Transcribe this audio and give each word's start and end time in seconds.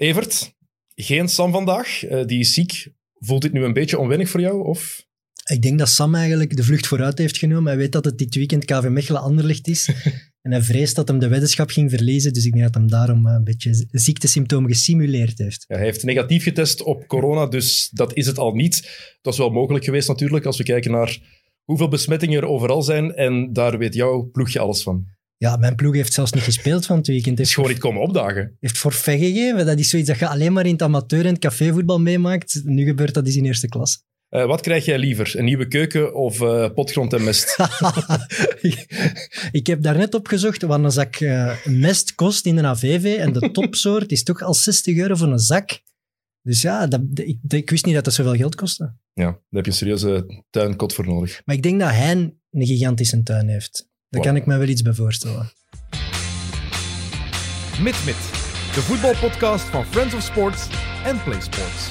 Evert, 0.00 0.54
geen 0.94 1.28
Sam 1.28 1.52
vandaag. 1.52 2.04
Eh, 2.04 2.26
die 2.26 2.38
is 2.38 2.52
ziek. 2.52 2.92
Voelt 3.14 3.42
dit 3.42 3.52
nu 3.52 3.64
een 3.64 3.72
beetje 3.72 3.98
onwennig 3.98 4.28
voor 4.28 4.40
jou? 4.40 4.64
Of? 4.64 5.06
Ik 5.50 5.62
denk 5.62 5.78
dat 5.78 5.88
Sam 5.88 6.14
eigenlijk 6.14 6.56
de 6.56 6.62
vlucht 6.62 6.86
vooruit 6.86 7.18
heeft 7.18 7.38
genomen. 7.38 7.66
Hij 7.66 7.76
weet 7.76 7.92
dat 7.92 8.04
het 8.04 8.18
dit 8.18 8.34
weekend 8.34 8.64
KV 8.64 8.86
Mechelen 8.88 9.20
Anderlecht 9.20 9.68
is. 9.68 9.88
en 10.42 10.50
hij 10.50 10.62
vreest 10.62 10.96
dat 10.96 11.08
hem 11.08 11.18
de 11.18 11.28
weddenschap 11.28 11.70
ging 11.70 11.90
verliezen. 11.90 12.32
Dus 12.32 12.44
ik 12.44 12.52
denk 12.52 12.64
dat 12.64 12.74
hem 12.74 12.90
daarom 12.90 13.26
eh, 13.26 13.34
een 13.34 13.44
beetje 13.44 13.86
ziektesymptomen 13.90 14.70
gesimuleerd 14.70 15.38
heeft. 15.38 15.64
Ja, 15.68 15.76
hij 15.76 15.84
heeft 15.84 16.04
negatief 16.04 16.42
getest 16.42 16.82
op 16.82 17.06
corona, 17.06 17.46
dus 17.46 17.90
dat 17.92 18.16
is 18.16 18.26
het 18.26 18.38
al 18.38 18.54
niet. 18.54 18.88
Dat 19.20 19.32
is 19.32 19.38
wel 19.38 19.50
mogelijk 19.50 19.84
geweest 19.84 20.08
natuurlijk, 20.08 20.44
als 20.44 20.56
we 20.56 20.64
kijken 20.64 20.90
naar 20.90 21.18
hoeveel 21.64 21.88
besmettingen 21.88 22.40
er 22.40 22.48
overal 22.48 22.82
zijn. 22.82 23.14
En 23.14 23.52
daar 23.52 23.78
weet 23.78 23.94
jouw 23.94 24.30
ploegje 24.30 24.58
alles 24.58 24.82
van. 24.82 25.06
Ja, 25.42 25.56
mijn 25.56 25.74
ploeg 25.74 25.94
heeft 25.94 26.12
zelfs 26.12 26.32
niet 26.32 26.42
gespeeld 26.42 26.86
van 26.86 26.96
het 26.96 27.06
weekend. 27.06 27.40
Is 27.40 27.54
gewoon 27.54 27.70
niet 27.70 27.78
komen 27.78 28.02
opdagen. 28.02 28.56
Heeft 28.60 28.78
forfait 28.78 29.20
gegeven. 29.20 29.66
Dat 29.66 29.78
is 29.78 29.88
zoiets 29.88 30.08
dat 30.08 30.18
je 30.18 30.28
alleen 30.28 30.52
maar 30.52 30.66
in 30.66 30.72
het 30.72 30.82
amateur- 30.82 31.24
en 31.24 31.32
het 31.32 31.38
cafévoetbal 31.38 32.00
meemaakt. 32.00 32.60
Nu 32.64 32.84
gebeurt 32.84 33.14
dat 33.14 33.26
eens 33.26 33.36
in 33.36 33.44
eerste 33.44 33.68
klas. 33.68 34.04
Uh, 34.30 34.46
wat 34.46 34.60
krijg 34.60 34.84
jij 34.84 34.98
liever? 34.98 35.38
Een 35.38 35.44
nieuwe 35.44 35.68
keuken 35.68 36.14
of 36.14 36.40
uh, 36.40 36.68
potgrond 36.74 37.12
en 37.12 37.24
mest? 37.24 37.56
ik 39.60 39.66
heb 39.66 39.82
daarnet 39.82 40.14
opgezocht 40.14 40.62
wat 40.62 40.84
een 40.84 40.90
zak 40.90 41.20
uh, 41.20 41.64
mest 41.64 42.14
kost 42.14 42.46
in 42.46 42.56
een 42.56 42.66
AVV. 42.66 43.18
En 43.18 43.32
de 43.32 43.50
topsoort 43.60 44.12
is 44.12 44.22
toch 44.22 44.42
al 44.42 44.54
60 44.54 44.96
euro 44.96 45.14
voor 45.14 45.28
een 45.28 45.38
zak. 45.38 45.80
Dus 46.42 46.62
ja, 46.62 46.86
dat, 46.86 47.00
ik, 47.14 47.38
ik, 47.48 47.70
wist 47.70 47.84
niet 47.84 47.94
dat 47.94 48.04
dat 48.04 48.14
zoveel 48.14 48.36
geld 48.36 48.54
kostte. 48.54 48.94
Ja, 49.12 49.24
daar 49.24 49.40
heb 49.50 49.64
je 49.64 49.70
een 49.70 49.76
serieuze 49.76 50.42
tuinkot 50.50 50.94
voor 50.94 51.06
nodig. 51.06 51.42
Maar 51.44 51.56
ik 51.56 51.62
denk 51.62 51.80
dat 51.80 51.90
hij 51.90 52.12
een 52.12 52.66
gigantische 52.66 53.22
tuin 53.22 53.48
heeft. 53.48 53.89
Daar 54.10 54.22
kan 54.22 54.36
ik 54.36 54.46
me 54.46 54.56
wel 54.56 54.68
iets 54.68 54.82
bij 54.82 54.92
voorstellen. 54.92 55.50
Mit, 57.82 57.94
de 58.74 58.80
voetbalpodcast 58.80 59.64
van 59.64 59.86
Friends 59.86 60.14
of 60.14 60.22
Sports 60.22 60.68
en 61.04 61.22
Play 61.22 61.40
Sports. 61.40 61.90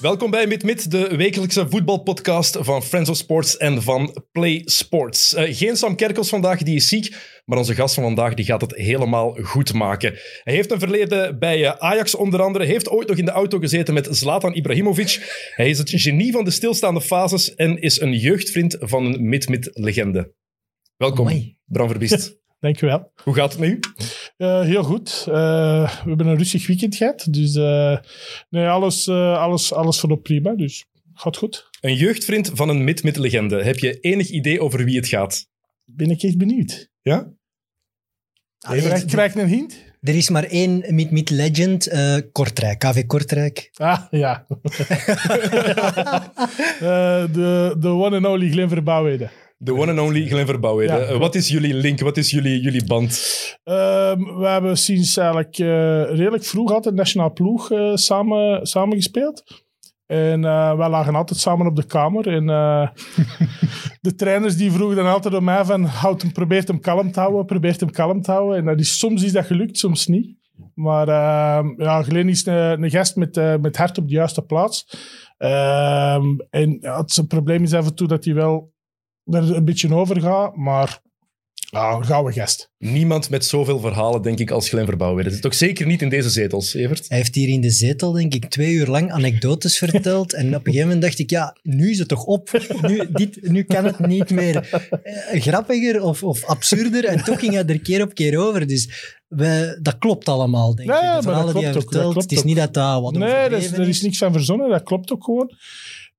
Welkom 0.00 0.30
bij 0.30 0.46
Mit, 0.46 0.90
de 0.90 1.16
wekelijkse 1.16 1.68
voetbalpodcast 1.68 2.56
van 2.60 2.82
Friends 2.82 3.10
of 3.10 3.16
Sports 3.16 3.56
en 3.56 3.82
van 3.82 4.22
Play 4.32 4.62
Sports. 4.64 5.34
Uh, 5.34 5.42
geen 5.56 5.76
Sam 5.76 5.96
Kerkels 5.96 6.28
vandaag, 6.28 6.62
die 6.62 6.76
is 6.76 6.88
ziek, 6.88 7.16
maar 7.44 7.58
onze 7.58 7.74
gast 7.74 7.94
van 7.94 8.04
vandaag 8.04 8.34
die 8.34 8.44
gaat 8.44 8.60
het 8.60 8.74
helemaal 8.74 9.38
goed 9.42 9.72
maken. 9.72 10.18
Hij 10.42 10.54
heeft 10.54 10.70
een 10.70 10.78
verleden 10.78 11.38
bij 11.38 11.58
uh, 11.58 11.70
Ajax 11.70 12.14
onder 12.14 12.42
andere, 12.42 12.64
heeft 12.64 12.88
ooit 12.88 13.08
nog 13.08 13.16
in 13.16 13.24
de 13.24 13.30
auto 13.30 13.58
gezeten 13.58 13.94
met 13.94 14.08
Zlatan 14.10 14.54
Ibrahimovic. 14.54 15.42
Hij 15.54 15.70
is 15.70 15.78
het 15.78 15.90
genie 15.90 16.32
van 16.32 16.44
de 16.44 16.50
stilstaande 16.50 17.00
fases 17.00 17.54
en 17.54 17.80
is 17.80 18.00
een 18.00 18.12
jeugdvriend 18.12 18.76
van 18.80 19.04
een 19.04 19.28
Mit 19.28 19.48
Mit-legende. 19.48 20.40
Welkom, 21.02 21.26
Amai. 21.26 21.56
Bram 21.64 21.88
Verbiest. 21.88 22.40
Dankjewel. 22.60 23.12
Hoe 23.24 23.34
gaat 23.34 23.52
het 23.52 23.60
met 23.60 23.70
u? 23.70 23.78
Uh, 24.38 24.60
heel 24.60 24.82
goed. 24.82 25.24
Uh, 25.28 25.34
we 26.02 26.08
hebben 26.08 26.26
een 26.26 26.36
rustig 26.36 26.66
weekend 26.66 26.96
gehad. 26.96 27.26
Dus 27.30 27.54
uh, 27.54 27.96
nee, 28.48 28.66
alles, 28.66 29.08
alles, 29.08 29.72
alles 29.72 30.00
voorop 30.00 30.22
prima. 30.22 30.54
Dus 30.54 30.84
gaat 31.14 31.36
goed. 31.36 31.68
Een 31.80 31.94
jeugdvriend 31.94 32.50
van 32.54 32.68
een 32.68 32.84
mid-mid-legende. 32.84 33.62
Heb 33.62 33.78
je 33.78 34.00
enig 34.00 34.28
idee 34.28 34.60
over 34.60 34.84
wie 34.84 34.96
het 34.96 35.08
gaat? 35.08 35.46
Ben 35.84 36.10
ik 36.10 36.22
echt 36.22 36.38
benieuwd. 36.38 36.90
Ja? 37.00 37.32
Allee, 38.58 39.04
krijg, 39.04 39.34
een 39.34 39.48
hint? 39.48 39.84
Er 40.00 40.14
is 40.14 40.28
maar 40.28 40.44
één 40.44 40.84
mid-mid-legend, 40.88 41.90
Kortrijk, 42.32 42.78
KV 42.78 43.06
Kortrijk. 43.06 43.70
Ah, 43.74 44.02
ja. 44.10 44.46
de, 47.32 47.76
de 47.78 47.88
one 47.88 48.16
and 48.16 48.26
only 48.26 48.50
Glenn 48.50 48.68
Verbouwheden. 48.68 49.30
De 49.64 49.74
one 49.74 49.90
and 49.90 50.00
only 50.00 50.26
Glenn 50.26 50.46
Verbouwheden. 50.46 51.00
Ja. 51.00 51.10
Uh, 51.10 51.18
wat 51.18 51.34
is 51.34 51.48
jullie 51.48 51.74
link? 51.74 52.00
Wat 52.00 52.16
is 52.16 52.30
jullie, 52.30 52.60
jullie 52.60 52.84
band? 52.84 53.10
Um, 53.64 54.38
we 54.38 54.46
hebben 54.46 54.78
sinds 54.78 55.16
eigenlijk 55.16 55.58
uh, 55.58 55.66
redelijk 56.04 56.44
vroeg 56.44 56.72
altijd 56.72 56.94
nationaal 56.94 57.32
ploeg 57.32 57.70
uh, 57.70 57.94
samen, 57.94 58.66
samen 58.66 58.96
gespeeld. 58.96 59.64
En 60.06 60.40
wij 60.76 60.88
lagen 60.88 61.14
altijd 61.14 61.38
samen 61.38 61.66
op 61.66 61.76
de 61.76 61.86
kamer. 61.86 62.28
En 62.28 62.46
de 64.06 64.14
trainers 64.16 64.56
die 64.56 64.72
vroegen 64.72 64.96
dan 64.96 65.06
altijd 65.06 65.34
aan 65.34 65.44
mij 65.44 65.64
van... 65.64 65.84
Houd 65.84 66.22
hem, 66.22 66.32
probeert 66.32 66.68
hem 66.68 66.80
kalm 66.80 67.12
te 67.12 67.20
houden, 67.20 67.46
probeert 67.46 67.80
hem 67.80 67.90
kalm 67.90 68.22
te 68.22 68.30
houden. 68.30 68.58
En 68.58 68.64
dat 68.64 68.80
is, 68.80 68.98
soms 68.98 69.22
is 69.22 69.32
dat 69.32 69.46
gelukt, 69.46 69.78
soms 69.78 70.06
niet. 70.06 70.36
Maar 70.74 71.08
ehm, 71.08 71.82
ja, 71.82 72.02
Glenn 72.02 72.28
is 72.28 72.46
een, 72.46 72.82
een 72.82 72.90
gast 72.90 73.16
met, 73.16 73.60
met 73.60 73.76
hart 73.76 73.98
op 73.98 74.08
de 74.08 74.14
juiste 74.14 74.42
plaats. 74.42 74.86
Ehm, 75.38 76.24
en 76.50 76.78
ja, 76.80 77.00
het, 77.00 77.12
zijn 77.12 77.26
probleem 77.26 77.62
is 77.62 77.74
af 77.74 77.86
en 77.86 77.94
toe 77.94 78.08
dat 78.08 78.24
hij 78.24 78.34
wel 78.34 78.71
er 79.24 79.56
een 79.56 79.64
beetje 79.64 79.94
over 79.94 80.20
gaat, 80.20 80.56
maar 80.56 81.00
ja, 81.72 81.92
een 81.92 82.04
gouden 82.04 82.32
gast. 82.32 82.70
Niemand 82.78 83.30
met 83.30 83.44
zoveel 83.44 83.80
verhalen, 83.80 84.22
denk 84.22 84.38
ik, 84.38 84.50
als 84.50 84.68
Glenn 84.68 84.86
Verbouwer. 84.86 85.24
Het 85.24 85.32
is 85.32 85.40
toch 85.40 85.54
zeker 85.54 85.86
niet 85.86 86.02
in 86.02 86.08
deze 86.08 86.30
zetels, 86.30 86.74
Evert? 86.74 87.08
Hij 87.08 87.18
heeft 87.18 87.34
hier 87.34 87.48
in 87.48 87.60
de 87.60 87.70
zetel, 87.70 88.12
denk 88.12 88.34
ik, 88.34 88.44
twee 88.44 88.72
uur 88.72 88.86
lang 88.86 89.12
anekdotes 89.12 89.78
verteld. 89.78 90.32
En 90.32 90.46
op 90.46 90.54
een 90.54 90.60
gegeven 90.72 90.86
moment 90.86 91.02
dacht 91.02 91.18
ik, 91.18 91.30
ja, 91.30 91.56
nu 91.62 91.90
is 91.90 91.98
het 91.98 92.08
toch 92.08 92.24
op. 92.24 92.50
Nu, 92.82 93.08
dit, 93.12 93.38
nu 93.42 93.62
kan 93.62 93.84
het 93.84 93.98
niet 93.98 94.30
meer 94.30 94.84
eh, 95.02 95.40
grappiger 95.40 96.02
of, 96.02 96.22
of 96.22 96.44
absurder. 96.44 97.04
En 97.04 97.24
toch 97.24 97.38
ging 97.38 97.52
hij 97.52 97.64
er 97.66 97.80
keer 97.80 98.02
op 98.02 98.14
keer 98.14 98.38
over. 98.38 98.66
Dus 98.66 99.16
we, 99.28 99.78
dat 99.82 99.98
klopt 99.98 100.28
allemaal, 100.28 100.74
denk 100.74 100.88
ik. 100.88 100.94
Ja, 100.94 101.16
de 101.16 101.22
verhalen 101.22 101.54
die 101.54 101.64
hij 101.64 101.72
vertelt, 101.72 102.14
het 102.14 102.32
is 102.32 102.42
niet 102.42 102.56
dat 102.56 102.74
dat 102.74 103.02
wat 103.02 103.12
Nee, 103.12 103.30
er 103.30 103.52
is, 103.52 103.72
er 103.72 103.88
is 103.88 104.02
niks 104.02 104.22
aan 104.22 104.32
verzonnen, 104.32 104.68
dat 104.68 104.82
klopt 104.82 105.12
ook 105.12 105.24
gewoon. 105.24 105.50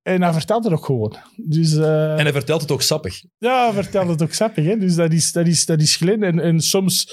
En 0.03 0.21
hij 0.21 0.33
vertelt 0.33 0.63
het 0.63 0.73
ook 0.73 0.85
gewoon. 0.85 1.15
Dus, 1.35 1.73
uh, 1.73 2.11
en 2.11 2.23
hij 2.23 2.31
vertelt 2.31 2.61
het 2.61 2.71
ook 2.71 2.81
sappig. 2.81 3.23
Ja, 3.37 3.63
hij 3.63 3.83
vertelt 3.83 4.09
het 4.09 4.21
ook 4.21 4.33
sappig. 4.33 4.65
Hè? 4.65 4.77
Dus 4.77 4.95
dat 4.95 5.13
is, 5.13 5.31
dat 5.31 5.47
is, 5.47 5.65
dat 5.65 5.81
is 5.81 5.95
Glen. 5.95 6.23
En, 6.23 6.39
en 6.39 6.59
soms, 6.59 7.07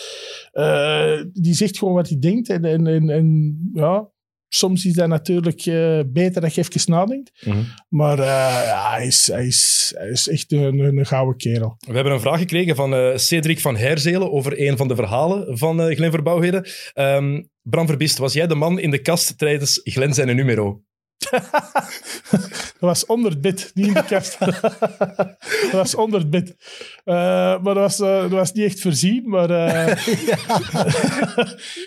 uh, 0.52 1.22
die 1.32 1.54
zegt 1.54 1.78
gewoon 1.78 1.94
wat 1.94 2.08
hij 2.08 2.18
denkt. 2.18 2.48
En, 2.48 2.64
en, 2.64 2.86
en, 2.86 3.10
en 3.10 3.56
ja, 3.72 4.10
soms 4.48 4.84
is 4.84 4.92
dat 4.92 5.08
natuurlijk 5.08 5.66
uh, 5.66 6.00
beter 6.06 6.40
dat 6.40 6.54
je 6.54 6.60
even 6.60 6.90
nadenkt. 6.90 7.44
Mm 7.44 7.52
-hmm. 7.52 7.66
Maar 7.88 8.16
ja, 8.16 8.90
hij, 8.90 9.06
is, 9.06 9.26
hij, 9.26 9.46
is, 9.46 9.94
hij 9.96 10.08
is 10.08 10.28
echt 10.28 10.52
een, 10.52 10.78
een 10.78 11.06
gouden 11.06 11.36
kerel. 11.36 11.74
We 11.86 11.94
hebben 11.94 12.12
een 12.12 12.20
vraag 12.20 12.38
gekregen 12.38 12.76
van 12.76 13.18
Cedric 13.18 13.60
van 13.60 13.76
Herzelen 13.76 14.32
over 14.32 14.68
een 14.68 14.76
van 14.76 14.88
de 14.88 14.94
verhalen 14.94 15.58
van 15.58 15.94
Glen 15.94 16.10
Verbouwheden. 16.10 16.66
Um, 16.94 17.50
Bram 17.62 17.86
Verbist, 17.86 18.18
was 18.18 18.32
jij 18.32 18.46
de 18.46 18.54
man 18.54 18.78
in 18.78 18.90
de 18.90 19.00
kast 19.00 19.38
tijdens 19.38 19.80
Glen 19.84 20.14
zijn 20.14 20.36
numero? 20.36 20.82
Dat 21.28 22.76
was 22.78 23.06
onder 23.06 23.30
het 23.30 23.40
bed, 23.40 23.70
niet 23.74 23.86
in 23.86 23.92
de 23.92 24.04
kast. 24.04 24.38
dat 24.38 25.72
was 25.72 25.94
onder 25.94 26.20
het 26.20 26.30
bed. 26.30 26.56
Uh, 27.04 27.14
maar 27.62 27.74
dat 27.74 27.74
was, 27.74 28.00
uh, 28.00 28.20
dat 28.20 28.30
was 28.30 28.52
niet 28.52 28.64
echt 28.64 28.80
voorzien. 28.80 29.28
Maar 29.28 29.50
uh, 29.50 29.86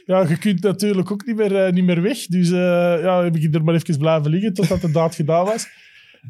ja. 0.05 0.27
je 0.27 0.38
kunt 0.39 0.61
natuurlijk 0.61 1.11
ook 1.11 1.25
niet 1.25 1.35
meer, 1.35 1.73
niet 1.73 1.83
meer 1.83 2.01
weg. 2.01 2.25
Dus 2.25 2.49
ja, 2.49 3.23
heb 3.23 3.35
ik 3.35 3.55
er 3.55 3.63
maar 3.63 3.75
even 3.75 3.97
blijven 3.97 4.31
liggen 4.31 4.53
totdat 4.53 4.81
de 4.81 4.91
daad 4.91 5.16
gedaan 5.16 5.45
was. 5.45 5.67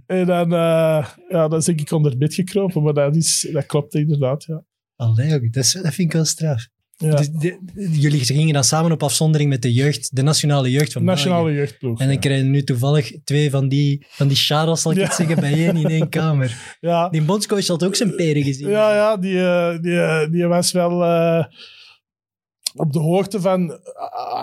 En 0.06 0.26
dan, 0.26 0.50
ja, 0.50 1.48
dan 1.48 1.62
ben 1.66 1.78
ik 1.78 1.92
onder 1.92 2.12
het 2.12 2.20
bed 2.20 2.34
gekropen. 2.34 2.84
Maar 2.84 2.94
dat, 2.94 3.16
is, 3.16 3.50
dat 3.52 3.66
klopt 3.66 3.94
inderdaad, 3.94 4.44
ja. 4.44 4.64
Allee, 4.96 5.50
dat, 5.50 5.64
is, 5.64 5.72
dat 5.72 5.94
vind 5.94 6.08
ik 6.08 6.14
wel 6.14 6.26
straf. 6.26 6.68
Ja. 7.04 7.16
Dus 7.16 7.30
de, 7.30 7.60
jullie 7.92 8.20
gingen 8.20 8.54
dan 8.54 8.64
samen 8.64 8.92
op 8.92 9.04
afzondering 9.04 9.50
met 9.50 9.62
de 9.62 9.74
jeugd, 9.74 10.16
de 10.16 10.22
nationale 10.22 10.72
jeugd 10.72 10.94
van 10.94 11.04
Nationale 11.04 11.44
België. 11.44 11.58
jeugdploeg. 11.58 12.00
En 12.00 12.20
dan 12.20 12.38
ja. 12.38 12.44
nu 12.44 12.64
toevallig 12.64 13.12
twee 13.24 13.50
van 13.50 13.68
die, 13.68 14.06
van 14.10 14.28
die 14.28 14.38
charles, 14.38 14.82
zal 14.82 14.92
ik 14.92 14.98
ja. 14.98 15.04
het 15.04 15.14
zeggen, 15.14 15.40
bij 15.40 15.54
één 15.54 15.78
in 15.78 15.90
één 15.90 16.10
kamer. 16.10 16.56
Ja. 16.80 17.10
Die 17.10 17.22
bondscoach 17.22 17.68
had 17.68 17.84
ook 17.84 17.96
zijn 17.96 18.16
peren 18.16 18.44
gezien. 18.44 18.70
Ja, 18.70 18.94
ja 18.94 19.18
die, 19.18 19.34
uh, 19.34 19.80
die, 19.82 19.92
uh, 19.92 20.30
die 20.30 20.48
was 20.48 20.72
wel 20.72 21.02
uh, 21.02 21.44
op 22.76 22.94
de 22.94 23.00
hoogte 23.00 23.42
van 23.42 23.68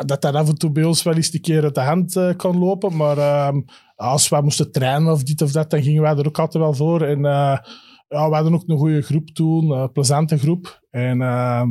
dat 0.06 0.22
dat 0.22 0.34
af 0.34 0.48
en 0.48 0.58
toe 0.58 0.70
bij 0.70 0.84
ons 0.84 1.02
wel 1.02 1.14
eens 1.14 1.32
een 1.32 1.40
keer 1.40 1.62
uit 1.62 1.74
de 1.74 1.80
hand 1.80 2.36
kan 2.36 2.58
lopen. 2.58 2.96
Maar 2.96 3.18
ehm, 3.18 3.60
als 3.96 4.28
wij 4.28 4.42
moesten 4.42 4.72
trainen 4.72 5.12
of 5.12 5.22
dit 5.22 5.42
of 5.42 5.52
dat, 5.52 5.70
dan 5.70 5.82
gingen 5.82 6.02
wij 6.02 6.16
er 6.16 6.26
ook 6.26 6.38
altijd 6.38 6.64
wel 6.64 6.74
voor. 6.74 7.02
En 7.02 7.20
ja, 8.10 8.28
we 8.28 8.34
hadden 8.34 8.54
ook 8.54 8.62
een 8.66 8.78
goede 8.78 9.02
groep 9.02 9.28
toen, 9.28 9.70
een 9.70 9.92
plezante 9.92 10.38
groep. 10.38 10.80
En 10.90 11.20
uh, 11.20 11.62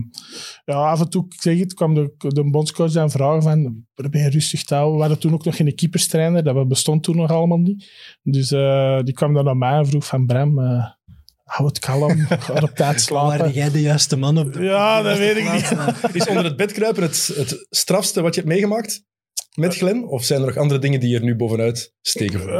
ja, 0.65 0.75
af 0.75 0.99
en 0.99 1.09
toe, 1.09 1.25
ik 1.25 1.41
zeg 1.41 1.59
het, 1.59 1.73
kwam 1.73 1.93
de, 1.93 2.13
de 2.17 2.49
bondscoach 2.49 2.95
aan 2.95 3.11
vragen 3.11 3.41
van, 3.41 3.85
probeer 3.93 4.29
rustig 4.29 4.63
te 4.63 4.73
houden. 4.73 4.95
We 4.95 5.01
hadden 5.01 5.19
toen 5.19 5.33
ook 5.33 5.45
nog 5.45 5.55
geen 5.55 5.75
keeperstrainer, 5.75 6.43
dat 6.43 6.67
bestond 6.67 7.03
toen 7.03 7.15
nog 7.15 7.31
allemaal 7.31 7.57
niet. 7.57 7.91
Dus 8.21 8.51
uh, 8.51 8.99
die 9.03 9.13
kwam 9.13 9.33
dan 9.33 9.45
naar 9.45 9.57
mij 9.57 9.77
en 9.77 9.87
vroeg 9.87 10.05
van, 10.05 10.25
Bram, 10.25 10.59
uh, 10.59 10.85
hou 11.43 11.67
het 11.67 11.79
kalm, 11.79 12.17
ga 12.45 12.53
op 12.61 12.75
tijd 12.75 13.01
slapen. 13.01 13.37
Waar 13.37 13.51
jij 13.51 13.71
de 13.71 13.81
juiste 13.81 14.17
man 14.17 14.37
op 14.37 14.53
de 14.53 14.63
Ja, 14.63 15.01
dat 15.01 15.17
weet 15.17 15.37
ik 15.37 15.51
niet. 15.51 15.75
Is 16.13 16.27
onder 16.27 16.43
het 16.43 16.57
bed 16.57 16.71
kruipen 16.71 17.03
het, 17.03 17.31
het 17.35 17.67
strafste 17.69 18.21
wat 18.21 18.35
je 18.35 18.41
hebt 18.41 18.53
meegemaakt? 18.53 19.07
met 19.55 19.75
Glen? 19.75 20.07
Of 20.07 20.23
zijn 20.23 20.39
er 20.39 20.45
nog 20.45 20.57
andere 20.57 20.79
dingen 20.79 20.99
die 20.99 21.15
er 21.15 21.23
nu 21.23 21.35
bovenuit 21.35 21.93
steken? 22.01 22.39
Voor? 22.39 22.51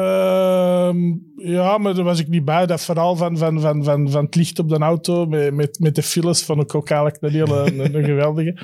Uh, 0.96 1.16
ja, 1.36 1.78
maar 1.78 1.96
daar 1.96 2.04
was 2.04 2.20
ik 2.20 2.28
niet 2.28 2.46
bij. 2.46 2.66
Dat 2.66 2.86
verhaal 2.86 3.16
van, 3.16 3.38
van, 3.38 3.62
van, 3.62 3.84
van, 3.84 4.10
van 4.10 4.26
het 4.26 4.36
licht 4.36 4.60
op 4.60 4.70
de 4.70 4.78
auto 4.78 5.26
met, 5.26 5.54
met, 5.54 5.80
met 5.80 5.96
de 5.96 6.04
files 6.04 6.44
vond 6.44 6.62
ik 6.62 6.76
ook 6.76 6.90
eigenlijk 6.90 7.22
een 7.22 7.32
hele 7.32 7.56
een, 7.72 7.96
een 7.96 8.04
geweldige. 8.04 8.58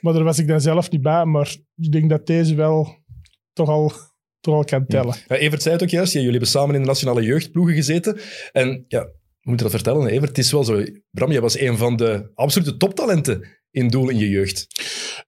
Maar 0.00 0.12
daar 0.12 0.24
was 0.24 0.38
ik 0.38 0.48
dan 0.48 0.60
zelf 0.60 0.90
niet 0.90 1.02
bij. 1.02 1.24
Maar 1.24 1.56
ik 1.76 1.92
denk 1.92 2.10
dat 2.10 2.26
deze 2.26 2.54
wel 2.54 3.04
toch 3.52 3.68
al, 3.68 3.92
toch 4.40 4.54
al 4.54 4.64
kan 4.64 4.86
tellen. 4.86 5.16
Ja. 5.26 5.36
Evert 5.36 5.62
zei 5.62 5.74
het 5.74 5.82
ook 5.82 5.90
juist. 5.90 6.12
Ja, 6.12 6.18
jullie 6.18 6.34
hebben 6.34 6.50
samen 6.50 6.74
in 6.74 6.80
de 6.80 6.86
nationale 6.86 7.22
jeugdploegen 7.22 7.74
gezeten. 7.74 8.18
En 8.52 8.84
ja, 8.88 9.02
we 9.40 9.50
moeten 9.52 9.70
dat 9.70 9.74
vertellen, 9.74 10.06
Evert. 10.06 10.28
Het 10.28 10.38
is 10.38 10.52
wel 10.52 10.64
zo. 10.64 10.82
Bram, 11.10 11.32
jij 11.32 11.40
was 11.40 11.58
een 11.58 11.76
van 11.76 11.96
de 11.96 12.30
absolute 12.34 12.76
toptalenten 12.76 13.55
in 13.76 13.88
doel 13.88 14.08
in 14.08 14.18
je 14.18 14.28
jeugd? 14.28 14.66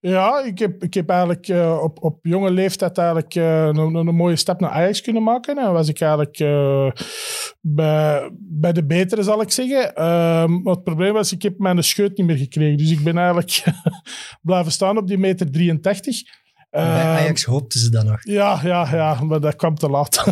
Ja, 0.00 0.42
ik 0.44 0.58
heb, 0.58 0.82
ik 0.82 0.94
heb 0.94 1.08
eigenlijk 1.08 1.48
eh, 1.48 1.78
op, 1.82 2.02
op 2.02 2.18
jonge 2.22 2.50
leeftijd 2.50 2.98
eigenlijk 2.98 3.34
eh, 3.34 3.66
een, 3.66 3.94
een, 3.94 4.14
mooie 4.14 4.36
stap 4.36 4.60
naar 4.60 4.70
Ajax 4.70 5.00
kunnen 5.00 5.22
maken. 5.22 5.58
En 5.58 5.72
was 5.72 5.88
ik 5.88 6.00
eigenlijk 6.00 6.38
uh, 6.40 6.90
bij, 7.60 8.30
bij 8.38 8.72
de 8.72 8.86
betere, 8.86 9.22
zal 9.22 9.40
ik 9.40 9.50
zeggen. 9.50 9.94
Ehm, 9.94 10.62
maar 10.62 10.74
het 10.74 10.84
probleem 10.84 11.12
was, 11.12 11.32
ik 11.32 11.42
heb 11.42 11.58
mijn 11.58 11.82
scheut 11.82 12.16
niet 12.16 12.26
meer 12.26 12.36
gekregen. 12.36 12.76
Dus 12.76 12.90
ik 12.90 13.02
ben 13.04 13.18
eigenlijk 13.18 13.64
blijven 14.42 14.72
staan 14.72 14.98
op 14.98 15.06
die 15.06 15.18
meter 15.18 15.50
83. 15.50 16.22
Bij 16.84 17.04
Ajax 17.04 17.44
hoopten 17.44 17.80
ze 17.80 17.90
dan 17.90 18.06
nog. 18.06 18.18
Ja, 18.22 18.60
ja, 18.62 18.88
ja, 18.92 19.22
maar 19.22 19.40
dat 19.40 19.56
kwam 19.56 19.74
te 19.74 19.88
laat. 19.88 20.24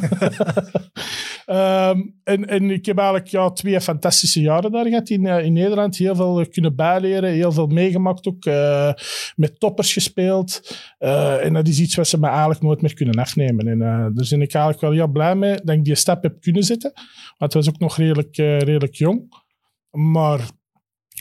um, 1.47 2.15
en, 2.25 2.49
en 2.49 2.71
ik 2.71 2.87
heb 2.87 2.99
eigenlijk 2.99 3.29
ja, 3.29 3.51
twee 3.51 3.81
fantastische 3.81 4.41
jaren 4.41 4.73
daar 4.73 4.87
gehad 4.87 5.09
in, 5.09 5.27
in 5.27 5.53
Nederland. 5.53 5.97
Heel 5.97 6.15
veel 6.15 6.47
kunnen 6.51 6.77
bijleren, 6.77 7.31
heel 7.33 7.53
veel 7.53 7.67
meegemaakt 7.67 8.27
ook. 8.27 8.45
Uh, 8.45 8.93
met 9.37 9.61
toppers 9.61 9.93
gespeeld. 9.93 10.77
Uh, 10.99 11.45
en 11.45 11.53
dat 11.53 11.69
is 11.69 11.81
iets 11.81 11.95
wat 11.95 12.09
ze 12.09 12.19
me 12.19 12.29
eigenlijk 12.29 12.63
nooit 12.63 12.83
meer 12.83 12.95
kunnen 12.95 13.15
afnemen. 13.15 13.69
En 13.69 13.79
uh, 13.81 13.87
daar 13.87 14.27
ben 14.31 14.43
ik 14.43 14.55
eigenlijk 14.55 14.81
wel 14.81 14.93
heel 14.93 15.09
blij 15.09 15.35
mee 15.35 15.55
dat 15.65 15.77
ik 15.77 15.85
die 15.85 15.95
stap 15.95 16.23
heb 16.23 16.41
kunnen 16.41 16.63
zetten. 16.63 16.93
Want 17.39 17.53
het 17.53 17.65
was 17.65 17.69
ook 17.69 17.81
nog 17.81 17.97
redelijk, 17.97 18.37
redelijk 18.37 18.95
jong. 18.95 19.45
Maar 19.91 20.41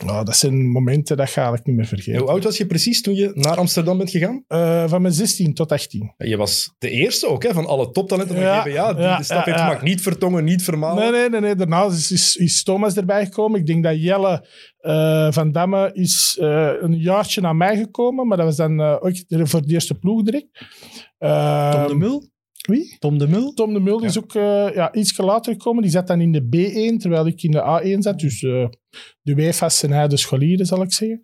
Oh, 0.04 0.24
dat 0.24 0.38
zijn 0.38 0.70
momenten 0.70 1.18
dat 1.18 1.30
ga 1.30 1.54
ik 1.54 1.66
niet 1.66 1.76
meer 1.76 1.86
vergeten. 1.86 2.20
Hoe 2.20 2.30
oud 2.30 2.44
was 2.44 2.58
je 2.58 2.66
precies 2.66 3.02
toen 3.02 3.16
je 3.16 3.32
naar 3.34 3.58
Amsterdam 3.58 3.98
bent 3.98 4.10
gegaan? 4.10 4.44
Uh, 4.48 4.88
van 4.88 5.02
mijn 5.02 5.14
16 5.14 5.54
tot 5.54 5.72
18. 5.72 6.14
Je 6.18 6.38
was 6.38 6.74
de 6.78 6.90
eerste 6.90 7.28
ook 7.28 7.44
hè, 7.44 7.54
van 7.54 7.66
alle 7.66 7.92
toptalenten 7.92 8.36
van 8.36 8.44
ja, 8.44 8.62
GBA 8.62 8.94
die 8.94 9.04
ja, 9.04 9.18
de 9.18 9.24
stap 9.24 9.46
ja, 9.46 9.52
heeft 9.52 9.64
gemaakt. 9.64 9.82
Niet 9.82 10.02
vertongen, 10.02 10.44
niet 10.44 10.64
vermalen. 10.64 11.04
Nee, 11.04 11.12
nee, 11.12 11.30
nee. 11.30 11.40
nee. 11.40 11.56
Daarna 11.56 11.86
is, 11.86 12.12
is, 12.12 12.36
is, 12.36 12.64
Thomas 12.64 12.96
erbij 12.96 13.26
gekomen. 13.26 13.60
Ik 13.60 13.66
denk 13.66 13.84
dat 13.84 14.02
Jelle 14.02 14.48
uh, 14.82 15.32
van 15.32 15.52
Damme 15.52 15.90
is 15.94 16.38
uh, 16.42 16.72
een 16.80 16.98
jaartje 16.98 17.42
na 17.42 17.54
mij 17.54 17.78
gekomen. 17.78 18.28
Maar 18.28 18.38
dat 18.38 18.46
was 18.46 18.56
dan 18.56 18.80
ook 18.82 19.14
voor 19.28 19.62
de 19.62 19.74
eerste 19.74 19.94
ploeg 20.00 20.24
direct. 20.24 20.48
Tom 21.72 21.88
de 21.88 21.96
Mul? 21.98 22.34
Wie? 22.66 22.96
Tom 23.00 23.18
de 23.18 23.28
Mul. 23.28 23.54
Tom 23.54 23.74
de 23.74 23.80
Mul 23.80 24.04
is 24.04 24.18
ook 24.18 24.34
uh, 24.34 24.74
ja, 24.74 24.94
iets 24.94 25.18
later 25.18 25.54
gekomen. 25.54 25.82
Die 25.82 25.92
zat 25.92 26.08
dan 26.08 26.22
in 26.22 26.32
de 26.32 26.44
B1, 26.44 26.98
terwijl 26.98 27.28
ik 27.28 27.44
in 27.44 27.52
de 27.52 27.82
A1 27.82 28.00
zat. 28.00 28.20
Dus 28.20 28.42
uh, 28.42 28.68
de 29.22 29.36
WFA's 29.36 29.84
en 29.84 29.92
hij 29.92 30.08
de 30.08 30.18
scholieren, 30.18 30.66
zal 30.66 30.82
ik 30.82 30.94
zeggen. 30.94 31.22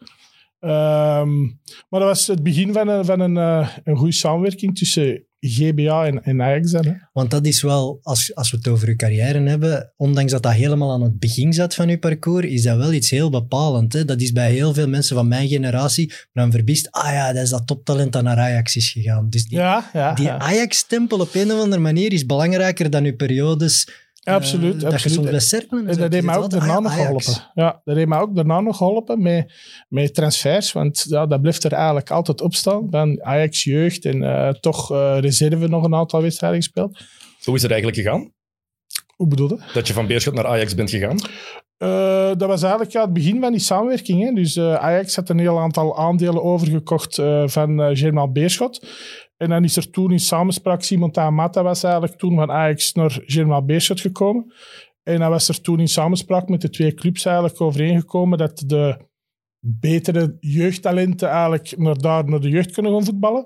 Um, 0.63 1.59
maar 1.89 1.99
dat 1.99 2.03
was 2.03 2.27
het 2.27 2.43
begin 2.43 2.73
van 2.73 2.87
een, 2.87 3.05
van 3.05 3.19
een, 3.19 3.35
uh, 3.35 3.77
een 3.83 3.97
goede 3.97 4.13
samenwerking 4.13 4.77
tussen 4.77 5.25
GBA 5.41 6.05
en, 6.05 6.23
en 6.23 6.41
Ajax. 6.41 6.71
Dan, 6.71 6.85
hè. 6.85 6.93
Want 7.13 7.31
dat 7.31 7.45
is 7.45 7.61
wel, 7.61 7.99
als, 8.03 8.35
als 8.35 8.51
we 8.51 8.57
het 8.57 8.67
over 8.67 8.87
uw 8.87 8.95
carrière 8.95 9.49
hebben, 9.49 9.93
ondanks 9.97 10.31
dat 10.31 10.43
dat 10.43 10.53
helemaal 10.53 10.91
aan 10.91 11.01
het 11.01 11.19
begin 11.19 11.53
zat 11.53 11.75
van 11.75 11.89
uw 11.89 11.99
parcours, 11.99 12.45
is 12.45 12.63
dat 12.63 12.77
wel 12.77 12.93
iets 12.93 13.09
heel 13.09 13.29
bepalend. 13.29 13.93
Hè? 13.93 14.05
Dat 14.05 14.21
is 14.21 14.31
bij 14.31 14.51
heel 14.51 14.73
veel 14.73 14.87
mensen 14.87 15.15
van 15.15 15.27
mijn 15.27 15.47
generatie 15.47 16.13
dan 16.33 16.51
verbiest, 16.51 16.91
ah 16.91 17.11
ja, 17.11 17.33
dat 17.33 17.43
is 17.43 17.49
dat 17.49 17.67
toptalent 17.67 18.13
dat 18.13 18.23
naar 18.23 18.37
Ajax 18.37 18.75
is 18.75 18.89
gegaan. 18.89 19.29
Dus 19.29 19.45
die, 19.45 19.57
ja, 19.57 19.89
ja, 19.93 20.13
die 20.13 20.25
ja. 20.25 20.37
Ajax-stempel 20.37 21.19
op 21.19 21.33
een 21.33 21.51
of 21.51 21.59
andere 21.59 21.81
manier 21.81 22.13
is 22.13 22.25
belangrijker 22.25 22.89
dan 22.89 23.03
uw 23.03 23.15
periodes 23.15 23.87
Absoluut, 24.23 24.75
uh, 24.75 24.81
dat 24.81 24.93
absoluut. 24.93 25.15
je 25.15 25.67
en 25.69 25.97
dat 25.97 26.13
heeft 26.13 26.25
mij 26.25 26.37
ook 26.37 26.49
daarna 26.49 26.79
nog 26.79 26.93
geholpen. 26.93 27.33
Ja, 27.53 27.81
dat 27.83 27.95
heeft 27.95 28.07
mij 28.07 28.19
ook 28.19 28.35
daarna 28.35 28.59
nog 28.59 28.77
geholpen 28.77 29.21
met, 29.21 29.53
met 29.89 30.13
transfers. 30.13 30.71
Want 30.71 31.05
ja, 31.09 31.25
dat 31.25 31.41
blijft 31.41 31.63
er 31.63 31.73
eigenlijk 31.73 32.11
altijd 32.11 32.41
op 32.41 32.55
staan. 32.55 32.87
Van 32.89 33.23
Ajax 33.23 33.63
jeugd 33.63 34.05
en 34.05 34.21
uh, 34.21 34.49
toch 34.49 34.91
uh, 34.91 35.17
reserve 35.19 35.67
nog 35.67 35.83
een 35.83 35.95
aantal 35.95 36.21
wedstrijden 36.21 36.61
gespeeld. 36.61 36.99
Hoe 37.43 37.55
is 37.55 37.61
het 37.61 37.71
eigenlijk 37.71 38.01
gegaan? 38.01 38.31
Hoe 39.15 39.27
bedoel 39.27 39.49
je? 39.49 39.59
Dat 39.73 39.87
je 39.87 39.93
van 39.93 40.07
Beerschot 40.07 40.33
naar 40.33 40.47
Ajax 40.47 40.75
bent 40.75 40.89
gegaan? 40.89 41.19
Uh, 41.77 42.37
dat 42.37 42.47
was 42.47 42.61
eigenlijk 42.61 42.91
ja, 42.91 43.01
het 43.01 43.13
begin 43.13 43.41
van 43.41 43.51
die 43.51 43.61
samenwerking. 43.61 44.23
Hè. 44.23 44.33
Dus 44.33 44.55
uh, 44.55 44.73
Ajax 44.73 45.15
had 45.15 45.29
een 45.29 45.39
heel 45.39 45.59
aantal 45.59 45.97
aandelen 45.97 46.43
overgekocht 46.43 47.17
uh, 47.17 47.43
van 47.47 47.97
Germaal 47.97 48.31
Beerschot. 48.31 48.87
En 49.41 49.49
dan 49.49 49.63
is 49.63 49.75
er 49.75 49.89
toen 49.89 50.11
in 50.11 50.19
samenspraak, 50.19 50.81
Simon 50.81 51.11
Tamata 51.11 51.63
was 51.63 51.83
eigenlijk 51.83 52.17
toen 52.17 52.35
van 52.35 52.51
Ajax 52.51 52.93
naar 52.93 53.19
Germaal 53.25 53.65
Beerschot 53.65 53.99
gekomen. 53.99 54.53
En 55.03 55.19
dan 55.19 55.29
was 55.29 55.47
er 55.47 55.61
toen 55.61 55.79
in 55.79 55.87
samenspraak 55.87 56.49
met 56.49 56.61
de 56.61 56.69
twee 56.69 56.93
clubs 56.93 57.25
eigenlijk 57.25 57.61
overeengekomen 57.61 58.37
dat 58.37 58.63
de 58.65 58.97
betere 59.59 60.37
jeugdtalenten 60.39 61.29
eigenlijk 61.29 61.77
naar 61.77 61.97
daar 61.97 62.25
naar 62.25 62.39
de 62.39 62.49
jeugd 62.49 62.71
kunnen 62.71 62.91
gaan 62.91 63.05
voetballen. 63.05 63.43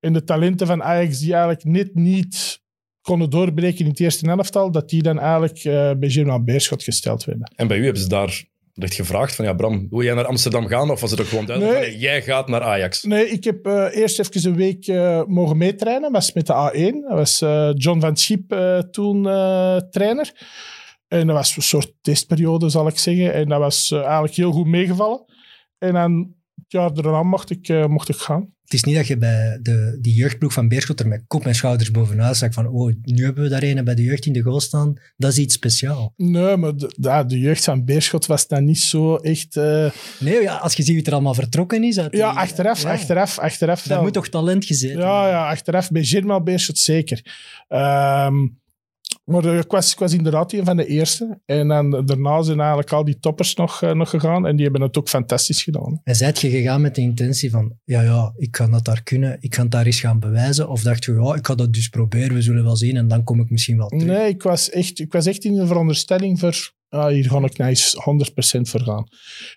En 0.00 0.12
de 0.12 0.24
talenten 0.24 0.66
van 0.66 0.82
Ajax 0.82 1.18
die 1.18 1.32
eigenlijk 1.32 1.64
net 1.64 1.94
niet 1.94 2.62
konden 3.00 3.30
doorbreken 3.30 3.84
in 3.84 3.90
het 3.90 4.00
eerste 4.00 4.28
elftal, 4.28 4.70
dat 4.70 4.88
die 4.88 5.02
dan 5.02 5.18
eigenlijk 5.18 5.64
uh, 5.64 5.92
bij 5.92 6.10
Germaal 6.10 6.44
Beerschot 6.44 6.82
gesteld 6.82 7.24
werden. 7.24 7.52
En 7.56 7.68
bij 7.68 7.78
u 7.78 7.84
hebben 7.84 8.02
ze 8.02 8.08
daar 8.08 8.44
werd 8.78 8.94
gevraagd 8.94 9.34
van, 9.34 9.44
ja 9.44 9.52
Bram, 9.52 9.86
wil 9.90 10.02
jij 10.02 10.14
naar 10.14 10.26
Amsterdam 10.26 10.66
gaan? 10.66 10.90
Of 10.90 11.00
was 11.00 11.10
het 11.10 11.20
ook 11.20 11.26
gewoon 11.26 11.46
duidelijk 11.46 11.78
Nee. 11.80 11.90
van, 11.90 12.00
jij 12.00 12.22
gaat 12.22 12.48
naar 12.48 12.62
Ajax? 12.62 13.02
Nee, 13.02 13.28
ik 13.28 13.44
heb 13.44 13.66
eh, 13.66 13.96
eerst 13.96 14.18
even 14.18 14.50
een 14.50 14.56
week 14.56 14.86
eh, 14.86 15.22
mogen 15.24 15.56
meetrainen. 15.56 16.12
Was 16.12 16.32
met 16.32 16.46
de 16.46 16.52
A1. 16.52 17.08
Dat 17.08 17.18
was 17.18 17.40
eh, 17.40 17.70
John 17.74 18.00
van 18.00 18.16
Schip 18.16 18.52
eh, 18.52 18.78
toen 18.78 19.22
trainer. 19.90 20.32
En 21.08 21.26
dat 21.26 21.36
was 21.36 21.56
een 21.56 21.62
soort 21.62 21.92
testperiode, 22.00 22.68
zal 22.68 22.86
ik 22.88 22.98
zeggen. 22.98 23.32
En 23.34 23.48
dat 23.48 23.58
was 23.58 23.90
eigenlijk 23.90 24.34
heel 24.34 24.52
goed 24.52 24.66
meegevallen. 24.66 25.24
En 25.78 25.92
dan 25.92 26.34
het 26.68 26.80
jaar 26.80 26.92
daarna 26.94 27.22
mocht 27.22 27.50
ik, 27.50 27.68
eh, 27.68 27.86
mocht 27.86 28.08
ik 28.08 28.16
gaan. 28.16 28.52
Het 28.64 28.72
is 28.72 28.84
niet 28.84 28.94
dat 28.96 29.06
je 29.06 29.16
bij 29.16 29.58
de, 29.62 29.98
die 30.00 30.14
jeugdploeg 30.14 30.52
van 30.52 30.68
Beerschot 30.68 31.00
er 31.00 31.08
met 31.08 31.24
kop 31.26 31.46
en 31.46 31.54
schouders 31.54 31.90
bovenuit 31.90 32.36
zag 32.36 32.52
van 32.52 32.66
oh, 32.66 32.92
nu 33.02 33.24
hebben 33.24 33.42
we 33.42 33.48
daar 33.48 33.62
een 33.62 33.84
bij 33.84 33.94
de 33.94 34.02
jeugd 34.02 34.26
in 34.26 34.32
de 34.32 34.40
goal 34.42 34.60
staan. 34.60 34.94
Dat 35.16 35.30
is 35.32 35.38
iets 35.38 35.54
speciaals. 35.54 36.10
Nee, 36.16 36.56
maar 36.56 36.76
de, 36.76 36.94
de, 36.96 37.24
de 37.26 37.38
jeugd 37.38 37.64
van 37.64 37.84
Beerschot 37.84 38.26
was 38.26 38.46
dan 38.46 38.64
niet 38.64 38.78
zo 38.78 39.16
echt... 39.16 39.56
eh, 39.56 39.90
Nee, 40.20 40.42
ja, 40.42 40.56
als 40.56 40.74
je 40.74 40.82
ziet 40.82 40.94
wie 40.94 41.04
er 41.04 41.12
allemaal 41.12 41.34
vertrokken 41.34 41.84
is. 41.84 41.94
die- 41.94 42.16
ja, 42.16 42.30
achteraf, 42.30 42.82
ja. 42.82 42.92
achteraf, 42.92 43.38
achteraf. 43.38 43.82
Daar 43.82 44.02
moet 44.02 44.12
toch 44.12 44.28
talent 44.28 44.64
gezeten 44.64 44.98
Ja, 44.98 45.28
ja, 45.28 45.48
achteraf 45.48 45.90
bij 45.90 46.04
Germaal 46.04 46.42
Beerschot 46.42 46.78
zeker. 46.78 47.24
Ehm, 47.68 48.34
maar 49.28 49.44
ik 49.44 49.70
was, 49.70 49.92
ik 49.92 49.98
was 49.98 50.12
inderdaad 50.12 50.52
een 50.52 50.64
van 50.64 50.76
de 50.76 50.86
eerste. 50.86 51.40
En 51.44 51.68
dan, 51.68 52.06
daarna 52.06 52.42
zijn 52.42 52.58
eigenlijk 52.58 52.92
al 52.92 53.04
die 53.04 53.18
toppers 53.18 53.54
nog, 53.54 53.82
eh, 53.82 53.92
nog 53.92 54.10
gegaan. 54.10 54.46
En 54.46 54.56
die 54.56 54.64
hebben 54.64 54.82
het 54.82 54.98
ook 54.98 55.08
fantastisch 55.08 55.62
gedaan. 55.62 56.00
En 56.04 56.14
zijt 56.14 56.40
je 56.40 56.50
gegaan 56.50 56.80
met 56.80 56.94
de 56.94 57.00
intentie 57.00 57.50
van, 57.50 57.72
ja, 57.84 58.02
ja, 58.02 58.32
ik 58.36 58.50
kan 58.50 58.70
dat 58.70 58.84
daar 58.84 59.02
kunnen, 59.02 59.36
ik 59.40 59.50
kan 59.50 59.62
het 59.62 59.72
daar 59.72 59.86
eens 59.86 60.00
gaan 60.00 60.20
bewijzen? 60.20 60.68
Of 60.68 60.82
dacht 60.82 61.04
je, 61.04 61.12
ja, 61.12 61.34
ik 61.34 61.46
ga 61.46 61.54
dat 61.54 61.72
dus 61.72 61.88
proberen, 61.88 62.34
we 62.34 62.42
zullen 62.42 62.64
wel 62.64 62.76
zien 62.76 62.96
en 62.96 63.08
dan 63.08 63.24
kom 63.24 63.40
ik 63.40 63.50
misschien 63.50 63.76
wel 63.76 63.88
terug? 63.88 64.04
Nee, 64.04 64.28
ik 64.28 64.42
was 64.42 64.70
echt, 64.70 65.00
ik 65.00 65.12
was 65.12 65.26
echt 65.26 65.44
in 65.44 65.54
de 65.54 65.66
veronderstelling 65.66 66.38
voor... 66.38 66.72
ah, 66.88 67.08
hier 67.08 67.28
ga 67.30 67.38
ik 67.38 67.58
eens 67.58 67.96
100% 68.56 68.60
voor 68.60 68.80
gaan. 68.80 69.06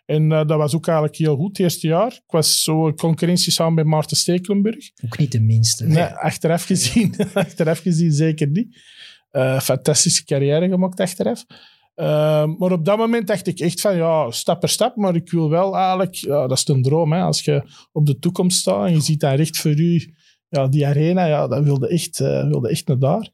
En 0.05 0.31
eh, 0.31 0.47
dat 0.47 0.57
was 0.57 0.75
ook 0.75 0.87
eigenlijk 0.87 1.17
heel 1.17 1.35
goed 1.35 1.47
het 1.47 1.59
eerste 1.59 1.87
jaar. 1.87 2.11
Ik 2.11 2.31
was 2.31 2.63
zo 2.63 2.93
concurrentie 2.93 3.51
samen 3.51 3.73
met 3.73 3.85
Maarten 3.85 4.17
Stekelenburg. 4.17 4.91
Ook 5.05 5.17
niet 5.17 5.31
de 5.31 5.41
minste. 5.41 5.87
Nee, 5.87 6.03
achteraf 6.03 6.63
gezien, 6.63 7.15
achteraf 7.33 7.79
gezien 7.79 8.11
zeker 8.11 8.47
niet. 8.47 8.99
Eh, 9.31 9.59
fantastische 9.59 10.23
carrière 10.23 10.69
gemaakt 10.69 10.99
achteraf. 10.99 11.45
Eh, 11.93 12.45
maar 12.57 12.71
op 12.71 12.85
dat 12.85 12.97
moment 12.97 13.27
dacht 13.27 13.47
ik 13.47 13.59
echt 13.59 13.81
van, 13.81 13.95
ja, 13.95 14.31
stap 14.31 14.59
per 14.59 14.69
stap, 14.69 14.95
maar 14.95 15.15
ik 15.15 15.31
wil 15.31 15.49
wel 15.49 15.75
eigenlijk, 15.75 16.15
ja, 16.15 16.47
dat 16.47 16.57
is 16.57 16.67
een 16.67 16.81
droom, 16.81 17.13
hè, 17.13 17.21
als 17.21 17.41
je 17.43 17.63
op 17.91 18.05
de 18.05 18.19
toekomst 18.19 18.59
staat 18.59 18.87
en 18.87 18.93
je 18.93 19.01
ziet 19.01 19.19
daar 19.19 19.35
recht 19.35 19.57
voor 19.57 19.79
u, 19.79 20.13
ja, 20.47 20.67
die 20.67 20.87
arena, 20.87 21.25
ja, 21.25 21.47
dat 21.47 21.63
wilde 21.63 21.87
echt, 21.87 22.19
eh, 22.19 22.47
wilde 22.47 22.69
echt 22.69 22.87
naar 22.87 22.99
daar. 22.99 23.29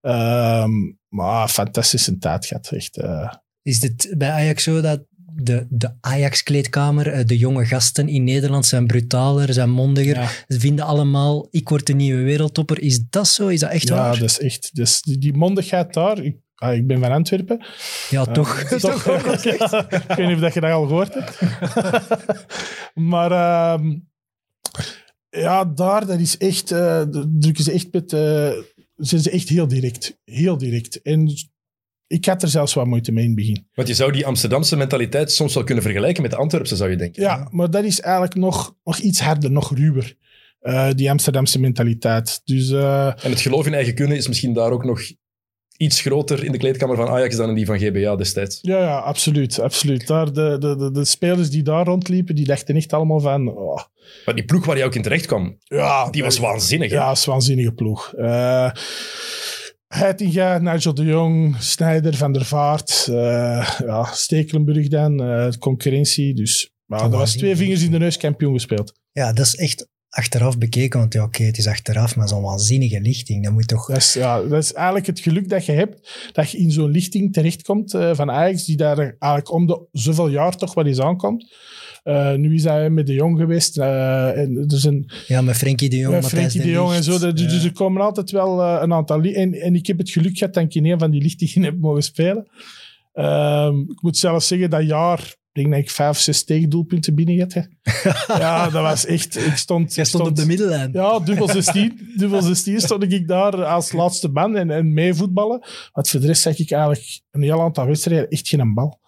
Ehm, 0.00 0.70
maar 1.08 1.48
fantastische 1.48 2.18
tijd 2.18 2.46
gehad, 2.46 2.70
echt. 2.72 2.98
Is 3.62 3.82
het 3.82 4.14
bij 4.16 4.30
Ajax 4.30 4.62
zo 4.62 4.80
dat 4.80 5.04
de, 5.42 5.66
de 5.68 5.94
Ajax-kleedkamer, 6.00 7.08
eh, 7.08 7.24
de 7.24 7.38
jonge 7.38 7.64
gasten 7.66 8.08
in 8.08 8.24
Nederland 8.24 8.66
zijn 8.66 8.86
brutaler, 8.86 9.52
zijn 9.52 9.70
mondiger, 9.70 10.14
Ja. 10.14 10.28
ze 10.48 10.60
vinden 10.60 10.84
allemaal, 10.84 11.48
ik 11.50 11.68
word 11.68 11.86
de 11.86 11.92
nieuwe 11.92 12.22
wereldtopper. 12.22 12.82
Is 12.82 13.00
dat 13.10 13.28
zo? 13.28 13.48
Is 13.48 13.60
dat 13.60 13.70
echt 13.70 13.88
ja, 13.88 13.94
waar? 13.94 14.18
dat 14.18 14.30
is 14.30 14.38
echt, 14.40 14.70
dus 14.74 15.02
die, 15.02 15.32
mondigheid 15.32 15.94
daar, 15.94 16.18
ik, 16.18 16.36
ah, 16.54 16.74
ik 16.74 16.86
ben 16.86 17.00
van 17.00 17.12
Antwerpen, 17.12 17.64
Ja, 18.10 18.24
toch. 18.24 18.60
Eh, 18.60 18.78
toch 18.78 19.06
ik 20.08 20.14
weet 20.16 20.26
niet 20.26 20.34
of 20.34 20.40
dat 20.40 20.54
je 20.54 20.60
dat 20.60 20.72
al 20.72 20.86
gehoord 20.86 21.14
hebt. 21.14 21.40
maar 23.10 23.30
ehm, 23.32 23.98
ja, 25.30 25.64
daar, 25.64 26.06
dat 26.06 26.20
is 26.20 26.36
echt, 26.36 26.70
eh, 26.70 27.02
drukken 27.28 27.64
ze 27.64 27.72
echt 27.72 27.92
met, 27.92 28.10
zijn 28.96 29.22
ze 29.22 29.30
echt 29.30 29.48
heel 29.48 29.68
direct. 29.68 30.18
Heel 30.24 30.58
direct. 30.58 31.02
En 31.02 31.28
ik 32.08 32.24
had 32.24 32.42
er 32.42 32.48
zelfs 32.48 32.74
wat 32.74 32.86
moeite 32.86 33.12
mee 33.12 33.22
in 33.24 33.30
het 33.30 33.38
begin. 33.38 33.66
Want 33.74 33.88
je 33.88 33.94
zou 33.94 34.12
die 34.12 34.26
Amsterdamse 34.26 34.76
mentaliteit 34.76 35.32
soms 35.32 35.54
wel 35.54 35.64
kunnen 35.64 35.84
vergelijken 35.84 36.22
met 36.22 36.30
de 36.30 36.36
Antwerpse, 36.36 36.76
zou 36.76 36.90
je 36.90 36.96
denken. 36.96 37.22
Ja, 37.22 37.48
maar 37.50 37.70
dat 37.70 37.84
is 37.84 38.00
eigenlijk 38.00 38.34
nog, 38.34 38.74
nog 38.84 38.98
iets 38.98 39.20
harder, 39.20 39.50
nog 39.50 39.76
ruwer. 39.76 40.16
eh, 40.60 40.88
die 40.94 41.10
Amsterdamse 41.10 41.60
mentaliteit. 41.60 42.40
Dus 42.44 42.70
eh, 42.70 43.06
En 43.06 43.30
het 43.30 43.40
geloof 43.40 43.66
in 43.66 43.74
eigen 43.74 43.94
kunnen 43.94 44.16
is 44.16 44.28
misschien 44.28 44.52
daar 44.52 44.70
ook 44.70 44.84
nog 44.84 45.00
iets 45.76 46.00
groter 46.00 46.44
in 46.44 46.52
de 46.52 46.58
kleedkamer 46.58 46.96
van 46.96 47.08
Ajax 47.08 47.36
dan 47.36 47.48
in 47.48 47.54
die 47.54 47.66
van 47.66 47.78
GBA 47.78 48.16
destijds. 48.16 48.58
ja, 48.62 48.78
ja, 48.80 48.98
absoluut. 48.98 49.60
absoluut. 49.60 50.06
Daar, 50.06 50.32
de, 50.32 50.56
de, 50.60 50.76
de, 50.76 50.90
de 50.90 51.04
spelers 51.04 51.50
die 51.50 51.62
daar 51.62 51.84
rondliepen, 51.86 52.34
die 52.34 52.44
dachten 52.46 52.76
echt 52.76 52.92
allemaal 52.92 53.20
van... 53.20 53.48
oh, 53.48 53.78
Maar 54.26 54.34
die 54.34 54.44
ploeg 54.44 54.64
waar 54.64 54.76
je 54.78 54.84
ook 54.84 54.94
in 54.94 55.02
terecht 55.02 55.26
kwam, 55.26 55.58
ja, 55.64 56.10
die 56.10 56.22
was 56.22 56.38
waanzinnig. 56.38 56.90
hè? 56.90 56.96
Ja, 56.96 57.10
is 57.10 57.26
een 57.26 57.32
waanzinnige 57.32 57.72
ploeg. 57.72 58.12
Heitinga, 59.88 60.58
Nigel 60.58 60.94
de 60.94 61.04
Jong, 61.04 61.56
Snijder, 61.58 62.14
Van 62.14 62.32
der 62.32 62.44
Vaart, 62.44 63.06
eh, 63.10 63.70
ja, 63.78 64.04
Stekelenburg 64.04 64.88
dan, 64.88 65.22
eh, 65.22 65.48
concurrentie. 65.58 66.34
Dus 66.34 66.72
Maar 66.86 67.00
dat 67.00 67.10
was 67.10 67.36
twee 67.36 67.56
vingers 67.56 67.82
in 67.82 67.90
de 67.90 67.98
neus 67.98 68.16
kampioen 68.16 68.52
gespeeld. 68.52 68.92
Ja, 69.12 69.32
dat 69.32 69.46
is 69.46 69.54
echt 69.54 69.88
achteraf 70.08 70.58
bekeken, 70.58 71.00
want 71.00 71.12
ja, 71.12 71.22
oké, 71.22 71.42
het 71.42 71.58
is 71.58 71.66
achteraf, 71.66 72.16
maar 72.16 72.28
zo'n 72.28 72.42
waanzinnige 72.42 73.00
lichting, 73.00 73.44
dat 73.44 73.52
moet 73.52 73.68
toch... 73.68 73.86
Dat 73.86 73.96
is, 73.96 74.12
ja, 74.12 74.42
dat 74.42 74.62
is 74.62 74.72
eigenlijk 74.72 75.06
het 75.06 75.20
geluk 75.20 75.48
dat 75.48 75.66
je 75.66 75.72
hebt, 75.72 76.30
dat 76.32 76.50
je 76.50 76.58
in 76.58 76.70
zo'n 76.70 76.90
lichting 76.90 77.32
terechtkomt 77.32 77.94
eh, 77.94 78.14
van 78.14 78.30
Ajax, 78.30 78.64
die 78.64 78.76
daar 78.76 78.98
eigenlijk 78.98 79.52
om 79.52 79.66
de 79.66 79.86
zoveel 79.92 80.28
jaar 80.28 80.56
toch 80.56 80.74
wel 80.74 80.86
eens 80.86 81.00
aankomt. 81.00 81.54
Eh, 82.08 82.34
nu 82.34 82.54
is 82.54 82.64
hij 82.64 82.90
met 82.90 83.06
de 83.06 83.12
Jong 83.12 83.38
geweest. 83.38 83.78
eh, 83.78 84.38
en 84.38 84.64
er 84.68 84.78
zijn 84.78 85.12
Ja, 85.26 85.40
met 85.40 85.56
Frenkie 85.56 85.88
de 85.90 85.96
Jong, 85.96 86.24
Frenkie 86.24 86.60
de 86.60 86.70
Jong 86.70 86.92
en 86.92 87.02
zo. 87.04 87.18
Dat- 87.18 87.36
Dus, 87.36 87.46
Ja. 87.46 87.50
dus 87.52 87.64
er 87.64 87.72
komen 87.72 88.02
altijd 88.02 88.30
wel 88.30 88.62
eh, 88.62 88.78
een 88.82 88.92
aantal... 88.92 89.22
En, 89.22 89.52
en 89.52 89.74
ik 89.74 89.86
heb 89.86 89.98
het 89.98 90.10
geluk 90.10 90.38
gehad 90.38 90.54
dat 90.54 90.64
ik 90.64 90.74
in 90.74 90.86
een 90.86 90.98
van 90.98 91.10
die 91.10 91.22
lichtingen 91.22 91.62
heb 91.70 91.78
mogen 91.80 92.02
spelen. 92.02 92.48
Ehm, 93.12 93.78
ik 93.80 94.02
moet 94.02 94.16
zelfs 94.16 94.46
zeggen, 94.46 94.70
dat 94.70 94.86
jaar... 94.86 95.36
Ik 95.52 95.64
denk 95.64 95.70
dat 95.74 95.82
ik 95.84 95.90
vijf, 95.90 96.18
zes 96.18 96.44
tegendoelpunten 96.44 97.14
binnen 97.14 97.38
had. 97.40 97.52
ja, 98.42 98.64
dat 98.70 98.82
was 98.82 99.06
echt... 99.06 99.36
Ik 99.46 99.56
stond, 99.56 99.94
Jij 99.94 100.04
stond 100.04 100.28
op 100.28 100.36
de 100.36 100.46
middellijn. 100.46 100.90
Ja, 100.92 101.18
dubbel 101.18 101.48
16. 101.48 102.12
dubbel 102.16 102.42
16 102.42 102.80
stond 102.80 103.12
ik 103.12 103.28
daar 103.28 103.64
als 103.64 103.92
laatste 103.92 104.28
man 104.28 104.56
en, 104.56 104.70
en 104.70 104.92
mee 104.92 105.14
voetballen. 105.14 105.60
Want 105.92 106.08
voor 106.08 106.20
de 106.20 106.26
rest 106.26 106.42
zag 106.42 106.58
ik 106.58 106.70
eigenlijk 106.70 107.20
een 107.30 107.42
heel 107.42 107.60
aantal 107.62 107.86
wedstrijden 107.86 108.28
echt 108.28 108.48
geen 108.48 108.74
bal. 108.74 108.98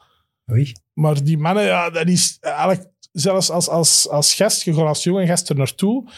Maar 0.92 1.24
die 1.24 1.38
mannen, 1.38 1.64
ja, 1.64 1.90
dat 1.90 2.08
is 2.08 2.36
eigenlijk 2.40 2.88
zelfs 3.12 3.50
als, 3.50 3.68
als, 3.68 4.08
als 4.08 4.34
gast, 4.34 4.62
je 4.62 4.74
gaat 4.74 4.86
als 4.86 5.04
jonge 5.04 5.26
gast 5.26 5.48
er 5.48 5.56
naartoe 5.56 6.10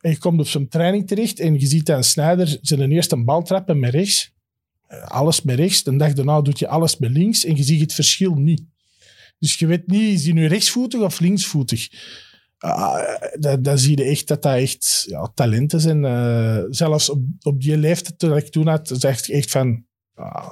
en 0.00 0.10
je 0.10 0.18
komt 0.18 0.40
op 0.40 0.48
zo'n 0.48 0.68
training 0.68 1.06
terecht 1.06 1.40
en 1.40 1.60
je 1.60 1.66
ziet 1.66 1.88
een 1.88 2.04
Snijder 2.04 2.58
zijn 2.60 2.92
eerste 2.92 3.14
een 3.14 3.24
bal 3.24 3.42
trappen 3.42 3.78
met 3.78 3.90
rechts. 3.94 4.32
Eh, 4.86 5.02
Alles 5.02 5.42
met 5.42 5.56
rechts. 5.56 5.82
De 5.82 5.96
dag 5.96 6.12
daarna 6.12 6.40
doet 6.40 6.58
je 6.58 6.68
alles 6.68 6.98
met 6.98 7.10
links 7.10 7.44
en 7.44 7.56
je 7.56 7.62
ziet 7.62 7.80
het 7.80 7.94
verschil 7.94 8.34
niet. 8.34 8.62
Dus 9.38 9.58
je 9.58 9.66
weet 9.66 9.86
niet, 9.86 10.18
is 10.18 10.24
hij 10.24 10.32
nu 10.32 10.46
rechtsvoetig 10.46 11.00
of 11.00 11.20
linksvoetig? 11.20 11.88
Ah, 12.58 13.22
dat, 13.38 13.64
dat 13.64 13.80
zie 13.80 13.96
je 13.96 14.04
echt 14.04 14.28
dat 14.28 14.42
dat 14.42 14.56
echt 14.56 15.04
ja, 15.08 15.30
talenten 15.34 15.80
zijn. 15.80 16.04
Eh, 16.04 16.62
zelfs 16.70 17.10
op, 17.10 17.22
op 17.42 17.60
die 17.60 17.76
leeftijd 17.76 18.18
dat 18.18 18.36
ik 18.36 18.48
toen 18.48 18.66
had, 18.66 18.90
zeg 18.94 19.20
ik 19.20 19.34
echt 19.34 19.50
van... 19.50 19.84
ah, 20.14 20.50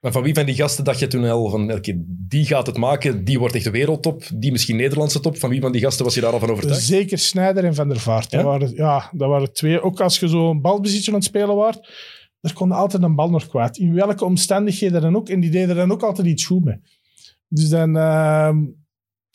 Maar 0.00 0.12
van 0.12 0.22
wie 0.22 0.34
van 0.34 0.46
die 0.46 0.54
gasten 0.54 0.84
dacht 0.84 0.98
je 0.98 1.06
toen 1.06 1.24
al 1.24 1.50
van, 1.50 1.72
oké, 1.72 2.02
die 2.06 2.46
gaat 2.46 2.66
het 2.66 2.76
maken, 2.76 3.24
die 3.24 3.38
wordt 3.38 3.54
echt 3.54 3.64
de 3.64 3.70
wereldtop, 3.70 4.22
die 4.34 4.52
misschien 4.52 4.76
Nederlandse 4.76 5.20
top. 5.20 5.38
Van 5.38 5.50
wie 5.50 5.60
van 5.60 5.72
die 5.72 5.80
gasten 5.80 6.04
was 6.04 6.14
je 6.14 6.20
daar 6.20 6.32
al 6.32 6.38
van 6.38 6.50
overtuigd? 6.50 6.82
Zeker 6.82 7.18
Snijder 7.18 7.64
en 7.64 7.74
Van 7.74 7.88
der 7.88 8.00
Vaart. 8.00 8.30
Ja? 8.30 8.36
Dat, 8.36 8.46
waren, 8.46 8.74
ja, 8.74 9.10
dat 9.12 9.28
waren 9.28 9.52
twee. 9.52 9.82
Ook 9.82 10.00
als 10.00 10.18
je 10.18 10.28
zo'n 10.28 10.60
balbezitje 10.60 11.10
aan 11.10 11.16
het 11.16 11.26
spelen 11.26 11.56
waart, 11.56 11.88
er 12.40 12.52
kon 12.52 12.72
altijd 12.72 13.02
een 13.02 13.14
bal 13.14 13.30
nog 13.30 13.46
kwijt. 13.46 13.78
In 13.78 13.94
welke 13.94 14.24
omstandigheden 14.24 15.00
dan 15.00 15.16
ook. 15.16 15.28
En 15.28 15.40
die 15.40 15.50
deden 15.50 15.76
dan 15.76 15.92
ook 15.92 16.02
altijd 16.02 16.26
iets 16.26 16.44
goed 16.44 16.64
mee. 16.64 16.80
Dus 17.48 17.68
dan... 17.68 17.96
ehm, 17.96 18.56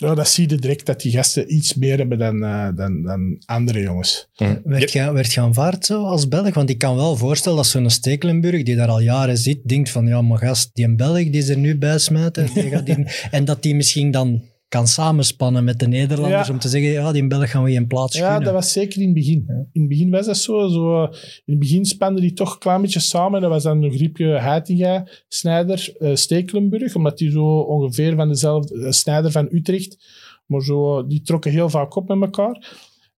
ja, 0.04 0.16
dat 0.16 0.30
zie 0.30 0.50
je 0.50 0.56
direct 0.56 0.86
dat 0.86 1.02
die 1.02 1.12
gasten 1.12 1.54
iets 1.54 1.74
meer 1.74 1.98
hebben 1.98 2.18
dan, 2.18 2.44
eh, 2.44 2.68
dan, 2.76 3.02
dan 3.02 3.42
andere 3.46 3.80
jongens. 3.80 4.30
Werd 4.64 4.92
je, 4.92 5.12
werd 5.14 5.34
je 5.34 5.42
aanvaard 5.42 5.86
zo 5.86 6.04
als 6.06 6.28
Belg? 6.28 6.54
Want 6.54 6.70
ik 6.70 6.78
kan 6.78 6.96
wel 6.96 7.18
voorstellen 7.18 7.58
dat 7.58 7.68
zo'n 7.68 7.90
Stekelenburg, 7.90 8.64
die 8.64 8.76
daar 8.76 8.88
al 8.88 9.00
jaren 9.00 9.38
zit, 9.38 9.68
denkt 9.68 9.90
van, 9.90 10.08
ja, 10.08 10.22
maar 10.22 10.38
gast, 10.38 10.70
die 10.74 10.86
een 10.86 10.96
Belg 10.96 11.24
die 11.24 11.32
is 11.42 11.50
er 11.50 11.58
nu 11.58 11.78
bij 11.78 11.98
smijten. 11.98 12.50
en 13.32 13.46
dat 13.46 13.62
die 13.62 13.76
misschien 13.76 14.12
dan 14.12 14.44
kan 14.74 14.88
samenspannen 14.88 15.64
met 15.64 15.80
de 15.80 15.88
Nederlanders 15.88 16.48
Ja. 16.48 16.54
om 16.54 16.60
te 16.60 16.68
zeggen, 16.70 16.92
ja, 16.92 17.12
die 17.12 17.28
Belg 17.28 17.52
gaan 17.52 17.64
we 17.64 17.72
geen 17.72 17.88
plaats 17.88 18.18
Ja, 18.18 18.40
dat 18.40 18.54
was 18.54 18.72
zeker 18.72 19.00
in 19.02 19.06
het 19.06 19.14
begin. 19.14 19.46
In 19.72 19.82
het 19.82 19.90
begin 19.90 20.10
was 20.10 20.26
dat 20.26 20.38
zo. 20.38 20.68
zo 20.68 21.04
in 21.04 21.20
het 21.46 21.60
begin 21.60 21.86
spanden 21.86 22.22
die 22.22 22.34
toch 22.34 22.54
een 22.54 22.60
klein 22.60 22.82
beetje 22.82 23.00
samen. 23.00 23.42
Dat 23.42 23.50
was 23.50 23.64
dan 23.64 23.84
een 23.84 23.92
griepje 23.92 24.26
Heitinga, 24.28 25.08
Snijder, 25.28 25.94
eh, 26.00 26.16
Stekelenburg. 26.16 26.96
Omdat 26.96 27.18
die 27.18 27.32
zo 27.32 27.46
ongeveer 27.60 28.16
van 28.16 28.28
dezelfde... 28.28 28.86
eh, 28.86 28.92
Snijder 28.92 29.32
van 29.32 29.48
Utrecht. 29.52 29.98
Maar 30.46 30.62
zo, 30.62 31.08
die 31.08 31.22
trokken 31.22 31.52
heel 31.52 31.70
vaak 31.70 31.96
op 31.96 32.08
met 32.08 32.22
elkaar. 32.22 32.72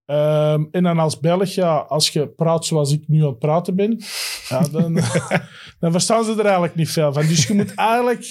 Ehm, 0.05 0.63
en 0.71 0.83
dan 0.83 0.99
als 0.99 1.19
Belg, 1.19 1.49
ja, 1.49 1.77
als 1.77 2.09
je 2.09 2.27
praat 2.27 2.65
zoals 2.65 2.91
ik 2.91 3.03
nu 3.07 3.21
aan 3.21 3.27
het 3.29 3.39
praten 3.39 3.75
ben, 3.75 3.99
ja, 4.49 4.59
dan, 4.71 4.93
dan 5.79 5.91
verstaan 5.91 6.23
ze 6.23 6.31
er 6.31 6.45
eigenlijk 6.45 6.75
niet 6.75 6.89
veel 6.89 7.13
van. 7.13 7.27
Dus 7.27 7.47
je 7.47 7.53
moet 7.53 7.73
eigenlijk 7.75 8.23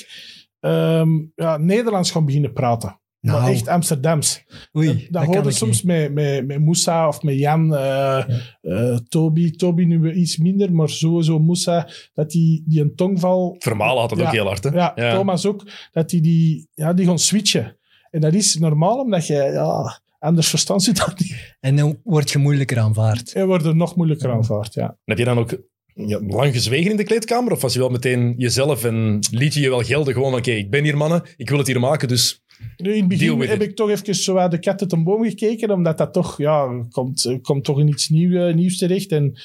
ehm, 0.60 1.10
ja, 1.34 1.56
Nederlands 1.56 2.10
gaan 2.10 2.24
beginnen 2.24 2.52
praten. 2.52 2.98
Maar 3.24 3.40
Nou. 3.40 3.52
echt 3.52 3.68
Amsterdams. 3.68 4.44
Oei, 4.76 4.86
Dat, 4.86 4.96
dat, 4.96 5.12
dat 5.12 5.24
kan 5.24 5.34
hoorde 5.34 5.50
soms 5.50 5.82
met, 5.82 6.12
met, 6.12 6.46
met 6.46 6.60
Moussa 6.60 7.08
of 7.08 7.22
met 7.22 7.38
Jan, 7.38 7.74
eh 7.74 8.24
eh, 8.60 8.96
Toby. 9.08 9.50
Toby 9.50 9.84
nu 9.84 10.12
iets 10.12 10.36
minder, 10.36 10.72
maar 10.72 10.88
sowieso 10.88 11.38
Moussa, 11.38 11.88
dat 12.14 12.30
die, 12.30 12.62
die 12.66 12.80
een 12.80 12.94
tongval... 12.94 13.56
Vermalen 13.58 14.00
had 14.00 14.10
het 14.10 14.18
Ja. 14.20 14.26
ook 14.26 14.32
heel 14.32 14.46
hard, 14.46 14.64
hè? 14.64 14.70
Ja, 14.70 14.94
Thomas 15.14 15.46
ook, 15.46 15.66
dat 15.92 16.10
die, 16.10 16.20
die, 16.20 16.68
ja, 16.74 16.92
die 16.92 17.06
gaan 17.06 17.18
switchen. 17.18 17.76
En 18.10 18.20
dat 18.20 18.34
is 18.34 18.56
normaal, 18.56 18.98
omdat 18.98 19.26
je... 19.26 19.34
Ja, 19.34 20.00
anders 20.18 20.48
verstand 20.48 20.82
ze 20.82 20.92
dat 20.92 21.18
niet. 21.18 21.56
En 21.60 21.76
dan 21.76 22.00
word 22.04 22.30
je 22.30 22.38
moeilijker 22.38 22.78
aanvaard. 22.78 23.32
En 23.32 23.46
wordt 23.46 23.64
er 23.64 23.76
nog 23.76 23.96
moeilijker 23.96 24.30
aanvaard, 24.30 24.74
ja. 24.74 24.96
Heb 25.04 25.18
je 25.18 25.24
dan 25.24 25.38
ook 25.38 25.56
ja, 25.94 26.20
lang 26.26 26.52
gezwegen 26.52 26.90
in 26.90 26.96
de 26.96 27.04
kleedkamer? 27.04 27.52
Of 27.52 27.60
was 27.62 27.72
je 27.72 27.78
wel 27.78 27.88
meteen 27.88 28.34
jezelf 28.36 28.84
en 28.84 29.18
liet 29.30 29.54
je 29.54 29.60
je 29.60 29.68
wel 29.68 29.82
gelden? 29.82 30.14
Gewoon, 30.14 30.34
oké, 30.34 30.50
ik 30.50 30.70
ben 30.70 30.84
hier 30.84 30.96
mannen, 30.96 31.22
ik 31.36 31.48
wil 31.48 31.58
het 31.58 31.66
hier 31.66 31.80
maken, 31.80 32.08
dus... 32.08 32.42
Nu, 32.76 32.92
in 32.92 32.98
het 32.98 33.08
begin 33.08 33.40
heb 33.40 33.62
it. 33.62 33.68
ik 33.68 33.76
toch 33.76 33.90
even 33.90 34.14
zo 34.14 34.36
uit 34.36 34.50
de 34.50 34.58
kat 34.58 34.80
uit 34.80 34.92
een 34.92 35.04
boom 35.04 35.24
gekeken, 35.24 35.70
omdat 35.70 35.98
dat 35.98 36.12
toch, 36.12 36.38
ja, 36.38 36.84
komt, 36.90 37.38
komt 37.42 37.64
toch 37.64 37.80
in 37.80 37.88
iets 37.88 38.08
nieuw, 38.08 38.46
eh, 38.46 38.54
nieuws 38.54 38.78
terecht. 38.78 39.12
En 39.12 39.40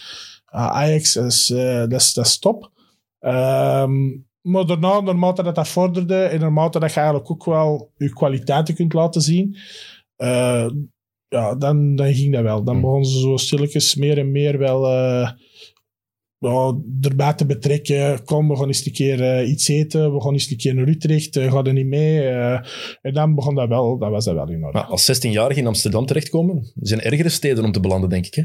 ah, 0.45 0.71
Ajax, 0.71 1.15
is, 1.15 1.49
eh, 1.49 1.79
dat, 1.79 2.01
is, 2.01 2.13
dat 2.13 2.25
is 2.25 2.39
top. 2.39 2.71
Ehm, 3.19 4.07
maar 4.41 4.65
daarna, 4.65 4.99
naarmate 4.99 5.43
dat 5.43 5.55
dat 5.55 5.67
vorderde 5.67 6.23
en 6.23 6.39
naarmate 6.39 6.79
dat 6.79 6.93
je 6.93 6.99
eigenlijk 6.99 7.31
ook 7.31 7.45
wel 7.45 7.91
je 7.97 8.13
kwaliteiten 8.13 8.75
kunt 8.75 8.93
laten 8.93 9.21
zien, 9.21 9.57
eh, 10.15 10.69
ja, 11.27 11.55
dan, 11.55 11.95
dan 11.95 12.13
ging 12.13 12.33
dat 12.33 12.43
wel. 12.43 12.63
Dan 12.63 12.73
Hmm. 12.73 12.83
begonnen 12.83 13.09
ze 13.09 13.19
zo 13.19 13.37
stilletjes 13.37 13.95
meer 13.95 14.17
en 14.17 14.31
meer 14.31 14.57
wel 14.57 14.87
eh, 14.87 15.31
ja, 16.39 16.77
erbij 17.01 17.33
te 17.33 17.45
betrekken. 17.45 18.23
Kom, 18.23 18.47
we 18.47 18.55
gaan 18.55 18.67
eens 18.67 18.85
een 18.85 18.91
keer 18.91 19.21
eh, 19.23 19.49
iets 19.49 19.67
eten. 19.67 20.13
We 20.13 20.21
gaan 20.21 20.33
eens 20.33 20.49
een 20.51 20.57
keer 20.57 20.75
naar 20.75 20.87
Utrecht. 20.87 21.35
Uh, 21.35 21.51
ga 21.51 21.63
er 21.63 21.73
niet 21.73 21.85
mee? 21.85 22.21
Eh, 22.27 22.59
en 23.01 23.13
dan 23.13 23.35
begon 23.35 23.55
dat 23.55 23.67
wel. 23.67 23.97
Dat 23.97 24.09
was 24.09 24.25
dat 24.25 24.33
wel 24.35 24.49
in 24.49 24.63
orde. 24.63 24.77
Maar 24.77 24.87
als 24.87 25.11
16-jarige 25.27 25.59
in 25.59 25.67
Amsterdam 25.67 26.05
terechtkomen, 26.05 26.55
er 26.57 26.87
zijn 26.87 27.01
ergere 27.01 27.29
steden 27.29 27.63
om 27.63 27.71
te 27.71 27.79
belanden, 27.79 28.09
denk 28.09 28.25
ik. 28.25 28.33
Hè? 28.33 28.43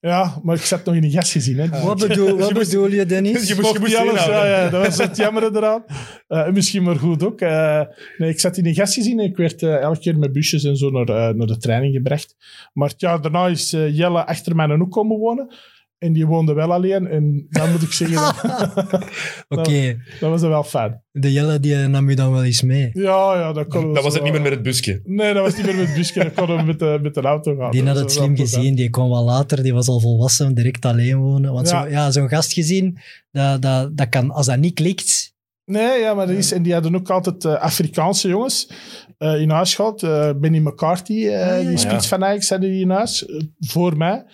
Ja, 0.00 0.40
maar 0.42 0.56
ik 0.56 0.62
zat 0.62 0.84
nog 0.84 0.94
in 0.94 1.04
een 1.04 1.10
gastgezin. 1.10 1.58
Hè. 1.58 1.82
Wat 1.82 1.98
bedoel, 2.08 2.36
wat 2.36 2.48
Je 2.48 2.54
moest- 2.54 2.70
bedoel 2.70 2.90
je, 2.90 3.06
Dennis? 3.06 3.48
Je 3.48 3.54
moest- 3.54 3.88
je 3.88 3.98
alles, 3.98 4.24
ja, 4.24 4.46
ja, 4.46 4.68
dat 4.68 4.86
was 4.86 4.98
het 4.98 5.16
jammer 5.16 5.56
eraan. 5.56 5.84
Eh, 6.26 6.46
en 6.46 6.52
misschien 6.52 6.82
maar 6.82 6.96
goed 6.96 7.24
ook. 7.24 7.40
Eh, 7.40 7.80
nee, 8.18 8.30
ik 8.30 8.40
zat 8.40 8.56
in 8.56 8.66
een 8.66 8.74
gastgezin 8.74 9.18
en 9.20 9.24
ik 9.24 9.36
werd 9.36 9.62
eh, 9.62 9.76
elke 9.80 9.98
keer 9.98 10.18
met 10.18 10.32
busjes 10.32 10.64
en 10.64 10.76
zo 10.76 10.90
naar, 10.90 11.36
naar 11.36 11.46
de 11.46 11.56
training 11.56 11.94
gebracht. 11.94 12.36
Maar 12.72 12.88
het 12.88 13.00
jaar 13.00 13.20
daarna 13.22 13.46
is 13.46 13.70
Jelle 13.70 14.26
achter 14.26 14.56
mij 14.56 14.78
ook 14.78 14.90
komen 14.90 15.18
wonen. 15.18 15.54
En 15.98 16.12
die 16.12 16.26
woonde 16.26 16.52
wel 16.52 16.72
alleen. 16.72 17.06
En 17.08 17.46
dan 17.48 17.70
moet 17.70 17.82
ik 17.82 17.92
zeggen, 17.92 18.16
dat, 18.16 19.02
Oké, 19.58 19.96
dat 20.20 20.30
was 20.30 20.40
wel 20.40 20.64
fijn. 20.64 21.02
de 21.12 21.32
Jelle 21.32 21.60
die 21.60 21.74
nam 21.76 22.10
je 22.10 22.16
dan 22.16 22.32
wel 22.32 22.44
eens 22.44 22.62
mee. 22.62 22.90
Ja, 22.92 23.38
ja, 23.38 23.52
dat 23.52 23.66
kon 23.66 23.94
Dat 23.94 24.02
was 24.02 24.14
het 24.14 24.22
niet 24.22 24.32
meer 24.32 24.42
met 24.42 24.50
het 24.52 24.62
busje. 24.62 25.00
Nee, 25.04 25.34
dat 25.34 25.42
was 25.42 25.56
niet 25.56 25.66
meer 25.66 25.74
met 25.76 25.86
het 25.86 25.96
busje. 25.96 26.18
Dat 26.18 26.32
kon 26.34 26.56
we 26.56 26.62
met 26.62 26.78
de, 26.78 26.98
met 27.02 27.14
de 27.14 27.20
auto 27.20 27.56
gaan. 27.56 27.70
Die 27.70 27.82
Dat 27.84 27.94
had 27.96 28.02
was 28.02 28.12
het 28.14 28.20
wel 28.20 28.24
slim 28.34 28.36
goed, 28.44 28.50
hè. 28.54 28.56
gezien, 28.58 28.74
die 28.74 28.90
kwam 28.90 29.08
wel 29.10 29.24
later, 29.24 29.62
die 29.62 29.74
was 29.74 29.88
al 29.88 30.00
volwassen, 30.00 30.54
direct 30.54 30.84
alleen 30.84 31.16
wonen. 31.18 31.52
Want 31.52 31.68
Ja. 31.70 31.82
zo, 31.82 31.88
ja, 31.90 32.10
zo'n 32.10 32.28
gastgezin, 32.28 32.98
dat, 33.30 33.62
dat, 33.62 33.96
dat 33.96 34.08
kan, 34.08 34.30
als 34.30 34.46
dat 34.46 34.58
niet 34.58 34.74
klikt, 34.74 35.34
Nee, 35.64 36.00
ja, 36.00 36.14
maar 36.14 36.26
dat 36.26 36.36
is, 36.36 36.52
en 36.52 36.62
die 36.62 36.72
hadden 36.72 36.94
ook 36.96 37.10
altijd 37.10 37.44
eh, 37.44 37.52
Afrikaanse 37.54 38.28
jongens 38.28 38.70
eh, 39.18 39.40
in 39.40 39.50
huis 39.50 39.74
gehad. 39.74 40.02
Eh, 40.02 40.30
Benny 40.36 40.58
McCarthy, 40.58 41.26
eh, 41.26 41.48
Ah, 41.48 41.62
ja, 41.62 41.68
die 41.68 41.76
spits 41.78 42.06
van 42.08 42.24
Ajax, 42.24 42.48
hadden 42.48 42.70
die 42.70 42.80
in 42.80 42.90
huis, 42.90 43.26
eh, 43.26 43.36
voor 43.60 43.96
mij. 43.96 44.24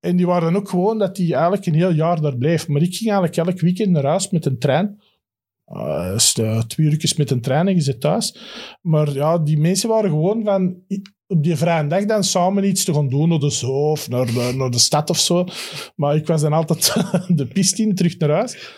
En 0.00 0.16
die 0.16 0.26
waren 0.26 0.56
ook 0.56 0.68
gewoon 0.68 0.98
dat 0.98 1.16
die 1.16 1.32
eigenlijk 1.34 1.66
een 1.66 1.74
heel 1.74 1.92
jaar 1.92 2.20
daar 2.20 2.36
bleef. 2.36 2.68
Maar 2.68 2.82
ik 2.82 2.94
ging 2.94 3.10
eigenlijk 3.10 3.48
elk 3.48 3.60
weekend 3.60 3.90
naar 3.90 4.04
huis 4.04 4.30
met 4.30 4.46
een 4.46 4.58
trein. 4.58 5.00
Uh, 5.72 6.16
twee 6.66 6.86
uurtjes 6.86 7.16
met 7.16 7.30
een 7.30 7.40
trein 7.40 7.68
en 7.68 7.74
je 7.74 7.80
zit 7.80 8.00
thuis. 8.00 8.38
Maar 8.82 9.12
ja, 9.12 9.38
die 9.38 9.58
mensen 9.58 9.88
waren 9.88 10.10
gewoon 10.10 10.44
van... 10.44 10.76
Op 11.26 11.42
die 11.42 11.56
vrije 11.56 11.86
dag 11.86 12.04
dan 12.04 12.24
samen 12.24 12.64
iets 12.64 12.84
te 12.84 12.94
gaan 12.94 13.08
doen, 13.08 13.28
naar 13.28 13.38
de 13.38 13.50
zoo 13.50 13.90
of 13.90 14.08
naar 14.08 14.26
de, 14.26 14.52
naar 14.56 14.70
de 14.70 14.78
stad 14.78 15.10
of 15.10 15.18
zo. 15.18 15.44
Maar 15.96 16.16
ik 16.16 16.26
was 16.26 16.40
dan 16.40 16.52
altijd 16.52 16.94
de 17.38 17.46
piste 17.46 17.82
in, 17.82 17.94
terug 17.94 18.18
naar 18.18 18.30
huis. 18.30 18.74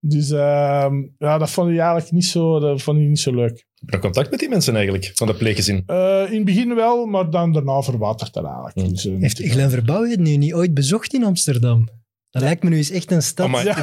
Dus 0.00 0.30
ehm, 0.30 0.94
ja, 1.18 1.38
dat 1.38 1.50
vond 1.50 1.70
ik 1.70 1.78
eigenlijk 1.78 2.10
niet 2.10 2.24
zo, 2.24 2.60
dat 2.60 2.82
vond 2.82 2.98
ik 2.98 3.08
niet 3.08 3.18
zo 3.18 3.34
leuk. 3.34 3.66
Heb 3.80 3.88
je 3.88 3.96
nog 3.96 4.00
contact 4.00 4.30
met 4.30 4.38
die 4.38 4.48
mensen 4.48 4.74
eigenlijk, 4.74 5.10
van 5.14 5.26
de 5.26 5.34
pleeggezin? 5.34 5.82
Eh, 5.86 6.24
in 6.28 6.36
het 6.36 6.44
begin 6.44 6.74
wel, 6.74 7.06
maar 7.06 7.30
dan 7.30 7.52
daarna 7.52 7.82
verwatert 7.82 8.32
dat 8.32 8.44
eigenlijk. 8.44 8.76
Hmm. 8.76 8.88
Dus, 8.88 9.06
eh, 9.06 9.12
heeft 9.18 9.38
Glenn 9.38 9.70
Verbouw 9.70 10.04
het 10.04 10.20
nu 10.20 10.36
niet 10.36 10.54
ooit 10.54 10.74
bezocht 10.74 11.14
in 11.14 11.24
Amsterdam? 11.24 11.88
Dat 12.30 12.42
lijkt 12.42 12.62
me 12.62 12.70
nu 12.70 12.76
eens 12.76 12.90
echt 12.90 13.10
een 13.10 13.22
stad 13.22 13.46
Amai. 13.46 13.64
Ja, 13.66 13.74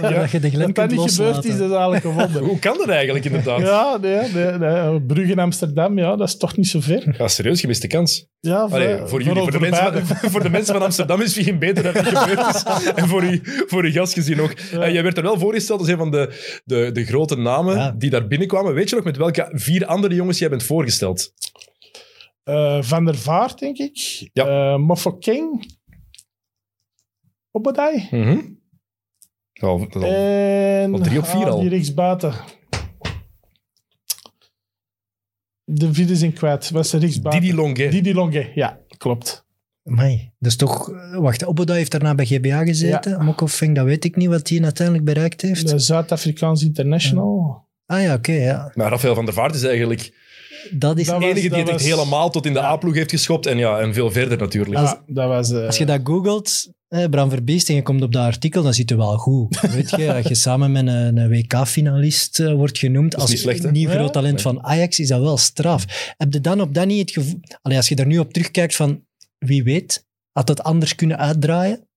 waar 0.00 0.14
dat 0.20 0.30
je 0.30 0.40
de 0.40 0.50
dat 0.50 0.60
dat 0.60 0.72
kunt 0.72 0.90
niet 1.00 1.10
gebeurd 1.10 1.44
is, 1.44 1.56
dat 1.56 1.70
is 1.70 1.74
eigenlijk 1.74 2.04
een 2.04 2.12
wonder. 2.12 2.42
Hoe 2.42 2.58
kan 2.58 2.76
dat 2.78 2.88
eigenlijk, 2.88 3.24
inderdaad? 3.24 3.60
Ja, 3.60 3.66
Ja, 3.66 3.96
nee, 4.00 4.32
nee, 4.32 4.58
nee. 4.58 5.02
Brugge 5.02 5.32
in 5.32 5.38
Amsterdam, 5.38 5.98
ja, 5.98 6.16
dat 6.16 6.28
is 6.28 6.36
toch 6.36 6.56
niet 6.56 6.68
zo 6.68 6.80
ver. 6.80 7.14
serieus, 7.30 7.60
gemiste 7.60 7.86
kans. 7.86 8.26
Ja, 8.40 8.56
Allee, 8.60 8.98
voor, 9.04 9.22
jullie, 9.22 9.42
voor, 9.42 9.50
de 9.50 9.60
mensen, 9.60 10.06
van- 10.06 10.30
voor 10.30 10.42
de 10.42 10.50
mensen 10.50 10.74
van 10.74 10.82
Amsterdam 10.82 11.20
is 11.20 11.26
het 11.26 11.36
misschien 11.36 11.58
beter 11.58 11.82
dat 11.82 11.94
het 11.94 12.18
gebeurd 12.18 12.54
is. 12.54 12.62
En 13.02 13.08
voor 13.08 13.22
u, 13.24 13.40
voor 13.66 13.84
uw 13.84 13.92
gastgezin 13.92 14.40
ook. 14.40 14.50
Eh, 14.50 14.92
jij 14.92 15.02
werd 15.02 15.16
er 15.16 15.22
wel 15.22 15.38
voorgesteld 15.38 15.80
als 15.80 15.88
een 15.88 15.96
van 15.98 16.10
de, 16.10 16.60
de, 16.64 16.90
de 16.92 17.04
grote 17.04 17.36
namen 17.36 17.76
Ja. 17.76 17.94
die 17.98 18.10
daar 18.10 18.26
binnenkwamen. 18.26 18.74
Weet 18.74 18.88
je 18.90 18.96
nog 18.96 19.04
met 19.04 19.16
welke 19.16 19.48
vier 19.52 19.86
andere 19.86 20.14
jongens 20.14 20.38
jij 20.38 20.48
bent 20.48 20.62
voorgesteld? 20.62 21.32
Eh, 22.44 22.78
Van 22.82 23.04
der 23.04 23.16
Vaart, 23.16 23.58
denk 23.58 23.78
ik. 23.78 24.28
Ja. 24.32 24.46
Eh, 24.46 24.76
Mofokeng. 24.78 25.72
Obadai. 27.56 28.08
Mhm. 28.10 28.38
Is 29.52 29.60
En 29.62 30.92
al 30.92 30.98
drie 31.00 31.18
op 31.18 31.26
vier 31.26 31.50
al. 31.50 31.60
die 31.60 31.68
rechtsbuiten. 31.68 32.34
De 35.64 35.94
vierde 35.94 36.16
zijn 36.16 36.32
kwijt. 36.32 36.70
Was 36.70 36.90
de 36.90 36.98
rechtsbuiten? 36.98 37.42
Didi 37.44 37.54
Longuet. 37.56 37.92
Didi 37.92 38.14
Longuet, 38.14 38.50
ja, 38.54 38.78
klopt. 38.96 39.44
Amai, 39.84 40.32
dus 40.38 40.56
toch... 40.56 40.90
Wacht, 41.12 41.44
Oboda 41.44 41.74
heeft 41.74 41.90
daarna 41.90 42.14
bij 42.14 42.24
GBA 42.26 42.64
gezeten. 42.64 43.10
Ja. 43.10 43.22
Mokofeng, 43.22 43.74
dat 43.74 43.84
weet 43.84 44.04
ik 44.04 44.16
niet 44.16 44.28
wat 44.28 44.48
hij 44.48 44.62
uiteindelijk 44.62 45.06
bereikt 45.06 45.40
heeft. 45.40 45.68
De 45.68 45.78
Zuid-Afrikaans 45.78 46.62
International. 46.62 47.66
Ah 47.86 48.02
ja, 48.02 48.14
oké, 48.14 48.32
ja. 48.32 48.70
Maar 48.74 48.90
Rafael 48.90 49.14
van 49.14 49.24
der 49.24 49.34
Vaart 49.34 49.54
is 49.54 49.62
eigenlijk 49.62 50.12
Dat 50.70 50.98
is... 50.98 51.06
De 51.06 51.12
was- 51.12 51.22
enige 51.22 51.48
die 51.48 51.58
het 51.58 51.70
was- 51.70 51.82
helemaal 51.82 52.30
tot 52.30 52.46
in 52.46 52.52
de 52.52 52.62
A-ploeg 52.62 52.94
heeft 52.94 53.10
geschopt. 53.10 53.46
En 53.46 53.58
ja, 53.58 53.78
en 53.80 53.94
veel 53.94 54.10
verder 54.10 54.38
natuurlijk. 54.38 54.76
Ja, 54.80 55.02
dat 55.06 55.28
was... 55.28 55.50
eh, 55.52 55.66
Als 55.66 55.78
je 55.78 55.86
dat 55.86 56.00
googelt, 56.04 56.72
eh, 56.94 57.08
Bram 57.08 57.30
Verbiest, 57.30 57.68
en 57.68 57.74
je 57.74 57.82
komt 57.82 58.02
op 58.02 58.12
dat 58.12 58.24
artikel, 58.24 58.62
dan 58.62 58.74
zit 58.74 58.88
het 58.88 58.98
wel 58.98 59.16
goed. 59.16 59.60
Weet 59.74 59.90
je, 59.90 60.14
als 60.14 60.26
je 60.26 60.34
samen 60.34 60.72
met 60.72 60.86
een, 60.86 61.16
een 61.16 61.28
WK-finalist 61.28 62.40
eh, 62.40 62.52
wordt 62.52 62.78
genoemd 62.78 63.16
als 63.16 63.40
slecht, 63.40 63.62
hè? 63.62 63.70
nieuw 63.70 63.88
Ja. 63.88 63.94
groot 63.94 64.12
talent 64.12 64.42
van 64.42 64.62
Ajax, 64.62 64.98
is 64.98 65.08
dat 65.08 65.20
wel 65.20 65.36
straf. 65.36 66.14
Heb 66.16 66.32
je 66.32 66.40
dan 66.40 66.60
op 66.60 66.74
dat 66.74 66.86
niet 66.86 67.00
het 67.00 67.10
gevoel... 67.10 67.40
Allee, 67.62 67.76
als 67.76 67.88
je 67.88 67.96
daar 67.96 68.06
nu 68.06 68.18
op 68.18 68.32
terugkijkt 68.32 68.76
van, 68.76 69.04
wie 69.38 69.64
weet, 69.64 70.06
had 70.32 70.48
het 70.48 70.62
anders 70.62 70.94
kunnen 70.94 71.18
uitdraaien? 71.18 71.88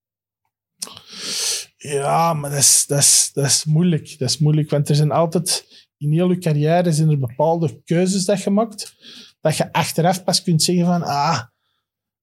Ja, 1.77 2.33
maar 2.33 2.49
dat 2.49 2.59
is, 2.59 2.85
dat, 2.87 2.99
is, 2.99 3.29
dat 3.33 3.45
is 3.45 3.65
moeilijk. 3.65 4.19
Dat 4.19 4.29
is 4.29 4.37
moeilijk, 4.37 4.69
want 4.69 4.89
er 4.89 4.95
zijn 4.95 5.11
altijd... 5.11 5.65
In 5.97 6.11
heel 6.11 6.29
je 6.31 6.37
carrière 6.37 6.93
zijn 6.93 7.09
er 7.09 7.19
bepaalde 7.19 7.81
keuzes 7.85 8.25
dat 8.25 8.43
je 8.43 8.49
maakt, 8.49 8.95
dat 9.41 9.57
je 9.57 9.73
achteraf 9.73 10.23
pas 10.23 10.43
kunt 10.43 10.63
zeggen 10.63 10.85
van, 10.85 11.03
ah, 11.03 11.41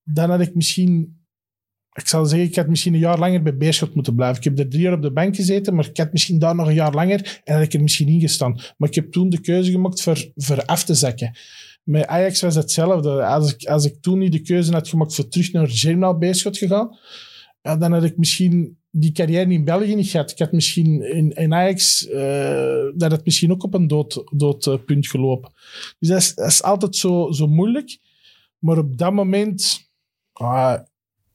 dan 0.02 0.30
had 0.30 0.40
ik 0.40 0.54
misschien... 0.54 1.13
Ik 1.94 2.08
zal 2.08 2.26
zeggen, 2.26 2.48
ik 2.48 2.56
had 2.56 2.68
misschien 2.68 2.94
een 2.94 3.00
jaar 3.00 3.18
langer 3.18 3.42
bij 3.42 3.56
Beerschot 3.56 3.94
moeten 3.94 4.14
blijven. 4.14 4.36
Ik 4.36 4.44
heb 4.44 4.58
er 4.58 4.68
drie 4.68 4.82
jaar 4.82 4.92
op 4.92 5.02
de 5.02 5.12
bank 5.12 5.36
gezeten, 5.36 5.74
maar 5.74 5.86
ik 5.86 5.96
had 5.96 6.12
misschien 6.12 6.38
daar 6.38 6.54
nog 6.54 6.66
een 6.66 6.74
jaar 6.74 6.94
langer 6.94 7.40
en 7.44 7.54
had 7.54 7.62
ik 7.62 7.72
er 7.72 7.82
misschien 7.82 8.08
ingestaan. 8.08 8.60
Maar 8.76 8.88
ik 8.88 8.94
heb 8.94 9.12
toen 9.12 9.28
de 9.28 9.40
keuze 9.40 9.70
gemaakt 9.70 10.02
voor, 10.02 10.30
voor 10.36 10.64
af 10.64 10.84
te 10.84 10.94
zakken. 10.94 11.36
Met 11.82 12.06
Ajax 12.06 12.40
was 12.40 12.54
hetzelfde. 12.54 13.24
Als 13.24 13.52
ik, 13.52 13.64
als 13.68 13.84
ik 13.84 13.94
toen 14.00 14.18
niet 14.18 14.32
de 14.32 14.40
keuze 14.40 14.72
had 14.72 14.88
gemaakt 14.88 15.14
voor 15.14 15.28
terug 15.28 15.52
naar 15.52 15.68
Germinal 15.68 16.18
Beerschot 16.18 16.58
gegaan, 16.58 16.98
ja, 17.62 17.76
dan 17.76 17.92
had 17.92 18.04
ik 18.04 18.16
misschien 18.16 18.78
die 18.90 19.12
carrière 19.12 19.52
in 19.52 19.64
België 19.64 19.94
niet 19.94 20.08
gehad. 20.08 20.30
Ik 20.30 20.38
had 20.38 20.52
misschien 20.52 21.02
in, 21.02 21.30
in 21.30 21.54
Ajax, 21.54 22.08
eh 22.08 22.84
dat 22.94 23.10
had 23.10 23.24
misschien 23.24 23.52
ook 23.52 23.62
op 23.62 23.74
een 23.74 23.86
dood, 23.86 24.24
dood 24.32 24.66
eh, 24.66 24.74
punt 24.86 25.06
gelopen. 25.06 25.52
Dus 25.98 26.08
dat 26.08 26.18
is, 26.18 26.34
dat 26.34 26.46
is 26.46 26.62
altijd 26.62 26.96
zo, 26.96 27.32
zo 27.32 27.46
moeilijk. 27.46 27.98
Maar 28.58 28.78
op 28.78 28.98
dat 28.98 29.12
moment, 29.12 29.88
ah, 30.32 30.78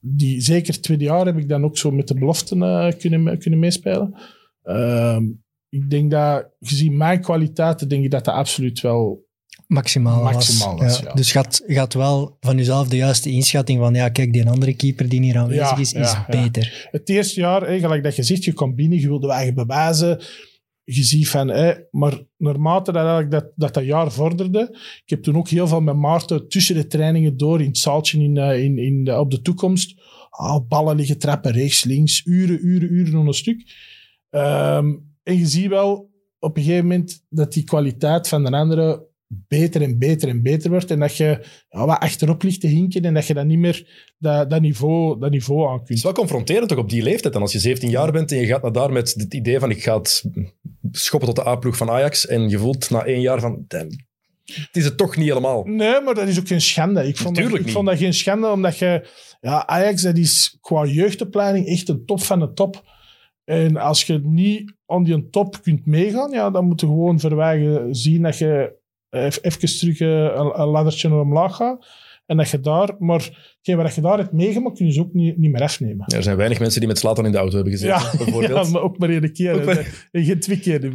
die, 0.00 0.40
zeker 0.40 0.72
het 0.72 0.82
tweede 0.82 1.04
jaar, 1.04 1.26
heb 1.26 1.38
ik 1.38 1.48
dan 1.48 1.64
ook 1.64 1.78
zo 1.78 1.90
met 1.90 2.08
de 2.08 2.14
beloften 2.14 2.62
eh, 2.62 2.92
kunnen, 2.98 3.38
kunnen 3.38 3.58
meespelen. 3.58 4.14
Ehm, 4.62 5.24
ik 5.68 5.90
denk 5.90 6.10
dat, 6.10 6.48
gezien 6.60 6.96
mijn 6.96 7.20
kwaliteiten, 7.20 7.88
denk 7.88 8.04
ik 8.04 8.10
dat 8.10 8.24
dat 8.24 8.34
absoluut 8.34 8.80
wel 8.80 9.28
Maximaal, 9.66 10.22
Maximaal 10.22 10.78
was, 10.78 11.00
ja. 11.00 11.12
Dus 11.12 11.32
gaat, 11.32 11.62
gaat 11.66 11.94
wel 11.94 12.36
van 12.40 12.56
jezelf 12.56 12.88
de 12.88 12.96
juiste 12.96 13.30
inschatting 13.30 13.78
van, 13.78 13.94
ja, 13.94 14.08
kijk, 14.08 14.32
die 14.32 14.48
andere 14.48 14.74
keeper 14.74 15.08
die 15.08 15.22
hier 15.22 15.38
aanwezig 15.38 15.70
Ja, 15.70 15.76
is, 15.76 15.92
is 15.92 16.14
beter. 16.28 16.88
het 16.90 17.08
eerste 17.08 17.40
jaar, 17.40 17.66
hè, 17.66 17.78
gelijk 17.78 18.02
dat 18.02 18.16
je 18.16 18.22
zegt, 18.22 18.44
je 18.44 18.52
komt 18.52 18.76
binnen, 18.76 19.00
je 19.00 19.08
wilde 19.08 19.32
eigen 19.32 19.54
bewijzen. 19.54 20.20
Je 20.94 21.02
ziet 21.02 21.28
van, 21.28 21.46
maar 21.90 22.22
naarmate 22.36 22.92
dat, 22.92 23.04
eigenlijk 23.04 23.30
dat, 23.30 23.52
dat 23.56 23.74
dat 23.74 23.84
jaar 23.84 24.12
vorderde, 24.12 24.68
ik 25.04 25.10
heb 25.10 25.22
toen 25.22 25.36
ook 25.36 25.48
heel 25.48 25.66
veel 25.66 25.80
met 25.80 25.96
Maarten 25.96 26.48
tussen 26.48 26.74
de 26.74 26.86
trainingen 26.86 27.36
door 27.36 27.60
in 27.60 27.66
het 27.66 27.78
zaaltje 27.78 28.22
in, 28.22 28.36
eh, 28.36 28.62
in, 28.64 28.78
in 28.78 29.14
op 29.14 29.30
de 29.30 29.42
toekomst. 29.42 30.00
Ah, 30.30 30.68
ballen 30.68 30.96
liggen 30.96 31.18
trappen 31.18 31.52
rechts, 31.52 31.84
links, 31.84 32.26
uren, 32.26 32.66
uren, 32.66 32.92
uren 32.92 33.18
aan 33.18 33.26
een 33.26 33.34
stuk. 33.34 33.74
Ehm, 34.30 34.94
en 35.22 35.38
je 35.38 35.46
ziet 35.46 35.68
wel 35.68 36.10
op 36.38 36.56
een 36.56 36.62
gegeven 36.62 36.86
moment 36.86 37.24
dat 37.28 37.52
die 37.52 37.64
kwaliteit 37.64 38.28
van 38.28 38.44
de 38.44 38.50
andere 38.50 39.08
beter 39.30 39.82
en 39.82 39.98
beter 39.98 40.28
en 40.28 40.42
beter 40.42 40.70
wordt. 40.70 40.90
En 40.90 40.98
dat 40.98 41.16
je 41.16 41.46
ja, 41.68 41.86
wat 41.86 41.98
achterop 41.98 42.42
ligt 42.42 42.60
te 42.60 42.66
hinken 42.66 43.02
en 43.02 43.14
dat 43.14 43.26
je 43.26 43.34
dan 43.34 43.46
niet 43.46 43.58
meer 43.58 43.86
dat, 44.18 44.50
dat, 44.50 44.60
niveau, 44.60 45.18
dat 45.18 45.30
niveau 45.30 45.66
aan 45.68 45.72
Het 45.72 45.86
kunt. 45.86 45.98
is 45.98 46.04
wel 46.04 46.12
confronterend 46.12 46.68
toch 46.68 46.78
op 46.78 46.90
die 46.90 47.02
leeftijd. 47.02 47.34
En 47.34 47.40
als 47.40 47.52
je 47.52 47.58
17 47.58 47.90
jaar 47.90 48.12
bent 48.12 48.32
en 48.32 48.38
je 48.38 48.46
gaat 48.46 48.62
naar 48.62 48.72
daar 48.72 48.92
met 48.92 49.14
het 49.14 49.34
idee 49.34 49.58
van 49.58 49.70
ik 49.70 49.82
ga 49.82 49.98
het 49.98 50.24
schoppen 50.90 51.34
tot 51.34 51.44
de 51.44 51.50
A-ploeg 51.50 51.76
van 51.76 51.90
Ajax 51.90 52.26
en 52.26 52.48
je 52.48 52.58
voelt 52.58 52.90
na 52.90 53.04
één 53.04 53.20
jaar 53.20 53.40
van 53.40 53.64
damn, 53.68 53.90
het 54.44 54.76
is 54.76 54.84
het 54.84 54.96
toch 54.96 55.16
niet 55.16 55.28
helemaal. 55.28 55.64
Nee, 55.64 56.00
maar 56.00 56.14
dat 56.14 56.28
is 56.28 56.38
ook 56.38 56.46
geen 56.46 56.60
schande. 56.60 57.06
Ik 57.06 57.16
vond, 57.16 57.36
dat, 57.36 57.44
ik 57.44 57.64
niet. 57.64 57.72
vond 57.72 57.86
dat 57.86 57.98
geen 57.98 58.14
schande, 58.14 58.50
omdat 58.50 58.78
je... 58.78 59.08
Ja, 59.40 59.66
Ajax, 59.66 60.02
dat 60.02 60.16
is 60.16 60.58
qua 60.60 60.84
jeugdopleiding 60.84 61.66
echt 61.66 61.86
de 61.86 62.04
top 62.04 62.22
van 62.22 62.38
de 62.38 62.52
top. 62.52 62.84
En 63.44 63.76
als 63.76 64.04
je 64.04 64.20
niet 64.24 64.74
aan 64.86 65.04
die 65.04 65.28
top 65.30 65.62
kunt 65.62 65.86
meegaan, 65.86 66.30
ja, 66.30 66.50
dan 66.50 66.64
moet 66.64 66.80
je 66.80 66.86
gewoon 66.86 67.20
verwijgen 67.20 67.94
zien 67.94 68.22
dat 68.22 68.38
je 68.38 68.78
even, 69.10 69.42
even 69.42 69.78
terug 69.78 70.00
eh, 70.00 70.08
een, 70.08 70.60
een 70.60 70.68
laddertje 70.68 71.08
naar 71.08 71.20
omlaag 71.20 71.56
gaat. 71.56 71.86
En 72.26 72.36
dat 72.36 72.48
je 72.50 72.60
daar... 72.60 72.94
Maar 72.98 73.20
hetgeen 73.56 73.76
wat 73.76 73.94
je 73.94 74.00
daar 74.00 74.18
hebt 74.18 74.32
meegemaakt, 74.32 74.76
kun 74.76 74.86
je 74.86 74.92
ze 74.92 75.00
ook 75.00 75.12
niet, 75.12 75.38
niet 75.38 75.50
meer 75.52 75.62
afnemen. 75.62 76.06
Er 76.06 76.22
zijn 76.22 76.36
weinig 76.36 76.58
mensen 76.58 76.80
die 76.80 76.88
met 76.88 76.98
Slatan 76.98 77.26
in 77.26 77.32
de 77.32 77.38
auto 77.38 77.54
hebben 77.54 77.72
gezeten, 77.72 77.94
Ja, 77.96 78.10
bijvoorbeeld. 78.24 78.64
ja, 78.66 78.70
maar 78.72 78.82
ook 78.82 78.98
maar 78.98 79.08
één 79.08 79.32
keer. 79.32 79.64
Maar- 79.64 80.08
geen 80.12 80.40
twee 80.40 80.58
keer. 80.60 80.92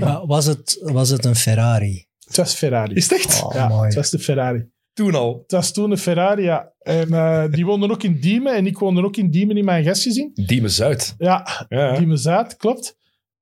Maar 0.00 0.26
was 0.26 0.46
het, 0.46 0.78
was 0.82 1.08
het 1.10 1.24
een 1.24 1.34
Ferrari? 1.36 2.06
Het 2.26 2.36
was 2.36 2.54
Ferrari. 2.54 2.94
Is 2.94 3.10
het 3.10 3.18
echt? 3.18 3.42
Oh, 3.44 3.54
ja, 3.54 3.68
mooi. 3.68 3.84
het 3.86 3.94
was 3.94 4.10
de 4.10 4.18
Ferrari. 4.18 4.68
Toen 4.92 5.14
al. 5.14 5.38
Het 5.42 5.52
was 5.52 5.72
toen 5.72 5.90
een 5.90 5.98
Ferrari, 5.98 6.42
ja. 6.42 6.72
En 6.78 7.12
eh, 7.12 7.44
die 7.50 7.64
woonden 7.66 7.90
ook 7.90 8.02
in 8.02 8.20
Diemen. 8.20 8.54
En 8.56 8.66
ik 8.66 8.78
woonde 8.78 9.04
ook 9.04 9.16
in 9.16 9.30
Diemen 9.30 9.56
in 9.56 9.64
mijn 9.64 9.84
gastgezin. 9.84 10.30
Diemen 10.34 10.70
Zuid. 10.70 11.14
Ja, 11.18 11.46
Ja, 11.68 11.86
ja. 11.86 11.98
Diemen 11.98 12.18
Zuid, 12.18 12.56
klopt. 12.56 12.96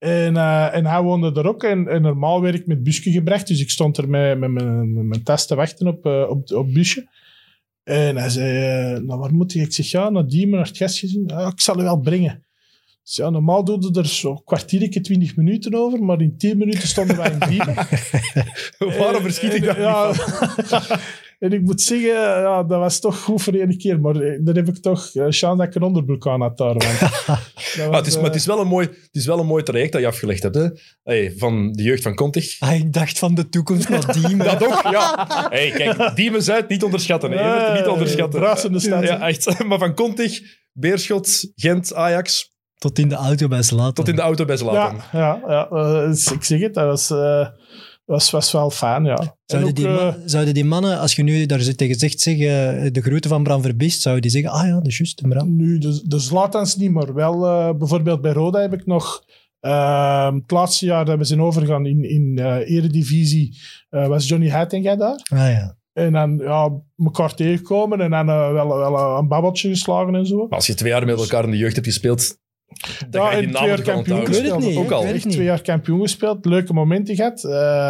En, 0.05 0.37
eh, 0.37 0.75
en 0.75 0.87
hij 0.87 1.03
woonde 1.03 1.33
er 1.41 1.47
ook. 1.49 1.63
En, 1.63 1.89
en 1.89 2.03
normaal 2.03 2.41
werd 2.43 2.55
ik 2.55 2.67
met 2.67 2.83
busje 2.83 3.11
gebracht. 3.11 3.47
Dus 3.47 3.61
ik 3.61 3.71
stond 3.71 3.97
er 3.97 4.09
met, 4.09 4.39
met, 4.39 4.51
mijn- 4.51 4.93
met 4.93 5.05
mijn 5.05 5.23
tas 5.23 5.47
te 5.47 5.55
wachten 5.55 5.87
op, 5.87 6.07
eh, 6.07 6.27
op, 6.29 6.51
op 6.53 6.73
busje. 6.73 7.09
En 7.83 8.17
hij 8.17 8.29
zei, 8.29 8.49
eh, 8.95 9.01
nou 9.03 9.21
waar 9.21 9.35
moet 9.35 9.53
je? 9.53 9.61
Ik 9.61 9.73
zeg, 9.73 9.87
ja, 9.87 10.11
naar 10.11 10.27
Diemen, 10.27 10.59
naar 10.59 10.67
het 10.67 10.77
gastgezin. 10.77 11.25
Ja, 11.27 11.47
ik 11.47 11.61
zal 11.61 11.81
u 11.81 11.83
wel 11.83 12.01
brengen. 12.01 12.45
Dus 13.05 13.17
ja, 13.17 13.31
normaal 13.31 13.65
doe 13.65 13.79
je 13.93 13.99
er 14.01 14.07
zo'n 14.07 14.45
kwartiertje, 14.45 15.01
twintig 15.01 15.37
minuten 15.37 15.75
over. 15.75 16.05
Maar 16.05 16.21
in 16.21 16.37
tien 16.37 16.59
minuten 16.59 16.89
stonden 16.89 17.17
wij 17.17 17.31
in 17.31 17.49
Diemen. 17.49 17.75
Waarom 18.99 19.23
verschiet 19.23 19.55
ik 19.55 19.65
daar 19.65 19.81
ja, 19.81 20.07
niet 20.09 20.17
van? 20.17 20.99
en 21.45 21.53
ik 21.53 21.63
moet 21.63 21.81
zeggen, 21.81 22.09
ja, 22.09 22.63
dat 22.63 22.79
was 22.79 23.01
toch 23.01 23.21
goed 23.21 23.43
voor 23.43 23.53
één 23.53 23.79
keer. 23.79 24.01
Maar 24.01 24.17
eh, 24.17 24.39
dan 24.41 24.57
heb 24.57 24.69
ik 24.69 24.77
toch 24.77 25.11
uh, 25.15 25.23
chance 25.23 25.57
dat 25.57 25.67
ik 25.67 25.75
een 25.75 25.83
onderbroek 25.83 26.27
aan 26.27 26.41
had 26.41 26.59
daar. 26.59 26.73
want 26.73 27.01
was, 27.91 27.97
het, 27.97 28.07
is, 28.07 28.15
maar 28.17 28.25
het, 28.25 28.35
is 28.35 28.47
wel 28.47 28.61
een 28.61 28.67
mooi, 28.67 28.87
het 28.87 29.09
is 29.13 29.27
wel 29.27 29.39
een 29.39 29.47
mooi 29.47 29.63
traject 29.63 29.93
dat 29.93 30.01
je 30.01 30.07
afgelegd 30.07 30.43
hebt. 30.43 30.55
Hè? 30.55 30.69
Hey, 31.03 31.35
van 31.37 31.73
de 31.73 31.83
jeugd 31.83 32.03
van 32.03 32.15
Contig. 32.15 32.57
Ah, 32.61 32.75
ik 32.75 32.93
dacht 32.93 33.19
van 33.19 33.35
de 33.35 33.49
toekomst 33.49 33.89
naar 33.89 34.13
die, 34.13 34.37
maar... 34.37 34.47
Dat 34.59 34.65
ook, 34.65 34.83
ja. 34.91 35.27
Hey, 35.51 35.71
kijk, 35.71 36.17
Diemen 36.17 36.43
Zuid 36.43 36.69
niet 36.69 36.83
onderschatten. 36.83 37.31
Hè. 37.31 37.75
Niet 37.79 37.87
onderschatten. 37.87 38.81
stad. 38.81 39.03
Ja, 39.03 39.29
echt. 39.29 39.59
Maar 39.69 39.79
van 39.79 39.95
Contig, 39.95 40.41
Beerschot, 40.73 41.53
Gent, 41.55 41.95
Ajax, 41.95 42.53
Tot 42.75 42.99
in 42.99 43.09
de 43.09 43.15
auto 43.15 43.49
bij 43.49 43.63
Zlatan. 43.63 43.93
tot 43.93 44.09
in 44.09 44.17
de 44.17 44.23
auto 44.23 44.45
bij 44.45 44.57
Zlatan. 44.57 45.01
ja, 45.13 45.41
ja, 45.47 45.69
ja 45.69 45.69
eh, 45.69 46.33
ik 46.33 46.45
zeg 46.45 46.61
het, 46.61 46.75
dat 46.75 46.85
was, 46.85 47.11
eh, 47.11 47.49
was, 48.05 48.31
was 48.31 48.53
wel 48.53 48.71
fijn, 48.71 49.05
ja. 49.05 49.17
En 49.17 49.33
Zouden, 49.47 49.71
ook, 49.71 49.77
die, 49.77 49.87
eh, 49.87 49.95
ma- 49.95 50.17
zouden 50.25 50.55
die 50.55 50.65
mannen, 50.65 50.99
als 50.99 51.15
je 51.15 51.23
nu 51.23 51.47
daar 51.47 51.61
zit 51.61 51.77
tegen 51.79 51.95
zegt, 51.95 52.21
zeggen, 52.21 52.93
de 52.93 53.01
groeten 53.03 53.31
van 53.31 53.43
Bram 53.43 53.63
Verbiest, 53.63 54.01
zouden 54.01 54.23
die 54.23 54.31
zeggen, 54.31 54.51
ah 54.51 54.67
ja, 54.67 54.75
dat 54.75 54.87
is 54.87 54.97
juist, 54.97 55.29
Bram. 55.29 55.57
Nu, 55.57 55.79
de, 55.79 56.03
de 56.07 56.19
Zlatans 56.19 56.77
niet, 56.77 56.91
maar 56.91 57.15
wel 57.15 57.47
eh, 57.47 57.75
bijvoorbeeld 57.79 58.21
bij 58.21 58.33
Roda 58.33 58.61
heb 58.61 58.73
ik 58.73 58.87
nog... 58.87 59.25
ehm, 59.61 60.35
het 60.35 60.51
laatste 60.51 60.87
jaar 60.87 61.05
dat 61.05 61.19
we 61.19 61.25
zijn 61.25 61.41
overgegaan 61.41 61.87
in, 61.87 62.05
in 62.11 62.39
eh 62.39 62.71
Eredivisie, 62.71 63.59
eh, 63.91 64.07
was 64.07 64.29
Johnny 64.29 64.49
Heitinga 64.49 64.97
daar. 64.97 65.21
Ah 65.33 65.39
ja. 65.51 65.77
En 65.93 66.13
dan 66.13 66.37
ja, 66.43 66.71
elkaar 66.97 67.35
tegenkomen 67.35 68.01
en 68.01 68.11
dan 68.11 68.29
eh, 68.29 68.53
wel, 68.53 68.69
wel 68.69 68.97
eh, 68.99 69.17
een 69.21 69.29
babbeltje 69.29 69.69
geslagen 69.69 70.15
en 70.15 70.27
zo. 70.27 70.37
Maar 70.37 70.49
als 70.59 70.67
je 70.67 70.75
twee 70.75 70.91
jaar 70.91 71.05
met 71.07 71.19
elkaar 71.19 71.45
in 71.45 71.51
de 71.51 71.57
jeugd 71.57 71.75
hebt 71.75 71.87
gespeeld, 71.87 72.39
dan 73.11 73.23
Ja, 73.23 73.31
ga 73.31 73.37
je 73.37 73.47
die 73.47 73.47
en 73.47 73.53
namen 73.53 73.55
twee 73.55 73.69
jaar 73.69 73.83
kampioen 73.83 74.19
onthouden. 74.19 74.23
Ik 74.23 74.43
weet 74.43 74.43
het 74.43 74.53
gespeeld. 74.53 74.75
niet, 74.75 74.85
Ook 74.85 74.91
al. 74.91 75.05
ik 75.07 75.15
Echt 75.15 75.31
twee 75.31 75.45
jaar 75.45 75.63
kampioen 75.63 76.01
gespeeld. 76.01 76.45
Leuke 76.45 76.73
momenten 76.73 77.15
gehad. 77.17 77.45
Eh, 77.45 77.89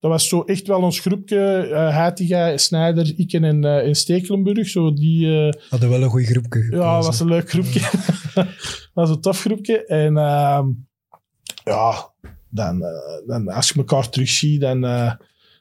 dat 0.00 0.10
was 0.10 0.28
zo 0.28 0.42
echt 0.42 0.66
wel 0.66 0.82
ons 0.82 1.00
groepje. 1.00 1.66
uh, 1.70 1.94
Heitinga, 1.96 2.56
Snijder, 2.56 3.12
Iken 3.16 3.44
en, 3.44 3.64
eh 3.64 3.86
en 3.88 3.94
Stekelenburg. 3.94 4.68
Zo 4.68 4.92
die, 4.92 5.46
eh, 5.46 5.62
Hadden 5.68 5.88
wel 5.90 6.02
een 6.02 6.08
goed 6.10 6.24
groepje 6.24 6.60
gekozen. 6.62 6.84
ja, 6.84 6.96
dat 6.96 7.04
was 7.06 7.20
een 7.20 7.28
leuk 7.28 7.50
groepje. 7.50 7.80
dat 8.34 8.46
was 8.94 9.10
een 9.10 9.20
tof 9.20 9.40
groepje. 9.40 9.86
En 9.86 10.16
ehm, 10.16 10.66
ja, 11.64 12.10
dan, 12.48 12.84
dan, 13.26 13.48
als 13.48 13.68
je 13.68 13.74
elkaar 13.74 14.08
terugziet, 14.08 14.60
dan, 14.60 14.84
eh, 14.84 15.12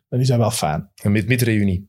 dan 0.09 0.19
is 0.19 0.27
dat 0.27 0.37
wel 0.37 0.51
fijn. 0.51 0.89
Een 1.03 1.11
mid-reunie. 1.11 1.88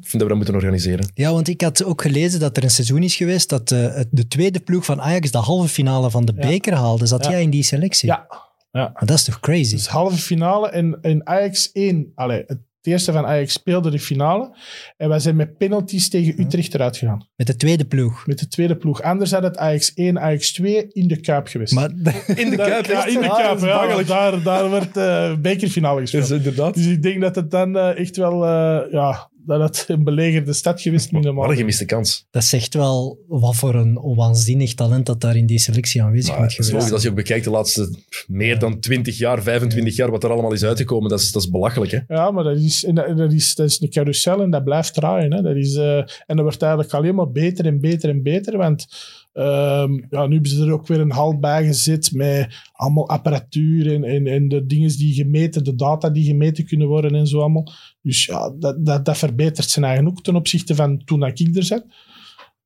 Ik 0.00 0.06
vind 0.08 0.12
dat 0.12 0.22
we 0.22 0.28
dat 0.28 0.36
moeten 0.36 0.54
organiseren. 0.54 1.10
Ja, 1.14 1.32
want 1.32 1.48
ik 1.48 1.60
had 1.60 1.84
ook 1.84 2.02
gelezen 2.02 2.40
dat 2.40 2.56
er 2.56 2.62
een 2.62 2.70
seizoen 2.70 3.02
is 3.02 3.16
geweest 3.16 3.48
dat 3.48 3.70
eh, 3.70 3.94
het- 3.94 4.08
de 4.10 4.26
tweede 4.28 4.60
ploeg 4.60 4.84
van 4.84 5.00
Ajax 5.00 5.30
de 5.30 5.38
halve 5.38 5.68
finale 5.68 6.10
van 6.10 6.24
de 6.24 6.32
Ja. 6.36 6.46
beker 6.48 6.72
haalde. 6.74 7.06
Zat 7.06 7.24
Ja. 7.24 7.30
jij 7.30 7.42
in 7.42 7.50
die 7.50 7.62
selectie? 7.62 8.08
Ja, 8.08 8.26
ja. 8.70 8.90
Maar 8.94 9.06
dat 9.06 9.16
is 9.16 9.24
toch 9.24 9.40
crazy? 9.40 9.74
Dus 9.74 9.86
halve 9.86 10.16
finale 10.16 10.68
en, 10.70 10.98
en 11.00 11.26
Ajax 11.26 11.70
1. 11.72 12.12
Allee, 12.14 12.44
het 12.46 12.58
eerste 12.82 13.12
van 13.12 13.26
Ajax 13.26 13.52
speelde 13.52 13.90
de 13.90 13.98
finale. 13.98 14.56
En 14.96 15.08
wij 15.08 15.18
zijn 15.18 15.36
met 15.36 15.56
penalties 15.56 16.08
tegen. 16.08 16.40
Utrecht 16.40 16.74
eruit 16.74 16.96
gegaan. 16.96 17.28
Met 17.36 17.46
de 17.46 17.56
tweede 17.56 17.84
ploeg. 17.84 18.26
Met 18.26 18.38
de 18.38 18.48
tweede 18.48 18.76
ploeg. 18.76 19.02
Anders 19.02 19.30
had 19.30 19.42
het 19.42 19.56
Ajax 19.56 19.94
1, 19.94 20.20
Ajax 20.20 20.52
2 20.52 20.86
in 20.92 21.08
de 21.08 21.20
Kuip 21.20 21.46
geweest. 21.46 21.72
Maar 21.74 21.90
In 22.34 22.50
de 22.50 22.56
Kuip. 22.56 22.86
ja, 22.86 23.06
in 23.06 23.20
de 23.20 23.28
Ah, 23.28 23.36
Kuip. 23.36 23.60
Ja, 23.60 24.02
daar, 24.02 24.42
daar 24.42 24.70
werd 24.70 24.94
de 24.94 25.36
bekerfinale 25.40 26.00
gespeeld. 26.00 26.24
Is 26.24 26.30
inderdaad. 26.30 26.74
Dus 26.74 26.86
ik 26.86 27.02
denk 27.02 27.20
dat 27.20 27.34
het 27.34 27.50
dan 27.50 27.76
eh, 27.76 27.98
echt 27.98 28.16
wel... 28.16 28.44
eh, 28.46 28.92
ja, 28.92 29.28
dat 29.58 29.76
het 29.76 29.88
een 29.88 30.04
belegerde 30.04 30.52
stad 30.52 30.80
geweest 30.80 31.12
niet 31.12 31.24
normaal. 31.24 31.42
Wat 31.42 31.52
een 31.52 31.58
gemiste 31.58 31.84
kans. 31.84 32.26
dat 32.30 32.44
zegt 32.44 32.74
wel 32.74 33.24
wat 33.28 33.56
voor 33.56 33.74
een 33.74 34.14
waanzinnig 34.14 34.74
talent 34.74 35.06
dat 35.06 35.20
daar 35.20 35.36
in 35.36 35.46
die 35.46 35.58
selectie 35.58 36.02
aanwezig 36.02 36.30
Maar 36.30 36.40
moet 36.40 36.52
geweest 36.52 36.72
logisch, 36.72 36.92
als 36.92 37.02
je 37.02 37.08
ook 37.08 37.14
bekijkt 37.14 37.44
de 37.44 37.50
laatste 37.50 37.94
meer 38.26 38.58
dan 38.58 38.80
20 38.80 39.18
jaar, 39.18 39.42
25 39.42 39.96
jaar, 39.96 40.10
wat 40.10 40.24
er 40.24 40.30
allemaal 40.30 40.52
is 40.52 40.64
uitgekomen, 40.64 41.10
dat 41.10 41.20
is, 41.20 41.32
dat 41.32 41.42
is 41.42 41.50
belachelijk. 41.50 41.90
Hè? 41.90 41.98
Ja, 42.08 42.30
maar 42.30 42.44
dat 42.44 42.56
is, 42.56 42.84
en 42.84 42.94
dat, 42.94 43.16
dat 43.16 43.32
is, 43.32 43.54
dat 43.54 43.66
is 43.66 43.80
een 43.80 43.90
carousel 43.90 44.42
en 44.42 44.50
dat 44.50 44.64
blijft 44.64 44.94
draaien. 44.94 45.32
Hè. 45.32 45.42
Dat 45.42 45.56
is, 45.56 45.74
eh, 45.74 45.96
en 45.96 46.36
dat 46.36 46.40
wordt 46.40 46.62
eigenlijk 46.62 46.92
alleen 46.92 47.14
maar 47.14 47.30
beter 47.30 47.66
en 47.66 47.80
beter 47.80 48.08
en 48.08 48.22
beter. 48.22 48.56
Want 48.56 48.86
ehm, 49.32 49.92
ja, 50.10 50.26
nu 50.26 50.34
hebben 50.34 50.50
ze 50.50 50.64
er 50.64 50.72
ook 50.72 50.86
weer 50.86 51.00
een 51.00 51.12
hal 51.12 51.38
bij 51.38 51.66
gezet 51.66 52.12
met 52.12 52.54
allemaal 52.72 53.08
apparatuur 53.08 53.94
en, 53.94 54.04
en, 54.04 54.26
en 54.26 54.48
de 54.48 54.66
dingen 54.66 54.96
die 54.96 55.14
gemeten, 55.14 55.64
de 55.64 55.74
data 55.74 56.10
die 56.10 56.24
gemeten 56.24 56.66
kunnen 56.66 56.88
worden 56.88 57.14
en 57.14 57.26
zo 57.26 57.40
allemaal. 57.40 57.72
Dus 58.02 58.24
ja, 58.24 58.50
dat, 58.58 58.86
dat, 58.86 59.04
dat 59.04 59.18
verbetert 59.18 59.68
zijn 59.68 59.84
eigen 59.84 60.06
ook 60.06 60.22
ten 60.22 60.36
opzichte 60.36 60.74
van 60.74 61.04
toen 61.04 61.20
dat 61.20 61.40
ik 61.40 61.56
er 61.56 61.64
zat. 61.64 61.84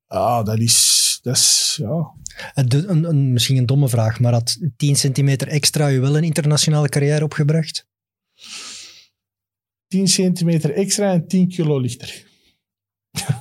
Ja, 0.07 0.43
dat 0.43 0.59
is... 0.59 0.93
Dat 1.21 1.35
is 1.35 1.79
ja. 1.81 2.13
Een, 2.53 3.03
een, 3.03 3.33
misschien 3.33 3.57
een 3.57 3.65
domme 3.65 3.89
vraag, 3.89 4.19
maar 4.19 4.33
had 4.33 4.59
10 4.77 4.95
centimeter 4.95 5.47
extra 5.47 5.87
je 5.87 5.99
wel 5.99 6.17
een 6.17 6.23
internationale 6.23 6.89
carrière 6.89 7.23
opgebracht? 7.23 7.87
10 9.87 10.07
centimeter 10.07 10.71
extra 10.71 11.13
en 11.13 11.27
10 11.27 11.47
kilo 11.47 11.79
lichter. 11.79 12.25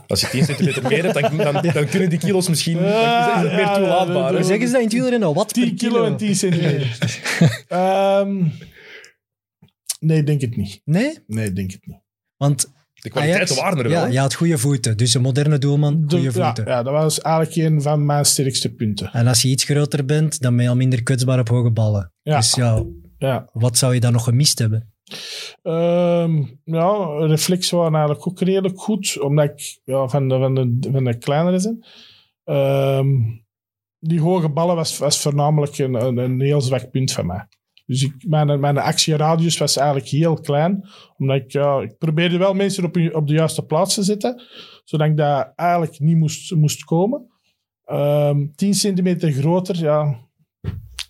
Als 0.07 0.21
je 0.21 0.29
10 0.29 0.45
centimeter 0.45 0.83
meer 0.83 1.03
hebt, 1.13 1.15
dan, 1.21 1.37
dan, 1.37 1.63
dan 1.73 1.87
kunnen 1.89 2.09
die 2.11 2.19
kilo's 2.19 2.49
misschien 2.49 2.75
dan 2.77 2.85
is 2.85 2.91
het 2.93 3.53
meer 3.53 3.61
Ja, 3.61 3.75
toelaatbaar. 3.77 4.31
ja. 4.33 4.37
Hoe 4.37 4.45
zeggen 4.45 4.67
ze 4.67 4.73
dat 4.73 4.81
in 4.83 4.87
het 4.89 4.93
wielrennen? 4.97 5.35
Wat 5.35 5.55
10 5.55 5.65
per 5.69 5.75
kilo 5.75 6.05
en 6.05 6.17
10 6.17 6.35
centimeter. 6.37 6.99
Ehm, 7.69 8.45
nee, 10.01 10.23
denk 10.23 10.41
het 10.41 10.57
niet. 10.57 10.81
Nee? 10.85 11.19
Nee, 11.27 11.47
ik 11.47 11.57
denk 11.57 11.71
het 11.71 11.87
niet. 11.87 11.99
Want 12.37 12.73
De 12.95 13.11
kwaliteiten 13.11 13.57
waren 13.57 13.79
er 13.79 13.89
wel. 13.89 14.05
ja, 14.07 14.13
je 14.13 14.19
had 14.19 14.35
goede 14.35 14.59
voeten. 14.59 14.97
Dus 14.97 15.15
een 15.15 15.23
moderne 15.23 15.59
doelman, 15.59 16.07
De- 16.07 16.17
goede 16.17 16.39
ja, 16.39 16.45
voeten. 16.47 16.65
ja, 16.73 16.83
dat 16.83 16.93
was 16.93 17.21
eigenlijk 17.21 17.57
een 17.73 17.83
van 17.83 18.07
mijn 18.07 18.25
sterkste 18.25 18.75
punten. 18.75 19.11
En 19.13 19.27
als 19.27 19.43
je 19.43 19.49
iets 19.49 19.65
groter 19.65 20.05
bent, 20.05 20.41
dan 20.41 20.55
ben 20.55 20.65
je 20.65 20.71
al 20.71 20.77
minder 20.77 21.03
kwetsbaar 21.03 21.39
op 21.39 21.49
hoge 21.49 21.71
ballen. 21.71 22.13
Ja, 22.23 22.37
Dus 22.37 22.55
ja, 22.55 22.83
ja. 23.19 23.49
wat 23.53 23.79
zou 23.79 23.95
je 23.95 24.01
dan 24.01 24.13
nog 24.13 24.25
gemist 24.25 24.59
hebben? 24.59 24.94
Ehm, 25.63 26.45
ja, 26.65 27.17
reflex 27.19 27.71
waren 27.71 27.95
eigenlijk 27.95 28.27
ook 28.27 28.41
redelijk 28.41 28.81
goed, 28.81 29.21
omdat 29.21 29.45
ik 29.45 29.81
ja, 29.85 30.09
van, 30.09 30.29
de, 30.29 30.39
van, 30.39 30.55
de, 30.55 30.89
van 30.93 31.05
de 31.05 31.19
kleinere 31.19 31.59
zijn. 31.59 31.85
Ehm, 32.45 33.09
die 33.99 34.21
hoge 34.21 34.49
ballen 34.49 34.77
was, 34.77 34.99
was 34.99 35.21
voornamelijk 35.21 35.79
een, 35.79 35.95
een, 35.95 36.17
een 36.17 36.41
heel 36.41 36.61
zwak 36.61 36.91
punt 36.91 37.13
van 37.13 37.27
mij. 37.27 37.47
Dus 37.87 38.03
ik, 38.03 38.15
mijn, 38.27 38.61
mijn 38.61 38.79
actieradius 38.79 39.59
was 39.59 39.77
eigenlijk 39.77 40.09
heel 40.09 40.35
klein, 40.35 40.89
omdat 41.17 41.37
ik, 41.37 41.53
ja, 41.53 41.81
ik 41.81 41.99
probeerde 41.99 42.37
wel 42.37 42.55
mensen 42.55 42.85
op, 42.85 42.97
op 43.13 43.27
de 43.27 43.35
juiste 43.35 43.65
plaats 43.67 43.95
te 43.95 44.03
zetten, 44.03 44.43
zodat 44.85 45.07
ik 45.07 45.17
daar 45.17 45.53
eigenlijk 45.57 46.01
niet 46.01 46.17
moest, 46.17 46.55
moest 46.55 46.85
komen. 46.85 47.33
Ehm 47.85 48.47
10 48.55 48.75
centimeter 48.75 49.33
groter, 49.33 49.77
ja, 49.77 50.24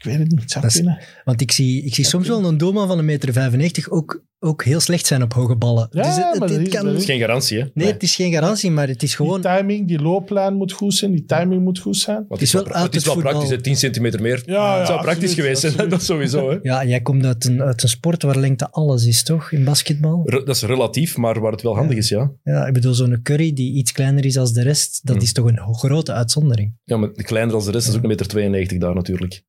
ik 0.04 0.10
weet 0.10 0.18
het 0.18 0.30
niet, 0.30 0.40
het 0.40 0.50
zou 0.50 0.66
is- 0.66 0.72
kunnen. 0.74 0.98
Want 1.24 1.40
ik 1.40 1.52
zie, 1.52 1.82
ik 1.84 1.94
zie 1.94 2.04
soms 2.04 2.28
wel 2.28 2.44
een 2.44 2.58
doelman 2.58 2.86
van 2.88 2.98
een 2.98 3.04
meter 3.04 3.32
95 3.32 3.90
ook, 3.90 4.22
ook 4.38 4.64
heel 4.64 4.80
slecht 4.80 5.06
zijn 5.06 5.22
op 5.22 5.32
hoge 5.32 5.56
ballen. 5.56 5.88
Ja, 5.90 6.02
dus 6.02 6.14
het, 6.16 6.38
maar 6.38 6.68
kan- 6.82 6.96
is 6.96 7.04
geen 7.04 7.20
garantie. 7.20 7.58
Hè? 7.58 7.64
Nee, 7.74 7.86
het 7.92 8.02
is 8.02 8.14
geen 8.14 8.32
garantie, 8.32 8.70
maar 8.70 8.88
het 8.88 9.02
is 9.02 9.14
gewoon... 9.14 9.40
Die 9.40 9.50
timing, 9.50 9.88
die 9.88 10.00
looplijn 10.02 10.54
moet 10.54 10.72
goed 10.72 10.94
zijn, 10.94 11.10
die 11.10 11.24
timing 11.24 11.62
moet 11.62 11.78
goed 11.78 11.96
zijn. 11.96 12.24
Het 12.28 12.42
is 12.42 12.52
wel 12.52 12.64
uit 12.72 12.82
het 12.84 12.90
is 12.90 12.94
het 12.94 13.04
wel 13.04 13.14
voetbal. 13.14 13.32
praktisch, 13.32 13.56
hè. 13.56 13.62
10 13.62 13.76
centimeter 13.76 14.20
meer. 14.22 14.42
Ja, 14.46 14.78
het 14.78 14.86
zou 14.86 14.98
ja, 14.98 15.04
praktisch 15.04 15.30
absoluut, 15.30 15.58
geweest 15.58 15.76
zijn, 15.76 15.88
dat 15.94 16.02
sowieso. 16.02 16.50
Hè. 16.50 16.58
Ja, 16.62 16.84
jij 16.84 17.00
komt 17.00 17.24
uit 17.24 17.44
een, 17.44 17.62
uit 17.62 17.82
een 17.82 17.88
sport 17.88 18.22
waar 18.22 18.38
lengte 18.38 18.70
alles 18.70 19.06
is, 19.06 19.22
toch? 19.22 19.52
In 19.52 19.64
basketbal? 19.64 20.22
Re- 20.24 20.44
Dat 20.44 20.56
is 20.56 20.62
relatief, 20.62 21.16
maar 21.16 21.40
waar 21.40 21.52
het 21.52 21.62
wel 21.62 21.76
handig 21.76 21.96
is, 21.96 22.08
ja. 22.08 22.30
Ja, 22.44 22.66
ik 22.66 22.72
bedoel, 22.72 22.94
zo'n 22.94 23.20
Curry 23.22 23.52
die 23.52 23.72
iets 23.74 23.92
kleiner 23.92 24.24
is 24.24 24.32
dan 24.34 24.52
de 24.52 24.62
rest, 24.62 25.00
dat 25.06 25.16
Hm. 25.16 25.22
is 25.22 25.32
toch 25.32 25.46
een 25.46 25.74
grote 25.74 26.12
uitzondering. 26.12 26.72
Ja, 26.84 26.96
maar 26.96 27.10
kleiner 27.12 27.52
dan 27.54 27.64
de 27.64 27.70
rest 27.70 27.88
is 27.88 27.96
ook 27.96 28.02
een 28.02 28.08
meter 28.08 28.26
92 28.26 28.78
daar 28.78 28.94
natuurlijk. 28.94 29.42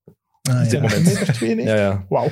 Ah, 0.49 0.55
Op 0.57 0.61
dit 0.63 0.71
ja. 0.71 0.79
moment. 0.81 1.03
Meter 1.03 1.33
92? 1.33 1.65
Ja, 1.65 1.75
ja. 1.75 2.05
Wauw. 2.09 2.29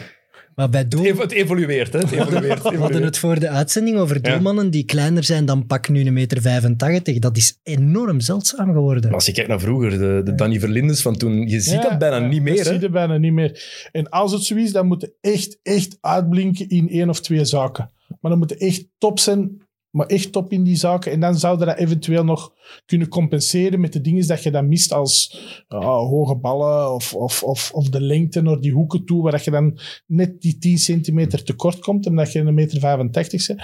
Maar 0.56 0.70
bij 0.70 0.88
doel... 0.88 1.04
Het, 1.04 1.10
ev- 1.14 1.22
het 1.22 1.32
evolueert, 1.32 1.94
hè. 1.94 2.00
Het 2.00 2.12
evolueert. 2.20 2.64
het 2.64 2.74
We 2.74 2.78
hadden 2.80 3.04
het 3.04 3.18
voor 3.18 3.40
de 3.40 3.50
uitzending 3.50 3.98
over 3.98 4.16
Ja. 4.22 4.32
doelmannen 4.32 4.70
die 4.70 4.84
kleiner 4.84 5.24
zijn 5.24 5.46
dan 5.46 5.66
pak 5.66 5.90
nu 5.90 6.06
een 6.06 6.14
meter 6.14 6.42
85. 6.42 7.20
Dat 7.20 7.38
is 7.38 7.60
enorm 7.64 8.20
zeldzaam 8.20 8.72
geworden. 8.74 9.04
Maar 9.04 9.14
als 9.14 9.26
je 9.26 9.32
kijkt 9.32 9.50
naar 9.50 9.60
vroeger, 9.60 9.90
de, 9.90 10.22
de 10.24 10.36
Danny 10.36 10.60
Verlindes 10.60 11.02
van 11.02 11.18
toen, 11.18 11.48
je 11.50 11.60
ziet 11.60 11.74
Ja, 11.74 11.82
dat 11.90 11.98
bijna 12.00 12.18
ja, 12.18 12.28
niet 12.28 12.42
meer. 12.42 12.56
Dat 12.56 12.66
Hè. 12.66 12.72
zie 12.72 12.82
je 12.82 12.90
bijna 12.90 13.18
niet 13.18 13.34
meer. 13.34 13.64
En 13.92 14.10
als 14.10 14.32
het 14.32 14.44
zo 14.44 14.56
is, 14.56 14.72
dan 14.72 14.88
moet 14.88 15.02
je 15.02 15.14
echt, 15.22 15.60
echt 15.64 15.98
uitblinken 16.02 16.70
in 16.70 16.90
één 16.90 17.10
of 17.10 17.22
twee 17.22 17.46
zaken. 17.46 17.92
Maar 18.22 18.32
dan 18.32 18.40
moet 18.40 18.50
je 18.50 18.58
echt 18.58 18.86
top 18.98 19.20
zijn, 19.20 19.62
maar 19.94 20.08
echt 20.08 20.32
top 20.32 20.52
in 20.52 20.64
die 20.64 20.76
zaken. 20.76 21.12
En 21.12 21.20
dan 21.20 21.40
zou 21.40 21.60
je 21.60 21.66
dat 21.66 21.78
eventueel 21.78 22.24
nog 22.24 22.54
kunnen 22.86 23.08
compenseren 23.08 23.80
met 23.80 23.94
de 23.94 24.02
dingen 24.02 24.28
dat 24.28 24.44
je 24.44 24.52
dan 24.52 24.68
mist 24.68 24.94
als 24.94 25.40
ja, 25.68 25.80
hoge 25.80 26.36
ballen 26.36 26.94
of, 26.94 27.14
of, 27.14 27.44
of, 27.44 27.72
of 27.74 27.90
de 27.90 28.02
lengte 28.02 28.42
naar 28.42 28.60
die 28.60 28.72
hoeken 28.72 29.06
toe, 29.06 29.22
waar 29.22 29.32
dat 29.32 29.44
je 29.44 29.52
dan 29.52 29.80
net 30.08 30.42
die 30.42 30.58
10 30.58 30.78
centimeter 30.78 31.44
tekort 31.44 31.80
komt, 31.80 32.06
omdat 32.06 32.32
je 32.32 32.40
een 32.40 32.54
meter 32.54 32.80
85 32.80 33.48
bent. 33.48 33.62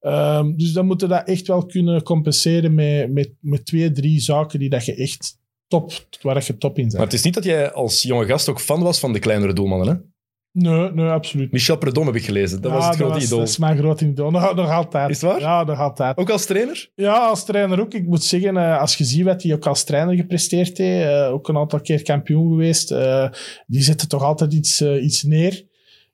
Ehm, 0.00 0.56
dus 0.56 0.72
dan 0.72 0.86
moet 0.86 1.00
je 1.00 1.06
dat 1.06 1.28
echt 1.28 1.46
wel 1.46 1.66
kunnen 1.66 2.02
compenseren 2.02 2.74
met, 2.74 3.12
met, 3.12 3.34
met 3.40 3.66
twee, 3.66 3.92
drie 3.92 4.20
zaken 4.20 4.58
die 4.58 4.70
dat 4.70 4.84
je 4.84 4.94
echt 4.94 5.38
top, 5.66 5.92
waar 6.22 6.34
dat 6.34 6.46
je 6.46 6.58
top 6.58 6.76
in 6.76 6.82
bent. 6.82 6.96
Maar 6.96 7.04
het 7.04 7.12
is 7.12 7.22
niet 7.22 7.34
dat 7.34 7.44
jij 7.44 7.72
als 7.72 8.02
jonge 8.02 8.26
gast 8.26 8.48
ook 8.48 8.60
fan 8.60 8.82
was 8.82 8.98
van 8.98 9.12
de 9.12 9.18
kleinere 9.18 9.52
doelmannen. 9.52 9.88
Hè? 9.88 9.94
Nee, 10.60 10.92
nee, 10.92 11.08
absoluut. 11.08 11.52
Michel 11.52 11.76
Predom 11.76 12.06
heb 12.06 12.14
ik 12.14 12.24
gelezen. 12.24 12.62
Dat 12.62 12.72
was 12.72 12.86
het 12.86 12.94
grote 12.94 13.20
idool. 13.20 13.38
Dat 13.38 13.48
is 13.48 13.58
mijn 13.58 13.78
grote 13.78 14.06
idool. 14.06 14.30
Nog, 14.30 14.54
nog 14.54 14.70
altijd. 14.70 15.10
Is 15.10 15.20
het 15.20 15.30
waar? 15.30 15.40
Ja, 15.40 15.64
nog 15.64 15.78
altijd. 15.78 16.16
Ook 16.16 16.30
als 16.30 16.46
trainer? 16.46 16.90
Ja, 16.94 17.28
als 17.28 17.44
trainer 17.44 17.80
ook. 17.80 17.94
Ik 17.94 18.06
moet 18.06 18.24
zeggen, 18.24 18.56
eh, 18.56 18.80
als 18.80 18.96
je 18.96 19.04
ziet 19.04 19.24
wat 19.24 19.42
hij 19.42 19.54
ook 19.54 19.66
als 19.66 19.84
trainer 19.84 20.16
gepresteerd 20.16 20.78
heeft, 20.78 21.06
eh, 21.06 21.32
ook 21.32 21.48
een 21.48 21.56
aantal 21.56 21.80
keer 21.80 22.02
kampioen 22.02 22.50
geweest, 22.50 22.90
eh, 22.90 23.28
die 23.66 23.82
zette 23.82 24.06
toch 24.06 24.22
altijd 24.22 24.52
iets, 24.52 24.82
iets 24.82 25.22
neer. 25.22 25.66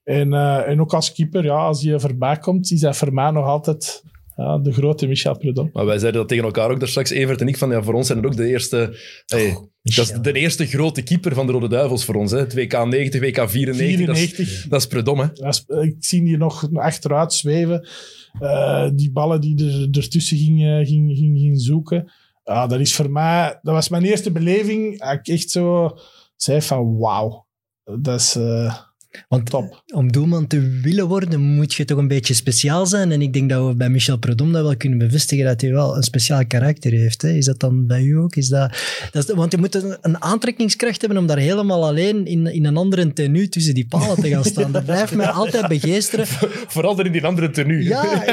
En, 0.04 0.32
en 0.66 0.80
ook 0.80 0.94
als 0.94 1.12
keeper, 1.12 1.44
ja, 1.44 1.56
als 1.56 1.82
hij 1.82 2.00
voorbij 2.00 2.36
komt, 2.36 2.70
is 2.70 2.80
dat 2.80 2.96
voor 2.96 3.12
mij 3.12 3.30
nog 3.30 3.46
altijd 3.46 4.02
ja, 4.36 4.58
de 4.58 4.72
grote 4.72 5.06
Michel 5.06 5.38
Prudhomme. 5.38 5.70
Maar 5.72 5.86
wij 5.86 5.98
zeiden 5.98 6.20
dat 6.20 6.28
tegen 6.28 6.44
elkaar 6.44 6.70
ook 6.70 6.78
daar 6.80 6.88
straks, 6.88 7.10
Evert 7.10 7.40
en 7.40 7.48
ik, 7.48 7.56
van 7.58 7.70
ja, 7.70 7.82
voor 7.82 7.94
ons 7.94 8.06
zijn 8.06 8.18
het 8.18 8.26
ook 8.26 8.36
de 8.36 8.46
eerste... 8.46 8.98
Hey, 9.26 9.58
dat 9.82 10.04
is 10.08 10.12
de 10.12 10.32
eerste 10.32 10.66
grote 10.66 11.02
keeper 11.02 11.34
van 11.34 11.46
de 11.46 11.52
Rode 11.52 11.68
Duivels 11.68 12.04
voor 12.04 12.14
ons. 12.14 12.30
Hè. 12.30 12.38
Het 12.38 12.54
WK 12.54 12.86
90, 12.86 13.20
WK 13.20 13.48
94. 13.50 14.06
Dat 14.06 14.16
is, 14.16 14.22
94. 14.34 14.68
dat 14.68 14.80
is 14.80 14.86
Predom, 14.86 15.18
hè. 15.18 15.26
Dat 15.32 15.64
is- 15.68 15.86
ik 15.88 15.96
zie 15.98 16.24
die 16.24 16.36
nog 16.36 16.68
achteruit 16.74 17.32
zweven. 17.32 17.88
Eh, 18.40 18.88
die 18.94 19.12
ballen 19.12 19.40
die 19.40 19.64
er, 19.64 19.88
ertussen 20.00 20.36
ging, 20.36 20.62
eh, 20.64 20.86
ging, 20.86 21.16
ging, 21.16 21.38
ging 21.38 21.60
zoeken. 21.60 22.12
Ja, 22.44 22.66
dat 22.66 22.80
is 22.80 22.94
voor 22.94 23.10
mij... 23.10 23.58
Dat 23.62 23.74
was 23.74 23.88
mijn 23.88 24.04
eerste 24.04 24.30
beleving. 24.32 24.92
Ik 25.12 25.28
echt 25.28 25.50
zo 25.50 25.96
zei 26.36 26.62
van 26.62 26.96
wauw. 26.98 27.46
Dat 27.84 28.20
is 28.20 28.34
eh, 28.36 28.74
Want 29.28 29.50
top. 29.50 29.82
om 29.94 30.12
doelman 30.12 30.46
te 30.46 30.80
willen 30.82 31.08
worden, 31.08 31.40
moet 31.40 31.74
je 31.74 31.84
toch 31.84 31.98
een 31.98 32.08
beetje 32.08 32.34
speciaal 32.34 32.86
zijn. 32.86 33.12
En 33.12 33.22
ik 33.22 33.32
denk 33.32 33.50
dat 33.50 33.66
we 33.66 33.74
bij 33.74 33.88
Michel 33.88 34.18
Predom 34.18 34.52
dat 34.52 34.62
wel 34.62 34.76
kunnen 34.76 34.98
bevestigen, 34.98 35.44
dat 35.44 35.60
hij 35.60 35.72
wel 35.72 35.96
een 35.96 36.02
speciaal 36.02 36.46
karakter 36.46 36.92
heeft. 36.92 37.22
Hè. 37.22 37.28
Is 37.28 37.44
dat 37.44 37.60
dan 37.60 37.86
bij 37.86 38.02
u 38.02 38.18
ook? 38.18 38.36
Is 38.36 38.48
dat, 38.48 38.76
dat 39.12 39.28
is, 39.28 39.34
want 39.34 39.52
je 39.52 39.58
moet 39.58 39.74
een, 39.74 39.96
een 40.00 40.22
aantrekkingskracht 40.22 41.00
hebben 41.00 41.18
om 41.18 41.26
daar 41.26 41.38
helemaal 41.38 41.84
alleen 41.84 42.26
in, 42.26 42.46
in 42.46 42.64
een 42.64 42.76
andere 42.76 43.12
tenue 43.12 43.48
tussen 43.48 43.74
die 43.74 43.86
palen 43.86 44.16
te 44.16 44.28
gaan 44.28 44.44
staan. 44.44 44.72
Dat 44.72 44.84
blijft 44.84 45.14
mij 45.14 45.26
altijd 45.26 45.68
begeesteren. 45.68 46.26
Vooral 46.74 46.98
er 46.98 47.06
in 47.06 47.12
die 47.12 47.24
andere 47.24 47.50
tenue. 47.50 47.84
Ja, 47.84 48.24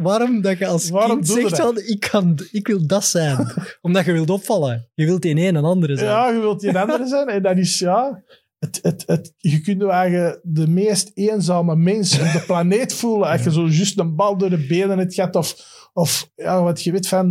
waarom 0.00 0.40
dat 0.40 0.58
je 0.58 0.66
als 0.66 0.90
Waarom 0.90 1.16
kind 1.16 1.28
zegt 1.28 1.56
van, 1.56 1.80
ik, 1.84 2.00
kan, 2.10 2.38
ik 2.50 2.66
wil 2.66 2.86
dat 2.86 3.04
zijn. 3.04 3.52
Omdat 3.80 4.04
je 4.04 4.12
wilt 4.12 4.30
opvallen. 4.30 4.88
Je 4.94 5.04
wilt 5.04 5.24
in 5.24 5.38
een 5.38 5.56
en 5.56 5.64
andere 5.64 5.96
zijn. 5.96 6.08
Ja, 6.08 6.28
je 6.28 6.40
wilt 6.40 6.60
die 6.60 6.68
een 6.68 6.76
andere 6.76 7.06
zijn. 7.06 7.28
En 7.28 7.42
dat 7.42 7.56
is, 7.56 7.78
ja... 7.78 8.22
Het, 8.58 8.78
het, 8.82 9.02
het, 9.06 9.32
je 9.36 9.60
kunt 9.60 9.80
je 9.80 9.88
eigen 9.90 10.40
de 10.42 10.68
meest 10.68 11.10
eenzame 11.14 11.76
mens 11.76 12.18
op 12.20 12.32
de 12.32 12.42
planeet 12.46 12.92
voelen. 12.94 13.28
Als 13.28 13.42
je 13.42 13.52
zo 13.52 13.66
juist 13.68 13.98
een 13.98 14.14
bal 14.16 14.36
door 14.38 14.50
de 14.50 14.66
benen 14.66 14.98
het 14.98 15.14
gaat. 15.14 15.36
Of, 15.36 15.56
of 15.92 16.30
ja, 16.34 16.62
wat 16.62 16.82
je 16.82 16.92
weet 16.92 17.08
van... 17.08 17.26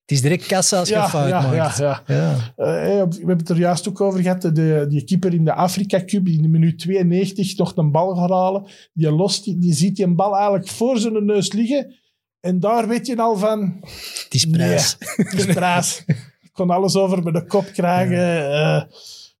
Het 0.00 0.16
is 0.16 0.22
direct 0.22 0.46
kassa 0.46 0.78
als 0.78 0.88
je 0.88 0.94
Ja, 0.94 1.08
fout 1.08 1.28
ja, 1.28 1.40
ja, 1.52 1.62
maakt. 1.62 1.78
ja. 1.78 2.02
Ja. 2.06 2.34
Eh, 2.56 2.66
hey, 2.66 3.02
op- 3.02 3.10
we 3.12 3.18
hebben 3.18 3.36
het 3.36 3.48
er 3.48 3.58
juist 3.58 3.88
ook 3.88 4.00
over 4.00 4.20
gehad. 4.20 4.42
De, 4.42 4.86
die 4.88 5.04
keeper 5.04 5.34
in 5.34 5.44
de 5.44 5.52
Afrika 5.52 6.04
Cup, 6.04 6.24
die 6.24 6.36
in 6.36 6.42
de 6.42 6.48
minuut 6.48 6.78
92 6.78 7.56
nog 7.56 7.76
een 7.76 7.90
bal 7.90 8.14
gaat 8.16 8.30
halen. 8.30 8.64
Die, 8.92 9.10
lost, 9.10 9.44
die, 9.44 9.58
die 9.58 9.72
ziet 9.74 9.96
die 9.96 10.04
een 10.04 10.16
bal 10.16 10.34
eigenlijk 10.36 10.68
voor 10.68 10.98
zijn 10.98 11.24
neus 11.24 11.52
liggen. 11.52 11.94
En 12.40 12.60
daar 12.60 12.88
weet 12.88 13.06
je 13.06 13.16
al 13.16 13.36
van... 13.36 13.76
Het 13.80 14.26
is 14.34 14.44
prijs. 14.44 14.96
Nee, 14.98 15.26
het 15.26 15.38
is 15.38 15.54
prijs. 15.54 16.02
Ik 16.42 16.50
kon 16.52 16.70
alles 16.70 16.96
over 16.96 17.22
met 17.22 17.34
de 17.34 17.44
kop 17.46 17.66
krijgen. 17.72 18.50
eh. 18.52 18.82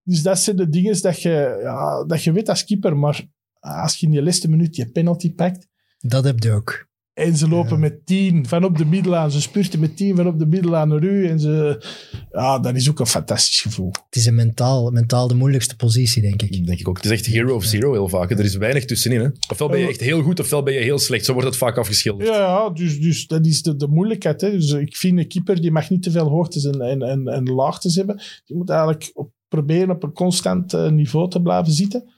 Dus 0.06 0.22
dat 0.22 0.38
zijn 0.38 0.56
de 0.56 0.68
dingen 0.68 1.00
dat 1.02 1.22
je, 1.22 1.58
ja, 1.62 2.04
dat 2.04 2.22
je 2.24 2.32
weet 2.32 2.48
als 2.48 2.64
keeper. 2.64 2.96
Maar 2.96 3.26
als 3.60 3.96
je 3.96 4.06
in 4.06 4.12
je 4.12 4.22
laatste 4.22 4.48
minuut 4.48 4.76
je 4.76 4.90
penalty 4.90 5.34
pakt... 5.34 5.68
Dat 5.98 6.24
heb 6.24 6.42
je 6.42 6.52
ook. 6.52 6.86
En 7.12 7.36
ze 7.36 7.48
lopen 7.48 7.72
Ja. 7.72 7.76
met 7.78 8.06
tien 8.06 8.46
van 8.46 8.64
op 8.64 8.78
de 8.78 8.84
middelaan. 8.84 9.30
Ze 9.30 9.40
spurten 9.40 9.80
met 9.80 9.96
tien 9.96 10.16
van 10.16 10.26
op 10.26 10.38
de 10.38 10.46
middelaan 10.46 10.88
naar 10.88 11.02
u. 11.02 11.26
En 11.28 11.40
ze, 11.40 11.84
ja, 12.30 12.58
dat 12.58 12.76
is 12.76 12.90
ook 12.90 13.00
een 13.00 13.06
fantastisch 13.06 13.60
gevoel. 13.60 13.90
Het 14.04 14.16
is 14.16 14.26
een 14.26 14.34
mentaal, 14.34 14.90
mentaal 14.90 15.28
de 15.28 15.34
moeilijkste 15.34 15.76
positie, 15.76 16.22
denk 16.22 16.42
ik. 16.42 16.66
Denk 16.66 16.78
ik 16.78 16.88
ook. 16.88 16.96
Het 16.96 17.04
is 17.04 17.10
echt 17.10 17.26
hero 17.26 17.54
of 17.54 17.64
zero 17.64 17.92
heel 17.92 18.08
vaak. 18.08 18.30
Er 18.30 18.40
is 18.44 18.56
weinig 18.56 18.84
tussenin. 18.84 19.20
Hè. 19.20 19.28
Ofwel 19.50 19.68
ben 19.68 19.78
je 19.78 19.88
echt 19.88 20.00
heel 20.00 20.22
goed, 20.22 20.40
ofwel 20.40 20.62
ben 20.62 20.74
je 20.74 20.80
heel 20.80 20.98
slecht. 20.98 21.24
Zo 21.24 21.32
wordt 21.32 21.48
het 21.48 21.56
vaak 21.56 21.76
afgeschilderd. 21.76 22.28
Ja, 22.28 22.36
ja 22.36 22.70
dus, 22.70 23.00
dus 23.00 23.26
dat 23.26 23.46
is 23.46 23.62
de, 23.62 23.76
de 23.76 23.88
moeilijkheid. 23.88 24.40
Hè. 24.40 24.50
Dus 24.50 24.70
ik 24.72 24.96
vind 24.96 25.18
een 25.18 25.28
keeper 25.28 25.60
die 25.60 25.70
mag 25.70 25.90
niet 25.90 26.02
te 26.02 26.10
veel 26.10 26.28
hoogtes 26.28 26.64
en, 26.64 26.80
en, 26.80 27.02
en, 27.02 27.26
en 27.26 27.44
laagtes 27.44 27.94
hebben. 27.94 28.22
Die 28.44 28.56
moet 28.56 28.70
eigenlijk 28.70 29.10
op, 29.14 29.30
proberen 29.56 29.94
op 29.94 30.02
een 30.02 30.12
constant 30.12 30.72
eh, 30.72 30.90
niveau 30.90 31.30
te 31.30 31.42
blijven 31.42 31.72
zitten. 31.72 32.12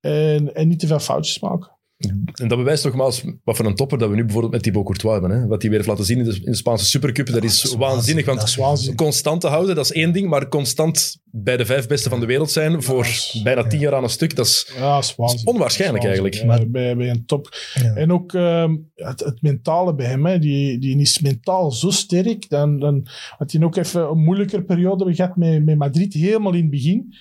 En, 0.00 0.54
en 0.54 0.68
niet 0.68 0.78
te 0.78 0.86
veel 0.86 0.98
foutjes 0.98 1.40
maken. 1.40 1.77
En 1.98 2.48
dat 2.48 2.58
bewijst 2.58 2.84
nogmaals 2.84 3.24
wat 3.44 3.56
voor 3.56 3.66
een 3.66 3.74
topper 3.74 3.98
dat 3.98 4.08
we 4.08 4.14
nu 4.14 4.22
bijvoorbeeld 4.22 4.52
met 4.52 4.62
Thibaut 4.62 4.84
Courtois 4.84 5.20
hebben. 5.20 5.40
Hè. 5.40 5.46
Wat 5.46 5.62
hij 5.62 5.70
weer 5.70 5.78
heeft 5.78 5.90
laten 5.90 6.04
zien 6.04 6.18
in 6.18 6.24
de, 6.24 6.34
in 6.34 6.50
de 6.50 6.56
Spaanse 6.56 6.84
Supercup, 6.84 7.26
dat 7.26 7.44
is 7.44 7.60
dat 7.62 7.70
is 7.72 7.76
waanzinnig. 7.76 8.24
Want 8.24 8.42
is 8.42 8.94
constant 8.94 9.40
te 9.40 9.46
houden, 9.46 9.74
dat 9.74 9.84
is 9.84 9.92
één 9.92 10.12
ding. 10.12 10.28
Maar 10.28 10.48
constant 10.48 11.20
bij 11.24 11.56
de 11.56 11.66
vijf 11.66 11.86
beste 11.86 12.08
van 12.08 12.20
de 12.20 12.26
wereld 12.26 12.50
zijn 12.50 12.82
voor 12.82 13.06
bijna 13.42 13.66
tien 13.66 13.80
jaar 13.80 13.94
aan 13.94 14.02
een 14.02 14.08
stuk, 14.08 14.36
dat 14.36 14.46
is, 14.46 14.72
Ja, 14.76 14.98
is 14.98 15.14
waanzin. 15.16 15.36
dat 15.36 15.46
is 15.46 15.52
onwaarschijnlijk 15.52 16.04
eigenlijk. 16.04 16.34
Ja, 16.34 16.66
bij, 16.66 16.96
bij 16.96 17.10
een 17.10 17.26
top. 17.26 17.56
Ja. 17.74 17.94
En 17.94 18.12
ook 18.12 18.34
ehm, 18.34 18.76
het, 18.94 19.20
het 19.20 19.42
mentale 19.42 19.94
bij 19.94 20.06
hem. 20.06 20.26
Hè. 20.26 20.38
Die, 20.38 20.78
die 20.78 21.00
is 21.00 21.20
mentaal 21.20 21.72
zo 21.72 21.90
sterk. 21.90 22.48
Dan, 22.48 22.78
dan 22.78 23.06
had 23.38 23.52
hij 23.52 23.62
ook 23.62 23.76
even 23.76 24.10
een 24.10 24.22
moeilijker 24.24 24.64
periode 24.64 25.14
gehad 25.14 25.36
met, 25.36 25.64
met 25.64 25.78
Madrid, 25.78 26.14
helemaal 26.14 26.54
in 26.54 26.60
het 26.60 26.70
begin. 26.70 27.14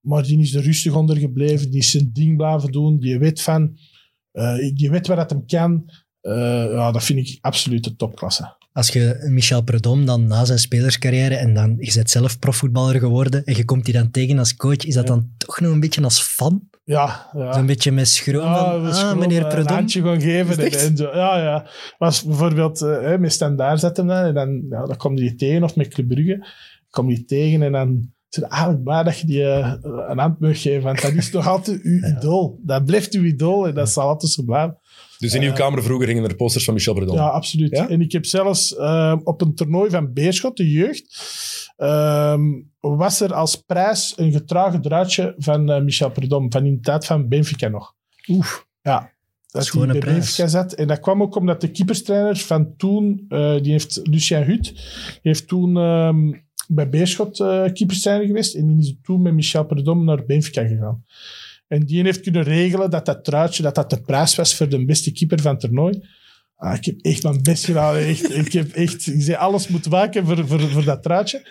Maar 0.00 0.22
die 0.22 0.40
is 0.40 0.54
er 0.54 0.62
rustig 0.62 0.94
onder 0.94 1.16
gebleven. 1.16 1.70
Die 1.70 1.80
is 1.80 1.90
zijn 1.90 2.10
ding 2.12 2.36
blijven 2.36 2.72
doen. 2.72 2.98
Die 2.98 3.18
weet 3.18 3.42
van... 3.42 3.76
eh, 4.32 4.74
die 4.74 4.90
weet 4.90 5.06
waar 5.06 5.16
dat 5.16 5.30
hem 5.30 5.46
kan. 5.46 5.90
Eh, 6.20 6.70
ja, 6.72 6.92
dat 6.92 7.04
vind 7.04 7.28
ik 7.28 7.38
absoluut 7.40 7.84
de 7.84 7.96
topklasse. 7.96 8.56
Als 8.72 8.88
je 8.88 9.26
Michel 9.28 9.62
Predom 9.62 10.04
dan 10.06 10.26
na 10.26 10.44
zijn 10.44 10.58
spelerscarrière 10.58 11.34
en 11.36 11.54
dan 11.54 11.76
je 11.78 11.92
bent 11.94 12.10
zelf 12.10 12.38
profvoetballer 12.38 12.98
geworden 12.98 13.44
en 13.44 13.56
je 13.56 13.64
komt 13.64 13.84
die 13.84 13.94
dan 13.94 14.10
tegen 14.10 14.38
als 14.38 14.56
coach, 14.56 14.84
is 14.84 14.94
dat 14.94 15.08
Ja. 15.08 15.14
dan 15.14 15.30
toch 15.36 15.60
nog 15.60 15.72
een 15.72 15.80
beetje 15.80 16.02
als 16.02 16.20
fan? 16.22 16.68
Ja, 16.84 17.30
ja. 17.32 17.52
Zo'n 17.52 17.66
beetje 17.66 17.92
met 17.92 18.08
schroom 18.08 18.44
Ja, 18.44 18.70
van, 18.70 18.86
ah, 18.86 18.94
gewoon, 18.98 19.18
meneer 19.18 19.46
Predom. 19.46 19.66
Een 19.66 19.74
handje 19.74 20.02
gaan 20.02 20.20
geven. 20.20 20.72
En, 20.72 20.96
zo. 20.96 21.04
Ja, 21.04 21.38
ja. 21.42 21.66
Was 21.98 22.22
bijvoorbeeld 22.22 22.82
eh, 22.82 23.16
met 23.16 23.32
Standaard 23.32 23.80
zetten 23.80 24.08
hem 24.08 24.16
dan. 24.16 24.26
En 24.26 24.34
dan, 24.34 24.78
ja, 24.78 24.86
dan 24.86 24.96
kom 24.96 25.14
je 25.14 25.20
die 25.20 25.34
tegen. 25.34 25.62
Of 25.62 25.76
met 25.76 25.88
Club 25.88 26.08
Brugge. 26.08 26.46
Kom 26.90 27.08
je 27.08 27.14
die 27.14 27.24
tegen 27.24 27.62
en 27.62 27.72
dan 27.72 28.12
is 28.30 28.36
het 28.36 28.44
eigenlijk 28.44 28.82
blij 28.82 29.02
dat 29.02 29.18
je 29.18 29.26
die 29.26 29.44
eh, 29.44 29.74
een 30.08 30.18
hand 30.18 30.40
mag 30.40 30.62
geven. 30.62 30.82
Want 30.82 31.02
dat 31.02 31.12
is 31.12 31.30
toch 31.30 31.46
altijd 31.46 31.82
uw 31.82 32.06
idool. 32.16 32.60
Dat 32.62 32.84
blijft 32.84 33.14
uw 33.14 33.24
idool 33.24 33.66
en 33.66 33.74
dat 33.74 33.90
zal 33.90 34.08
altijd 34.08 34.32
zo 34.32 34.42
blijven. 34.42 34.78
Dus 35.18 35.34
in 35.34 35.42
uw 35.42 35.52
kamer 35.52 35.82
vroeger 35.82 36.06
hingen 36.06 36.24
er 36.24 36.36
posters 36.36 36.64
van 36.64 36.74
Michel 36.74 36.94
Predom. 36.94 37.16
Ja, 37.16 37.28
absoluut. 37.28 37.70
Ja? 37.70 37.88
En 37.88 38.00
ik 38.00 38.12
heb 38.12 38.26
zelfs 38.26 38.76
eh, 38.76 39.16
op 39.24 39.40
een 39.40 39.54
toernooi 39.54 39.90
van 39.90 40.12
Beerschot, 40.12 40.56
de 40.56 40.70
jeugd, 40.70 41.18
ehm, 41.76 42.42
was 42.80 43.20
er 43.20 43.34
als 43.34 43.56
prijs 43.56 44.12
een 44.16 44.32
getragen 44.32 44.80
druitje 44.80 45.34
van 45.38 45.70
eh, 45.70 45.82
Michel 45.82 46.10
Predom, 46.10 46.52
van 46.52 46.66
in 46.66 46.74
de 46.74 46.80
tijd 46.80 47.06
van 47.06 47.28
Benfica 47.28 47.68
nog. 47.68 47.94
Oef, 48.28 48.66
Ja. 48.82 49.16
Dat 49.46 49.64
Schone 49.64 49.84
hij 49.84 49.92
bij 49.92 50.00
prijs. 50.00 50.18
Benfica 50.18 50.46
zat. 50.48 50.72
En 50.72 50.86
dat 50.86 51.00
kwam 51.00 51.22
ook 51.22 51.36
omdat 51.36 51.60
de 51.60 51.70
keeperstrainer 51.70 52.36
van 52.36 52.76
toen, 52.76 53.24
eh, 53.28 53.60
die 53.62 53.72
heeft 53.72 54.00
Lucien 54.02 54.42
Hut, 54.44 54.72
heeft 55.22 55.48
toen 55.48 55.76
ehm, 55.76 56.32
bij 56.68 56.88
Beerschot 56.88 57.40
eh 57.40 57.64
keeperstrainer 57.72 58.26
geweest. 58.26 58.54
En 58.54 58.66
die 58.66 58.78
is 58.78 58.94
toen 59.02 59.22
met 59.22 59.34
Michel 59.34 59.64
Predom 59.64 60.04
naar 60.04 60.24
Benfica 60.24 60.66
gegaan. 60.66 61.04
En 61.68 61.86
die 61.86 62.02
heeft 62.02 62.20
kunnen 62.20 62.42
regelen 62.42 62.90
dat 62.90 63.06
dat 63.06 63.24
truitje, 63.24 63.62
dat 63.62 63.74
dat 63.74 63.90
de 63.90 64.00
prijs 64.00 64.34
was 64.34 64.56
voor 64.56 64.68
de 64.68 64.84
beste 64.84 65.12
keeper 65.12 65.40
van 65.40 65.52
het 65.52 65.60
toernooi. 65.60 66.02
Ah, 66.56 66.74
ik 66.74 66.84
heb 66.84 66.96
echt 67.00 67.22
mijn 67.22 67.42
best 67.42 67.64
gedaan. 67.64 67.96
Echt, 67.96 68.34
ik 68.46 68.52
heb 68.52 68.72
echt, 68.72 69.06
ik 69.06 69.22
zei, 69.22 69.36
alles 69.36 69.68
moet 69.68 69.86
waken 69.86 70.26
voor, 70.26 70.48
voor, 70.48 70.60
voor 70.60 70.84
dat 70.84 71.02
truitje. 71.02 71.46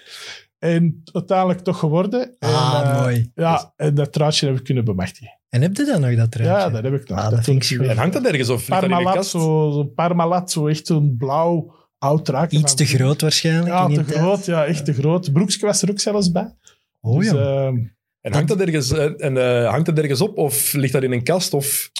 En 0.59 1.01
uiteindelijk 1.11 1.59
toch 1.59 1.79
geworden. 1.79 2.35
Ah, 2.39 2.81
en, 2.83 2.91
eh, 2.91 3.01
mooi. 3.01 3.31
Ja, 3.35 3.73
en 3.75 3.95
dat 3.95 4.13
truitje 4.13 4.39
hebben 4.39 4.59
we 4.59 4.67
kunnen 4.67 4.85
bemachtigen. 4.85 5.39
En 5.49 5.61
heb 5.61 5.77
je 5.77 5.85
dan 5.85 6.01
nog 6.01 6.15
dat 6.15 6.31
truitje? 6.31 6.57
Ja, 6.57 6.69
dat 6.69 6.83
heb 6.83 6.93
ik 6.93 7.09
nog. 7.09 7.19
Ah, 7.19 7.29
dat 7.29 7.43
vind 7.43 7.69
ik. 7.69 7.79
En 7.79 7.97
hangt 7.97 8.13
dat 8.13 8.25
ergens 8.25 8.49
of 8.49 8.65
dat 8.65 8.79
Parmalat, 8.79 9.25
zo, 9.25 9.39
zo 9.71 9.83
Parmalat, 9.83 10.51
zo 10.51 10.67
echt 10.67 10.87
zo'n 10.87 11.15
blauw 11.17 11.75
oud. 11.97 12.51
Iets 12.51 12.73
te 12.73 12.85
groot 12.85 13.21
waarschijnlijk. 13.21 13.67
Ja, 13.67 13.87
te 13.87 13.93
tijd. 13.93 14.07
groot. 14.17 14.45
Ja, 14.45 14.65
echt 14.65 14.85
te 14.85 14.93
groot. 14.93 15.33
Broekje 15.33 15.65
was 15.65 15.81
er 15.81 15.89
ook 15.89 15.99
zelfs 15.99 16.31
bij. 16.31 16.55
Oh 17.01 17.19
Dus, 17.19 17.31
ja. 17.31 17.35
ehm, 17.65 17.75
En 18.21 18.33
hangt 18.33 18.47
dat 18.47 18.59
ergens, 18.59 18.91
eh, 18.91 19.23
en, 19.25 19.37
eh, 19.63 19.69
hangt 19.69 19.85
dat 19.85 19.97
ergens 19.97 20.21
op 20.21 20.37
of 20.37 20.73
ligt 20.73 20.93
dat 20.93 21.03
in 21.03 21.11
een 21.11 21.23
kast? 21.23 21.53
Of... 21.53 21.91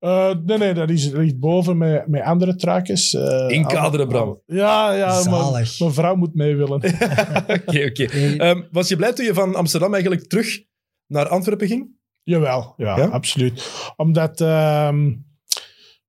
eh, 0.00 0.34
nee, 0.44 0.58
nee, 0.58 0.74
dat 0.74 0.90
is, 0.90 1.10
ligt 1.10 1.38
boven 1.38 1.78
met, 1.78 2.06
met 2.06 2.22
andere 2.22 2.56
truikjes. 2.56 3.14
eh, 3.14 3.46
Inkaderen, 3.48 4.08
Bram. 4.08 4.40
Ja, 4.46 4.92
ja, 4.92 5.06
maar 5.06 5.22
Zalig. 5.22 5.78
mijn 5.78 5.92
vrouw 5.92 6.14
moet 6.14 6.34
mee 6.34 6.56
willen. 6.56 6.80
Oké, 7.66 7.84
oké. 7.84 8.06
Nee, 8.16 8.38
Ehm, 8.38 8.62
was 8.70 8.88
je 8.88 8.96
blij 8.96 9.12
toen 9.12 9.24
je 9.24 9.34
van 9.34 9.54
Amsterdam 9.54 9.92
eigenlijk 9.92 10.28
terug 10.28 10.62
naar 11.06 11.28
Antwerpen 11.28 11.66
ging? 11.66 11.92
Jawel, 12.22 12.74
ja, 12.76 12.96
Ja? 12.96 13.04
absoluut. 13.06 13.70
Omdat 13.96 14.40
ehm, 14.40 15.12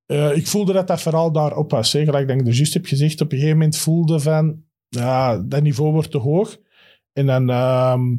eh, 0.06 0.38
ik 0.38 0.48
voelde 0.48 0.74
dat 0.74 0.88
dat 0.88 1.02
vooral 1.02 1.32
daarop 1.32 1.72
was. 1.72 1.94
Hè. 1.94 2.04
Gelijk 2.04 2.28
dat 2.28 2.39
ik 2.39 2.48
er 2.48 2.54
juist 2.54 2.74
heb 2.74 2.86
gezegd, 2.86 3.22
op 3.22 3.32
een 3.32 3.38
gegeven 3.38 3.58
moment 3.58 3.78
voelde 3.78 4.20
van, 4.20 4.63
ja, 4.89 5.38
dat 5.38 5.62
niveau 5.62 5.91
wordt 5.91 6.12
te 6.12 6.18
hoog. 6.18 6.58
En 7.13 7.26
dan, 7.26 7.50
ehm, 7.50 8.15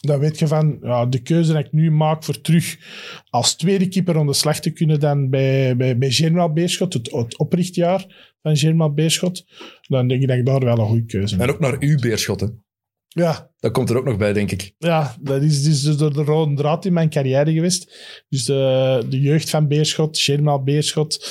dan 0.00 0.18
weet 0.18 0.38
je 0.38 0.46
van, 0.46 0.78
ja, 0.82 1.06
de 1.06 1.22
keuze 1.22 1.52
die 1.52 1.64
ik 1.64 1.72
nu 1.72 1.90
maak 1.90 2.24
voor 2.24 2.40
terug 2.40 2.78
als 3.30 3.56
tweede 3.56 3.88
keeper 3.88 4.16
om 4.16 4.26
de 4.26 4.32
slag 4.32 4.60
te 4.60 4.70
kunnen 4.70 5.00
dan 5.00 5.30
bij, 5.30 5.76
bij, 5.76 5.98
bij 5.98 6.10
Germaal 6.10 6.52
Beerschot, 6.52 6.92
het, 6.92 7.10
het 7.12 7.38
oprichtjaar 7.38 8.32
van 8.42 8.56
Germaal 8.56 8.92
Beerschot, 8.92 9.46
dan 9.82 10.08
denk 10.08 10.22
ik 10.22 10.28
dat 10.28 10.36
ik 10.36 10.46
daar 10.46 10.60
wel 10.60 10.78
een 10.78 10.86
goede 10.86 11.04
keuze 11.04 11.36
En 11.36 11.50
ook 11.50 11.60
naar 11.60 11.76
uw 11.78 11.98
beerschotten. 11.98 12.65
Ja, 13.18 13.50
Dat 13.58 13.72
komt 13.72 13.90
er 13.90 13.96
ook 13.96 14.04
nog 14.04 14.16
bij, 14.16 14.32
denk 14.32 14.50
ik. 14.50 14.72
ja, 14.78 15.16
dat 15.20 15.42
is 15.42 15.62
dus 15.62 15.82
de, 15.82 16.10
de 16.10 16.22
rode 16.22 16.54
draad 16.54 16.84
in 16.84 16.92
mijn 16.92 17.10
carrière 17.10 17.52
geweest. 17.52 17.92
Dus 18.28 18.44
de, 18.44 19.02
de 19.08 19.20
jeugd 19.20 19.50
van 19.50 19.68
Beerschot, 19.68 20.18
Germaal 20.18 20.62
Beerschot, 20.62 21.26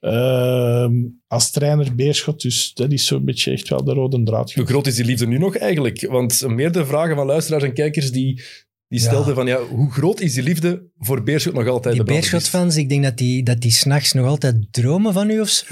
ehm, 0.00 0.92
als 1.26 1.50
trainer 1.50 1.94
Beerschot. 1.94 2.40
Dus 2.42 2.74
dat 2.74 2.92
is 2.92 3.06
zo'n 3.06 3.24
beetje 3.24 3.52
echt 3.52 3.68
wel 3.68 3.84
de 3.84 3.92
rode 3.92 4.22
draad 4.22 4.52
Hoe 4.52 4.66
groot 4.66 4.86
is 4.86 4.94
die 4.94 5.04
liefde 5.04 5.26
nu 5.26 5.38
nog 5.38 5.56
eigenlijk? 5.56 6.06
Want 6.10 6.46
meerdere 6.46 6.86
vragen 6.86 7.16
van 7.16 7.26
luisteraars 7.26 7.64
en 7.64 7.74
kijkers 7.74 8.10
die, 8.10 8.42
die 8.90 9.00
Ja. 9.00 9.06
stelden 9.06 9.34
van, 9.34 9.46
ja, 9.46 9.58
hoe 9.58 9.90
groot 9.90 10.20
is 10.20 10.34
die 10.34 10.42
liefde 10.42 10.90
voor 10.98 11.22
Beerschot 11.22 11.54
nog 11.54 11.66
altijd? 11.66 11.94
Die? 11.94 12.04
Beerschot-fans, 12.04 12.76
ik 12.76 12.88
denk 12.88 13.02
dat 13.02 13.16
die, 13.16 13.42
dat 13.42 13.60
die 13.60 13.70
s'nachts 13.70 14.12
nog 14.12 14.26
altijd 14.26 14.66
dromen 14.70 15.12
van 15.12 15.30
u 15.30 15.40
of 15.40 15.48
zo. 15.48 15.64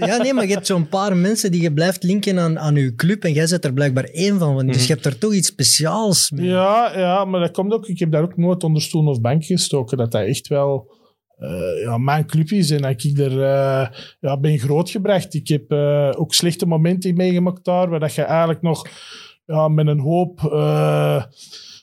Ja, 0.00 0.16
nee, 0.16 0.34
maar 0.34 0.46
je 0.46 0.52
hebt 0.52 0.66
zo'n 0.66 0.88
paar 0.88 1.16
mensen 1.16 1.50
die 1.50 1.62
je 1.62 1.72
blijft 1.72 2.02
linken 2.02 2.38
aan, 2.38 2.58
aan 2.58 2.76
uw 2.76 2.94
club 2.94 3.24
en 3.24 3.32
jij 3.32 3.46
zit 3.46 3.64
er 3.64 3.72
blijkbaar 3.72 4.04
één 4.04 4.38
van. 4.38 4.66
Dus 4.66 4.76
Mhm. 4.76 4.86
je 4.86 4.92
hebt 4.92 5.06
er 5.06 5.18
toch 5.18 5.32
iets 5.34 5.48
speciaals 5.48 6.30
mee. 6.30 6.46
Ja, 6.46 6.92
ja, 6.98 7.24
maar 7.24 7.40
dat 7.40 7.50
komt 7.50 7.72
ook. 7.72 7.86
Ik 7.88 7.98
heb 7.98 8.10
daar 8.12 8.22
ook 8.22 8.36
nooit 8.36 8.64
onder 8.64 8.82
stoel 8.82 9.06
of 9.06 9.20
bank 9.20 9.44
gestoken. 9.44 9.96
Dat 9.96 10.12
dat 10.12 10.26
echt 10.26 10.48
wel 10.48 10.94
eh, 11.36 11.82
ja, 11.82 11.98
mijn 11.98 12.26
club 12.26 12.50
is. 12.50 12.70
En 12.70 12.82
dat 12.82 13.04
ik 13.04 13.18
er 13.18 13.42
eh, 13.42 13.88
ja, 14.20 14.38
ben 14.40 14.58
grootgebracht. 14.58 15.34
Ik 15.34 15.48
heb 15.48 15.70
eh, 15.70 16.12
ook 16.16 16.34
slechte 16.34 16.66
momenten 16.66 17.14
meegemaakt 17.16 17.64
daar, 17.64 17.88
waar 17.88 18.00
dat 18.00 18.14
je 18.14 18.22
eigenlijk 18.22 18.62
nog 18.62 18.86
ja, 19.46 19.68
met 19.68 19.86
een 19.86 20.00
hoop 20.00 20.44
eh, 20.44 21.24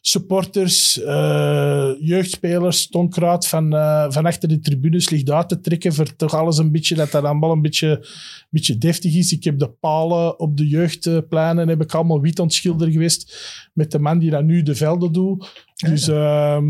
supporters, 0.02 1.02
eh, 1.02 1.90
jeugdspelers, 2.00 2.82
stonkraad 2.82 3.48
van, 3.48 3.76
eh, 3.76 4.06
van 4.10 4.26
achter 4.26 4.50
de 4.50 4.60
tribunes 4.60 5.10
ligt 5.10 5.30
uit 5.30 5.50
te 5.50 5.60
trekken 5.60 5.94
voor 5.94 6.16
toch 6.16 6.34
alles 6.34 6.58
een 6.58 6.72
beetje, 6.72 6.96
dat 6.96 7.12
dat 7.12 7.24
allemaal 7.24 7.52
een 7.52 7.62
beetje, 7.62 8.08
beetje 8.50 8.78
deftig 8.78 9.16
is. 9.16 9.32
Ik 9.32 9.44
heb 9.44 9.60
de 9.60 9.70
palen 9.70 10.40
op 10.40 10.58
de 10.58 10.68
jeugdpleinen 10.68 11.68
heb 11.68 11.82
ik 11.82 11.94
allemaal 11.94 12.22
wit 12.22 12.40
ontschilderd 12.40 12.92
geweest 12.92 13.36
met 13.74 13.92
de 13.92 14.00
man 14.00 14.20
die 14.20 14.30
dat 14.30 14.44
nu 14.44 14.64
de 14.64 14.76
velden 14.76 15.12
doet. 15.12 15.64
Dus 15.76 16.08
ehm, 16.08 16.66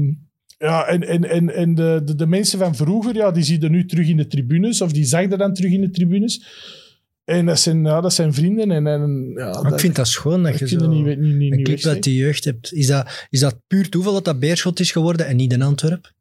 ja, 0.58 0.86
en, 0.86 1.08
en, 1.08 1.30
en, 1.30 1.56
en 1.56 1.76
de, 1.76 2.02
de, 2.06 2.16
de 2.16 2.28
mensen 2.28 2.60
van 2.60 2.76
vroeger, 2.76 3.16
ja, 3.16 3.32
die 3.32 3.44
zie 3.44 3.62
je 3.62 3.70
nu 3.70 3.86
terug 3.86 4.08
in 4.08 4.18
de 4.18 4.28
tribunes, 4.28 4.82
of 4.82 4.92
die 4.92 5.06
zag 5.06 5.22
je 5.22 5.38
dan 5.38 5.54
terug 5.54 5.72
in 5.72 5.82
de 5.82 5.90
tribunes. 5.90 6.44
En 7.26 7.46
dat 7.46 7.60
zijn, 7.60 7.84
ja, 7.84 8.02
dat 8.02 8.14
zijn 8.14 8.34
vrienden. 8.34 8.72
En, 8.72 8.88
en, 8.88 9.32
ja, 9.36 9.46
Maar 9.46 9.64
dat, 9.64 9.74
ik 9.74 9.80
vind 9.80 9.96
dat 9.96 10.08
schoon 10.08 10.44
dat 10.44 10.60
dat 10.60 10.70
je 10.70 10.78
zo 10.80 10.88
niet, 10.88 11.20
niet, 11.20 11.36
niet, 11.36 11.54
een 11.54 11.64
club 11.64 11.84
uit 11.86 12.04
de 12.04 12.16
jeugd 12.16 12.44
hebt. 12.46 12.74
Is 12.74 12.88
dat, 12.88 13.26
is 13.30 13.40
dat 13.40 13.60
puur 13.68 13.90
toeval 13.90 14.14
dat 14.14 14.26
dat 14.26 14.40
Beerschot 14.40 14.80
is 14.80 14.92
geworden 14.92 15.28
en 15.28 15.36
niet 15.36 15.54
in 15.54 15.62
Antwerpen? 15.62 16.12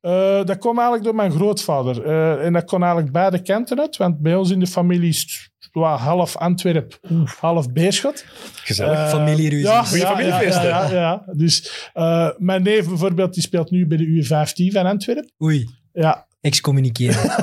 Eh, 0.00 0.44
dat 0.44 0.58
kwam 0.58 0.74
eigenlijk 0.74 1.04
door 1.04 1.14
mijn 1.14 1.30
grootvader. 1.30 2.04
Eh, 2.04 2.44
en 2.44 2.52
dat 2.52 2.64
kon 2.64 2.82
eigenlijk 2.82 3.12
beide 3.12 3.42
kanten 3.42 3.80
uit. 3.80 3.96
Want 3.96 4.20
bij 4.20 4.34
ons 4.34 4.50
in 4.50 4.60
de 4.60 4.66
familie 4.66 5.08
is 5.08 5.50
het 5.58 5.68
wel 5.72 5.84
half 5.84 6.36
Antwerp, 6.36 6.98
half 7.40 7.72
Beerschot. 7.72 8.24
Gezellig. 8.54 8.98
Eh, 8.98 9.08
Familieruzie. 9.08 9.66
Ja, 9.66 9.82
Goeie 9.82 10.02
ja, 10.02 10.16
familiefeesten. 10.16 10.66
Ja, 10.66 10.90
ja, 10.90 10.92
ja. 10.92 11.32
Dus 11.32 11.90
eh, 11.92 12.30
mijn 12.36 12.62
neef 12.62 12.88
bijvoorbeeld, 12.88 13.34
die 13.34 13.42
speelt 13.42 13.70
nu 13.70 13.86
bij 13.86 13.96
de 13.96 14.24
U15 14.24 14.72
van 14.72 14.86
Antwerpen. 14.86 15.32
Oei, 15.42 15.68
Ja, 15.92 16.27
excommuniceren. 16.40 17.30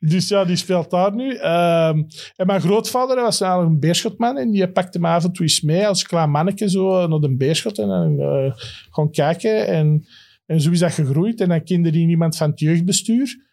Dus 0.00 0.28
ja, 0.28 0.44
die 0.44 0.56
speelt 0.56 0.90
daar 0.90 1.14
nu. 1.14 1.34
Ehm, 1.34 2.02
en 2.36 2.46
mijn 2.46 2.60
grootvader 2.60 3.16
was 3.16 3.40
eigenlijk 3.40 3.72
een 3.72 3.80
beerschotman. 3.80 4.38
En 4.38 4.50
die 4.50 4.68
pakte 4.68 5.00
me 5.00 5.08
af 5.08 5.24
en 5.24 5.32
toe 5.32 5.42
eens 5.42 5.60
mee 5.60 5.86
als 5.86 6.02
klein 6.02 6.30
manneke 6.30 6.70
zo 6.70 7.06
naar 7.06 7.18
de 7.18 7.36
beerschot. 7.36 7.78
En 7.78 7.88
dan 7.88 8.18
eh, 8.20 8.52
gewoon 8.90 9.10
kijken. 9.10 9.66
En 9.66 10.04
En 10.46 10.60
zo 10.60 10.70
is 10.70 10.78
dat 10.78 10.92
gegroeid. 10.92 11.40
En 11.40 11.48
dan 11.48 11.64
kende 11.64 11.90
die 11.90 12.08
iemand 12.08 12.36
van 12.36 12.50
het 12.50 12.60
jeugdbestuur. 12.60 13.49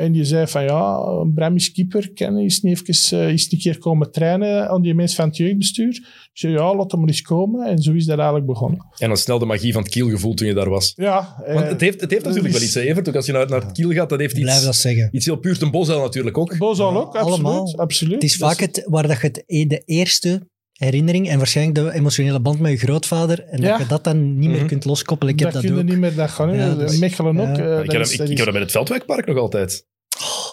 En 0.00 0.12
die 0.12 0.24
zei 0.24 0.46
van 0.46 0.62
ja, 0.62 1.00
Bram 1.34 1.54
is 1.54 1.72
keeper, 1.72 2.12
kan 2.12 2.38
is 2.38 2.60
niet 2.60 2.90
even 2.90 3.18
uh, 3.18 3.32
is 3.32 3.52
een 3.52 3.58
keer 3.58 3.78
komen 3.78 4.12
trainen 4.12 4.68
aan 4.68 4.82
die 4.82 4.94
mensen 4.94 5.16
van 5.16 5.26
het 5.28 5.36
jeugdbestuur. 5.36 5.88
Ik 6.32 6.38
zei 6.38 6.52
ja, 6.52 6.74
laat 6.74 6.90
hem 6.90 7.00
maar 7.00 7.08
eens 7.08 7.22
komen. 7.22 7.66
En 7.66 7.78
zo 7.78 7.92
is 7.92 8.04
dat 8.04 8.16
eigenlijk 8.16 8.46
begonnen. 8.46 8.86
En 8.98 9.08
dan 9.08 9.16
snel 9.16 9.38
de 9.38 9.44
magie 9.44 9.72
van 9.72 9.82
het 9.82 9.90
kielgevoel 9.90 10.34
toen 10.34 10.46
je 10.46 10.54
daar 10.54 10.68
was. 10.68 10.92
Ja. 10.96 11.42
Want 11.46 11.66
het 11.66 11.80
heeft, 11.80 12.00
het 12.00 12.10
heeft 12.10 12.24
natuurlijk 12.24 12.52
wel 12.54 12.62
iets, 12.62 12.74
hè, 12.74 12.80
Evert. 12.80 13.08
Ook 13.08 13.14
als 13.16 13.26
je 13.26 13.32
naar, 13.32 13.48
naar 13.48 13.60
het 13.60 13.72
kiel 13.72 13.92
gaat, 13.92 14.08
dat 14.08 14.18
heeft 14.20 14.34
iets, 14.36 14.42
Blijf 14.42 14.62
dat 14.64 14.76
zeggen. 14.76 15.08
iets 15.12 15.24
heel 15.26 15.36
puurs. 15.36 15.58
Ten 15.58 15.70
Bosuil 15.70 16.00
natuurlijk 16.00 16.38
ook. 16.38 16.58
Bozal 16.58 16.96
ook, 16.96 17.16
absoluut. 17.16 17.44
allemaal. 17.44 17.76
absoluut. 17.76 18.14
Het 18.14 18.22
is 18.22 18.30
Dus- 18.38 18.40
vaak 18.48 18.58
het, 18.60 18.82
waar 18.88 19.06
dat 19.06 19.20
je 19.20 19.26
het, 19.26 19.44
de 19.70 19.82
eerste 19.84 20.48
herinnering 20.84 21.28
en 21.28 21.38
waarschijnlijk 21.38 21.78
de 21.78 21.92
emotionele 21.92 22.40
band 22.40 22.60
met 22.60 22.70
je 22.70 22.76
grootvader 22.78 23.44
en 23.44 23.60
Ja. 23.60 23.68
dat 23.70 23.78
je 23.78 23.86
dat 23.86 24.04
dan 24.04 24.38
niet 24.38 24.48
meer 24.48 24.58
Mhm. 24.58 24.66
kunt 24.66 24.84
loskoppelen. 24.84 25.34
Ik 25.34 25.40
heb 25.40 25.52
dat 25.52 25.62
dat 25.62 25.70
kun 25.70 25.78
je 25.80 25.84
ook. 25.84 25.88
niet 25.90 25.98
meer, 25.98 26.14
dat 26.14 26.30
gaan 26.30 26.54
Ja, 26.54 26.74
Mechelen 27.00 27.40
ook. 27.40 27.56
ja. 27.56 27.62
eh, 27.62 27.78
ik, 27.80 27.86
dat 27.86 27.92
heb, 27.94 28.04
ik, 28.06 28.18
dat 28.18 28.28
ik 28.28 28.36
heb 28.36 28.44
dat 28.44 28.52
bij 28.54 28.62
het 28.62 28.70
Veldwijkpark 28.70 29.26
nog 29.26 29.36
altijd. 29.36 29.86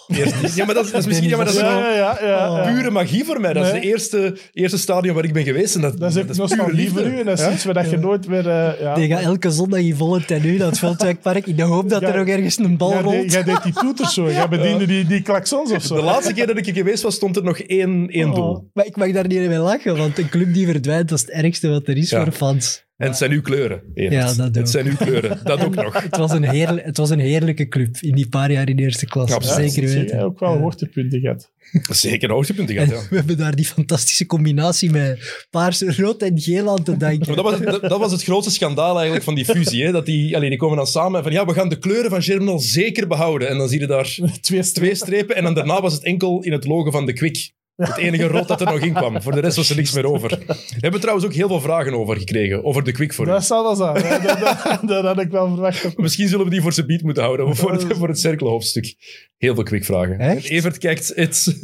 Eerst- 0.08 0.56
ja, 0.56 0.64
maar 0.64 0.74
dat, 0.74 0.84
is- 0.84 0.90
dat 0.90 1.00
is 1.00 1.06
misschien 1.06 1.28
ja, 1.28 1.36
maar 1.36 1.44
dat 1.44 1.54
is 1.54 1.60
Ja, 1.60 1.78
ja, 1.78 1.88
ja. 1.94 2.18
ja, 2.22 2.62
ja. 2.62 2.72
pure 2.72 2.90
magie 2.90 3.24
voor 3.24 3.40
mij. 3.40 3.52
Dat 3.52 3.64
is 3.66 3.72
Nee. 3.72 3.80
de 3.80 3.86
eerste, 3.86 4.36
eerste 4.52 4.78
stadion 4.78 5.14
waar 5.14 5.24
ik 5.24 5.32
ben 5.32 5.44
geweest. 5.44 5.74
En 5.74 5.80
dat, 5.80 5.98
Dat 5.98 6.10
is 6.10 6.16
echt 6.16 6.56
pure 6.56 6.72
liefde. 6.72 7.04
u. 7.04 7.18
En 7.18 7.24
dat 7.24 7.38
is 7.38 7.44
Ja? 7.44 7.52
iets 7.52 7.64
waar 7.64 7.88
je 7.90 7.96
nooit 7.98 8.28
meer... 8.28 8.48
eh, 8.48 8.80
ja. 8.80 8.94
Die 8.94 9.08
gaat 9.08 9.22
elke 9.22 9.50
zondag 9.50 9.80
in 9.80 9.94
volle 9.96 10.24
tenue 10.24 10.58
naar 10.58 10.66
het 10.66 10.78
Veldwijkpark 10.78 11.46
in 11.46 11.56
de 11.56 11.62
hoop 11.62 11.88
dat 11.88 12.00
Ja. 12.00 12.08
er 12.12 12.18
nog 12.18 12.28
ergens 12.28 12.58
een 12.58 12.76
bal 12.76 13.00
rolt. 13.00 13.32
Jij 13.32 13.42
deed 13.42 13.62
die 13.62 13.72
toeters 13.72 14.14
zo. 14.14 14.30
Jij 14.30 14.48
bediende 14.48 14.86
die, 14.86 15.06
die 15.06 15.22
klaksons 15.28 15.72
of 15.72 15.82
zo. 15.82 15.94
De 15.96 16.02
laatste 16.02 16.32
keer 16.32 16.46
dat 16.46 16.56
ik 16.58 16.66
er 16.66 16.72
geweest 16.74 17.02
was, 17.02 17.14
stond 17.14 17.36
er 17.36 17.42
nog 17.42 17.58
één, 17.58 18.08
één 18.08 18.34
doel. 18.34 18.50
Oh, 18.50 18.64
maar 18.72 18.86
ik 18.86 18.96
mag 18.96 19.12
daar 19.12 19.26
niet 19.26 19.38
mee 19.48 19.58
lachen, 19.58 19.96
want 19.96 20.18
een 20.18 20.28
club 20.28 20.54
die 20.54 20.66
verdwijnt, 20.66 21.08
dat 21.08 21.18
is 21.18 21.24
het 21.24 21.34
ergste 21.34 21.68
wat 21.68 21.88
er 21.88 21.96
is 21.96 22.10
Ja. 22.10 22.22
voor 22.22 22.32
fans. 22.32 22.86
En 22.98 23.06
het 23.08 23.16
zijn 23.16 23.30
uw 23.30 23.40
kleuren. 23.42 23.82
Evert. 23.94 24.12
Ja, 24.14 24.34
dat 24.34 24.48
ook. 24.48 24.54
Het 24.54 24.70
zijn 24.70 24.86
uw 24.86 24.96
kleuren. 24.96 25.40
Dat 25.44 25.60
ook 25.64 25.74
nog. 25.74 26.02
Het 26.02 26.16
was, 26.16 26.30
een 26.32 26.48
heerl- 26.48 26.80
het 26.82 26.96
was 26.96 27.10
een 27.10 27.18
heerlijke 27.18 27.68
club 27.68 27.96
in 28.00 28.14
die 28.14 28.28
paar 28.28 28.52
jaar 28.52 28.68
in 28.68 28.76
de 28.76 28.82
eerste 28.82 29.06
klas. 29.06 29.28
Ja, 29.30 29.40
Zeker 29.40 29.82
weten. 29.88 30.20
ook 30.20 30.38
wel 30.40 30.58
hoogtepunten 30.58 31.20
gehad. 31.20 31.50
Zeker 31.90 32.30
hoogtepunten 32.30 32.76
En 32.76 32.86
gehad, 32.86 33.02
ja. 33.02 33.08
we 33.08 33.16
hebben 33.16 33.36
daar 33.36 33.54
die 33.56 33.64
fantastische 33.64 34.26
combinatie 34.26 34.90
met 34.90 35.46
paars, 35.50 35.80
rood 35.82 36.22
en 36.22 36.40
geel 36.40 36.70
aan 36.70 36.82
te 36.82 36.96
denken. 36.96 37.26
Maar 37.26 37.36
dat, 37.36 37.44
was, 37.44 37.60
dat, 37.80 37.90
dat 37.90 37.98
was 37.98 38.12
het 38.12 38.22
grootste 38.22 38.52
schandaal 38.52 38.94
eigenlijk 38.94 39.24
van 39.24 39.34
die 39.34 39.44
fusie. 39.44 39.84
Hè? 39.84 39.92
Dat 39.92 40.06
die, 40.06 40.36
allee, 40.36 40.48
die 40.48 40.58
komen 40.58 40.76
dan 40.76 40.86
samen 40.86 41.22
van 41.22 41.32
ja, 41.32 41.46
we 41.46 41.52
gaan 41.52 41.68
de 41.68 41.78
kleuren 41.78 42.10
van 42.10 42.22
Germinal 42.22 42.58
zeker 42.58 43.06
behouden. 43.06 43.48
En 43.48 43.58
dan 43.58 43.68
zie 43.68 43.80
je 43.80 43.86
daar 43.86 44.18
Twee 44.40 44.60
twee 44.62 44.94
strepen. 44.94 45.36
En 45.36 45.42
dan 45.44 45.54
daarna 45.54 45.80
was 45.80 45.92
het 45.92 46.02
enkel 46.04 46.42
in 46.42 46.52
het 46.52 46.66
logo 46.66 46.90
van 46.90 47.06
de 47.06 47.12
Kwik. 47.12 47.50
Het 47.78 47.96
enige 47.96 48.26
rood 48.26 48.48
dat 48.48 48.60
er 48.60 48.66
nog 48.66 48.80
in 48.80 48.92
kwam. 48.92 49.22
Voor 49.22 49.32
de 49.32 49.40
rest 49.40 49.56
was 49.56 49.70
er 49.70 49.76
niks 49.76 49.92
meer 49.92 50.06
over. 50.06 50.38
We 50.46 50.76
hebben 50.78 51.00
trouwens 51.00 51.26
ook 51.26 51.34
heel 51.34 51.48
veel 51.48 51.60
vragen 51.60 51.94
over 51.94 52.16
gekregen. 52.16 52.64
Over 52.64 52.84
de 52.84 52.92
Kwik 52.92 53.14
voor. 53.14 53.26
Dat 53.26 53.44
zal 53.44 53.62
wel 53.62 53.76
zijn. 53.76 54.22
Ja, 54.22 54.34
dat, 54.34 54.62
dat, 54.62 54.88
dat 54.88 55.04
had 55.04 55.20
ik 55.20 55.30
wel 55.30 55.48
verwacht. 55.48 55.96
Misschien 55.96 56.28
zullen 56.28 56.44
we 56.44 56.50
die 56.50 56.60
voor 56.60 56.72
zijn 56.72 56.86
beat 56.86 57.02
moeten 57.02 57.22
houden. 57.22 57.56
Voor 57.56 57.72
het, 57.72 57.84
voor 57.96 58.08
het 58.08 58.18
cirkelhoofdstuk. 58.18 58.94
Heel 59.36 59.54
veel 59.54 59.64
Kwik-vragen. 59.64 60.18
En 60.18 60.36
Echt? 60.36 60.48
Evert 60.48 60.78
kijkt... 60.78 61.12
Het, 61.14 61.58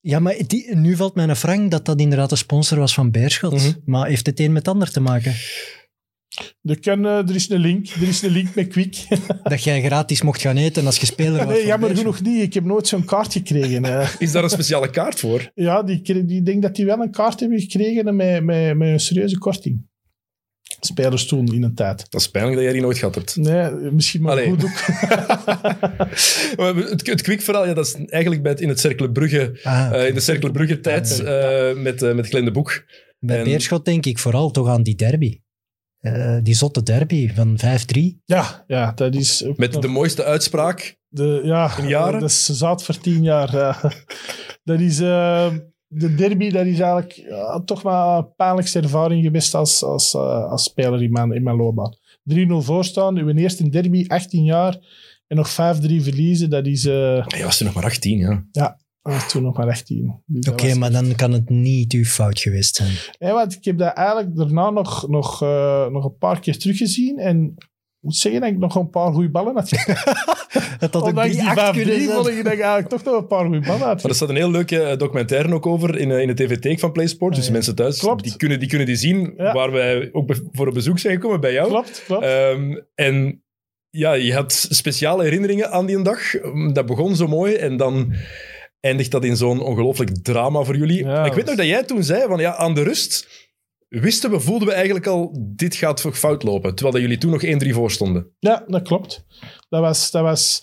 Ja, 0.00 0.18
maar 0.18 0.34
die, 0.46 0.76
nu 0.76 0.96
valt 0.96 1.14
mij 1.14 1.28
een 1.28 1.36
frank 1.36 1.70
dat 1.70 1.84
dat 1.84 2.00
inderdaad 2.00 2.30
de 2.30 2.36
sponsor 2.36 2.78
was 2.78 2.94
van 2.94 3.10
Beerschot. 3.10 3.52
Mhm. 3.52 3.72
Maar 3.84 4.06
heeft 4.06 4.26
het 4.26 4.40
een 4.40 4.52
met 4.52 4.66
het 4.66 4.74
ander 4.74 4.90
te 4.90 5.00
maken? 5.00 5.34
Er, 6.62 6.80
kan, 6.80 7.06
eh, 7.06 7.28
er 7.28 7.34
is 7.34 7.50
een 7.50 7.60
link. 7.60 7.88
Er 7.88 8.08
is 8.08 8.22
een 8.22 8.30
link 8.30 8.54
met 8.54 8.68
Quick. 8.68 8.96
Dat 9.42 9.64
jij 9.64 9.82
gratis 9.82 10.22
mocht 10.22 10.40
gaan 10.40 10.56
eten 10.56 10.86
als 10.86 10.96
je 10.96 11.06
speler 11.06 11.44
was 11.46 11.54
Nee, 11.56 11.66
jammer 11.66 11.96
genoeg 11.96 12.20
niet. 12.22 12.42
Ik 12.42 12.54
heb 12.54 12.64
nooit 12.64 12.86
zo'n 12.88 13.04
kaart 13.04 13.32
gekregen. 13.32 13.84
eh. 13.84 14.08
is 14.18 14.32
daar 14.32 14.42
een 14.44 14.50
speciale 14.50 14.90
kaart 14.90 15.20
voor? 15.20 15.50
ja, 15.54 15.82
die, 15.82 16.42
denk 16.42 16.62
dat 16.62 16.74
die 16.74 16.84
wel 16.86 17.00
een 17.00 17.10
kaart 17.10 17.40
hebben 17.40 17.60
gekregen 17.60 18.06
en 18.08 18.16
met, 18.16 18.44
met, 18.44 18.76
met 18.76 18.88
een 18.88 19.00
serieuze 19.00 19.38
korting. 19.38 19.88
Spelers 20.80 21.26
toen 21.26 21.46
in 21.54 21.62
een 21.62 21.74
tijd. 21.74 22.10
Dat 22.10 22.20
is 22.20 22.30
pijnlijk 22.30 22.54
dat 22.56 22.64
jij 22.64 22.72
die 22.72 22.82
nooit 22.82 22.98
gehad 22.98 23.14
hebt. 23.14 23.36
Nee, 23.36 23.70
misschien 23.72 24.22
maar 24.22 24.32
Allee. 24.32 24.48
goed 24.48 24.64
ook. 24.64 24.80
Maar 26.56 26.74
Het, 26.74 27.06
het 27.06 27.22
Kwik-verhaal, 27.22 27.66
ja, 27.66 27.74
dat 27.74 27.86
is 27.86 27.94
eigenlijk 28.06 28.42
bij 28.42 28.52
het, 28.52 28.60
in 28.60 28.68
het 28.68 28.80
Cercle 28.80 29.10
Brugge... 29.10 29.58
Ah, 29.62 29.90
eh, 29.92 30.08
in 30.08 30.14
de 30.14 30.20
Cercle 30.20 30.50
Brugge-tijd 30.50 31.20
eh, 31.20 31.72
met, 31.82 32.02
eh 32.02 32.14
met 32.14 32.26
Glenn 32.28 32.44
de 32.44 32.50
Boek. 32.50 32.84
bij 33.18 33.38
en- 33.38 33.44
Beerschot 33.44 33.84
denk 33.84 34.06
ik 34.06 34.18
vooral 34.18 34.50
toch 34.50 34.68
aan 34.68 34.82
die 34.82 34.94
derby. 34.94 35.40
Eh, 36.00 36.38
die 36.42 36.54
zotte 36.54 36.82
derby 36.82 37.34
van 37.34 37.58
5-3. 37.58 38.20
Ja, 38.24 38.64
ja, 38.66 38.92
dat 38.92 39.14
is... 39.14 39.44
ook 39.44 39.56
Met 39.56 39.72
nog- 39.72 39.82
de 39.82 39.88
mooiste 39.88 40.24
uitspraak. 40.24 40.98
De, 41.08 41.40
ja, 41.44 41.78
In 41.78 41.88
jaren? 41.88 42.20
Dat 42.20 42.28
is 42.30 42.44
zaad 42.46 42.84
voor 42.84 42.98
tien 42.98 43.22
jaar. 43.22 43.52
ja. 43.56 43.80
Dat 44.64 44.80
is... 44.80 45.00
eh, 45.00 45.50
de 45.92 46.14
derby, 46.14 46.50
dat 46.50 46.66
is 46.66 46.78
eigenlijk 46.78 47.12
ja, 47.12 47.60
toch 47.64 47.82
wel 47.82 48.18
een 48.18 48.34
pijnlijkste 48.36 48.80
ervaring 48.80 49.24
geweest 49.24 49.54
als, 49.54 49.82
als, 49.82 50.14
eh, 50.14 50.50
als 50.50 50.62
speler 50.64 51.02
in 51.02 51.12
mijn, 51.12 51.32
in 51.32 51.42
mijn 51.42 51.56
loopbaan. 51.56 51.96
3-0 52.34 52.36
voorstaan, 52.58 53.16
uw 53.16 53.28
eerste 53.34 53.68
derby, 53.68 54.04
18 54.06 54.44
jaar, 54.44 54.78
en 55.26 55.36
nog 55.36 55.50
5-3 55.50 55.54
verliezen, 56.02 56.50
dat 56.50 56.66
is... 56.66 56.84
eh 56.84 57.26
Hij 57.26 57.44
was 57.44 57.56
toen 57.56 57.66
nog 57.66 57.74
maar 57.76 57.84
18, 57.84 58.18
ja. 58.18 58.44
dat 58.50 58.76
was 59.02 59.28
toen 59.30 59.42
nog 59.42 59.56
maar 59.56 59.66
18. 59.68 60.22
Dus 60.26 60.44
dat 60.44 60.54
Oké, 60.54 60.74
maar 60.74 60.90
dan 60.92 61.14
kan 61.14 61.32
het 61.32 61.48
niet 61.48 61.92
uw 61.92 62.04
fout 62.04 62.40
geweest 62.40 62.76
zijn. 62.76 62.92
Ja, 63.18 63.32
want 63.32 63.52
ik 63.52 63.64
heb 63.64 63.78
dat 63.78 63.92
eigenlijk 63.94 64.36
daarna 64.36 64.70
nog, 64.70 65.08
nog, 65.08 65.42
eh, 65.42 65.86
nog 65.86 66.04
een 66.04 66.16
paar 66.18 66.40
keer 66.40 66.58
teruggezien, 66.58 67.18
en 67.18 67.54
ik 67.56 68.06
moet 68.06 68.16
zeggen 68.16 68.40
dat 68.40 68.50
ik 68.50 68.58
nog 68.58 68.74
een 68.74 68.90
paar 68.90 69.12
goede 69.12 69.30
ballen 69.30 69.54
had. 69.54 69.70
Het 70.50 70.92
had 70.92 71.02
ook 71.02 71.08
Ondanks 71.08 71.32
die 71.36 71.42
3-8 71.42 71.70
kunnen 71.72 71.94
5-3 71.94 71.98
zijn. 72.02 72.08
vond 72.10 72.28
ik 72.28 72.36
dat 72.36 72.46
eigenlijk 72.46 72.88
toch 72.88 73.04
nog 73.04 73.14
een 73.14 73.26
paar 73.26 73.44
goede 73.44 73.60
ballen 73.66 73.86
had 73.86 74.02
Maar 74.02 74.10
er 74.10 74.14
staat 74.14 74.28
een 74.28 74.36
heel 74.36 74.50
leuke 74.50 74.82
eh, 74.82 74.98
documentaire 74.98 75.54
ook 75.54 75.66
over 75.66 75.98
in, 75.98 76.10
eh, 76.10 76.20
in 76.20 76.26
de 76.26 76.34
tv-teek 76.34 76.78
van 76.80 76.92
PlaySport. 76.92 77.30
Dus 77.34 77.40
Ah, 77.40 77.46
ja. 77.46 77.52
mensen 77.52 77.74
thuis, 77.74 77.98
Klopt. 77.98 78.24
die 78.24 78.36
kunnen, 78.36 78.58
die 78.60 78.68
kunnen 78.68 78.86
die 78.86 78.96
zien 78.96 79.32
Ja. 79.36 79.52
waar 79.52 79.72
wij 79.72 80.08
ook 80.12 80.34
voor 80.52 80.66
een 80.66 80.72
bezoek 80.74 80.98
zijn 80.98 81.14
gekomen 81.14 81.40
bij 81.40 81.52
jou. 81.52 81.68
Klopt, 81.68 82.02
klopt. 82.06 82.24
Ehm, 82.24 82.78
en 82.94 83.42
ja, 83.90 84.12
je 84.12 84.34
had 84.34 84.52
speciale 84.70 85.22
herinneringen 85.22 85.70
aan 85.70 85.86
die 85.86 86.02
dag. 86.02 86.20
Dat 86.72 86.86
begon 86.86 87.16
zo 87.16 87.26
mooi 87.26 87.54
en 87.54 87.76
dan 87.76 88.12
eindigt 88.80 89.10
dat 89.10 89.24
in 89.24 89.36
zo'n 89.36 89.62
ongelooflijk 89.62 90.22
drama 90.22 90.62
voor 90.62 90.76
jullie. 90.76 91.04
Ja, 91.04 91.24
ik 91.24 91.32
weet 91.32 91.46
nog 91.46 91.56
dat 91.56 91.66
jij 91.66 91.84
toen 91.84 92.02
zei 92.02 92.26
van 92.26 92.40
ja, 92.40 92.56
aan 92.56 92.74
de 92.74 92.82
rust 92.82 93.48
wisten 93.90 94.30
we, 94.30 94.40
voelden 94.40 94.68
we 94.68 94.74
eigenlijk 94.74 95.06
al, 95.06 95.36
dit 95.38 95.74
gaat 95.74 96.00
fout 96.00 96.42
lopen. 96.42 96.74
Terwijl 96.74 96.92
dat 96.92 97.02
jullie 97.02 97.18
toen 97.18 97.30
nog 97.30 97.44
1-3 97.64 97.74
voor 97.74 97.90
stonden. 97.90 98.26
Ja, 98.38 98.64
dat 98.66 98.82
klopt. 98.82 99.24
Dat 99.68 99.80
was, 99.80 100.10
dat 100.10 100.22
was 100.22 100.62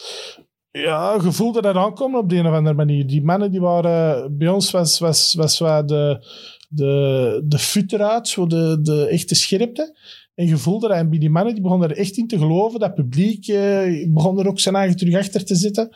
ja, 0.72 1.14
een 1.14 1.22
gevoel 1.22 1.52
dat 1.52 1.66
er 1.66 1.78
aankomen 1.78 2.20
op 2.20 2.30
de 2.30 2.36
een 2.36 2.48
of 2.48 2.54
andere 2.54 2.76
manier. 2.76 3.08
Die 3.08 3.24
mannen 3.24 3.52
die 3.52 3.60
waren, 3.60 4.38
bij 4.38 4.48
ons 4.48 4.72
was, 4.72 5.00
was, 5.00 5.34
was 5.34 5.60
wel 5.60 5.86
de, 5.86 6.26
de, 6.70 7.44
de 7.46 7.60
fut 7.60 7.94
eruit, 7.94 8.28
zo 8.28 8.48
de, 8.48 8.80
de 8.82 9.08
echte 9.08 9.36
scherpte. 9.36 9.98
En 10.36 10.48
je 10.48 10.58
voelde 10.58 10.88
dat. 10.88 10.98
En 10.98 11.10
bij 11.10 11.20
die 11.20 11.30
mannen 11.30 11.54
die 11.54 11.64
begonnen 11.64 11.90
er 11.90 11.98
echt 11.98 12.18
in 12.18 12.28
te 12.28 12.38
geloven. 12.38 12.80
Dat 12.80 12.96
publiek 12.96 13.48
eh, 13.48 14.14
begon 14.14 14.40
er 14.40 14.48
ook 14.48 14.60
zijn 14.60 14.76
eigen 14.76 14.98
terug 14.98 15.16
achter 15.16 15.46
te 15.46 15.56
zitten. 15.56 15.96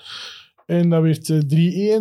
En 0.72 0.90
dat 0.90 1.02
werd 1.02 1.30
eh, 1.30 1.38
3-1, 1.38 1.42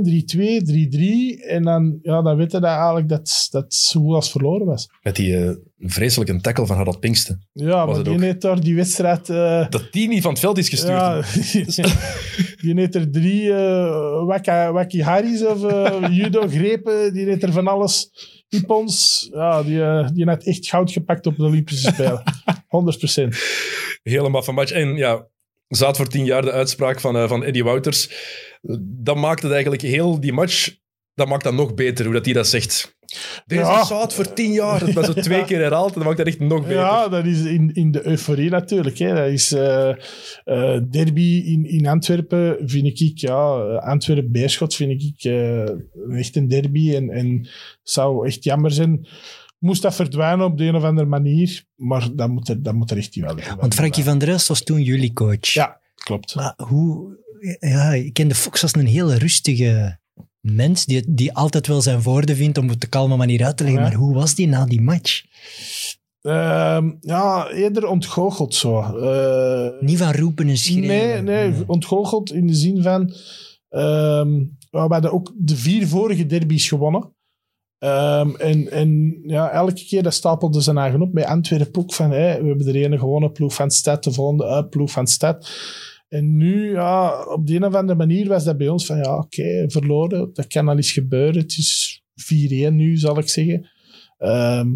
3-2, 0.02 1.40
3-3. 1.40 1.46
En 1.48 1.62
dan, 1.62 1.98
ja, 2.02 2.22
dan 2.22 2.37
weet 2.37 2.52
je 2.52 2.61
dat 2.61 2.70
eigenlijk 2.70 3.09
dat, 3.09 3.48
dat 3.50 3.74
zo 3.74 4.14
als 4.14 4.30
verloren 4.30 4.66
was. 4.66 4.88
Met 5.02 5.16
die 5.16 5.37
eh, 5.37 5.50
vreselijke 5.78 6.40
tackle 6.40 6.66
van 6.66 6.76
Harald 6.76 7.00
Pinksten. 7.00 7.48
Ja, 7.52 7.87
maar 7.87 8.02
die 8.02 8.20
heeft 8.20 8.40
daar 8.40 8.61
die 8.61 8.74
wedstrijd... 8.74 9.28
eh, 9.28 9.68
Dat 9.68 9.88
die 9.90 10.09
niet 10.09 10.22
van 10.22 10.30
het 10.30 10.40
veld 10.40 10.59
is 10.59 10.68
gestuurd. 10.68 10.90
Ja, 10.90 11.22
die 12.62 12.74
heeft 12.74 12.94
er 12.94 13.11
drie 13.11 13.42
uh, 13.44 14.24
Waki, 14.24 14.50
Waki 14.50 15.02
Harry's 15.02 15.42
of 15.42 15.64
eh, 15.64 16.06
judo 16.11 16.48
grepen. 16.48 17.12
Die 17.12 17.24
heeft 17.24 17.42
er 17.42 17.52
van 17.52 17.66
alles. 17.66 18.11
Ippons. 18.48 19.28
Ja, 19.33 19.62
die, 19.62 19.83
eh, 19.83 20.09
die 20.12 20.24
had 20.24 20.44
echt 20.44 20.68
goud 20.68 20.92
gepakt 20.92 21.26
op 21.26 21.37
de 21.37 21.44
Olympische 21.44 21.92
Spelen. 21.92 22.22
100%. 23.26 23.37
Helemaal 24.02 24.42
van 24.42 24.54
match. 24.54 24.72
En 24.72 24.96
ja, 24.96 25.26
zaad 25.76 25.96
voor 25.96 26.09
tien 26.09 26.24
jaar 26.24 26.42
de 26.42 26.52
uitspraak 26.52 27.00
van, 27.00 27.16
eh, 27.16 27.28
van 27.28 27.44
Eddie 27.44 27.64
Wouters. 27.64 28.11
Dat 28.83 29.16
maakt 29.16 29.42
het 29.42 29.52
eigenlijk 29.52 29.83
heel 29.83 30.20
die 30.20 30.33
match. 30.33 30.78
Dat 31.14 31.28
maakt 31.28 31.44
dat 31.44 31.54
nog 31.54 31.74
beter, 31.74 32.04
hoe 32.04 32.14
dat 32.14 32.24
hij 32.24 32.35
dat 32.35 32.46
zegt. 32.46 32.98
Deze 33.46 33.61
Ja. 33.62 33.85
zaad 33.85 34.14
voor 34.14 34.33
tien 34.33 34.52
jaar. 34.52 34.92
Dat 34.92 35.04
zo 35.04 35.12
twee 35.12 35.44
keer 35.44 35.61
herhaald 35.61 35.88
en 35.88 35.94
dat 35.94 36.04
maakt 36.04 36.16
dat 36.16 36.26
echt 36.26 36.38
nog 36.40 36.61
beter. 36.61 36.76
Ja, 36.76 37.09
dat 37.09 37.24
is 37.24 37.44
in, 37.44 37.70
in 37.74 37.90
de 37.90 38.06
euforie 38.06 38.50
natuurlijk. 38.50 38.98
Hè. 38.98 39.14
Dat 39.14 39.28
is 39.28 39.52
eh, 39.52 39.88
eh, 40.44 40.80
derby 40.90 41.42
in, 41.46 41.64
in 41.64 41.87
Antwerpen, 41.87 42.56
vind 42.64 43.00
ik. 43.00 43.18
Ja, 43.18 43.59
Antwerpen-Beerschot 43.76 44.74
vind 44.74 45.03
ik 45.03 45.24
echt 46.11 46.36
een 46.36 46.49
derby. 46.49 46.94
En, 46.94 47.11
en 47.11 47.49
zou 47.82 48.26
echt 48.26 48.44
jammer 48.44 48.70
zijn. 48.70 49.07
Moest 49.61 49.82
dat 49.82 49.94
verdwijnen 49.94 50.46
op 50.46 50.58
de 50.58 50.64
een 50.64 50.74
of 50.74 50.82
andere 50.82 51.06
manier. 51.06 51.64
Maar 51.76 52.08
dat 52.14 52.28
moet 52.28 52.48
er, 52.48 52.62
dat 52.62 52.74
moet 52.74 52.90
er 52.90 52.96
echt 52.96 53.14
wel. 53.14 53.36
Want 53.58 53.74
Frankie 53.74 54.04
van 54.04 54.18
der 54.18 54.28
Elst 54.28 54.48
was 54.48 54.62
toen 54.62 54.82
jullie 54.82 55.12
coach. 55.12 55.46
Ja, 55.52 55.80
klopt. 55.94 56.34
Maar 56.34 56.54
hoe... 56.56 57.18
Ja, 57.61 57.92
ik 57.92 58.12
ken 58.12 58.28
de 58.28 58.34
Fox 58.34 58.62
als 58.62 58.74
een 58.74 58.86
hele 58.86 59.18
rustige 59.18 59.98
mens 60.40 60.84
die, 60.84 61.04
die 61.14 61.34
altijd 61.34 61.66
wel 61.66 61.80
zijn 61.82 62.02
woorden 62.02 62.36
vindt 62.36 62.58
om 62.58 62.64
het 62.66 62.74
op 62.74 62.82
een 62.82 62.88
kalme 62.88 63.16
manier 63.16 63.44
uit 63.44 63.56
te 63.56 63.64
leggen. 63.64 63.82
Ja. 63.82 63.88
Maar 63.88 63.98
hoe 63.98 64.14
was 64.14 64.34
die 64.34 64.46
na 64.48 64.64
die 64.64 64.80
match? 64.80 65.22
Ehm, 66.20 66.90
ja, 67.00 67.48
eerder 67.50 67.86
ontgoocheld 67.86 68.54
zo. 68.54 68.80
Eh, 68.80 69.80
Niet 69.80 69.98
van 69.98 70.12
roepen 70.12 70.48
en 70.48 70.56
schreeuwen. 70.58 71.24
nee, 71.24 71.50
nee, 71.50 71.62
ontgoocheld 71.66 72.32
in 72.32 72.46
de 72.46 72.54
zin 72.54 72.82
van... 72.82 73.14
ehm, 73.68 74.44
we 74.70 74.78
hadden 74.78 75.12
ook 75.12 75.32
de 75.36 75.56
vier 75.56 75.86
vorige 75.86 76.26
derbies 76.26 76.68
gewonnen. 76.68 77.14
Ehm, 77.81 78.35
en, 78.35 78.70
en 78.70 79.20
ja, 79.22 79.51
elke 79.51 79.85
keer 79.85 80.03
dat 80.03 80.14
stapelde 80.14 80.62
ze 80.62 80.74
eigen 80.74 81.03
op. 81.03 81.12
Bij 81.12 81.26
Antwerpen 81.26 81.81
ook 81.81 81.95
van, 81.95 82.09
we 82.11 82.16
hebben 82.16 82.59
de 82.59 82.85
ene 82.85 82.99
gewonnen 82.99 83.33
ploeg 83.33 83.55
van 83.55 83.70
Stad, 83.70 84.05
de 84.05 84.12
volgende 84.12 84.47
uit 84.47 84.70
ploeg 84.70 84.91
van 84.91 85.07
Stad. 85.07 85.51
En 86.09 86.37
nu, 86.37 86.72
ja, 86.72 87.24
op 87.24 87.47
de 87.47 87.55
een 87.55 87.64
of 87.64 87.74
andere 87.74 87.99
manier 87.99 88.28
was 88.28 88.45
dat 88.45 88.57
bij 88.57 88.68
ons 88.68 88.87
van, 88.87 88.97
ja, 88.97 89.16
oké, 89.16 89.64
verloren. 89.70 90.31
Dat 90.33 90.47
kan 90.47 90.68
al 90.68 90.76
eens 90.76 90.93
gebeuren. 90.93 91.43
Het 91.43 91.57
is 91.57 92.03
4-1 92.14 92.72
nu, 92.72 92.97
zal 92.97 93.18
ik 93.18 93.28
zeggen. 93.28 93.70
Ehm, 94.18 94.68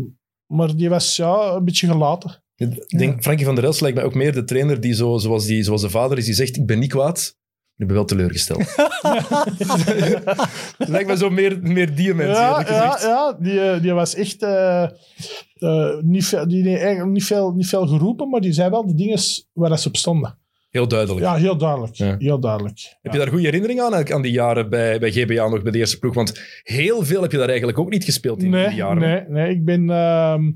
maar 0.46 0.76
die 0.76 0.88
was 0.88 1.16
ja, 1.16 1.54
een 1.54 1.64
beetje 1.64 1.86
gelaten. 1.86 2.42
Ik 2.56 2.98
denk, 2.98 3.22
Frankie 3.22 3.44
van 3.44 3.54
der 3.54 3.64
Elst 3.64 3.80
lijkt 3.80 3.96
mij 3.96 4.06
ook 4.06 4.14
meer 4.14 4.32
de 4.32 4.44
trainer 4.44 4.80
die, 4.80 4.94
zo, 4.94 5.18
zoals, 5.18 5.46
die 5.46 5.62
zoals 5.62 5.82
de 5.82 5.90
vader 5.90 6.18
is, 6.18 6.24
die 6.24 6.34
zegt, 6.34 6.56
ik 6.56 6.66
ben 6.66 6.78
niet 6.78 6.90
kwaad, 6.90 7.36
ik 7.76 7.86
ben 7.86 7.96
wel 7.96 8.04
teleurgesteld. 8.04 8.58
Lijkt 10.94 11.06
me 11.06 11.16
zo 11.16 11.30
meer, 11.30 11.58
meer 11.62 11.94
die 11.94 12.14
mensen, 12.14 12.42
Ja, 12.42 12.64
ja, 12.68 12.98
ja 13.00 13.36
die, 13.40 13.60
eh, 13.60 13.82
die 13.82 13.92
was 13.92 14.14
echt 14.14 14.42
eh, 14.42 14.82
eh, 15.54 15.98
niet, 16.00 16.24
veel, 16.24 16.48
die 16.48 16.62
niet 17.04 17.24
veel, 17.24 17.52
niet 17.52 17.68
veel 17.68 17.86
geroepen, 17.86 18.28
maar 18.28 18.40
die 18.40 18.52
zei 18.52 18.70
wel 18.70 18.86
de 18.86 18.94
dingen 18.94 19.18
waar 19.52 19.68
dat 19.68 19.80
ze 19.80 19.88
op 19.88 19.96
stonden. 19.96 20.38
Heel 20.74 20.88
duidelijk. 20.88 21.20
Ja, 21.20 21.34
heel 21.34 21.56
duidelijk. 21.56 21.94
Ja. 21.94 22.16
Heel 22.18 22.40
duidelijk. 22.40 22.96
Heb 23.02 23.12
je 23.12 23.18
daar 23.18 23.28
goede 23.28 23.44
herinneringen 23.44 23.84
aan, 23.84 24.12
aan 24.12 24.22
die 24.22 24.32
jaren 24.32 24.70
bij, 24.70 24.98
bij 24.98 25.12
GBA 25.12 25.48
nog, 25.48 25.62
bij 25.62 25.72
de 25.72 25.78
eerste 25.78 25.98
ploeg? 25.98 26.14
Want 26.14 26.40
heel 26.62 27.04
veel 27.04 27.22
heb 27.22 27.30
je 27.30 27.36
daar 27.36 27.48
eigenlijk 27.48 27.78
ook 27.78 27.90
niet 27.90 28.04
gespeeld 28.04 28.42
in 28.42 28.50
nee, 28.50 28.68
die 28.68 28.76
jaren. 28.76 28.98
Nee, 28.98 29.24
nee, 29.28 29.50
ik 29.50 29.64
ben 29.64 29.90
ehm, 29.90 30.52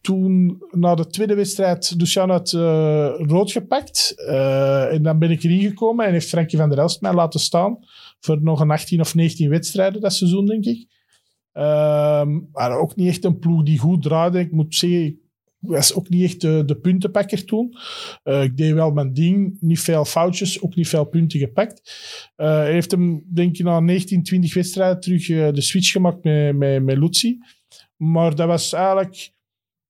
toen 0.00 0.62
na 0.70 0.94
de 0.94 1.06
tweede 1.06 1.34
wedstrijd 1.34 1.94
Luciano 1.98 2.32
had 2.32 2.52
eh, 2.52 3.14
rood 3.16 3.52
gepakt. 3.52 4.12
Eh, 4.16 4.92
en 4.92 5.02
dan 5.02 5.18
ben 5.18 5.30
ik 5.30 5.42
erin 5.42 5.60
gekomen 5.60 6.06
en 6.06 6.12
heeft 6.12 6.28
Frankie 6.28 6.58
van 6.58 6.68
der 6.68 6.78
Elst 6.78 7.00
mij 7.00 7.14
laten 7.14 7.40
staan 7.40 7.78
voor 8.20 8.42
nog 8.42 8.60
een 8.60 8.70
18 8.70 9.00
of 9.00 9.14
19 9.14 9.48
wedstrijden 9.48 10.00
dat 10.00 10.12
seizoen, 10.12 10.46
denk 10.46 10.64
ik. 10.64 10.86
Ehm, 11.52 12.40
maar 12.52 12.78
ook 12.78 12.96
niet 12.96 13.08
echt 13.08 13.24
een 13.24 13.38
ploeg 13.38 13.62
die 13.62 13.78
goed 13.78 14.02
draaide. 14.02 14.38
Ik 14.38 14.52
moet 14.52 14.74
zeggen, 14.74 15.18
was 15.66 15.94
ook 15.94 16.08
niet 16.08 16.22
echt 16.24 16.40
de, 16.40 16.62
de 16.66 16.74
puntenpakker 16.76 17.44
toen. 17.44 17.76
Eh, 18.22 18.42
ik 18.42 18.56
deed 18.56 18.72
wel 18.72 18.90
mijn 18.90 19.12
ding, 19.12 19.56
niet 19.60 19.80
veel 19.80 20.04
foutjes, 20.04 20.62
ook 20.62 20.74
niet 20.74 20.88
veel 20.88 21.04
punten 21.04 21.38
gepakt. 21.38 21.82
Eh, 22.36 22.46
hij 22.48 22.72
heeft 22.72 22.90
hem, 22.90 23.24
denk 23.34 23.58
ik, 23.58 23.64
na 23.64 23.80
19, 23.80 24.22
20 24.22 24.54
wedstrijden 24.54 25.00
terug 25.00 25.28
eh, 25.28 25.52
de 25.52 25.60
switch 25.60 25.90
gemaakt 25.90 26.24
met, 26.24 26.56
met, 26.56 26.82
met 26.82 26.96
Lutzi. 26.98 27.38
Maar 27.96 28.34
dat 28.34 28.46
was 28.46 28.72
eigenlijk... 28.72 29.32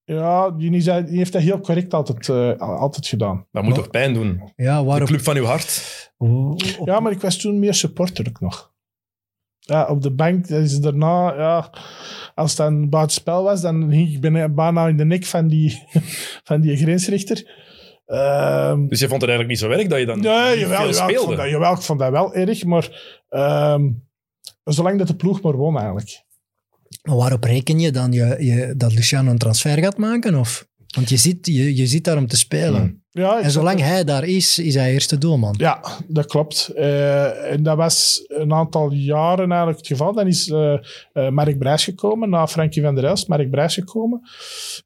Ja, 0.07 0.51
die, 0.51 0.70
is, 0.70 0.85
die 0.85 0.93
heeft 1.16 1.33
dat 1.33 1.43
heel 1.43 1.61
correct 1.61 1.95
altijd, 1.95 2.29
eh, 2.29 2.57
altijd 2.59 3.07
gedaan. 3.07 3.47
Dat 3.53 3.62
moet 3.64 3.75
toch 3.75 3.91
pijn 3.91 4.14
doen? 4.14 4.53
Ja, 4.57 4.79
De 4.79 4.85
waarop... 4.85 5.09
club 5.09 5.20
van 5.20 5.37
uw 5.37 5.45
hart. 5.45 5.83
op- 6.18 6.61
Ja, 6.85 7.01
maar 7.01 7.12
ik 7.12 7.20
was 7.20 7.37
toen 7.37 7.59
meer 7.59 7.75
supporter 7.75 8.27
ook 8.29 8.41
nog. 8.41 8.74
Ja, 9.67 9.87
op 9.87 10.03
de 10.03 10.11
bank, 10.11 10.49
dat 10.49 10.62
is 10.62 10.81
daarna, 10.81 11.35
ja, 11.35 11.71
als 12.35 12.51
het 12.51 12.59
dan 12.59 12.89
buitenspel 12.89 13.43
was, 13.43 13.61
dan 13.61 13.91
hing 13.91 14.15
ik 14.15 14.21
bijna, 14.21 14.49
bijna 14.49 14.89
in 14.89 14.97
de 14.97 15.05
nek 15.05 15.25
van 15.25 15.49
die, 15.49 15.83
van 16.49 16.61
die 16.61 16.77
grensrechter. 16.77 17.62
Ehm, 18.07 18.87
Dus 18.87 19.01
je 19.01 19.09
vond 19.09 19.21
het 19.21 19.31
eigenlijk 19.31 19.49
niet 19.49 19.59
zo 19.59 19.79
erg 19.79 19.87
dat 19.89 19.99
je 19.99 20.07
dan 20.07 20.21
nee, 20.21 20.51
niet 20.51 20.59
jawel, 20.59 20.59
veel 20.59 20.69
jawel, 20.69 20.89
ik 20.89 20.95
vond 20.95 21.11
speelde? 21.11 21.37
dat, 21.37 21.51
jawel, 21.51 21.73
ik 21.73 21.81
vond 21.81 21.99
dat 21.99 22.11
wel 22.11 22.35
erg, 22.35 22.65
maar 22.65 23.17
ehm, 23.29 23.91
zolang 24.65 24.99
dat 24.99 25.07
de 25.07 25.17
ploeg 25.17 25.43
maar 25.43 25.57
won 25.57 25.77
eigenlijk. 25.79 26.23
Maar 27.03 27.17
waarop 27.17 27.45
reken 27.45 27.81
je 27.81 27.91
dan 27.91 28.12
je, 28.12 28.37
je, 28.39 28.75
dat 28.77 28.95
Luciano 28.95 29.31
een 29.31 29.39
transfer 29.39 29.79
gaat 29.79 29.97
maken? 29.97 30.35
Of? 30.35 30.67
Want 30.95 31.09
je 31.09 31.16
zit, 31.16 31.47
je, 31.47 31.76
je 31.76 31.86
zit 31.86 32.05
daar 32.05 32.16
om 32.16 32.26
te 32.26 32.36
spelen. 32.36 32.80
Hmm. 32.80 33.03
Ja, 33.11 33.40
En 33.40 33.51
zolang 33.51 33.80
hij 33.80 34.05
daar 34.05 34.24
is, 34.24 34.59
is 34.59 34.74
hij 34.74 34.92
eerste 34.92 35.18
doelman. 35.18 35.55
Ja, 35.59 35.80
dat 36.09 36.26
klopt. 36.26 36.68
Eh, 36.68 37.53
en 37.53 37.62
dat 37.62 37.76
was 37.76 38.24
een 38.26 38.53
aantal 38.53 38.92
jaren 38.92 39.49
eigenlijk 39.49 39.78
het 39.78 39.86
geval. 39.86 40.12
Dan 40.12 40.26
is 40.26 40.51
eh 40.51 40.78
eh, 41.12 41.28
Mark 41.28 41.59
Brijs 41.59 41.84
gekomen, 41.84 42.30
na 42.30 42.47
Frankie 42.47 42.82
van 42.82 42.95
der 42.95 43.05
Elst, 43.05 43.28
Mark 43.28 43.51
Brijs 43.51 43.74
gekomen. 43.74 44.20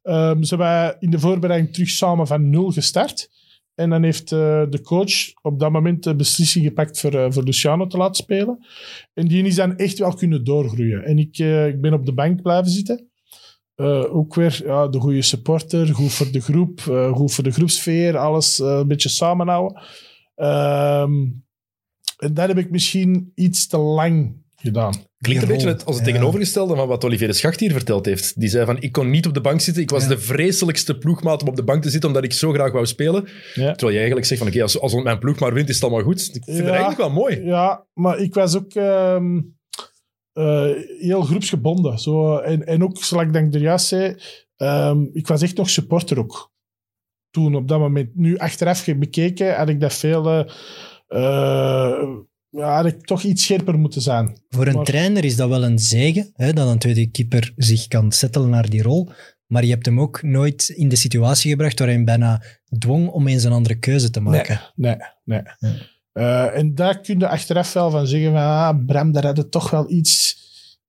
Ehm, 0.01 0.43
ze 0.43 0.55
hebben 0.55 0.95
in 0.99 1.09
de 1.09 1.19
voorbereiding 1.19 1.73
terug 1.73 1.89
samen 1.89 2.27
van 2.27 2.49
nul 2.49 2.71
gestart. 2.71 3.29
En 3.75 3.89
dan 3.89 4.03
heeft 4.03 4.29
de 4.29 4.79
coach 4.83 5.33
op 5.41 5.59
dat 5.59 5.71
moment 5.71 6.03
de 6.03 6.15
beslissing 6.15 6.65
gepakt 6.65 6.99
voor, 6.99 7.33
voor 7.33 7.43
Luciano 7.43 7.87
te 7.87 7.97
laten 7.97 8.23
spelen. 8.23 8.65
En 9.13 9.27
die 9.27 9.43
is 9.43 9.55
dan 9.55 9.77
echt 9.77 9.99
wel 9.99 10.13
kunnen 10.13 10.43
doorgroeien. 10.43 11.03
En 11.03 11.17
ik, 11.17 11.37
ik 11.67 11.81
ben 11.81 11.93
op 11.93 12.05
de 12.05 12.13
bank 12.13 12.41
blijven 12.41 12.71
zitten. 12.71 13.08
Eh, 13.79 14.15
ook 14.15 14.35
weer 14.35 14.61
ja, 14.65 14.87
de 14.87 14.99
goede 14.99 15.21
supporter, 15.21 15.87
goed 15.87 16.11
voor 16.11 16.31
de 16.31 16.41
groep, 16.41 16.81
eh, 16.89 17.11
goed 17.11 17.33
voor 17.33 17.43
de 17.43 17.51
groepsfeer, 17.51 18.17
alles 18.17 18.59
eh, 18.59 18.67
een 18.67 18.87
beetje 18.87 19.09
samenhouden. 19.09 19.81
Ehm, 20.35 21.13
en 22.17 22.33
dat 22.33 22.47
heb 22.47 22.57
ik 22.57 22.71
misschien 22.71 23.31
iets 23.35 23.67
te 23.67 23.77
lang 23.77 24.43
gedaan. 24.55 24.93
Klinkt 25.19 25.43
een 25.43 25.49
beetje 25.49 25.71
als 25.85 25.97
het 25.97 26.05
ja. 26.05 26.11
tegenovergestelde 26.11 26.75
van 26.75 26.87
wat 26.87 27.05
Olivier 27.05 27.27
de 27.27 27.33
Schacht 27.33 27.59
hier 27.59 27.71
verteld 27.71 28.05
heeft. 28.05 28.39
Die 28.39 28.49
zei 28.49 28.65
van, 28.65 28.81
ik 28.81 28.91
kon 28.91 29.09
niet 29.09 29.27
op 29.27 29.33
de 29.33 29.41
bank 29.41 29.61
zitten. 29.61 29.83
Ik 29.83 29.89
was 29.89 30.03
Ja. 30.03 30.09
de 30.09 30.19
vreselijkste 30.19 30.97
ploegmaat 30.97 31.41
om 31.41 31.47
op 31.47 31.55
de 31.55 31.63
bank 31.63 31.81
te 31.81 31.89
zitten, 31.89 32.09
omdat 32.09 32.23
ik 32.23 32.33
zo 32.33 32.51
graag 32.51 32.71
wou 32.71 32.85
spelen. 32.85 33.27
Ja. 33.53 33.71
Terwijl 33.71 33.91
je 33.91 33.97
eigenlijk 33.97 34.25
zegt 34.25 34.41
van, 34.41 34.49
oké, 34.49 34.61
als, 34.61 34.79
als 34.79 34.93
mijn 34.93 35.19
ploeg 35.19 35.39
maar 35.39 35.53
wint, 35.53 35.69
is 35.69 35.75
het 35.75 35.83
allemaal 35.83 36.03
goed. 36.03 36.29
Ik 36.33 36.43
vind 36.43 36.57
het 36.57 36.67
eigenlijk 36.67 36.97
wel 36.99 37.11
mooi. 37.11 37.41
Ja, 37.43 37.85
maar 37.93 38.19
ik 38.19 38.33
was 38.33 38.55
ook 38.55 38.73
ehm, 38.73 39.37
eh, 39.37 39.41
heel 40.99 41.21
groepsgebonden. 41.21 41.99
Zo, 41.99 42.37
en, 42.37 42.65
en 42.67 42.83
ook, 42.83 43.03
zoals 43.03 43.23
ik 43.25 43.33
denk 43.33 43.53
er 43.53 43.61
juist 43.61 43.87
zei, 43.87 44.15
ehm, 44.55 45.03
ik 45.13 45.27
was 45.27 45.41
echt 45.41 45.57
nog 45.57 45.69
supporter 45.69 46.19
ook. 46.19 46.51
Toen, 47.29 47.55
op 47.55 47.67
dat 47.67 47.79
moment. 47.79 48.15
Nu, 48.15 48.37
achteraf 48.37 48.85
bekeken, 48.85 49.55
had 49.55 49.69
ik 49.69 49.79
dat 49.81 49.93
veel... 49.93 50.27
eh, 50.29 50.45
eh, 51.07 52.07
ja, 52.49 52.75
had 52.75 52.85
ik 52.85 53.05
toch 53.05 53.23
iets 53.23 53.43
scherper 53.43 53.79
moeten 53.79 54.01
zijn. 54.01 54.37
Voor 54.49 54.67
een 54.67 54.75
Maar- 54.75 54.85
trainer 54.85 55.25
is 55.25 55.35
dat 55.35 55.49
wel 55.49 55.63
een 55.63 55.79
zegen, 55.79 56.29
hè, 56.33 56.53
dat 56.53 56.67
een 56.67 56.79
tweede 56.79 57.07
keeper 57.11 57.53
zich 57.55 57.87
kan 57.87 58.11
settelen 58.11 58.49
naar 58.49 58.69
die 58.69 58.81
rol. 58.81 59.09
Maar 59.47 59.63
je 59.65 59.69
hebt 59.71 59.85
hem 59.85 59.99
ook 59.99 60.21
nooit 60.23 60.69
in 60.69 60.89
de 60.89 60.95
situatie 60.95 61.49
gebracht 61.51 61.79
waar 61.79 61.87
hij 61.87 62.03
bijna 62.03 62.43
dwong 62.79 63.07
om 63.09 63.27
eens 63.27 63.43
een 63.43 63.51
andere 63.51 63.79
keuze 63.79 64.09
te 64.09 64.19
maken. 64.19 64.61
Nee, 64.75 64.95
nee. 65.23 65.41
Eh, 66.19 66.57
en 66.57 66.75
daar 66.75 66.99
kun 66.99 67.19
je 67.19 67.27
achteraf 67.27 67.73
wel 67.73 67.89
van 67.89 68.07
zeggen 68.07 68.31
van, 68.31 68.41
ah, 68.41 68.85
Bram, 68.85 69.11
daar 69.11 69.25
had 69.25 69.37
het 69.37 69.51
toch 69.51 69.69
wel 69.69 69.91
iets, 69.91 70.37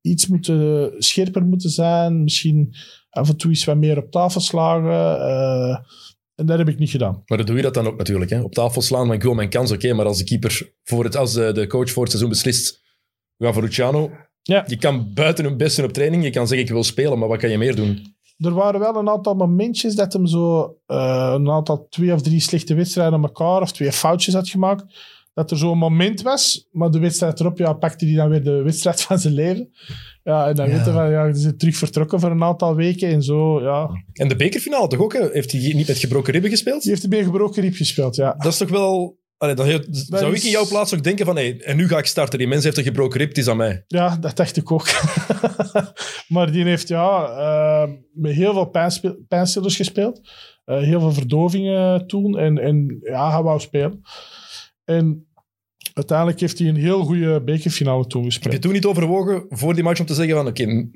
iets 0.01 0.27
moeten, 0.27 0.93
scherper 0.99 1.45
moeten 1.45 1.71
zijn. 1.71 2.23
Misschien 2.23 2.75
af 3.11 3.29
en 3.29 3.37
toe 3.37 3.51
iets 3.51 3.65
wat 3.65 3.77
meer 3.77 3.99
op 3.99 4.11
tafel 4.11 4.41
slagen. 4.41 5.21
eh, 5.21 5.79
en 6.35 6.47
dat 6.47 6.59
heb 6.59 6.69
ik 6.69 6.79
niet 6.79 6.91
gedaan. 6.91 7.23
Maar 7.27 7.39
dan 7.39 7.47
doe 7.47 7.57
je 7.57 7.63
dat 7.63 7.75
dan 7.75 7.87
ook 7.87 7.97
natuurlijk. 7.97 8.31
Hè? 8.31 8.41
Op 8.41 8.53
tafel 8.53 8.83
slaan, 8.83 9.07
maar 9.07 9.17
ik 9.17 9.23
wil 9.23 9.35
mijn 9.35 9.49
kans, 9.49 9.71
oké. 9.71 9.93
maar 9.93 10.07
als 10.07 10.19
de 10.19 10.25
keeper, 10.25 10.73
voor 10.85 11.05
het, 11.05 11.17
als 11.17 11.33
de, 11.33 11.67
coach 11.69 11.91
voor 11.91 12.03
het 12.03 12.11
seizoen 12.11 12.31
beslist, 12.31 12.83
we 13.37 13.45
gaan 13.45 13.55
voor 13.55 13.63
Luciano. 13.63 14.11
Ja. 14.43 14.65
Je 14.67 14.77
kan 14.77 15.11
buiten 15.15 15.45
hun 15.45 15.57
best 15.57 15.77
doen 15.77 15.85
op 15.85 15.93
training. 15.93 16.25
Je 16.25 16.31
kan 16.31 16.47
zeggen, 16.47 16.67
ik 16.67 16.73
wil 16.73 16.85
spelen, 16.85 17.19
maar 17.19 17.29
wat 17.29 17.39
kan 17.39 17.51
je 17.51 17.59
meer 17.59 17.77
doen? 17.77 18.15
Er 18.39 18.55
waren 18.55 18.81
wel 18.81 18.97
een 18.97 19.09
aantal 19.09 19.35
momentjes 19.35 19.95
dat 19.95 20.13
hem 20.13 20.27
zo 20.27 20.77
eh, 20.87 21.33
een 21.35 21.51
aantal 21.51 21.87
twee 21.89 22.13
of 22.13 22.23
drie 22.23 22.41
slechte 22.41 22.75
wedstrijden 22.75 23.15
aan 23.15 23.23
elkaar 23.23 23.61
of 23.61 23.73
twee 23.73 23.93
foutjes 23.93 24.35
had 24.35 24.49
gemaakt. 24.49 24.85
Dat 25.35 25.51
er 25.51 25.57
zo'n 25.59 25.79
moment 25.79 26.23
was, 26.23 26.69
maar 26.73 26.91
de 26.91 26.99
wedstrijd 26.99 27.41
erop 27.41 27.59
ja, 27.59 27.73
pakte 27.73 28.07
hij 28.07 28.15
dan 28.15 28.29
weer 28.29 28.43
de 28.43 28.63
wedstrijd 28.63 29.03
van 29.03 29.19
zijn 29.19 29.35
leven. 29.35 29.71
Ja, 30.25 30.49
en 30.49 30.55
dan 30.55 30.67
Ja. 30.69 30.73
weten 30.77 30.93
we 30.93 30.99
van, 30.99 31.11
ja, 31.11 31.21
hij 31.21 31.31
is 31.31 31.53
terug 31.57 31.77
vertrokken 31.77 32.21
voor 32.21 32.31
een 32.31 32.43
aantal 32.43 32.75
weken 32.75 33.09
en 33.09 33.23
zo, 33.23 33.63
ja. 33.63 33.91
En 34.13 34.29
de 34.29 34.37
bekerfinale 34.37 34.89
toch 34.89 35.01
ook? 35.01 35.13
Hè? 35.13 35.29
Heeft 35.33 35.53
hij 35.53 35.61
niet 35.75 35.89
met 35.89 35.99
gebroken 35.99 36.33
ribben 36.33 36.51
gespeeld? 36.51 36.83
Die 36.83 36.91
heeft 36.91 37.03
een 37.05 37.11
beetje 37.11 37.25
gebroken 37.25 37.63
riep 37.63 37.75
gespeeld, 37.75 38.17
ja. 38.17 38.35
Dat 38.39 38.53
is 38.53 38.59
toch 38.59 38.71
wel... 38.71 39.19
Allee, 39.37 39.55
dan 39.55 39.67
zou 39.91 40.35
ik 40.35 40.43
in 40.43 40.51
jouw 40.51 40.67
plaats 40.67 40.95
ook 40.95 41.03
denken 41.03 41.27
van, 41.27 41.37
hey, 41.37 41.61
en 41.61 41.77
nu 41.77 41.89
ga 41.89 41.99
ik 41.99 42.07
starten. 42.07 42.39
Die 42.39 42.49
mens 42.49 42.65
heeft 42.65 42.77
een 42.79 42.85
gebroken 42.85 43.19
rib, 43.19 43.29
het 43.29 43.39
is 43.39 43.49
aan 43.49 43.57
mij. 43.57 43.85
Ja, 43.87 44.17
dat 44.17 44.37
dacht 44.37 44.57
ik 44.57 44.73
ook. 44.73 44.89
maar 46.29 46.53
die 46.53 46.65
heeft 46.65 46.89
ja, 46.89 47.25
eh, 47.25 47.91
met 48.13 48.33
heel 48.33 48.53
veel 48.53 48.71
pijnstillers 49.29 49.77
gespeeld. 49.77 50.21
Eh, 50.65 50.79
heel 50.79 51.01
veel 51.01 51.13
verdovingen 51.13 52.07
toen. 52.07 52.39
En, 52.39 52.59
en 52.59 52.99
ja, 53.03 53.31
hij 53.33 53.43
wou 53.43 53.61
spelen. 53.61 54.01
En 54.85 55.27
uiteindelijk 55.95 56.41
heeft 56.41 56.59
hij 56.59 56.69
een 56.69 56.77
heel 56.77 57.05
goede 57.05 57.43
bekerfinale 57.43 58.07
toen 58.07 58.23
Heb 58.23 58.33
je 58.33 58.39
gespeeld. 58.41 58.63
toen 58.63 58.73
niet 58.73 58.85
overwogen 58.85 59.45
voor 59.49 59.75
die 59.75 59.83
match 59.83 60.01
om 60.01 60.07
te 60.07 60.15
zeggen 60.15 60.35
van, 60.35 60.47
oké, 60.47 60.89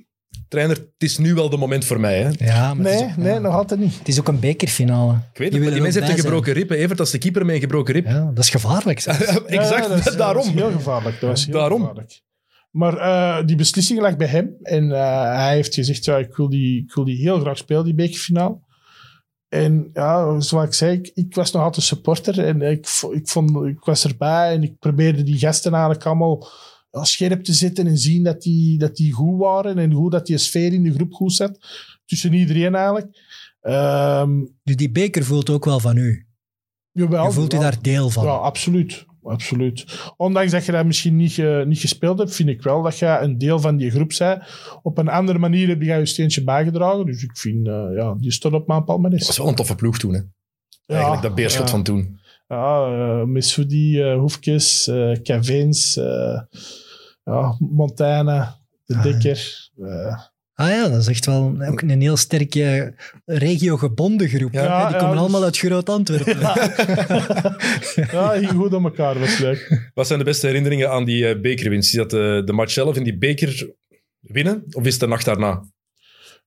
trainer, 0.49 0.77
het 0.77 0.89
is 0.99 1.19
nu 1.19 1.35
wel 1.35 1.51
de 1.51 1.57
moment 1.57 1.85
voor 1.85 2.01
mij. 2.01 2.23
Hè? 2.23 2.31
Ik 2.31 2.41
Ja, 2.41 2.75
maar 2.75 2.87
het, 2.93 3.01
Nee, 3.01 3.13
nee, 3.17 3.33
ja. 3.33 3.39
nog 3.39 3.55
altijd 3.55 3.81
niet. 3.81 3.99
het 3.99 4.09
is 4.09 4.21
ook 4.21 4.29
een 4.29 4.41
bekerfinale. 4.41 5.13
weet 5.13 5.23
Je 5.35 5.45
het, 5.45 5.53
maar 5.53 5.73
die 5.73 5.83
mens 5.83 5.83
ook 5.83 5.83
heeft 5.83 5.97
een 5.97 6.15
bij 6.15 6.17
gebroken 6.25 6.53
rib. 6.53 6.71
Evert, 6.71 6.99
dat 6.99 7.07
is 7.07 7.13
de 7.13 7.19
keeper 7.19 7.45
met 7.47 7.55
een 7.55 7.61
gebroken 7.61 7.95
rib. 7.95 8.07
Ja, 8.07 8.31
dat 8.35 8.45
is 8.45 8.51
gevaarlijk. 8.51 8.99
exact, 9.05 9.49
Ja, 9.49 9.89
dat 9.89 10.07
is- 10.07 10.17
daarom. 10.27 10.45
Dat 10.45 10.55
heel 10.55 10.71
gevaarlijk. 10.73 11.21
Dat 11.21 11.31
was 11.31 11.45
heel 11.47 11.55
Daarom. 11.55 11.81
gevaarlijk. 11.81 12.23
Maar 12.71 12.97
eh, 12.97 13.47
die 13.47 13.57
beslissing 13.57 14.01
lag 14.01 14.17
bij 14.17 14.27
hem. 14.27 14.51
En 14.63 14.93
eh, 14.93 15.23
hij 15.37 15.55
heeft 15.55 15.75
gezegd, 15.75 16.05
ja, 16.05 16.17
ik, 16.19 16.37
wil 16.37 16.49
die, 16.49 16.83
ik 16.83 16.95
wil 16.95 17.05
die 17.05 17.17
heel 17.17 17.41
graag 17.41 17.57
spelen, 17.57 17.85
die 17.85 17.95
bekerfinale. 17.95 18.59
En 19.49 19.91
ja, 19.93 20.41
zoals 20.41 20.67
ik 20.67 20.75
zei, 20.75 20.99
ik, 20.99 21.11
ik 21.15 21.35
was 21.35 21.53
nog 21.53 21.63
altijd 21.63 21.87
supporter. 21.87 22.45
En 22.45 22.63
ik, 22.63 22.89
ik, 23.13 23.29
vond, 23.29 23.67
ik 23.67 23.85
was 23.85 24.05
erbij 24.05 24.53
en 24.53 24.63
ik 24.63 24.79
probeerde 24.79 25.23
die 25.23 25.39
gasten 25.39 25.73
eigenlijk 25.73 26.05
allemaal 26.07 26.49
scherp 26.91 27.45
te 27.45 27.53
zetten 27.53 27.87
en 27.87 27.99
zien 27.99 28.23
dat 28.23 28.43
die, 28.43 28.79
dat 28.79 28.97
die 28.97 29.13
goed 29.13 29.39
waren. 29.39 29.79
En 29.79 29.93
hoe 29.93 30.11
dat 30.11 30.27
die 30.27 30.39
sfeer 30.39 30.73
in 30.73 30.83
de 30.83 30.93
groep 30.93 31.13
goed 31.13 31.33
zat. 31.33 31.59
Tussen 32.05 32.33
iedereen 32.33 32.75
eigenlijk. 32.75 33.19
Dus 34.63 34.77
die 34.77 34.91
beker 34.91 35.25
voelt 35.25 35.51
ook 35.51 35.65
wel 35.65 35.81
van 35.81 35.97
u. 35.97 36.27
jawel, 36.93 37.25
Je 37.27 37.33
voelt 37.33 37.53
ja. 37.53 37.61
daar 37.61 37.83
deel 37.83 38.11
van. 38.11 38.25
Ja, 38.25 38.31
absoluut. 38.31 39.07
Absoluut. 39.25 39.85
Ondanks 40.17 40.53
dat 40.53 40.65
je 40.65 40.73
dat 40.73 40.87
misschien 40.87 41.17
niet, 41.17 41.43
niet 41.67 41.79
gespeeld 41.79 42.19
hebt, 42.19 42.35
vind 42.35 42.49
ik 42.49 42.63
wel 42.63 42.83
dat 42.83 42.99
je 42.99 43.19
een 43.21 43.39
deel 43.39 43.61
van 43.61 43.77
die 43.77 43.91
groep 43.91 44.13
bent. 44.19 44.43
Op 44.83 44.99
een 44.99 45.09
andere 45.09 45.39
manier 45.39 45.69
heb 45.69 45.83
je 45.83 45.93
je 45.95 46.07
steentje 46.07 46.45
bijgedragen. 46.45 47.07
Dus 47.07 47.23
ik 47.23 47.37
vind, 47.37 47.67
eh, 47.69 47.87
ja, 47.97 48.15
die 48.19 48.33
stond 48.33 48.55
op 48.55 48.67
mijn 48.67 48.79
Dat 48.79 48.89
was 48.89 48.97
palmares. 48.97 49.39
wel 49.39 49.49
een 49.49 49.55
toffe 49.55 49.75
ploeg 49.75 49.99
toen, 49.99 50.15
hè? 50.15 50.21
Eigenlijk, 50.87 51.23
dat 51.23 51.35
beerschot 51.35 51.65
ja. 51.65 51.71
van 51.71 51.83
toen. 51.83 52.21
Ja, 52.49 52.89
uh, 53.21 53.25
Missoudi, 53.25 54.01
eh, 54.03 54.19
Hoefkes, 54.19 54.87
eh 54.87 55.13
Cavins, 55.23 55.97
eh, 55.97 56.41
ja, 57.25 57.57
Montaigne, 57.59 58.47
De 58.85 58.95
Ah, 58.95 59.03
Dikker. 59.03 59.71
eh, 59.77 60.21
Ah 60.55 60.69
ja, 60.69 60.89
dat 60.89 61.01
is 61.01 61.07
echt 61.09 61.27
wel 61.27 61.55
ook 61.69 61.81
een 61.83 62.01
heel 62.01 62.17
sterke 62.17 62.95
regio-gebonden 63.25 64.29
groep. 64.29 64.53
Ja, 64.53 64.63
Ja, 64.65 64.85
die 64.87 64.93
ja, 64.95 64.99
komen 64.99 65.11
dus- 65.15 65.21
allemaal 65.21 65.43
uit 65.43 65.59
Groot-Antwerpen. 65.59 66.39
ja, 67.95 68.29
ging 68.39 68.51
goed 68.51 68.75
aan 68.75 68.85
elkaar, 68.85 69.19
was 69.19 69.39
leuk. 69.39 69.91
Wat 69.95 70.07
zijn 70.07 70.19
de 70.19 70.25
beste 70.25 70.47
herinneringen 70.47 70.91
aan 70.91 71.05
die 71.05 71.29
eh, 71.29 71.41
bekerwinst? 71.41 71.91
Is 71.93 71.99
dat 71.99 72.11
de, 72.11 72.43
de 72.45 72.53
match 72.53 72.73
zelf 72.73 72.97
in 72.97 73.05
die 73.05 73.19
beker 73.19 73.75
winnen? 74.21 74.65
Of 74.71 74.85
is 74.85 74.91
het 74.93 75.01
de 75.01 75.07
nacht 75.07 75.25
daarna? 75.25 75.63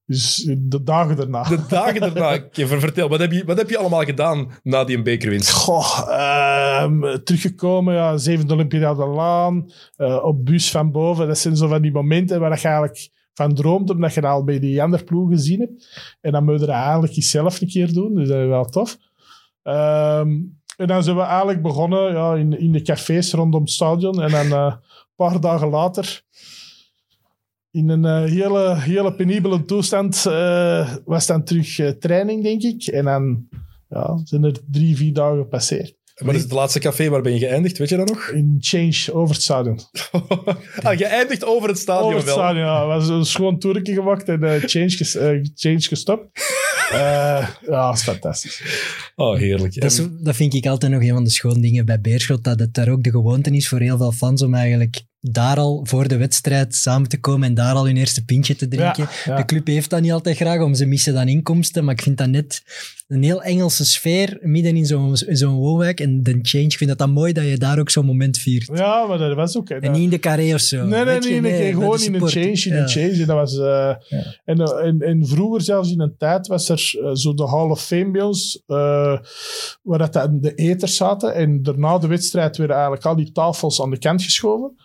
Dus 0.06 0.36
de 0.58 0.84
dagen 0.84 1.16
daarna. 1.16 1.44
De 1.44 1.60
dagen 1.68 2.00
daarna. 2.00 2.38
Kevin, 2.54 2.80
vertel, 2.80 3.10
wat 3.10 3.20
heb, 3.20 3.32
je, 3.32 3.44
wat 3.46 3.58
heb 3.58 3.70
je 3.70 3.78
allemaal 3.78 4.04
gedaan 4.04 4.52
na 4.64 4.84
die 4.84 5.02
bekerwinst? 5.02 5.52
Goh, 5.52 6.08
ehm, 6.10 7.24
teruggekomen, 7.24 7.94
ja, 7.94 8.18
zevende 8.18 8.54
Olympiade 8.54 9.06
Laan, 9.06 9.72
eh, 9.96 10.24
op 10.24 10.46
bus 10.46 10.72
van 10.72 10.92
boven. 10.92 11.28
Dat 11.28 11.38
zijn 11.38 11.56
zo 11.56 11.68
van 11.68 11.82
die 11.82 11.92
momenten 11.92 12.40
waar 12.40 12.58
je 12.62 12.68
eigenlijk 12.68 13.10
van 13.38 13.54
droomt, 13.54 13.90
omdat 13.90 14.14
je 14.14 14.22
al 14.22 14.44
bij 14.44 14.60
die 14.60 14.84
andere 14.84 15.04
ploegen 15.04 15.36
gezien 15.36 15.60
hebt. 15.60 16.18
En 16.22 16.32
dan 16.32 16.44
moet 16.44 16.60
je 16.60 16.66
dat 16.66 16.76
eigenlijk 16.76 17.16
eens 17.16 17.30
zelf 17.30 17.62
een 17.62 17.68
keer 17.68 17.94
doen, 17.94 18.16
dus 18.16 18.28
dat 18.28 18.38
is 18.38 18.48
wel 18.48 18.66
tof. 18.66 18.98
Ehm, 19.64 20.30
en 20.78 20.88
dan 20.88 21.04
zijn 21.04 21.16
we 21.16 21.22
eigenlijk 21.22 21.62
begonnen 21.62 22.12
ja, 22.12 22.36
in, 22.36 22.60
in 22.60 22.72
de 22.72 22.82
cafés 22.82 23.34
rondom 23.34 23.62
het 23.62 23.70
stadion. 23.70 24.22
En 24.22 24.32
dan 24.32 24.46
eh, 24.46 24.74
een 24.74 25.16
paar 25.16 25.40
dagen 25.40 25.70
later, 25.70 26.22
in 27.72 27.90
een 27.90 28.06
eh, 28.06 28.32
hele, 28.32 28.76
hele 28.76 29.16
penibele 29.16 29.66
toestand, 29.66 30.26
eh, 30.26 30.96
was 31.06 31.26
dan 31.26 31.44
terug 31.44 31.98
training, 32.00 32.44
denk 32.44 32.62
ik. 32.62 32.88
En 32.88 33.06
dan 33.06 33.48
ja, 33.90 34.20
zijn 34.24 34.44
er 34.44 34.60
drie, 34.72 34.96
vier 34.96 35.14
dagen 35.14 35.38
gepasseerd. 35.38 35.97
Wat 36.26 36.36
is 36.36 36.42
het 36.42 36.52
laatste 36.52 36.80
café 36.80 37.10
waar 37.10 37.22
ben 37.22 37.34
je 37.34 37.40
geëindigd? 37.40 37.78
Weet 37.78 37.90
je 37.90 37.98
dat 37.98 38.08
nog? 38.10 38.30
In 38.40 38.58
Change 38.60 39.14
over 39.14 39.34
het 39.36 39.44
stadion. 39.44 39.80
ah, 40.82 40.98
geëindigd 40.98 41.46
over 41.46 41.70
het 41.70 41.78
stadion 41.78 42.06
over 42.06 42.18
het 42.18 42.26
wel. 42.26 42.36
stadion, 42.36 42.64
ja. 42.66 42.86
We 42.88 42.92
hebben 42.94 43.12
een 43.14 43.26
schoon 43.26 43.60
toertje 43.60 43.94
gemaakt 43.94 44.30
en 44.30 44.44
eh, 44.44 44.64
change, 44.64 44.90
ges- 44.90 45.16
eh, 45.16 45.40
change 45.56 45.82
gestopt. 45.82 46.26
Eh, 46.92 46.98
ja, 47.68 47.88
dat 47.88 47.96
is 47.96 48.04
fantastisch. 48.04 48.62
Oh, 49.16 49.38
heerlijk. 49.38 49.82
Dat, 49.82 49.92
is- 49.92 50.08
dat 50.24 50.36
vind 50.36 50.54
ik 50.54 50.66
altijd 50.66 50.92
nog 50.92 51.02
een 51.02 51.14
van 51.14 51.24
de 51.24 51.30
schoon 51.30 51.62
dingen 51.62 51.86
bij 51.86 52.02
Beerschot, 52.02 52.44
dat 52.44 52.60
het 52.60 52.74
daar 52.74 52.90
ook 52.90 53.04
de 53.04 53.10
gewoonte 53.10 53.50
is 53.50 53.68
voor 53.68 53.80
heel 53.80 53.98
veel 53.98 54.12
fans 54.12 54.42
om 54.42 54.54
eigenlijk 54.54 55.02
daar 55.20 55.58
al 55.58 55.86
voor 55.90 56.08
de 56.08 56.18
wedstrijd 56.18 56.76
samen 56.76 57.10
te 57.10 57.20
komen 57.20 57.48
en 57.48 57.54
daar 57.54 57.74
al 57.74 57.86
hun 57.86 57.98
eerste 57.98 58.26
pintje 58.26 58.56
te 58.56 58.68
drinken. 58.68 59.04
Ja, 59.04 59.10
ja. 59.26 59.36
De 59.36 59.46
club 59.46 59.68
heeft 59.68 59.90
dat 59.90 60.02
niet 60.02 60.12
altijd 60.12 60.36
graag, 60.36 60.62
om 60.62 60.74
ze 60.76 60.86
missen 60.86 61.14
dan 61.14 61.28
inkomsten, 61.28 61.84
maar 61.86 61.94
ik 61.94 62.02
vind 62.02 62.18
dat 62.18 62.30
net 62.30 62.62
een 63.08 63.24
heel 63.24 63.42
Engelse 63.44 63.86
sfeer 63.86 64.38
midden 64.42 64.76
in 64.76 64.86
zo'n 65.36 65.56
woonwijk. 65.56 66.00
En 66.00 66.24
de 66.24 66.40
change, 66.42 66.64
ik 66.64 66.78
vind 66.78 66.90
dat 66.90 66.98
dan 67.00 67.10
mooi 67.12 67.34
dat 67.34 67.44
je 67.46 67.58
daar 67.58 67.80
ook 67.80 67.90
zo'n 67.90 68.06
moment 68.06 68.38
viert. 68.38 68.70
Ja, 68.74 69.06
maar 69.06 69.18
dat 69.18 69.36
was 69.36 69.58
ook... 69.58 69.70
hè, 69.70 69.76
En 69.76 69.82
dat- 69.82 69.92
niet 69.92 70.04
in 70.04 70.10
de 70.10 70.20
carré 70.20 70.54
of 70.54 70.60
zo. 70.60 70.86
Nee, 70.86 71.04
nee, 71.06 71.20
nee, 71.20 71.42
nee, 71.42 71.72
dat 71.74 71.82
gewoon 71.82 72.02
in 72.02 72.14
een 72.14 72.28
change, 72.28 72.46
in 72.66 72.74
Ja. 72.74 72.82
een 72.82 72.88
change. 72.90 73.12
En, 73.12 73.26
dat 73.26 73.36
was, 73.36 73.58
eh, 73.58 73.90
en, 74.46 74.60
eh, 74.60 74.86
en, 74.86 75.00
en 75.02 75.28
vroeger, 75.28 75.62
zelfs 75.62 75.92
in 75.92 76.00
een 76.02 76.16
tijd, 76.18 76.48
was 76.48 76.70
er 76.70 77.00
eh, 77.04 77.10
zo 77.14 77.34
de 77.34 77.48
Hall 77.48 77.70
of 77.70 77.84
Fame 77.86 78.12
bij 78.12 78.22
ons, 78.22 78.64
waar 78.66 80.12
dat 80.12 80.14
de 80.42 80.54
eters 80.56 80.96
zaten. 80.96 81.34
En 81.36 81.64
daarna 81.64 81.98
de 81.98 82.08
wedstrijd 82.08 82.58
werden 82.58 82.76
eigenlijk 82.76 83.06
al 83.06 83.16
die 83.16 83.32
tafels 83.32 83.82
aan 83.82 83.90
de 83.90 84.00
kant 84.00 84.24
geschoven. 84.24 84.76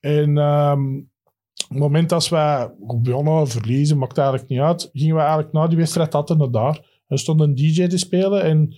En 0.00 0.38
ehm, 0.38 0.96
op 0.96 1.68
het 1.68 1.78
moment 1.78 2.12
als 2.12 2.28
wij 2.28 2.70
gewonnen, 2.86 3.48
verliezen, 3.48 3.98
maakt 3.98 4.18
eigenlijk 4.18 4.48
niet 4.48 4.60
uit, 4.60 4.88
gingen 4.92 5.14
we 5.14 5.20
eigenlijk 5.20 5.52
na 5.52 5.66
die 5.66 5.76
wedstrijd 5.78 6.14
altijd 6.14 6.38
naar 6.38 6.50
daar. 6.50 6.89
Er 7.10 7.18
stond 7.18 7.40
een 7.40 7.54
DJ 7.54 7.86
te 7.86 7.98
spelen 7.98 8.42
en 8.42 8.74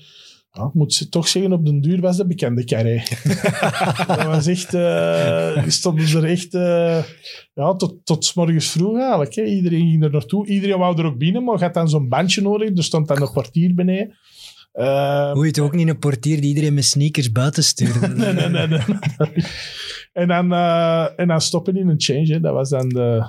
ja, 0.52 0.64
ik 0.64 0.74
moet 0.74 0.94
ze- 0.94 1.08
toch 1.08 1.28
zeggen, 1.28 1.52
op 1.52 1.64
den 1.66 1.80
duur 1.80 2.00
was 2.00 2.16
de 2.16 2.26
bekende 2.26 2.64
carré. 2.64 3.02
dat 4.16 4.24
was 4.24 4.46
echt... 4.46 4.74
eh, 4.74 5.62
die 5.62 5.70
stonden 5.70 6.06
er 6.06 6.24
echt... 6.24 6.54
eh, 6.54 7.02
ja, 7.54 7.74
tot, 7.76 7.96
tot 8.04 8.24
's 8.24 8.34
morgens 8.34 8.70
vroeg 8.70 8.98
eigenlijk. 8.98 9.34
Hè. 9.34 9.42
Iedereen 9.44 9.90
ging 9.90 10.04
er 10.04 10.10
naartoe. 10.10 10.46
Iedereen 10.46 10.78
wou 10.78 10.98
er 10.98 11.04
ook 11.04 11.18
binnen, 11.18 11.44
maar 11.44 11.58
je 11.58 11.64
had 11.64 11.74
dan 11.74 11.88
zo'n 11.88 12.08
bandje 12.08 12.42
nodig. 12.42 12.76
Er 12.76 12.84
stond 12.84 13.08
dan 13.08 13.22
een 13.22 13.30
kwartier 13.30 13.74
beneden. 13.74 14.16
Eh, 14.72 15.32
Hoe 15.32 15.42
je 15.42 15.48
het 15.48 15.58
ook 15.58 15.74
niet 15.74 15.88
een 15.88 15.98
portier 15.98 16.40
die 16.40 16.48
iedereen 16.48 16.74
met 16.74 16.84
sneakers 16.84 17.32
buiten 17.32 17.64
stuurde. 17.64 18.08
nee, 18.14 18.32
nee, 18.32 18.48
nee, 18.48 18.66
nee. 18.68 18.78
en, 20.12 20.28
dan, 20.28 20.52
eh, 20.52 21.06
en 21.16 21.28
dan 21.28 21.40
stoppen 21.40 21.76
in 21.76 21.88
een 21.88 22.00
change. 22.00 22.26
Hè. 22.32 22.40
Dat 22.40 22.52
was 22.54 22.68
dan 22.68 22.88
de... 22.88 23.24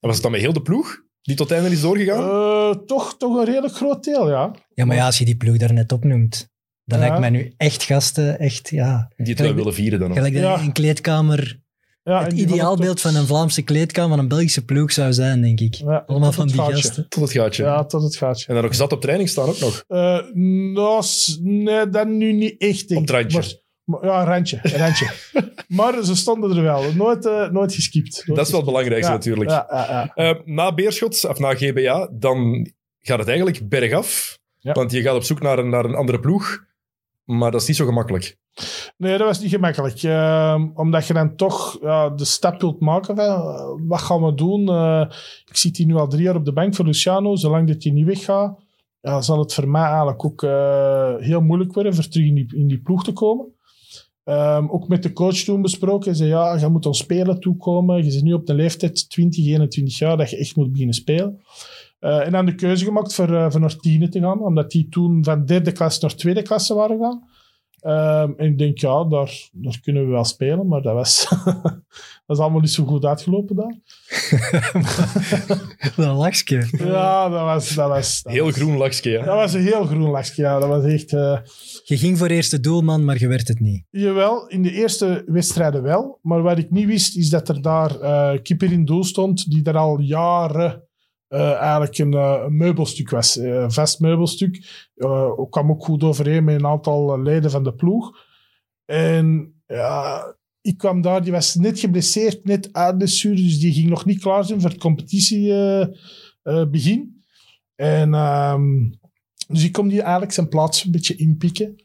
Was 0.00 0.14
het 0.14 0.22
dan 0.22 0.30
met 0.32 0.40
heel 0.40 0.52
de 0.52 0.62
ploeg 0.62 1.06
die 1.28 1.36
tot 1.36 1.48
het 1.48 1.58
einde 1.58 1.74
is 1.74 1.80
doorgegaan? 1.80 2.22
Eh, 2.28 2.76
toch, 2.86 3.16
toch 3.16 3.36
een 3.38 3.44
redelijk 3.44 3.74
groot 3.74 4.04
deel, 4.04 4.28
ja. 4.28 4.50
Ja, 4.74 4.84
maar 4.84 4.96
ja, 4.96 5.06
als 5.06 5.18
je 5.18 5.24
die 5.24 5.36
ploeg 5.36 5.56
daar 5.56 5.72
net 5.72 5.92
opnoemt, 5.92 6.48
dan 6.84 6.98
Ja. 6.98 7.04
lijkt 7.04 7.20
mij 7.20 7.30
nu 7.30 7.52
echt 7.56 7.82
gasten, 7.82 8.38
echt, 8.38 8.70
ja. 8.70 9.12
die 9.16 9.26
het 9.34 9.40
wel 9.40 9.54
willen 9.54 9.74
vieren 9.74 9.98
dan 9.98 10.08
nog. 10.08 10.16
Gelijk 10.16 10.34
Ja. 10.34 10.60
een 10.60 10.72
kleedkamer, 10.72 11.60
ja 12.02 12.22
het 12.24 12.32
ideaalbeeld 12.32 13.00
tot- 13.00 13.00
van 13.12 13.14
een 13.20 13.26
Vlaamse 13.26 13.62
kleedkamer 13.62 14.10
van 14.10 14.18
een 14.18 14.28
Belgische 14.28 14.64
ploeg 14.64 14.92
zou 14.92 15.12
zijn, 15.12 15.40
denk 15.42 15.60
ik. 15.60 15.74
Ja, 15.74 16.04
Allemaal 16.06 16.32
van 16.32 16.44
het 16.46 16.52
die 16.54 16.62
gaatje. 16.62 16.82
gasten. 16.82 17.08
Tot 17.08 17.22
het 17.22 17.32
gaatje. 17.32 17.62
Ja, 17.62 17.84
tot 17.84 18.02
het 18.02 18.16
gaatje. 18.16 18.46
En 18.46 18.54
dan 18.54 18.64
ook 18.64 18.74
zat 18.74 18.92
op 18.92 19.00
training 19.00 19.28
staan 19.28 19.48
ook 19.48 19.58
nog. 19.60 19.84
Eh, 19.88 20.18
nou, 20.72 21.02
s- 21.02 21.38
nee, 21.42 21.88
dat 21.88 22.08
nu 22.08 22.32
niet 22.32 22.60
echt. 22.60 22.88
denk 22.88 23.00
Op 23.00 23.06
het 23.08 23.16
ik. 23.16 23.30
randje. 23.32 23.38
Maar- 23.38 23.66
ja, 24.00 24.20
een 24.20 24.26
randje. 24.26 24.58
Een 24.62 24.78
randje. 24.78 25.10
maar 25.78 26.04
ze 26.04 26.16
stonden 26.16 26.56
er 26.56 26.62
wel. 26.62 26.92
Nooit, 26.94 27.26
eh, 27.26 27.48
nooit 27.48 27.74
geskipt. 27.74 28.22
Nooit 28.26 28.38
Dat 28.38 28.46
is 28.46 28.52
wel 28.52 28.60
het 28.60 28.70
belangrijkste 28.70 29.12
Ja, 29.12 29.16
natuurlijk. 29.16 29.50
Ja, 29.50 29.66
ja, 29.70 29.86
ja. 29.88 30.14
Eh, 30.14 30.40
na 30.44 30.74
Beerschot, 30.74 31.24
of 31.28 31.38
na 31.38 31.54
GBA, 31.54 32.08
dan 32.12 32.70
gaat 33.00 33.18
het 33.18 33.28
eigenlijk 33.28 33.68
bergaf. 33.68 34.38
Want 34.60 34.92
je 34.92 35.02
gaat 35.02 35.14
op 35.14 35.22
zoek 35.22 35.40
naar 35.40 35.58
een, 35.58 35.68
naar 35.68 35.84
een 35.84 35.94
andere 35.94 36.20
ploeg. 36.20 36.66
Maar 37.24 37.50
dat 37.50 37.60
is 37.60 37.66
niet 37.66 37.76
zo 37.76 37.84
gemakkelijk. 37.84 38.36
Nee, 38.96 39.18
dat 39.18 39.26
was 39.26 39.40
niet 39.40 39.50
gemakkelijk. 39.50 40.02
Ehm, 40.02 40.68
omdat 40.74 41.06
je 41.06 41.14
dan 41.14 41.36
toch 41.36 41.78
de 42.16 42.24
stap 42.24 42.60
wilt 42.60 42.80
maken 42.80 43.16
van, 43.16 43.24
eh, 43.24 43.88
wat 43.88 44.00
gaan 44.00 44.24
we 44.24 44.34
doen? 44.34 44.60
Ik 45.46 45.56
zit 45.56 45.76
hier 45.76 45.86
nu 45.86 45.94
al 45.94 46.08
drie 46.08 46.22
jaar 46.22 46.36
op 46.36 46.44
de 46.44 46.52
bank 46.52 46.74
voor 46.74 46.84
Luciano. 46.84 47.36
Zolang 47.36 47.68
dat 47.68 47.82
hij 47.82 47.92
niet 47.92 48.06
weggaat, 48.06 48.60
ja, 49.00 49.20
zal 49.20 49.38
het 49.38 49.54
voor 49.54 49.68
mij 49.68 49.82
eigenlijk 49.84 50.24
ook 50.24 50.40
heel 51.22 51.40
moeilijk 51.40 51.74
worden 51.74 51.94
voor 51.94 52.08
terug 52.08 52.26
in 52.26 52.34
die, 52.34 52.56
in 52.56 52.68
die 52.68 52.80
ploeg 52.80 53.04
te 53.04 53.12
komen. 53.12 53.56
Ehm, 54.28 54.68
ook 54.68 54.88
met 54.88 55.02
de 55.02 55.12
coach 55.12 55.36
toen 55.36 55.62
besproken. 55.62 56.16
Zei, 56.16 56.28
ja, 56.28 56.56
je 56.56 56.68
moet 56.68 56.86
ons 56.86 56.98
spelen 56.98 57.40
toekomen. 57.40 58.04
Je 58.04 58.10
zit 58.10 58.22
nu 58.22 58.32
op 58.32 58.46
de 58.46 58.54
leeftijd 58.54 59.10
20, 59.10 59.46
21 59.46 59.98
jaar 59.98 60.16
dat 60.16 60.30
je 60.30 60.36
echt 60.36 60.56
moet 60.56 60.70
beginnen 60.70 60.94
spelen. 60.94 61.40
Eh, 61.98 62.26
en 62.26 62.32
dan 62.32 62.46
de 62.46 62.54
keuze 62.54 62.84
gemaakt 62.84 63.14
voor, 63.14 63.34
eh, 63.34 63.50
voor 63.50 63.60
naar 63.60 63.76
te 64.10 64.20
gaan. 64.20 64.40
Omdat 64.40 64.70
die 64.70 64.88
toen 64.88 65.24
van 65.24 65.44
derde 65.44 65.72
klas 65.72 66.00
naar 66.00 66.14
tweede 66.14 66.42
klasse 66.42 66.74
waren 66.74 66.96
gegaan. 66.96 67.22
Ehm, 67.80 68.30
en 68.36 68.46
ik 68.46 68.58
denk, 68.58 68.78
ja, 68.78 69.04
daar, 69.04 69.48
daar 69.52 69.78
kunnen 69.82 70.04
we 70.04 70.10
wel 70.10 70.24
spelen. 70.24 70.66
Maar 70.68 70.82
dat 70.82 70.94
was, 70.94 71.26
dat 72.26 72.36
is 72.36 72.38
allemaal 72.38 72.60
niet 72.60 72.70
zo 72.70 72.84
goed 72.84 73.04
uitgelopen 73.04 73.56
daar. 73.56 73.76
Een 75.96 76.14
lachje. 76.14 76.68
Ja, 76.78 77.28
dat 77.28 77.40
was... 77.40 77.74
Dat 77.74 77.88
was 77.88 78.22
dat 78.22 78.32
Heel 78.32 78.44
was- 78.44 78.54
groen. 78.54 78.76
Ja. 79.02 79.24
Dat 79.24 79.34
was 79.34 79.52
een 79.54 79.62
heel 79.62 79.84
groen 79.84 80.10
lachje, 80.10 80.42
ja. 80.42 80.58
Dat 80.58 80.68
was 80.68 80.84
echt... 80.84 81.12
eh, 81.12 81.38
Je 81.84 81.96
ging 81.96 82.18
voor 82.18 82.26
eerste 82.28 82.60
doelman, 82.60 83.04
maar 83.04 83.18
je 83.18 83.28
werd 83.28 83.48
het 83.48 83.60
niet. 83.60 83.84
Jawel, 83.90 84.46
in 84.48 84.62
de 84.62 84.72
eerste 84.72 85.22
wedstrijden 85.26 85.82
wel. 85.82 86.18
Maar 86.22 86.42
wat 86.42 86.58
ik 86.58 86.70
niet 86.70 86.86
wist, 86.86 87.16
is 87.16 87.30
dat 87.30 87.48
er 87.48 87.62
daar 87.62 88.00
eh 88.00 88.42
keeper 88.42 88.72
in 88.72 88.84
doel 88.84 89.04
stond, 89.04 89.50
die 89.50 89.64
er 89.64 89.76
al 89.76 90.00
jaren 90.00 90.82
eh, 91.28 91.52
eigenlijk 91.52 91.98
een, 91.98 92.12
eh, 92.12 92.42
een 92.44 92.56
meubelstuk 92.56 93.10
was. 93.10 93.38
Eh, 93.38 93.54
een 93.54 93.72
vast 93.72 94.00
meubelstuk. 94.00 94.86
Kwam 95.50 95.70
ook 95.70 95.84
goed 95.84 96.02
overeen 96.02 96.44
met 96.44 96.54
een 96.54 96.66
aantal 96.66 97.22
leden 97.22 97.50
van 97.50 97.64
de 97.64 97.74
ploeg. 97.74 98.26
En 98.84 99.54
ja, 99.66 100.36
ik 100.60 100.78
kwam 100.78 101.00
daar, 101.00 101.22
die 101.22 101.32
was 101.32 101.54
net 101.54 101.78
geblesseerd, 101.78 102.44
net 102.44 102.68
uit 102.72 102.98
blessure, 102.98 103.34
dus 103.34 103.60
die 103.60 103.72
ging 103.72 103.88
nog 103.88 104.04
niet 104.04 104.20
klaar 104.20 104.44
zijn 104.44 104.60
voor 104.60 104.70
het 104.70 104.78
competitiebegin. 104.78 107.22
en 107.74 108.14
ehm, 108.14 108.90
dus 109.48 109.64
ik 109.64 109.72
kom 109.72 109.88
die 109.88 110.02
eigenlijk 110.02 110.32
zijn 110.32 110.48
plaats 110.48 110.84
een 110.84 110.90
beetje 110.90 111.16
inpikken. 111.16 111.76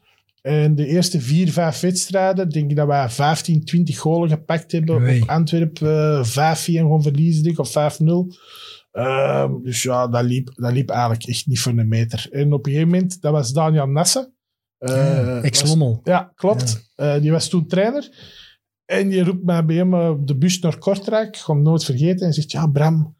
En 0.42 0.74
de 0.74 0.86
eerste 0.86 1.20
vier, 1.20 1.52
vijf 1.52 1.80
wedstrijden, 1.80 2.48
denk 2.48 2.70
ik 2.70 2.76
dat 2.76 2.86
wij 2.86 3.08
15, 3.08 3.64
20 3.64 3.98
golen 3.98 4.28
gepakt 4.28 4.72
hebben. 4.72 4.96
Op 4.96 5.02
Antwerpen 5.28 6.18
eh 6.18 6.24
5-4 6.24 6.80
gewoon 6.80 7.02
verliezen, 7.02 7.42
denk 7.42 7.58
ik, 7.58 7.60
of 7.60 7.70
5-0. 7.70 7.72
Ehm, 8.94 9.62
dus 9.62 9.82
ja, 9.82 10.08
dat 10.08 10.24
liep, 10.24 10.52
dat 10.54 10.72
liep 10.72 10.90
eigenlijk 10.90 11.24
echt 11.24 11.46
niet 11.46 11.60
voor 11.60 11.72
een 11.78 11.88
meter. 11.88 12.26
En 12.30 12.52
op 12.52 12.66
een 12.66 12.72
gegeven 12.72 12.92
moment, 12.92 13.20
dat 13.20 13.32
was 13.32 13.52
Daniel 13.52 13.86
Nassen. 13.86 14.34
Eh, 14.78 14.94
Ja, 14.96 15.34
was- 15.34 15.42
Ex-Lommel. 15.44 16.00
ja, 16.04 16.32
klopt. 16.34 16.90
Eh, 16.94 17.20
die 17.20 17.30
was 17.30 17.48
toen 17.48 17.66
trainer. 17.66 18.08
En 18.84 19.08
die 19.08 19.22
roept 19.24 19.44
mij 19.44 19.64
bij 19.64 19.76
hem 19.76 19.94
op 19.94 20.26
de 20.26 20.36
bus 20.36 20.58
naar 20.58 20.78
Kortrijk. 20.78 21.28
Ik 21.28 21.36
ga 21.36 21.52
hem 21.52 21.62
nooit 21.62 21.84
vergeten. 21.84 22.26
En 22.26 22.32
zegt, 22.32 22.50
ja, 22.50 22.66
Bram, 22.66 23.16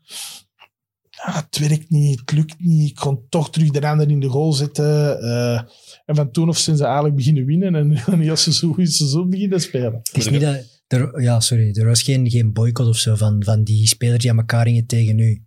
ah, 1.17 1.37
het 1.37 1.59
werkt 1.59 1.91
niet, 1.91 2.21
het 2.21 2.33
lukt 2.33 2.55
niet, 2.59 2.91
ik 2.91 2.97
kon 2.97 3.27
toch 3.29 3.51
terug 3.51 3.71
de 3.71 3.87
ander 3.89 4.11
in 4.11 4.21
de 4.21 4.29
goal 4.29 4.53
zetten. 4.53 5.21
Eh, 5.21 5.61
en 6.05 6.15
van 6.15 6.31
toen 6.31 6.49
of 6.49 6.59
zijn 6.59 6.77
ze 6.77 6.85
eigenlijk 6.85 7.15
beginnen 7.17 7.45
winnen 7.45 7.75
en 7.75 7.91
een 8.13 8.21
heel 8.21 8.37
seizoen, 8.37 8.87
seizoen 8.87 9.31
beginnen 9.31 9.61
spelen. 9.61 9.95
Het 10.03 10.17
is 10.17 10.29
niet 10.31 10.41
dat... 10.41 10.73
Er, 10.87 11.23
ja, 11.23 11.41
sorry. 11.41 11.71
Er 11.77 11.87
was 11.87 12.03
geen, 12.03 12.31
geen 12.31 12.53
boycott 12.53 12.89
of 12.89 12.97
zo 12.97 13.15
van, 13.15 13.45
van 13.45 13.65
die 13.65 13.87
spelers 13.87 14.19
die 14.19 14.31
aan 14.31 14.39
elkaar 14.39 14.65
gingen 14.67 14.87
tegen 14.87 15.19
u. 15.19 15.43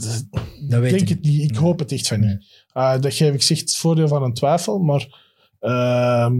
Dat- 0.00 0.26
Dat 0.68 0.80
weet 0.80 0.92
Ik 0.92 0.98
denk 0.98 1.00
ik. 1.00 1.08
het 1.08 1.22
niet. 1.24 1.50
Ik 1.50 1.56
hoop 1.56 1.78
het 1.78 1.92
echt 1.92 2.08
van 2.08 2.20
niet. 2.20 2.64
Ah, 2.72 3.00
dat 3.02 3.14
geef 3.14 3.34
ik 3.34 3.42
zich 3.42 3.58
het 3.60 3.76
voordeel 3.76 4.08
van 4.08 4.22
een 4.22 4.34
twijfel, 4.34 4.78
maar 4.78 5.06
ehm, 5.60 6.34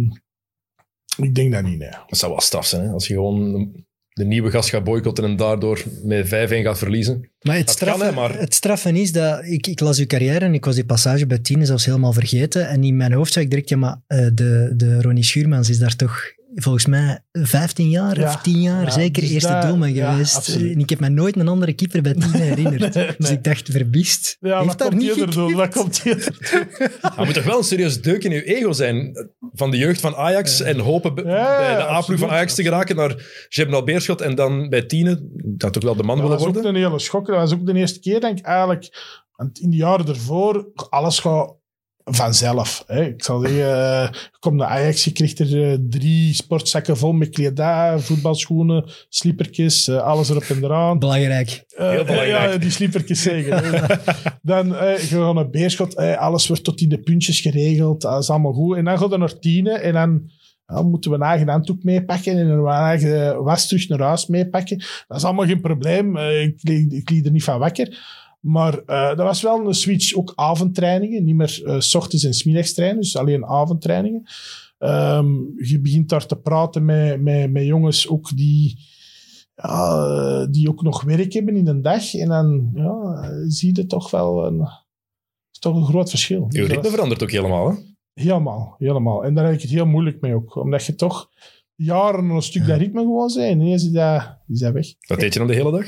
ik 1.16 1.34
denk 1.34 1.52
dat 1.52 1.62
niet. 1.62 1.78
Nee. 1.78 1.90
Dat 2.06 2.18
zou 2.18 2.32
wel 2.32 2.40
straf 2.40 2.66
zijn, 2.66 2.82
hè? 2.86 2.90
als 2.92 3.06
je 3.06 3.14
gewoon 3.14 3.72
de 4.08 4.24
nieuwe 4.24 4.50
gast 4.50 4.68
gaat 4.68 4.84
boycotten 4.84 5.24
en 5.24 5.36
daardoor 5.36 5.82
met 6.02 6.26
5-1 6.26 6.28
gaat 6.62 6.78
verliezen. 6.78 7.30
Maar 7.40 7.56
het 7.56 7.66
Dat 7.66 7.76
kan, 7.76 7.86
straffen, 7.88 8.06
hè, 8.08 8.12
maar- 8.14 8.38
het 8.38 8.54
straffen 8.54 8.96
is 8.96 9.12
dat... 9.12 9.44
Ik, 9.44 9.66
ik 9.66 9.80
las 9.80 9.98
uw 9.98 10.06
carrière 10.06 10.44
en 10.44 10.54
ik 10.54 10.64
was 10.64 10.74
die 10.74 10.84
passage 10.86 11.26
bij 11.26 11.38
Tine 11.38 11.64
zelfs 11.64 11.84
helemaal 11.84 12.12
vergeten. 12.12 12.68
En 12.68 12.84
in 12.84 12.96
mijn 12.96 13.12
hoofd 13.12 13.32
zei 13.32 13.44
ik 13.44 13.50
direct, 13.50 13.68
ja, 13.68 13.76
maar 13.76 14.00
eh, 14.06 14.18
de, 14.34 14.72
de 14.76 15.02
Ronnie 15.02 15.24
Schuurmans 15.24 15.68
is 15.68 15.78
daar 15.78 15.96
toch 15.96 16.22
volgens 16.54 16.86
mij 16.86 17.20
15 17.32 17.88
jaar 17.90 18.18
Ja. 18.20 18.24
of 18.28 18.36
10 18.42 18.60
jaar 18.60 18.82
Ja, 18.84 18.90
zeker 18.90 19.22
dus 19.22 19.30
eerste 19.30 19.52
dat- 19.52 19.62
doelman 19.62 19.92
geweest. 19.92 20.48
En 20.48 20.78
ik 20.78 20.90
heb 20.90 21.00
me 21.00 21.08
nooit 21.08 21.36
een 21.36 21.48
andere 21.48 21.72
keeper 21.72 22.02
bij 22.02 22.12
Tine 22.14 22.38
herinnerd. 22.54 22.92
Dus 22.92 23.14
nee. 23.18 23.32
ik 23.32 23.44
dacht, 23.44 23.68
verbist. 23.70 24.36
Ja, 24.40 24.54
Heeft 24.56 24.66
wat 24.68 24.78
daar 24.78 24.88
komt 24.88 25.00
niet? 25.00 25.34
Wat 25.34 25.34
geknipt? 25.34 25.74
komt 25.76 26.02
hier 26.02 26.38
Er 27.18 27.24
moet 27.26 27.34
toch 27.34 27.44
wel 27.44 27.58
een 27.58 27.64
serieus 27.64 28.02
deuk 28.02 28.24
in 28.24 28.30
je 28.30 28.44
ego 28.44 28.72
zijn 28.72 29.28
van 29.52 29.70
de 29.70 29.76
jeugd 29.76 30.00
van 30.00 30.14
Ajax 30.16 30.60
en 30.60 30.78
hopen 30.78 31.14
bij 31.14 31.24
de 31.24 31.88
A-ploeg 31.90 32.18
van 32.18 32.30
Ajax 32.30 32.54
te 32.54 32.62
geraken 32.62 32.96
naar 32.96 33.46
Jebnal 33.48 33.84
Beerschot 33.84 34.20
en 34.20 34.34
dan 34.34 34.68
bij 34.68 34.82
Tiene, 34.82 35.28
dat 35.34 35.72
toch 35.72 35.82
wel 35.82 35.96
de 35.96 36.02
man 36.02 36.16
Dat 36.16 36.24
willen 36.24 36.38
was 36.38 36.46
ook 36.48 36.54
worden. 36.54 36.74
een 36.74 36.82
hele 36.86 36.98
schok. 36.98 37.26
Dat 37.26 37.36
was 37.36 37.52
ook 37.52 37.66
de 37.66 37.74
eerste 37.74 38.00
keer, 38.00 38.20
denk 38.20 38.38
ik, 38.38 38.44
eigenlijk. 38.44 38.88
Want 39.36 39.58
in 39.58 39.70
de 39.70 39.76
jaren 39.76 40.06
ervoor, 40.08 40.68
alles 40.90 41.18
gaat 41.18 41.54
vanzelf. 42.04 42.84
Hè. 42.86 43.04
Ik 43.04 43.24
zal 43.24 43.40
zeggen, 43.40 43.58
eh, 43.58 44.08
je 44.12 44.38
komt 44.38 44.56
naar 44.56 44.68
Ajax, 44.68 45.04
je 45.04 45.12
krijgt 45.12 45.38
er 45.38 45.70
eh, 45.70 45.78
drie 45.88 46.34
sportzakken 46.34 46.96
vol 46.96 47.12
met 47.12 47.28
kledij, 47.28 47.98
voetbalschoenen, 47.98 48.90
sliepertjes, 49.08 49.88
eh, 49.88 49.96
alles 49.96 50.28
erop 50.28 50.42
en 50.42 50.64
eraan. 50.64 50.98
Belangrijk. 50.98 51.64
Heel 51.74 52.04
belangrijk. 52.04 52.52
Ja, 52.52 52.56
die 52.56 52.70
sliepertjes 52.70 53.22
zeggen. 53.22 53.88
dan 54.42 54.76
eh, 54.76 54.98
je 54.98 55.06
gaat 55.06 55.34
naar 55.34 55.50
Beerschot, 55.50 55.94
eh, 55.94 56.16
alles 56.18 56.46
wordt 56.46 56.64
tot 56.64 56.80
in 56.80 56.88
de 56.88 56.98
puntjes 56.98 57.40
geregeld, 57.40 58.00
dat 58.00 58.22
is 58.22 58.30
allemaal 58.30 58.52
goed. 58.52 58.76
En 58.76 58.84
dan 58.84 58.98
gaat 58.98 59.10
je 59.10 59.18
naar 59.18 59.38
Tiene 59.38 59.72
en 59.72 59.92
dan 59.92 60.30
ja, 60.66 60.82
moeten 60.82 61.10
we 61.10 61.16
een 61.16 61.22
eigen 61.22 61.48
handdoek 61.48 61.82
meepakken 61.82 62.38
en 62.38 62.48
een 62.48 62.66
eigen 62.66 63.42
was 63.42 63.68
terug 63.68 63.88
naar 63.88 64.00
huis 64.00 64.26
meepakken. 64.26 64.78
Dat 65.08 65.16
is 65.16 65.24
allemaal 65.24 65.46
geen 65.46 65.60
probleem, 65.60 66.16
ik, 66.16 66.60
ik 66.90 67.10
liep 67.10 67.24
er 67.24 67.30
niet 67.30 67.44
van 67.44 67.58
wakker. 67.58 67.98
Maar 68.44 68.78
eh, 68.78 69.06
dat 69.08 69.26
was 69.26 69.42
wel 69.42 69.66
een 69.66 69.74
switch, 69.74 70.14
ook 70.14 70.32
avondtrainingen, 70.34 71.24
niet 71.24 71.34
meer 71.34 71.62
eh, 71.64 71.80
s 71.80 71.94
ochtends 71.94 72.24
en 72.24 72.34
s 72.34 72.44
middags 72.44 72.74
trainen, 72.74 73.00
dus 73.00 73.16
alleen 73.16 73.44
avondtrainingen. 73.46 74.22
Ehm, 74.78 75.32
je 75.56 75.80
begint 75.80 76.08
daar 76.08 76.26
te 76.26 76.36
praten 76.36 76.84
met, 76.84 77.20
met, 77.22 77.52
met 77.52 77.64
jongens 77.64 78.08
ook 78.08 78.36
die, 78.36 78.78
ja, 79.54 80.46
die 80.46 80.68
ook 80.68 80.82
nog 80.82 81.02
werk 81.02 81.32
hebben 81.32 81.56
in 81.56 81.66
een 81.66 81.82
dag. 81.82 82.14
En 82.14 82.28
dan 82.28 82.70
ja, 82.74 83.28
zie 83.48 83.76
je 83.76 83.86
toch 83.86 84.10
wel 84.10 84.46
een, 84.46 84.68
toch 85.58 85.76
een 85.76 85.84
groot 85.86 86.10
verschil. 86.10 86.46
Je 86.48 86.60
ritme 86.64 86.82
dat- 86.82 86.92
verandert 86.92 87.22
ook 87.22 87.30
helemaal. 87.30 87.70
Hè? 87.70 87.76
helemaal, 88.14 88.74
helemaal. 88.78 89.24
En 89.24 89.34
daar 89.34 89.44
heb 89.44 89.54
ik 89.54 89.60
het 89.62 89.70
heel 89.70 89.86
moeilijk 89.86 90.20
mee 90.20 90.34
ook. 90.34 90.56
Omdat 90.56 90.84
je 90.84 90.94
toch 90.94 91.30
jaren 91.74 92.24
een 92.30 92.42
stuk 92.42 92.66
dat 92.66 92.78
ritme 92.78 93.00
gewoon 93.00 93.28
zijn. 93.30 93.50
En 93.52 93.60
ineens 93.60 93.84
is 93.84 93.90
dat, 93.90 94.38
is 94.48 94.58
dat 94.58 94.72
weg. 94.72 94.86
Wat 95.06 95.20
deed 95.20 95.32
je 95.32 95.38
dan 95.38 95.48
de 95.48 95.54
hele 95.54 95.70
dag? 95.70 95.86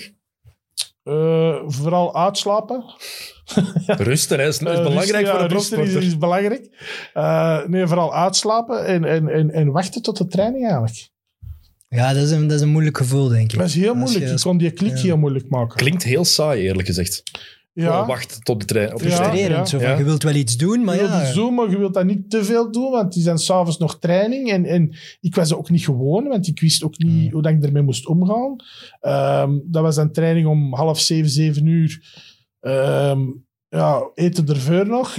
Eh, 1.06 1.56
vooral 1.66 2.14
uitslapen. 2.16 2.84
Rusten, 3.86 4.38
hè, 4.38 4.46
is, 4.48 4.58
is 4.58 4.66
Eh, 4.66 4.82
belangrijk 4.82 5.06
rusten, 5.06 5.26
voor 5.28 5.38
ja, 5.38 5.44
een 5.44 5.48
rusten 5.50 5.80
is, 5.82 5.94
is 5.94 6.18
belangrijk. 6.18 6.68
Eh, 7.14 7.66
nee, 7.66 7.86
vooral 7.86 8.14
uitslapen 8.14 8.86
en, 8.86 9.04
en, 9.04 9.28
en, 9.28 9.50
en 9.50 9.70
wachten 9.70 10.02
tot 10.02 10.16
de 10.16 10.26
training 10.26 10.62
eigenlijk. 10.64 11.08
Ja, 11.88 12.12
dat 12.12 12.22
is 12.22 12.30
een, 12.30 12.46
dat 12.46 12.56
is 12.56 12.60
een 12.62 12.68
moeilijk 12.68 12.96
gevoel, 12.96 13.28
denk 13.28 13.52
ik. 13.52 13.58
Dat 13.58 13.68
is 13.68 13.74
heel 13.74 13.94
moeilijk. 13.94 14.24
je- 14.24 14.30
Je 14.30 14.40
kon 14.40 14.58
die 14.58 14.70
klik 14.70 14.96
ja. 14.96 15.02
heel 15.02 15.16
moeilijk 15.16 15.48
maken. 15.48 15.76
Klinkt 15.76 16.02
heel 16.02 16.24
saai, 16.24 16.62
eerlijk 16.62 16.86
gezegd. 16.86 17.22
Ja, 17.84 18.06
wachten 18.06 18.42
tot 18.42 18.60
de 18.60 18.66
trein. 18.66 18.92
Op 18.94 18.98
de 18.98 19.08
Ja. 19.08 19.14
trein. 19.16 19.30
Frustrerend. 19.30 19.68
Zo 19.68 19.78
van, 19.78 19.88
Ja. 19.88 19.96
Je 19.98 20.04
wilt 20.04 20.22
wel 20.22 20.34
iets 20.34 20.56
doen, 20.56 20.84
maar 20.84 20.94
je 20.94 21.00
wilt 21.00 21.12
ja... 21.12 21.24
zo, 21.32 21.50
maar 21.50 21.70
je 21.70 21.78
wilt 21.78 21.94
dat 21.94 22.04
niet 22.04 22.30
te 22.30 22.44
veel 22.44 22.70
doen, 22.72 22.90
want 22.90 23.12
die 23.12 23.22
zijn 23.22 23.38
s'avonds 23.38 23.78
nog 23.78 23.98
training. 23.98 24.50
En, 24.50 24.64
en 24.64 24.96
ik 25.20 25.34
was 25.34 25.48
dat 25.48 25.58
ook 25.58 25.70
niet 25.70 25.84
gewoon, 25.84 26.28
want 26.28 26.46
ik 26.46 26.60
wist 26.60 26.82
ook 26.84 26.98
niet 26.98 27.32
hoe 27.32 27.42
dat 27.42 27.52
ik 27.52 27.62
ermee 27.64 27.82
moest 27.82 28.06
omgaan. 28.06 28.56
Ehm, 29.00 29.58
dat 29.64 29.82
was 29.82 29.94
dan 29.94 30.10
training 30.12 30.46
om 30.46 30.74
half 30.74 31.00
zeven, 31.00 31.30
zeven 31.30 31.66
uur. 31.66 32.02
Ehm, 32.60 33.20
ja, 33.68 34.10
eten 34.14 34.46
ervoor 34.48 34.86
nog. 34.86 35.16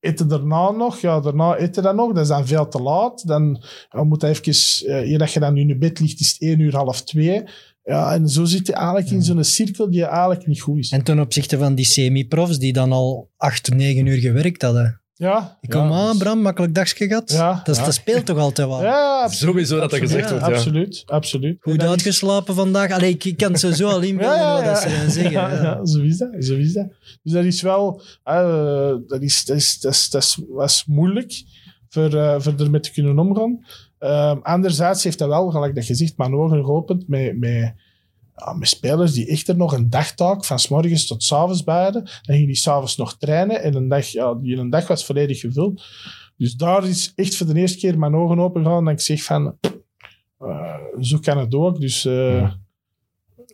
Eten 0.00 0.28
daarna 0.28 0.70
nog. 0.70 0.98
Ja, 1.00 1.20
daarna 1.20 1.56
eten 1.56 1.82
dan 1.82 1.96
nog. 1.96 2.12
Dat 2.12 2.22
is 2.22 2.28
dan 2.28 2.46
veel 2.46 2.68
te 2.68 2.82
laat. 2.82 3.26
Dan 3.26 3.62
ja, 3.90 4.04
moet 4.04 4.20
je 4.20 4.26
even... 4.28 4.86
eh, 4.88 5.10
eer 5.10 5.18
dat 5.18 5.32
je 5.32 5.40
dan 5.40 5.56
in 5.56 5.68
je 5.68 5.76
bed 5.78 6.00
ligt, 6.00 6.20
is 6.20 6.30
het 6.32 6.40
één 6.40 6.58
uur, 6.60 6.74
half 6.76 7.02
twee. 7.02 7.42
Ja, 7.90 8.12
en 8.14 8.28
zo 8.28 8.44
zit 8.44 8.66
je 8.66 8.72
eigenlijk 8.72 9.10
in 9.10 9.22
zo'n 9.22 9.44
cirkel 9.44 9.90
die 9.90 10.04
eigenlijk 10.04 10.46
niet 10.46 10.60
goed 10.60 10.78
is. 10.78 10.90
En 10.90 11.02
ten 11.02 11.20
opzichte 11.20 11.58
van 11.58 11.74
die 11.74 11.84
semi-profs 11.84 12.58
die 12.58 12.72
dan 12.72 12.92
al 12.92 13.30
acht, 13.36 13.74
negen 13.74 14.06
uur 14.06 14.18
gewerkt 14.18 14.62
hadden. 14.62 15.00
ja, 15.14 15.58
Ik 15.60 15.70
kom 15.70 15.88
ja, 15.90 15.94
aan, 15.96 16.08
dus- 16.10 16.18
Bram, 16.18 16.42
makkelijk 16.42 16.74
dagje 16.74 17.06
gehad. 17.06 17.30
Ja, 17.32 17.60
dat, 17.64 17.68
is- 17.68 17.76
ja. 17.80 17.84
dat 17.84 17.94
speelt 17.94 18.26
toch 18.26 18.38
altijd 18.38 18.68
wel. 18.68 18.82
Ja, 18.82 19.20
absoluut. 19.22 19.50
Sowieso 19.50 19.80
dat 19.80 19.90
dat 19.90 19.98
gezegd 20.00 20.30
wordt, 20.30 20.46
ja. 20.46 20.52
Absoluut, 20.52 21.02
absoluut. 21.06 21.56
Goed 21.60 21.82
is- 21.82 21.88
uitgeslapen 21.88 22.54
vandaag. 22.54 22.90
Allee, 22.90 23.10
ik, 23.10 23.24
ik 23.24 23.36
kan 23.36 23.50
het 23.52 23.60
sowieso 23.60 23.88
al 23.88 24.00
inbeelden 24.00 24.52
wat 24.52 24.64
dat 24.64 24.78
ze 24.78 24.88
dan 25.00 25.10
zeggen. 25.20 25.32
Ja, 25.32 25.52
ja. 25.52 25.62
ja, 25.62 25.86
zo 25.86 26.00
is 26.02 26.16
dat. 26.18 26.28
Zo 26.38 26.54
is 26.54 26.72
dat. 26.72 26.86
Dus 27.22 27.32
dat 27.32 27.44
is 27.44 27.62
wel... 27.62 28.02
eh, 28.24 28.94
dat, 29.06 29.22
is, 29.22 29.44
dat, 29.44 29.56
is, 29.56 29.78
dat, 29.80 29.92
is, 29.92 30.08
dat, 30.10 30.22
is, 30.22 30.38
dat 30.56 30.68
is 30.70 30.84
moeilijk 30.86 31.42
voor, 31.88 32.14
eh 32.14 32.34
voor 32.38 32.54
ermee 32.58 32.80
te 32.80 32.92
kunnen 32.92 33.18
omgaan. 33.18 33.64
Ehm 34.00 34.38
anderzijds 34.42 35.04
heeft 35.04 35.18
dat 35.18 35.28
wel, 35.28 35.50
gelijk 35.50 35.74
dat 35.74 35.86
je 35.86 35.94
zegt, 35.94 36.16
mijn 36.16 36.34
ogen 36.34 36.64
geopend 36.64 37.08
met, 37.08 37.38
met, 37.38 37.74
ja, 38.36 38.52
met 38.52 38.68
spelers 38.68 39.12
die 39.12 39.26
echt 39.26 39.48
er 39.48 39.56
nog 39.56 39.72
een 39.72 39.90
dagtaak 39.90 40.44
van 40.44 40.58
s 40.58 40.68
morgens 40.68 41.06
tot 41.06 41.22
s 41.22 41.32
avonds 41.32 41.64
bij 41.64 41.82
hadden. 41.82 42.02
Dan 42.04 42.34
gingen 42.34 42.46
die 42.46 42.56
s'avonds 42.56 42.96
nog 42.96 43.16
trainen 43.18 43.62
en 43.62 43.74
een 43.74 43.88
dag, 43.88 44.06
ja, 44.06 44.34
die 44.34 44.56
een 44.56 44.70
dag 44.70 44.86
was 44.86 45.04
volledig 45.04 45.40
gevuld. 45.40 45.82
Dus 46.36 46.54
daar 46.54 46.88
is 46.88 47.12
echt 47.14 47.36
voor 47.36 47.46
de 47.46 47.54
eerste 47.60 47.78
keer 47.78 47.98
mijn 47.98 48.14
ogen 48.14 48.38
open 48.38 48.62
gegaan 48.64 48.86
en 48.88 48.92
ik 48.92 49.00
zeg 49.00 49.22
van... 49.22 49.58
eh, 50.38 50.74
zo 51.00 51.18
kan 51.18 51.38
het 51.38 51.54
ook. 51.54 51.80
Dus 51.80 52.04
eh, 52.04 52.50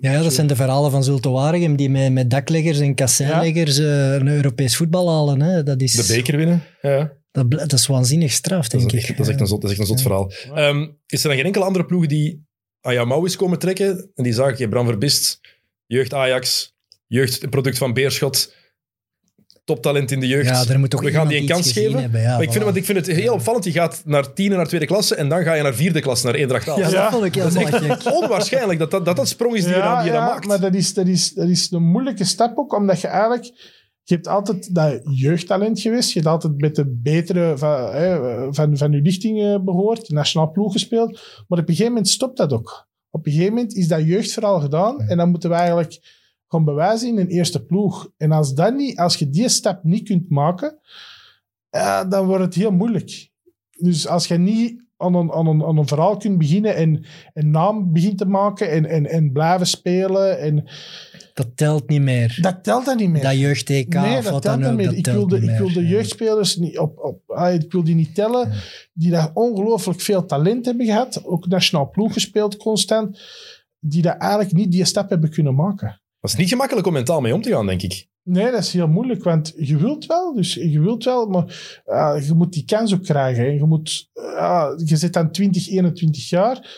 Ja, 0.01 0.13
ja, 0.13 0.23
dat 0.23 0.33
zijn 0.33 0.47
de 0.47 0.57
verhalen 0.57 0.91
van 0.91 1.05
Zulte 1.05 1.29
Waregem 1.29 1.77
die 1.77 1.91
met, 1.91 2.13
met 2.13 2.31
dakleggers 2.31 2.79
en 2.79 2.95
kasseinleggers 2.95 3.79
eh, 3.79 4.15
een 4.15 4.29
Europees 4.29 4.77
voetbal 4.77 5.11
halen. 5.11 5.41
Hè. 5.43 5.63
Dat, 5.63 5.81
is, 5.81 5.93
De 5.93 6.15
beker 6.15 6.37
winnen. 6.37 6.63
Ja. 6.83 7.13
Dat, 7.45 7.51
dat 7.51 7.73
is 7.73 7.87
waanzinnig 7.87 8.33
straf, 8.33 8.69
Dat 8.69 8.81
denk 8.81 8.93
is, 8.93 9.09
ik. 9.09 9.17
dat, 9.17 9.27
is 9.27 9.33
echt 9.33 9.41
een 9.41 9.47
zot, 9.47 9.61
dat 9.61 9.71
is 9.71 9.79
echt 9.79 9.89
een 9.89 9.97
zot 9.97 10.03
verhaal. 10.03 10.33
Ehm, 10.55 10.87
is 11.07 11.23
er 11.23 11.29
dan 11.29 11.37
geen 11.37 11.47
enkele 11.47 11.65
andere 11.65 11.85
ploeg 11.85 12.07
die 12.07 12.45
aan 12.81 12.95
jouw 12.95 13.05
mouw 13.05 13.25
is 13.25 13.37
komen 13.37 13.59
trekken 13.59 14.11
en 14.15 14.25
die 14.25 14.33
zag, 14.33 14.51
oké, 14.51 14.69
Bram 14.69 14.87
Verbist, 14.87 15.41
jeugd 15.87 16.15
Ajax, 16.15 16.75
jeugdproduct 17.07 17.79
van 17.79 17.93
Beerschot, 17.93 18.55
toptalent 19.67 20.11
in 20.11 20.21
de 20.21 20.27
jeugd. 20.27 20.49
Ja, 20.49 20.65
er 20.73 20.79
moet 20.79 20.91
toch 20.91 21.01
We 21.01 21.11
gaan 21.11 21.29
die 21.29 21.41
een 21.41 21.47
kans 21.47 21.73
geven. 21.73 22.01
hebben, 22.01 22.21
ja, 22.21 22.33
maar 22.33 22.43
ik 22.43 22.53
vind, 22.53 22.65
want 22.65 22.77
ik 22.77 22.85
vind 22.85 23.07
het 23.07 23.17
heel 23.17 23.33
opvallend. 23.33 23.65
Je 23.65 23.73
gaat 23.73 24.03
naar 24.05 24.33
tiende, 24.33 24.57
naar 24.57 24.67
tweede 24.67 24.87
klasse 24.87 25.15
en 25.15 25.29
dan 25.29 25.43
ga 25.43 25.55
je 25.55 25.63
naar 25.63 25.75
vierde 25.75 26.01
klasse, 26.01 26.27
naar 26.27 26.35
Eendracht 26.35 26.69
Aalst. 26.69 26.81
Ja, 26.81 26.89
Ja, 26.91 27.03
dat 27.03 27.13
vond 27.13 27.25
ik 27.25 27.35
Dat 27.35 27.47
is 27.47 27.55
helemaal 27.55 27.91
echt 27.91 28.03
gek. 28.03 28.15
onwaarschijnlijk 28.23 28.79
dat 28.79 28.91
dat, 28.91 29.05
dat 29.05 29.17
dat 29.17 29.29
sprong 29.29 29.55
is 29.55 29.65
die, 29.65 29.75
je, 29.75 29.81
dan, 29.81 29.97
die 29.97 30.07
je 30.07 30.13
dan 30.13 30.25
maakt. 30.25 30.47
maar 30.47 30.61
dat 30.61 30.75
is, 30.75 30.95
dat, 30.95 31.07
is, 31.07 31.33
dat 31.33 31.49
is 31.49 31.71
een 31.71 31.83
moeilijke 31.83 32.25
stap 32.25 32.59
ook, 32.59 32.75
omdat 32.75 33.01
je 33.01 33.07
eigenlijk... 33.07 33.75
Je 34.09 34.15
hebt 34.15 34.27
altijd 34.27 34.75
dat 34.75 35.01
jeugdtalent 35.11 35.81
geweest. 35.81 36.13
Je 36.13 36.21
hebt 36.21 36.31
altijd 36.31 36.61
met 36.61 36.75
de 36.75 36.87
betere 37.03 37.59
van, 37.59 37.91
hè, 37.93 38.19
van, 38.55 38.77
van 38.77 38.93
je 38.93 39.01
lichting 39.01 39.43
eh, 39.43 39.59
behoord. 39.61 40.09
Nationaal 40.11 40.51
ploeg 40.51 40.73
gespeeld. 40.73 41.13
Maar 41.49 41.59
op 41.59 41.69
een 41.69 41.75
gegeven 41.75 41.93
moment 41.93 42.09
stopt 42.09 42.37
dat 42.37 42.53
ook. 42.53 42.89
Op 43.11 43.27
een 43.27 43.33
gegeven 43.33 43.55
moment 43.55 43.75
is 43.75 43.89
dat 43.89 44.05
jeugdverhaal 44.05 44.61
gedaan. 44.61 45.01
En 45.01 45.17
dan 45.17 45.31
moeten 45.31 45.51
we 45.51 45.57
eigenlijk 45.57 45.99
gaan 46.49 46.65
bewijzen 46.65 47.09
in 47.09 47.19
een 47.19 47.29
eerste 47.29 47.65
ploeg. 47.65 48.11
En 48.17 48.33
als, 48.33 48.55
dat 48.55 48.75
niet, 48.75 48.99
als 48.99 49.17
je 49.17 49.31
die 49.31 49.49
stap 49.49 49.85
niet 49.85 50.07
kunt 50.09 50.31
maken, 50.31 50.81
dan 52.09 52.27
wordt 52.27 52.45
het 52.45 52.55
heel 52.55 52.73
moeilijk. 52.73 53.31
Dus 53.71 54.07
als 54.07 54.27
je 54.27 54.39
niet 54.39 54.85
aan 54.97 55.15
een, 55.15 55.33
aan 55.33 55.47
een, 55.47 55.65
aan 55.65 55.79
een 55.79 55.89
verhaal 55.89 56.17
kunt 56.17 56.39
beginnen 56.39 56.77
en 56.77 57.05
een 57.35 57.51
naam 57.51 57.93
begint 57.93 58.19
te 58.19 58.27
maken 58.27 58.71
en, 58.71 58.87
en, 58.87 59.07
en 59.07 59.33
blijven 59.33 59.67
spelen, 59.67 60.39
en, 60.39 60.65
Dat 61.37 61.57
telt 61.57 61.89
niet 61.89 62.01
meer. 62.01 62.39
dat 62.41 62.65
telt 62.65 62.85
dan 62.85 62.97
niet 62.97 63.11
meer. 63.11 63.23
Dat 63.23 63.39
jeugd-TK 63.39 63.95
nee, 63.95 64.17
of 64.19 64.25
dat 64.25 64.33
wat 64.33 64.43
telt 64.43 64.43
dan 64.43 64.59
niet 64.59 64.69
ook, 64.69 64.77
meer. 64.77 64.87
dat 64.87 64.97
Ik 64.97 65.05
telt 65.05 65.17
wil 65.17 65.27
de, 65.27 65.41
niet 65.41 65.51
ik 65.51 65.57
wil 65.57 65.67
meer, 65.67 65.75
de 65.75 65.83
ja. 65.83 65.89
jeugdspelers 65.89 66.57
niet 66.57 66.79
op, 66.79 66.99
op 66.99 67.31
ah, 67.31 67.55
ik 67.55 67.73
wil 67.73 67.85
die 67.85 67.95
niet 67.95 68.15
tellen, 68.15 68.53
die 68.93 69.11
daar 69.11 69.31
ongelooflijk 69.35 70.01
veel 70.01 70.27
talent 70.27 70.67
hebben 70.67 70.87
gehad, 70.87 71.25
ook 71.25 71.47
nationaal 71.47 71.91
ploeg 71.91 72.13
gespeeld 72.13 72.57
constant, 72.57 73.21
die 73.79 74.03
daar 74.03 74.17
eigenlijk 74.17 74.53
niet 74.53 74.73
die 74.73 74.85
stap 74.85 75.11
hebben 75.11 75.31
kunnen 75.31 75.55
maken. 75.55 76.01
Dat 76.21 76.31
is 76.31 76.37
niet 76.37 76.49
gemakkelijk 76.49 76.87
om 76.87 76.93
mentaal 76.93 77.21
mee 77.21 77.35
om 77.35 77.43
te 77.43 77.51
gaan, 77.51 77.67
denk 77.67 77.83
ik. 77.83 78.09
Nee, 78.23 78.51
dat 78.51 78.61
is 78.61 78.73
heel 78.73 78.89
moeilijk, 78.89 79.25
want 79.25 79.53
je 79.57 79.77
wilt 79.77 80.07
wel, 80.07 80.35
dus 80.35 80.55
je 80.55 80.81
wilt 80.81 81.05
wel, 81.05 81.27
maar 81.27 81.81
eh, 81.85 82.27
je 82.27 82.35
moet 82.35 82.53
die 82.53 82.65
kans 82.65 82.95
ook 82.95 83.05
krijgen. 83.05 83.45
hè. 83.45 83.51
Je, 83.51 83.65
moet, 83.65 84.11
eh, 84.13 84.69
je 84.85 84.97
zit 84.97 85.13
dan 85.13 85.31
20, 85.31 85.69
21 85.69 86.29
jaar, 86.29 86.69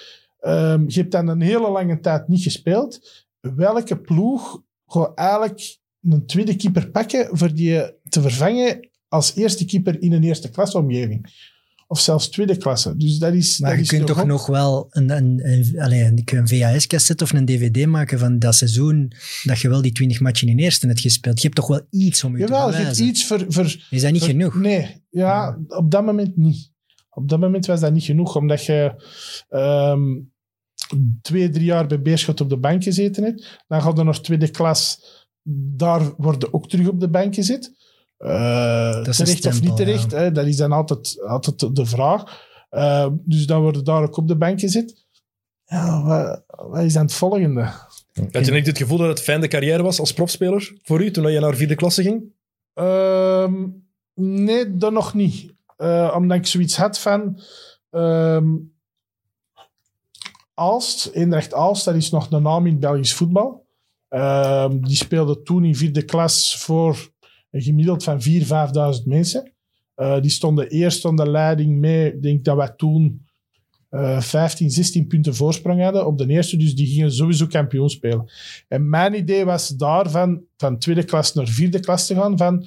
Ehm, 0.41 0.85
je 0.87 1.01
hebt 1.01 1.13
dan 1.13 1.29
een 1.29 1.41
hele 1.41 1.71
lange 1.71 2.01
tijd 2.01 2.29
niet 2.29 2.43
gespeeld. 2.43 3.27
Welke 3.41 4.01
ploeg 4.01 4.63
gaat 4.87 5.15
eigenlijk 5.15 5.79
een 6.03 6.27
tweede 6.27 6.57
keeper 6.57 6.91
pakken 6.91 7.29
voor 7.33 7.55
die 7.55 7.93
te 8.09 8.21
vervangen 8.21 8.89
als 9.09 9.35
eerste 9.35 9.65
keeper 9.65 10.03
in 10.03 10.13
een 10.13 10.25
eerste 10.25 10.51
klasse 10.51 10.79
omgeving. 10.79 11.47
Of 11.87 12.01
zelfs 12.01 12.29
tweede 12.29 12.57
klasse. 12.57 12.97
Dus 12.97 13.19
dat 13.19 13.35
is. 13.35 13.59
Maar 13.59 13.71
dat 13.71 13.79
je 13.79 13.85
is 13.85 13.89
kunt 13.89 14.07
toch 14.07 14.27
nog 14.27 14.47
wel 14.47 14.87
een, 14.91 15.11
een, 15.11 15.41
een, 15.43 15.81
allee, 15.81 16.03
een, 16.03 16.49
VHS-cassette 16.49 17.25
of 17.25 17.33
een 17.33 17.45
DVD 17.45 17.87
maken 17.87 18.19
van 18.19 18.39
dat 18.39 18.55
seizoen 18.55 19.13
dat 19.45 19.59
je 19.59 19.69
wel 19.69 19.83
die 19.83 19.93
20 19.93 20.21
matchen 20.21 20.49
in 20.49 20.59
eerste 20.59 20.87
hebt 20.87 21.01
gespeeld. 21.01 21.37
Je 21.37 21.43
hebt 21.43 21.55
toch 21.55 21.67
wel 21.67 21.87
iets 21.91 22.25
om 22.25 22.37
je 22.39 22.45
te 22.45 22.53
Jawel, 22.53 22.71
je 22.71 22.77
hebt 22.77 22.99
iets 22.99 23.27
voor. 23.27 23.45
voor 23.49 23.65
Is 23.91 24.03
dat 24.03 24.13
niet 24.13 24.21
voor- 24.21 24.31
genoeg? 24.31 24.55
Nee, 24.55 25.05
ja, 25.11 25.59
op 25.69 25.91
dat 25.91 26.05
moment 26.05 26.37
niet. 26.37 26.71
Op 27.11 27.29
dat 27.29 27.41
moment 27.41 27.67
was 27.67 27.81
dat 27.81 27.93
niet 27.93 28.05
genoeg, 28.05 28.37
omdat 28.37 28.65
je 28.65 28.95
ehm, 29.49 30.03
twee, 31.23 31.51
drie 31.51 31.65
jaar 31.65 31.87
bij 31.87 32.03
Beerschot 32.03 32.41
op 32.41 32.49
de 32.49 32.57
bank 32.57 32.83
gezeten 32.83 33.25
hebt. 33.25 33.63
Dan 33.69 33.83
gaat 33.83 33.99
er 33.99 34.05
nog 34.05 34.21
tweede 34.21 34.51
klas, 34.51 35.01
daar 35.77 36.03
worden 36.17 36.55
ook 36.55 36.69
terug 36.69 36.89
op 36.89 37.01
de 37.01 37.09
bank 37.09 37.35
gezet. 37.35 37.73
Eh, 38.19 39.01
terecht 39.03 39.47
of 39.47 39.63
niet 39.63 39.77
terecht, 39.77 40.11
hè, 40.11 40.33
dat 40.33 40.47
is 40.47 40.57
dan 40.57 40.73
altijd, 40.73 41.23
altijd 41.27 41.77
de 41.77 41.87
vraag. 41.87 42.47
Eh, 42.71 43.09
dus 43.13 43.47
dan 43.47 43.63
worden 43.63 43.85
daar 43.85 44.03
ook 44.03 44.17
op 44.17 44.29
de 44.29 44.37
bank 44.37 44.61
gezet. 44.61 45.07
Ja, 45.65 46.03
wat, 46.03 46.45
wat 46.69 46.83
is 46.83 46.93
dan 46.93 47.03
het 47.03 47.13
volgende? 47.13 47.71
Had 48.31 48.47
je 48.47 48.53
niet 48.53 48.67
het 48.67 48.79
gevoel 48.79 48.99
dat 48.99 49.09
het 49.09 49.21
fijn 49.21 49.41
de 49.41 49.49
carrière 49.49 49.83
was 49.83 50.01
als 50.01 50.13
profspeler 50.13 50.77
voor 50.83 51.03
u 51.03 51.11
toen 51.11 51.33
je 51.33 51.41
naar 51.41 51.57
vierde 51.57 51.75
klasse 51.75 52.03
ging? 52.03 52.33
Ehm, 52.75 53.67
nee, 54.15 54.77
dat 54.77 54.93
nog 54.93 55.15
niet. 55.15 55.53
Eh, 55.77 56.15
omdat 56.17 56.37
ik 56.37 56.47
zoiets 56.47 56.77
had 56.77 56.99
van... 56.99 57.41
ehm 57.91 58.47
Aalst, 60.59 61.11
Eendracht 61.13 61.55
Aalst, 61.55 61.85
dat 61.85 61.95
is 61.95 62.11
nog 62.11 62.31
een 62.31 62.43
naam 62.43 62.67
in 62.67 62.79
Belgisch 62.79 63.15
voetbal. 63.15 63.67
Ehm, 64.09 64.81
die 64.81 64.97
speelde 64.97 65.43
toen 65.43 65.65
in 65.65 65.77
vierde 65.77 66.03
klas 66.03 66.57
voor 66.59 67.13
een 67.51 67.63
gemiddeld 67.63 68.05
van 68.05 68.23
4.000, 68.23 68.47
5.000 68.47 69.07
mensen. 69.07 69.53
Eh, 69.95 70.21
die 70.21 70.31
stonden 70.31 70.69
eerst 70.69 71.03
de 71.03 71.31
leiding 71.31 71.79
mee. 71.79 72.13
Ik 72.13 72.23
denk 72.23 72.45
dat 72.45 72.57
wij 72.57 72.69
toen 72.77 73.27
eh 73.89 74.21
15, 74.21 74.71
16 74.71 75.07
punten 75.07 75.35
voorsprong 75.35 75.83
hadden 75.83 76.07
op 76.07 76.19
de 76.19 76.27
eerste. 76.27 76.57
Dus 76.57 76.75
die 76.75 76.87
gingen 76.87 77.13
sowieso 77.13 77.47
kampioen 77.47 77.91
spelen. 77.91 78.31
En 78.69 78.89
mijn 78.89 79.15
idee 79.15 79.45
was 79.45 79.69
daar 79.69 80.11
van, 80.11 80.43
van 80.57 80.79
tweede 80.79 81.05
klas 81.05 81.35
naar 81.35 81.47
vierde 81.47 81.81
klas 81.81 82.07
te 82.07 82.15
gaan. 82.15 82.39
Van, 82.39 82.67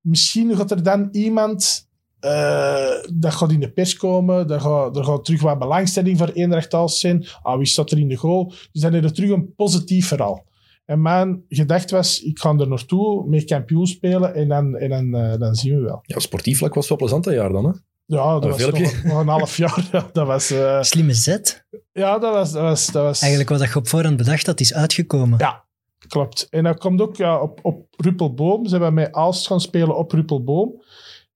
misschien 0.00 0.56
gaat 0.56 0.70
er 0.70 0.82
dan 0.82 1.08
iemand... 1.12 1.85
eh, 2.20 3.10
dat 3.12 3.34
gaat 3.34 3.50
in 3.52 3.60
de 3.60 3.70
pers 3.72 3.96
komen. 3.96 4.50
Er 4.50 4.60
gaat, 4.60 4.96
er 4.96 5.04
gaat 5.04 5.24
terug 5.24 5.42
wat 5.42 5.58
belangstelling 5.58 6.18
voor 6.18 6.28
Eendracht 6.28 6.74
Aalst 6.74 6.98
zijn. 6.98 7.26
Ah, 7.42 7.56
wie 7.56 7.66
staat 7.66 7.90
er 7.90 7.98
in 7.98 8.08
de 8.08 8.16
goal? 8.16 8.52
Dus 8.72 8.82
dan 8.82 8.94
is 8.94 9.04
er 9.04 9.12
terug 9.12 9.30
een 9.30 9.54
positief 9.54 10.06
verhaal. 10.08 10.44
En 10.84 11.02
mijn 11.02 11.44
gedachte 11.48 11.94
was, 11.94 12.20
ik 12.22 12.38
ga 12.38 12.54
er 12.58 12.68
naartoe, 12.68 13.26
mee 13.28 13.44
kampioen 13.44 13.86
spelen 13.86 14.34
en 14.34 14.48
dan, 14.48 14.76
en 14.76 14.90
dan, 14.90 15.14
eh, 15.14 15.38
dan 15.38 15.54
zien 15.54 15.74
we 15.76 15.82
wel. 15.82 15.98
Ja, 16.02 16.18
sportief 16.18 16.58
vlak 16.58 16.74
was 16.74 16.88
wel 16.88 16.98
plezant 16.98 17.24
dat 17.24 17.34
jaar 17.34 17.52
dan, 17.52 17.64
hè? 17.64 17.70
Ja, 18.06 18.38
dat 18.38 18.50
was 18.50 18.70
nog, 18.80 19.02
nog 19.04 19.20
een 19.20 19.28
half 19.28 19.56
jaar. 19.56 19.88
Ja, 19.92 20.08
dat 20.12 20.26
was... 20.26 20.50
eh, 20.50 20.82
Slimme 20.82 21.14
zet. 21.14 21.66
ja, 21.92 22.18
dat 22.18 22.32
was... 22.34 22.52
Dat 22.52 22.62
was, 22.62 22.86
dat 22.86 23.02
was 23.02 23.20
Eigenlijk 23.20 23.50
wat 23.50 23.72
je 23.72 23.76
op 23.78 23.88
voorhand 23.88 24.16
bedacht 24.16 24.46
had, 24.46 24.60
is 24.60 24.74
uitgekomen. 24.74 25.38
Ja, 25.38 25.64
klopt. 26.08 26.46
En 26.50 26.64
dat 26.64 26.78
komt 26.78 27.00
ook 27.00 27.16
ja, 27.16 27.40
op, 27.40 27.58
op 27.62 27.86
Ruppelboom. 27.96 28.66
Ze 28.66 28.70
hebben 28.70 28.94
met 28.94 29.12
Aalst 29.12 29.46
gaan 29.46 29.60
spelen 29.60 29.96
op 29.96 30.12
Ruppelboom. 30.12 30.82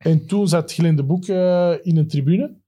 En 0.04 0.26
toen 0.26 0.48
zat 0.48 0.72
Glenn 0.72 0.96
de 0.96 1.02
Boek 1.04 1.26
eh, 1.26 1.72
in 1.82 1.96
een 1.96 2.08
tribune. 2.08 2.58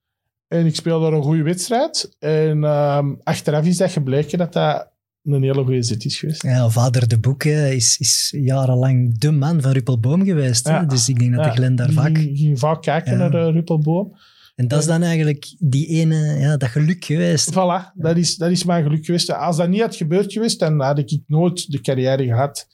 En 0.48 0.66
ik 0.66 0.74
speelde 0.74 1.04
daar 1.04 1.12
een 1.18 1.22
goede 1.22 1.42
wedstrijd. 1.42 2.16
En 2.18 2.64
ehm, 2.64 3.14
achteraf 3.22 3.66
is 3.66 3.76
dat 3.76 3.90
gebleken 3.90 4.38
dat 4.38 4.52
dat 4.52 4.90
een 5.22 5.42
hele 5.42 5.64
goede 5.64 5.82
zit 5.82 6.04
is 6.04 6.18
geweest. 6.18 6.42
Ja, 6.42 6.68
vader 6.68 7.08
de 7.08 7.18
Boek 7.18 7.44
eh, 7.44 7.72
is, 7.72 7.98
is 7.98 8.34
jarenlang 8.36 9.18
de 9.18 9.30
man 9.30 9.60
van 9.60 9.72
Ruppelboom 9.72 10.24
geweest. 10.24 10.68
hè. 10.68 10.74
Ja. 10.74 10.84
Dus 10.84 11.08
ik 11.08 11.18
denk 11.18 11.34
dat 11.34 11.44
de 11.44 11.48
Ja, 11.48 11.54
Glen 11.54 11.74
daar 11.76 11.90
vaak... 11.90 12.16
Ging, 12.16 12.38
ging 12.38 12.58
vaak 12.58 12.82
kijken 12.82 13.18
naar 13.18 13.34
eh, 13.34 13.52
Ruppelboom. 13.52 14.16
En 14.54 14.68
dat 14.68 14.80
is 14.80 14.86
dan 14.86 15.02
eigenlijk 15.02 15.54
die 15.58 15.86
ene, 15.86 16.16
ja, 16.16 16.56
dat 16.56 16.68
geluk 16.68 17.04
geweest. 17.04 17.52
Voilà, 17.52 17.94
dat, 17.94 18.16
is, 18.16 18.36
dat 18.36 18.50
is 18.50 18.64
mijn 18.64 18.82
geluk 18.82 19.04
geweest. 19.04 19.32
Als 19.32 19.56
dat 19.56 19.68
niet 19.68 19.80
had 19.80 19.96
gebeurd 19.96 20.32
geweest, 20.32 20.58
dan 20.58 20.80
had 20.80 20.98
ik 20.98 21.20
nooit 21.26 21.70
de 21.70 21.80
carrière 21.80 22.24
gehad. 22.24 22.66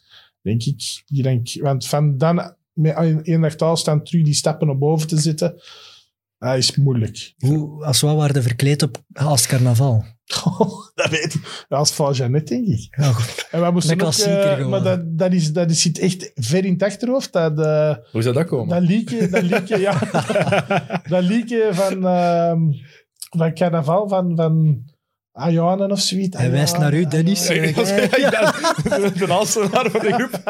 Denk 0.43 0.65
ik. 0.65 1.03
Ik 1.07 1.23
denk, 1.23 1.49
want 1.61 1.87
van 1.87 2.19
dan 2.19 2.57
met 2.79 2.97
één 3.23 3.77
staan 3.77 4.05
terug 4.05 4.25
die 4.25 4.35
stappen 4.35 4.67
naar 4.67 4.79
boven 4.79 5.09
te 5.09 5.19
zetten, 5.19 5.63
dat 6.39 6.57
is 6.57 6.77
moeilijk. 6.77 7.35
Hoe, 7.39 7.85
als 7.85 8.01
we 8.01 8.07
waren 8.07 8.43
verkleed 8.43 8.83
op 8.83 9.03
als 9.13 9.47
carnaval. 9.47 10.05
dat 10.95 11.11
weet 11.11 11.35
ik. 11.35 11.65
Dat 11.69 11.87
is 11.87 11.93
van 11.93 12.13
Jeannette, 12.13 12.55
denk 12.55 12.67
ik. 12.67 12.97
Ja, 12.97 13.13
goed. 13.13 13.49
En 13.51 13.61
wij 13.61 13.71
moesten 13.71 14.01
ook, 14.01 14.13
eh, 14.13 14.53
gewoon. 14.53 14.71
maar 14.71 14.83
dat, 14.83 15.19
dat, 15.19 15.33
is, 15.33 15.53
dat 15.53 15.73
zit 15.73 15.99
echt 15.99 16.33
ver 16.35 16.65
in 16.65 16.73
het 16.73 16.83
achterhoofd. 16.83 17.33
Dat, 17.33 17.59
eh, 17.59 17.97
Hoe 18.13 18.23
zou 18.23 18.35
dat 18.35 18.47
komen? 18.47 18.69
dat 18.69 18.89
liedje, 18.89 19.29
dat 19.29 19.43
liedje, 19.43 19.79
ja. 19.79 19.99
dat 21.09 21.23
liedje 21.23 21.69
van, 21.73 22.07
ehm 22.07 22.61
van 23.31 23.55
carnaval, 23.55 24.09
van, 24.09 24.37
van 24.37 24.85
Ayane 25.39 25.89
of 25.91 26.01
zoiets. 26.01 26.37
Hij 26.37 26.51
wijst 26.51 26.79
naar 26.79 26.95
u, 26.95 27.05
Dennis. 27.07 27.51
Ik 27.51 27.77
was- 27.77 27.89
ja, 27.89 27.97
ik 28.17 28.31
dacht, 28.31 29.19
de 29.19 29.27
Aalstenaar 29.33 29.91
van 29.91 30.01
de 30.01 30.13
groep. 30.13 30.41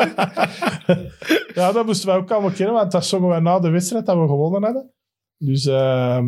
Ja, 1.54 1.72
dat 1.72 1.86
moesten 1.86 2.08
wij 2.08 2.16
ook 2.16 2.30
allemaal 2.30 2.50
kennen, 2.50 2.74
want 2.74 2.92
dat 2.92 3.06
zongen 3.06 3.28
wij 3.28 3.40
na 3.40 3.58
de 3.58 3.70
wedstrijd 3.70 4.06
dat 4.06 4.16
we 4.16 4.26
gewonnen 4.26 4.62
hadden. 4.62 4.92
Dus 5.38 5.66
ehm 5.66 6.26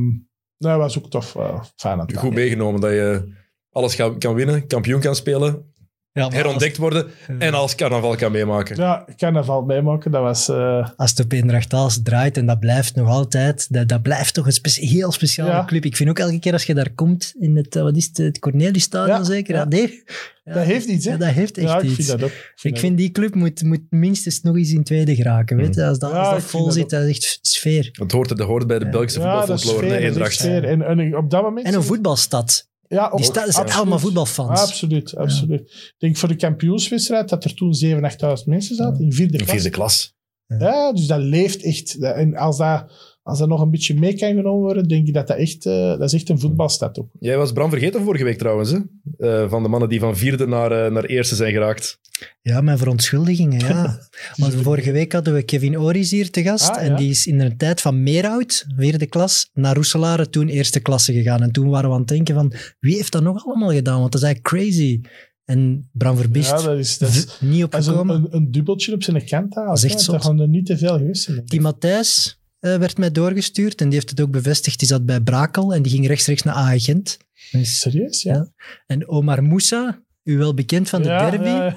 dat 0.59 0.77
was 0.77 0.99
ook 0.99 1.11
tof. 1.11 1.37
eh, 1.37 1.63
fijn 1.77 2.01
aan 2.01 2.07
het 2.07 2.17
Goed 2.17 2.35
meegenomen 2.35 2.81
dat 2.81 2.91
je 2.91 3.33
alles 3.71 3.97
kan 4.19 4.35
winnen, 4.35 4.67
kampioen 4.67 5.01
kan 5.01 5.15
spelen, 5.15 5.73
Ja, 6.13 6.29
herontdekt 6.29 6.77
worden 6.77 7.07
en 7.39 7.55
als 7.55 7.75
carnaval 7.75 8.17
kan 8.17 8.33
meemaken. 8.33 8.77
Ja, 8.77 9.05
carnaval 9.17 9.63
meemaken, 9.63 10.11
dat 10.11 10.23
was... 10.23 10.49
eh, 10.49 10.89
Als 10.97 11.11
het 11.11 11.21
op 11.21 11.33
Eendracht 11.33 11.73
Aalst 11.73 12.05
draait, 12.05 12.37
en 12.37 12.47
dat 12.47 12.61
blijft 12.61 12.95
nog 12.95 13.09
altijd, 13.09 13.67
dat, 13.73 13.89
dat 13.89 14.03
blijft 14.03 14.35
toch 14.35 14.47
een 14.47 14.53
spe- 14.53 14.87
heel 14.87 15.13
speciale 15.13 15.51
Ja. 15.51 15.65
club. 15.65 15.85
Ik 15.85 15.97
vind 15.97 16.09
ook 16.11 16.19
elke 16.19 16.39
keer 16.39 16.53
als 16.53 16.65
je 16.65 16.75
daar 16.75 16.91
komt, 16.95 17.35
in 17.39 17.57
het, 17.57 17.77
eh, 17.77 17.83
wat 17.83 17.97
is 17.97 18.07
het, 18.07 18.17
het 18.17 18.39
Corneliusstadion 18.39 19.17
Ja, 19.19 19.25
zeker? 19.25 19.55
ja. 19.55 19.61
Ja, 19.61 19.67
nee. 19.69 20.03
Ja, 20.45 20.53
dat 20.55 20.65
heeft 20.65 20.87
iets, 20.87 21.05
hè? 21.05 21.11
ja, 21.11 21.17
dat 21.17 21.29
heeft 21.29 21.59
echt 21.59 21.69
ja, 21.69 21.77
ik 21.79 21.83
iets. 21.83 21.95
vind 21.95 22.09
dat 22.09 22.23
ook. 22.23 22.33
Ik 22.63 22.79
vind 22.79 22.97
die 22.97 23.11
club 23.11 23.35
moet, 23.35 23.63
moet 23.63 23.81
minstens 23.91 24.41
nog 24.41 24.57
eens 24.57 24.73
in 24.73 24.85
tweede 24.85 25.15
geraken. 25.15 25.57
Weet 25.57 25.75
je? 25.75 25.85
Als 25.85 25.99
dat, 25.99 26.11
Ja, 26.11 26.17
als 26.19 26.31
dat 26.31 26.43
vol 26.51 26.65
dat 26.65 26.75
zit, 26.75 26.83
ook. 26.85 26.91
dat 26.91 27.03
is 27.03 27.17
echt 27.17 27.39
sfeer. 27.43 27.89
Het 27.93 28.13
hoort, 28.13 28.29
dat 28.29 28.41
hoort 28.41 28.67
bij 28.67 28.79
de 28.79 28.89
Belgische 28.89 29.21
Ja, 29.21 29.27
dat 29.27 29.43
is 29.43 29.47
voetbalfolklore, 29.63 29.87
sfeer, 29.97 30.13
hè, 30.13 30.19
dat 30.19 30.33
sfeer. 30.33 30.65
En, 30.65 30.83
en 30.83 31.17
op 31.17 31.31
dat 31.31 31.43
moment... 31.43 31.67
En 31.67 31.75
een 31.75 31.83
voetbalstad. 31.83 32.69
Ja, 32.95 33.05
Die 33.05 33.13
ook, 33.13 33.23
stad 33.23 33.35
zijn 33.35 33.47
absoluut. 33.47 33.75
allemaal 33.75 33.99
voetbalfans. 33.99 34.61
Absoluut, 34.61 35.17
absoluut. 35.17 35.61
Ik 35.61 35.95
denk 35.99 36.17
voor 36.17 36.29
de 36.29 36.37
kampioenswedstrijd 36.37 37.29
dat 37.29 37.45
er 37.45 37.55
toen 37.55 37.75
7.000, 37.85 37.91
8.000 37.91 38.45
mensen 38.45 38.77
zaten 38.77 39.05
in 39.05 39.13
vierde 39.13 39.33
In 39.39 39.45
klas. 39.45 39.51
vierde 39.55 39.71
klas. 39.71 40.15
Ja, 40.59 40.93
dus 40.93 41.07
dat 41.07 41.21
leeft 41.21 41.63
echt. 41.63 41.99
En 41.99 42.37
als 42.37 42.57
dat, 42.57 42.91
als 43.23 43.39
dat 43.39 43.49
nog 43.49 43.61
een 43.61 43.71
beetje 43.71 43.95
mee 43.99 44.15
kan 44.15 44.29
genomen 44.29 44.61
worden, 44.61 44.89
denk 44.89 45.07
ik 45.07 45.15
dat 45.15 45.27
dat 45.27 45.37
echt, 45.37 45.67
eh, 45.67 45.73
dat 45.89 46.03
is 46.03 46.13
echt 46.13 46.29
een 46.29 46.41
voetbalstad 46.41 46.99
ook. 46.99 47.09
Jij 47.19 47.37
was 47.37 47.53
Bram 47.53 47.71
vergeten 47.71 48.03
vorige 48.05 48.25
week 48.25 48.39
trouwens, 48.39 48.71
hè? 48.71 48.79
Eh, 49.19 49.51
van 49.51 49.63
de 49.63 49.69
mannen 49.69 49.89
die 49.89 50.01
van 50.01 50.17
vierde 50.17 50.47
naar, 50.47 50.73
eh, 50.73 50.93
naar 50.93 51.05
eerste 51.05 51.35
zijn 51.35 51.53
geraakt. 51.53 51.99
Ja, 52.43 52.61
mijn 52.61 52.79
verontschuldigingen, 52.79 53.59
ja. 53.59 53.99
Want 54.37 54.55
vorige 54.55 54.93
week 54.93 55.13
hadden 55.13 55.35
we 55.35 55.43
Kevin 55.43 55.79
Oris 55.79 56.11
hier 56.11 56.31
te 56.31 56.43
gast. 56.43 56.71
Ah, 56.71 56.83
En 56.83 56.91
ja. 56.91 56.97
die 56.97 57.11
is 57.11 57.27
in 57.27 57.41
een 57.41 57.57
tijd 57.57 57.81
van 57.81 58.03
Meerhout, 58.03 58.67
vierde 58.77 59.07
klas, 59.07 59.51
naar 59.53 59.75
Roeselare, 59.75 60.31
toen 60.31 60.49
eerste 60.49 60.81
klasse 60.81 61.13
gegaan. 61.13 61.43
En 61.43 61.53
toen 61.53 61.69
waren 61.69 61.89
we 61.89 61.95
aan 61.95 62.01
het 62.01 62.09
denken 62.09 62.35
van, 62.35 62.53
wie 62.81 62.95
heeft 62.95 63.13
dat 63.13 63.23
nog 63.23 63.47
allemaal 63.47 63.71
gedaan? 63.73 64.01
Want 64.01 64.13
dat 64.13 64.21
is 64.21 64.27
eigenlijk 64.27 64.55
crazy. 64.63 65.01
En 65.45 65.89
Bram 65.93 66.17
Verbiest, 66.17 66.51
Ja, 66.51 66.63
dat 66.63 66.79
is, 66.79 66.99
dat 66.99 67.09
is, 67.09 67.37
niet 67.41 67.71
dat 67.71 67.81
is 67.81 67.87
een, 67.87 67.93
opgekomen. 67.93 68.17
een, 68.17 68.37
een 68.37 68.51
dubbeltje 68.51 68.93
op 68.95 69.03
zijn 69.03 69.27
kant. 69.27 69.55
Dat 69.55 69.77
is 69.77 69.85
echt 69.85 70.23
gaan 70.23 70.41
er 70.41 70.49
niet 70.49 70.67
te 70.67 70.79
veel 70.79 70.99
geweest 70.99 71.23
zijn. 71.23 71.43
Die 71.45 71.61
Matthijs 71.61 72.40
eh, 72.61 72.77
werd 72.77 72.99
mij 72.99 73.11
doorgestuurd 73.11 73.81
en 73.81 73.85
die 73.89 73.95
heeft 73.95 74.11
het 74.11 74.21
ook 74.21 74.31
bevestigd. 74.31 74.79
Die 74.79 74.89
zat 74.89 75.07
bij 75.07 75.21
Brakel 75.21 75.75
en 75.75 75.83
die 75.83 75.93
ging 75.93 76.07
rechtstreeks 76.07 76.43
naar 76.43 76.55
Agent. 76.55 77.19
Dus, 77.51 77.81
Serieus, 77.81 78.23
ja. 78.23 78.35
Ja. 78.35 78.47
en 78.87 79.09
Omar 79.09 79.43
Moussa, 79.43 80.03
u 80.25 80.39
wel 80.39 80.55
bekend 80.55 80.89
van 80.89 81.03
de 81.03 81.09
Ja, 81.09 81.31
derby, 81.31 81.49
ja, 81.49 81.77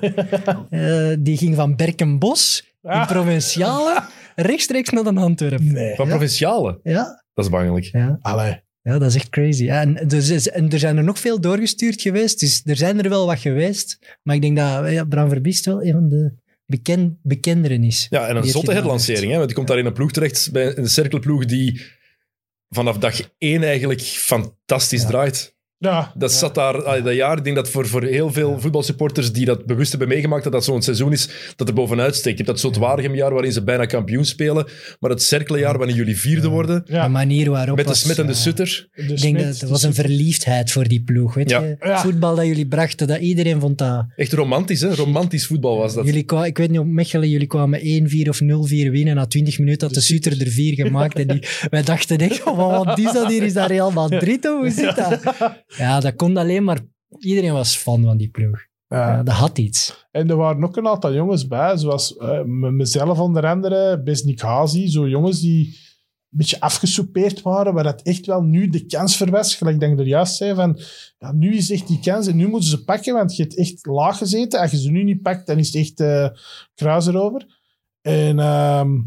eh, 1.11 1.17
die 1.19 1.37
ging 1.37 1.55
van 1.55 1.75
Berkenbos 1.75 2.63
in 2.81 2.89
Ah. 2.89 3.07
Provinciale 3.07 4.03
rechtstreeks 4.35 4.89
naar 4.89 5.03
de 5.03 5.13
Antwerpen. 5.13 5.71
Nee. 5.71 5.95
Van 5.95 6.07
provinciale. 6.07 6.79
Ja, 6.83 7.23
Dat 7.33 7.45
is 7.45 7.51
bangelijk. 7.51 7.85
ja. 7.85 8.17
Allee. 8.21 8.61
Ja, 8.81 8.97
dat 8.99 9.09
is 9.09 9.15
echt 9.15 9.29
crazy. 9.29 9.63
Ja, 9.63 9.81
en, 9.81 10.07
dus, 10.07 10.29
is- 10.29 10.49
en 10.49 10.69
er 10.69 10.79
zijn 10.79 10.97
er 10.97 11.03
nog 11.03 11.19
veel 11.19 11.41
doorgestuurd 11.41 12.01
geweest, 12.01 12.39
dus 12.39 12.61
er 12.65 12.75
zijn 12.75 13.03
er 13.03 13.09
wel 13.09 13.25
wat 13.25 13.39
geweest. 13.39 14.17
Maar 14.23 14.35
ik 14.35 14.41
denk 14.41 14.57
dat 14.57 14.91
ja, 14.91 15.03
Bram 15.03 15.29
Verbiest 15.29 15.65
wel 15.65 15.83
een 15.83 15.91
van 15.91 16.09
de 16.09 16.33
beken, 16.65 17.19
bekenderen 17.21 17.83
is. 17.83 18.07
Ja, 18.09 18.27
en 18.27 18.35
een 18.35 18.43
zotte 18.43 18.73
herlancering. 18.73 19.31
Hè? 19.31 19.35
Want 19.35 19.47
die 19.47 19.55
komt 19.55 19.67
daar 19.67 19.79
in 19.79 19.85
een 19.85 19.93
ploeg 19.93 20.11
terecht, 20.11 20.51
bij 20.51 20.77
een 20.77 20.89
cirkelploeg 20.89 21.45
die 21.45 21.81
vanaf 22.69 22.97
dag 22.97 23.19
één 23.37 23.63
eigenlijk 23.63 24.01
fantastisch 24.01 25.05
draait. 25.05 25.55
Ja, 25.83 26.11
Dat 26.15 26.31
zat 26.31 26.55
daar 26.55 27.03
dat 27.03 27.13
jaar. 27.15 27.37
Ik 27.37 27.43
denk 27.43 27.55
dat 27.55 27.69
voor, 27.69 27.87
voor 27.87 28.03
heel 28.03 28.31
veel 28.31 28.59
voetbalsupporters 28.59 29.31
die 29.31 29.45
dat 29.45 29.65
bewust 29.65 29.89
hebben 29.89 30.07
meegemaakt, 30.07 30.43
dat 30.43 30.53
dat 30.53 30.63
zo'n 30.63 30.81
seizoen 30.81 31.11
is 31.11 31.29
dat 31.55 31.67
er 31.67 31.73
bovenuit 31.73 32.15
steekt. 32.15 32.37
Je 32.37 32.43
hebt 32.43 32.47
dat 32.47 32.59
soort 32.59 32.77
Waregem-jaar 32.77 33.33
waarin 33.33 33.51
ze 33.51 33.63
bijna 33.63 33.85
kampioen 33.85 34.25
spelen, 34.25 34.65
maar 34.99 35.09
het 35.09 35.23
cerkelenjaar 35.23 35.77
waarin 35.77 35.95
jullie 35.95 36.17
vierde 36.19 36.47
worden, 36.47 36.83
ja. 36.85 37.03
De 37.03 37.09
manier 37.09 37.49
waarop... 37.49 37.75
met 37.75 37.85
de 37.85 37.91
was, 37.91 37.99
Smit 38.01 38.19
en 38.19 38.27
de 38.27 38.33
Sutter. 38.33 38.87
De 38.95 39.01
Ik 39.03 39.21
denk 39.21 39.39
dat 39.39 39.61
er 39.61 39.67
was 39.67 39.83
een 39.83 39.93
Sutter. 39.93 40.09
verliefdheid 40.11 40.71
voor 40.71 40.87
die 40.87 41.03
ploeg. 41.03 41.33
Weet 41.33 41.49
Ja. 41.49 41.59
je? 41.61 41.75
Ja. 41.79 41.99
Voetbal 42.01 42.35
dat 42.35 42.45
jullie 42.45 42.67
brachten, 42.67 43.07
dat 43.07 43.19
iedereen 43.19 43.59
vond 43.59 43.77
dat... 43.77 44.05
Echt 44.15 44.33
romantisch, 44.33 44.81
hè? 44.81 44.95
Romantisch 44.95 45.45
voetbal 45.47 45.77
was 45.77 45.93
dat. 45.93 46.05
Jullie 46.05 46.23
kwa- 46.23 46.45
ik 46.45 46.57
weet 46.57 46.69
niet, 46.69 46.79
op 46.79 46.85
Mechelen, 46.87 47.29
jullie 47.29 47.47
kwamen 47.47 47.79
1-4 47.79 48.29
of 48.29 48.39
0-4 48.41 48.91
winnen. 48.91 49.15
Na 49.15 49.25
20 49.25 49.59
minuten 49.59 49.85
had 49.87 49.95
de 49.95 50.01
Suter 50.01 50.41
er 50.41 50.47
4 50.47 50.73
gemaakt. 50.73 51.19
En 51.19 51.27
die, 51.27 51.43
wij 51.69 51.83
dachten 51.83 52.17
echt, 52.17 52.43
oh, 52.43 52.83
wat 52.85 52.99
is 52.99 53.11
dat 53.11 53.27
hier? 53.27 53.43
Is 53.43 53.53
dat 53.53 53.67
Real 53.69 53.91
Madrid? 53.91 54.45
Hoe 54.45 54.69
zit 54.71 54.95
dat? 54.95 55.19
Ja, 55.77 55.99
dat 55.99 56.15
kon 56.15 56.37
alleen 56.37 56.63
maar... 56.63 56.79
Iedereen 57.19 57.53
was 57.53 57.75
fan 57.75 58.03
van 58.03 58.17
die 58.17 58.29
ploeg. 58.29 58.65
Ja. 58.87 59.23
Dat 59.23 59.35
had 59.35 59.57
iets. 59.57 60.07
En 60.11 60.29
er 60.29 60.35
waren 60.35 60.63
ook 60.63 60.77
een 60.77 60.87
aantal 60.87 61.13
jongens 61.13 61.47
bij, 61.47 61.77
zoals 61.77 62.17
eh, 62.17 62.43
mezelf 62.43 63.19
onder 63.19 63.45
andere, 63.45 64.01
Besnik 64.03 64.39
Hazi, 64.39 64.87
zo 64.87 65.07
jongens 65.07 65.39
die 65.39 65.65
een 65.65 66.37
beetje 66.37 66.59
afgesoupeerd 66.59 67.41
waren, 67.41 67.73
waar 67.73 67.83
dat 67.83 68.01
echt 68.01 68.25
wel 68.25 68.41
nu 68.41 68.69
de 68.69 68.85
kans 68.85 69.17
voor 69.17 69.29
was. 69.29 69.55
Gelijk 69.55 69.79
dat 69.79 69.89
ik 69.89 69.99
er 69.99 70.07
juist 70.07 70.35
zei, 70.35 70.55
van 70.55 70.79
ja, 71.17 71.31
nu 71.31 71.55
is 71.55 71.71
echt 71.71 71.87
die 71.87 71.99
kans 71.99 72.27
en 72.27 72.35
nu 72.35 72.47
moeten 72.47 72.69
ze 72.69 72.83
pakken, 72.83 73.13
want 73.13 73.35
je 73.35 73.43
hebt 73.43 73.57
echt 73.57 73.85
laag 73.85 74.17
gezeten. 74.17 74.59
Als 74.59 74.71
je 74.71 74.79
ze 74.79 74.91
nu 74.91 75.03
niet 75.03 75.21
pakt, 75.21 75.47
dan 75.47 75.57
is 75.57 75.67
het 75.67 75.75
echt 75.75 75.99
eh 75.99 76.29
kruis 76.73 77.07
erover. 77.07 77.45
En 78.01 78.39
ehm, 78.39 78.99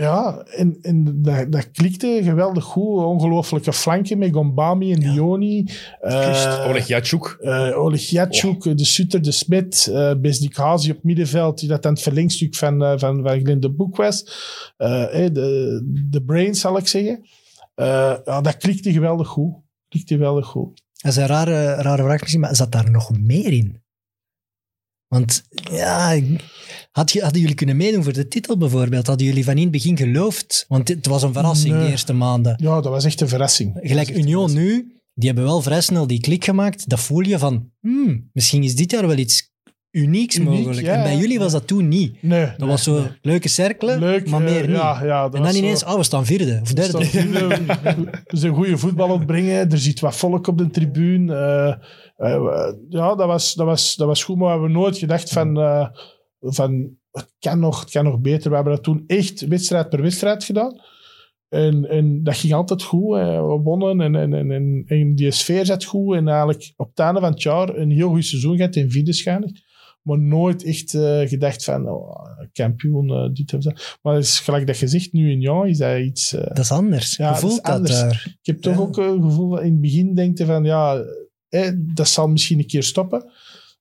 ja, 0.00 0.38
en, 0.38 0.78
en 0.82 1.22
dat, 1.22 1.52
dat 1.52 1.70
klikte 1.70 2.20
geweldig 2.22 2.64
goed. 2.64 3.04
Ongelooflijke 3.04 3.72
flanken 3.72 4.18
met 4.18 4.32
Gombami 4.32 4.92
en 4.92 5.00
Dioni. 5.00 5.64
Eh, 6.00 6.66
Oleg 6.68 6.86
Jatschuk. 6.86 7.36
eh 7.40 7.78
Oleg 7.78 8.02
Jatschuk, 8.02 8.76
de 8.78 8.84
Sutter, 8.84 9.22
de 9.22 9.32
Smit, 9.32 9.86
eh 9.92 10.14
Besnik 10.20 10.56
Hazi 10.56 10.90
op 10.90 11.02
middenveld, 11.02 11.58
die 11.58 11.68
dat 11.68 11.86
aan 11.86 11.92
het 11.92 12.02
verlengstuk 12.02 12.54
van, 12.54 12.82
eh, 12.84 12.92
van, 12.98 13.22
van 13.22 13.40
Glenn 13.40 13.60
de 13.60 13.70
Boek 13.70 13.96
was. 13.96 14.24
Eh, 14.76 15.24
eh, 15.24 15.32
de, 15.34 15.80
de 16.10 16.22
brain, 16.22 16.54
zal 16.54 16.76
ik 16.78 16.88
zeggen. 16.88 17.26
Eh, 17.74 18.14
ja, 18.24 18.40
dat 18.40 18.56
klikte 18.56 18.92
geweldig 18.92 19.28
goed. 19.28 19.54
Klikte 19.88 20.14
geweldig 20.14 20.46
goed. 20.46 20.82
Dat 20.92 21.10
is 21.12 21.16
een 21.18 21.26
rare, 21.26 21.74
rare 21.74 22.02
vraag 22.02 22.20
misschien, 22.20 22.40
maar 22.40 22.56
zat 22.56 22.72
daar 22.72 22.90
nog 22.90 23.18
meer 23.18 23.52
in? 23.52 23.82
Want 25.08 25.42
ja, 25.70 26.20
had 26.90 27.12
je, 27.12 27.20
hadden 27.22 27.40
jullie 27.40 27.56
kunnen 27.56 27.76
meedoen 27.76 28.02
voor 28.04 28.12
de 28.12 28.28
titel 28.28 28.56
bijvoorbeeld? 28.56 29.06
Hadden 29.06 29.26
jullie 29.26 29.44
van 29.44 29.54
in 29.56 29.62
het 29.62 29.70
begin 29.70 29.96
geloofd? 29.96 30.64
Want 30.68 30.88
het 30.88 31.06
was 31.06 31.22
een 31.22 31.32
verrassing 31.32 31.74
Nee. 31.74 31.84
de 31.84 31.90
eerste 31.90 32.12
maanden. 32.12 32.54
Ja, 32.62 32.74
dat 32.80 32.92
was 32.92 33.04
echt 33.04 33.20
een 33.20 33.28
verrassing. 33.28 33.78
Gelijk 33.82 34.08
een 34.08 34.18
Union 34.18 34.48
verrassing. 34.50 34.82
nu, 34.84 35.00
die 35.14 35.26
hebben 35.28 35.44
wel 35.44 35.62
vrij 35.62 35.80
snel 35.80 36.06
die 36.06 36.20
klik 36.20 36.44
gemaakt. 36.44 36.88
Dat 36.88 37.00
voel 37.00 37.20
je 37.20 37.38
van, 37.38 37.70
hmm, 37.80 38.28
misschien 38.32 38.62
is 38.62 38.74
dit 38.76 38.90
jaar 38.90 39.06
wel 39.06 39.16
iets 39.16 39.48
unieks 39.90 40.36
Uniek, 40.36 40.50
mogelijk. 40.50 40.86
ja, 40.86 40.94
en 40.94 41.02
bij 41.02 41.16
jullie 41.16 41.38
was 41.38 41.52
dat 41.52 41.66
toen 41.66 41.88
niet. 41.88 42.22
Nee. 42.22 42.48
Dat 42.58 42.68
was 42.68 42.82
zo 42.82 43.06
leuke 43.22 43.48
cirkelen, 43.48 43.98
Leuk, 43.98 44.28
maar 44.30 44.46
eh, 44.46 44.52
meer 44.52 44.66
niet. 44.66 44.76
Ja, 44.76 45.04
ja, 45.04 45.22
dat 45.22 45.34
en 45.34 45.42
dan 45.42 45.54
ineens, 45.54 45.84
oh, 45.84 45.94
we 45.94 46.02
staan 46.02 46.26
vierde 46.26 46.58
of 46.62 46.68
We 46.68 46.74
derde. 46.74 47.04
staan 47.04 47.22
vierde, 47.22 47.48
We 48.30 48.36
zijn 48.36 48.54
goede 48.54 48.78
voetbal 48.78 49.10
opbrengen. 49.10 49.70
Er 49.70 49.78
zit 49.78 50.00
wat 50.00 50.16
volk 50.16 50.46
op 50.46 50.58
de 50.58 50.70
tribune. 50.70 51.34
Eh, 51.34 52.32
eh, 52.34 52.72
ja, 52.88 53.14
dat 53.14 53.26
was, 53.26 53.54
dat, 53.54 53.66
was, 53.66 53.94
dat 53.96 54.06
was 54.06 54.24
goed. 54.24 54.36
Maar 54.36 54.46
we 54.46 54.52
hebben 54.52 54.72
nooit 54.72 54.98
gedacht 54.98 55.30
van... 55.30 55.56
van 56.40 56.96
het, 57.10 57.34
kan 57.38 57.58
nog, 57.58 57.80
het 57.80 57.90
kan 57.90 58.04
nog 58.04 58.20
beter. 58.20 58.48
We 58.48 58.54
hebben 58.54 58.74
dat 58.74 58.82
toen 58.84 59.04
echt 59.06 59.46
wedstrijd 59.46 59.88
per 59.88 60.02
wedstrijd 60.02 60.44
gedaan. 60.44 60.80
En, 61.48 61.88
en 61.88 62.22
dat 62.22 62.36
ging 62.36 62.52
altijd 62.52 62.82
goed. 62.82 63.16
We 63.16 63.60
wonnen 63.62 64.00
en, 64.00 64.34
en, 64.34 64.84
en, 64.86 65.14
die 65.14 65.30
sfeer 65.30 65.66
zat 65.66 65.84
goed. 65.84 66.16
En 66.16 66.28
eigenlijk 66.28 66.72
op 66.76 66.88
het 66.88 66.98
einde 66.98 67.20
van 67.20 67.30
het 67.30 67.42
jaar 67.42 67.76
een 67.76 67.90
heel 67.90 68.08
goed 68.08 68.24
seizoen 68.24 68.56
gehad 68.56 68.76
in 68.76 68.90
vierde. 68.90 69.52
Maar 70.02 70.18
nooit 70.18 70.64
echt 70.64 70.94
eh, 70.94 71.20
gedacht 71.28 71.64
van 71.64 71.88
oh, 71.88 72.26
kampioen, 72.52 73.10
eh, 73.10 73.28
dit 73.32 73.54
of 73.54 73.62
dat. 73.62 73.98
Maar 74.02 74.18
is 74.18 74.38
gelijk 74.40 74.66
dat 74.66 74.76
zegt, 74.76 75.12
nu 75.12 75.30
in 75.30 75.40
jaar 75.40 75.68
is 75.68 75.78
dat 75.78 75.98
iets... 75.98 76.32
eh, 76.32 76.46
Dat 76.46 76.58
is 76.58 76.70
anders. 76.72 77.16
Ja, 77.16 77.34
je 77.34 77.40
dat 77.40 77.50
dat, 77.50 77.62
anders. 77.62 78.00
daar. 78.00 78.26
ik 78.40 78.46
heb 78.46 78.60
toch 78.60 78.74
Ja. 78.74 78.80
ook 78.80 78.96
een 78.96 79.22
gevoel 79.22 79.50
van 79.50 79.62
in 79.62 79.72
het 79.72 79.80
begin 79.80 80.14
denkte 80.14 80.46
van 80.46 80.64
ja, 80.64 81.04
eh, 81.48 81.70
dat 81.76 82.08
zal 82.08 82.28
misschien 82.28 82.58
een 82.58 82.66
keer 82.66 82.82
stoppen. 82.82 83.30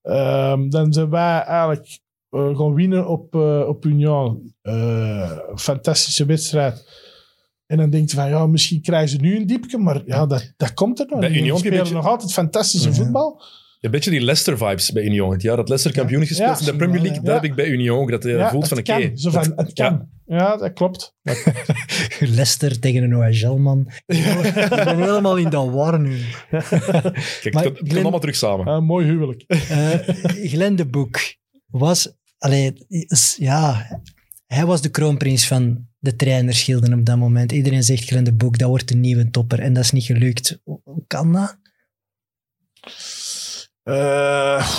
Ehm, 0.01 0.69
dan 0.69 0.93
zijn 0.93 1.09
wij 1.09 1.39
eigenlijk 1.41 1.99
gaan 2.31 2.73
winnen 2.73 3.07
op, 3.07 3.35
eh, 3.35 3.63
op 3.67 3.85
Union. 3.85 4.53
Eh, 4.61 5.37
fantastische 5.55 6.25
wedstrijd. 6.25 6.87
En 7.65 7.77
dan 7.77 7.89
denk 7.89 8.09
je 8.09 8.15
van 8.15 8.29
ja, 8.29 8.45
misschien 8.47 8.81
krijgen 8.81 9.09
ze 9.09 9.17
nu 9.17 9.35
een 9.35 9.47
diepje, 9.47 9.77
maar 9.77 10.01
ja, 10.05 10.25
dat, 10.25 10.53
dat 10.57 10.73
komt 10.73 10.99
er 10.99 11.05
nog. 11.09 11.19
Bij. 11.19 11.29
Union 11.29 11.43
Die 11.43 11.51
heb 11.53 11.61
je 11.63 11.67
spelen 11.69 11.87
een 11.87 11.93
nog 11.93 12.07
altijd 12.07 12.33
fantastische 12.33 12.89
Ja. 12.89 12.95
voetbal. 12.95 13.41
Een 13.79 13.91
beetje 13.91 14.09
die 14.11 14.21
Leicester-vibes 14.21 14.91
bij 14.91 15.03
Union. 15.03 15.31
Het 15.31 15.41
jaar 15.41 15.55
dat 15.55 15.67
Leicester 15.69 15.99
kampioen 15.99 16.21
is 16.21 16.27
gespeeld 16.27 16.59
Ja, 16.59 16.65
in 16.65 16.71
de 16.71 16.77
Premier 16.77 17.01
League, 17.01 17.19
ja. 17.19 17.25
dat 17.25 17.33
heb 17.35 17.43
ik 17.43 17.55
bij 17.55 17.67
Union 17.67 17.99
ook. 17.99 18.11
Dat 18.11 18.23
je 18.23 18.29
Ja, 18.29 18.49
voelt 18.49 18.67
van, 18.67 18.77
oké, 18.77 18.91
kan. 18.99 19.17
Zo 19.17 19.29
van, 19.29 19.43
dat- 19.43 19.57
het 19.65 19.73
kan. 19.73 20.07
Ja, 20.25 20.57
dat 20.57 20.73
klopt. 20.73 21.15
Leicester 22.19 22.79
tegen 22.79 23.03
een 23.03 23.15
OHL, 23.15 23.57
man. 23.57 23.87
Ik 24.05 24.23
ben 24.69 24.97
helemaal 24.97 25.37
in 25.37 25.49
dat 25.49 25.69
war 25.69 25.99
nu. 25.99 26.17
Kijk, 26.49 27.53
Maar 27.53 27.63
het 27.63 27.77
komt- 27.77 27.93
allemaal 27.97 28.19
terug 28.19 28.35
samen. 28.35 28.83
Mooi 28.83 29.05
huwelijk. 29.05 29.43
Eh 29.47 29.89
Glenn 30.51 30.75
de 30.75 30.85
Boek 30.85 31.19
was... 31.65 32.17
Allee, 32.39 32.73
ja, 33.37 33.87
hij 34.47 34.65
was 34.65 34.81
de 34.81 34.89
kroonprins 34.89 35.47
van 35.47 35.87
de 35.99 36.15
trainerschilden 36.15 36.93
op 36.93 37.05
dat 37.05 37.17
moment. 37.17 37.51
Iedereen 37.51 37.83
zegt 37.83 38.05
Glenn 38.05 38.23
de 38.23 38.33
Boek, 38.33 38.57
dat 38.57 38.69
wordt 38.69 38.91
een 38.91 38.99
nieuwe 38.99 39.29
topper. 39.29 39.59
En 39.59 39.73
dat 39.73 39.83
is 39.83 39.91
niet 39.91 40.03
gelukt. 40.03 40.61
Hoe 40.63 41.03
kan 41.07 41.33
dat? 41.33 41.57
Eh, 43.83 44.71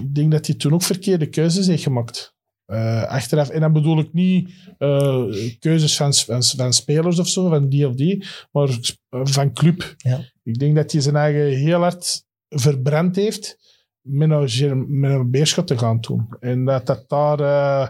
ik 0.00 0.14
denk 0.14 0.32
dat 0.32 0.46
hij 0.46 0.56
toen 0.56 0.72
ook 0.72 0.82
verkeerde 0.82 1.28
keuzes 1.28 1.66
heeft 1.66 1.82
gemaakt. 1.82 2.34
Eh, 2.64 3.02
achteraf, 3.02 3.48
en 3.48 3.60
dan 3.60 3.72
bedoel 3.72 3.98
ik 3.98 4.12
niet 4.12 4.50
eh, 4.78 5.24
keuzes 5.58 5.96
van, 5.96 6.14
van, 6.14 6.42
van 6.42 6.72
spelers 6.72 7.18
of 7.18 7.28
zo, 7.28 7.48
van 7.48 7.68
die 7.68 7.88
of 7.88 7.94
die, 7.94 8.26
maar 8.52 8.68
van 9.10 9.52
club. 9.52 9.94
Ja. 9.96 10.32
Ik 10.42 10.58
denk 10.58 10.76
dat 10.76 10.92
hij 10.92 11.00
zijn 11.00 11.16
eigen 11.16 11.58
heel 11.58 11.80
hard 11.80 12.24
verbrand 12.48 13.16
heeft 13.16 13.58
met 14.06 14.60
een, 14.60 15.00
met 15.00 15.10
een 15.10 15.30
beerschot 15.30 15.66
te 15.66 15.78
gaan 15.78 16.00
doen. 16.00 16.26
En 16.40 16.64
dat 16.64 16.86
dat 16.86 17.04
daar, 17.08 17.40
eh, 17.40 17.88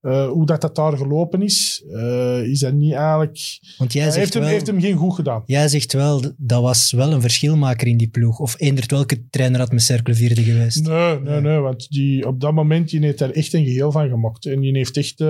eh, 0.00 0.28
hoe 0.28 0.46
dat, 0.46 0.60
dat 0.60 0.76
daar 0.76 0.96
gelopen 0.96 1.42
is, 1.42 1.84
eh, 1.92 2.42
is 2.42 2.60
dat 2.60 2.72
niet 2.72 2.92
eigenlijk... 2.92 3.58
Want 3.78 3.92
jij 3.92 4.04
zegt 4.04 4.16
heeft 4.16 4.34
hem, 4.34 4.42
heeft 4.42 4.66
hem 4.66 4.80
geen 4.80 4.96
goed 4.96 5.14
gedaan. 5.14 5.42
Jij 5.46 5.68
zegt 5.68 5.92
wel, 5.92 6.22
dat 6.36 6.62
was 6.62 6.92
wel 6.92 7.12
een 7.12 7.20
verschilmaker 7.20 7.86
in 7.86 7.96
die 7.96 8.08
ploeg. 8.08 8.38
Of 8.38 8.54
eendert 8.58 8.90
welke 8.90 9.28
trainer 9.30 9.60
had 9.60 9.72
met 9.72 9.82
Cercle 9.82 10.14
vierde 10.14 10.42
geweest? 10.42 10.86
Nee, 10.86 11.20
nee, 11.20 11.40
nee, 11.40 11.58
want 11.58 11.90
die, 11.90 12.26
op 12.26 12.40
dat 12.40 12.52
moment 12.52 12.90
die 12.90 13.00
heeft 13.00 13.18
daar 13.18 13.30
echt 13.30 13.52
een 13.52 13.64
geheel 13.64 13.92
van 13.92 14.08
gemaakt. 14.08 14.46
En 14.46 14.60
die 14.60 14.76
heeft 14.76 14.96
echt, 14.96 15.20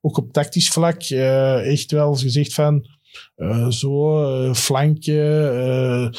ook 0.00 0.16
op 0.16 0.32
tactisch 0.32 0.68
vlak, 0.68 1.02
echt 1.02 1.90
wel 1.90 2.14
gezegd 2.14 2.54
van, 2.54 2.86
zo, 3.68 4.54
flankje. 4.54 6.10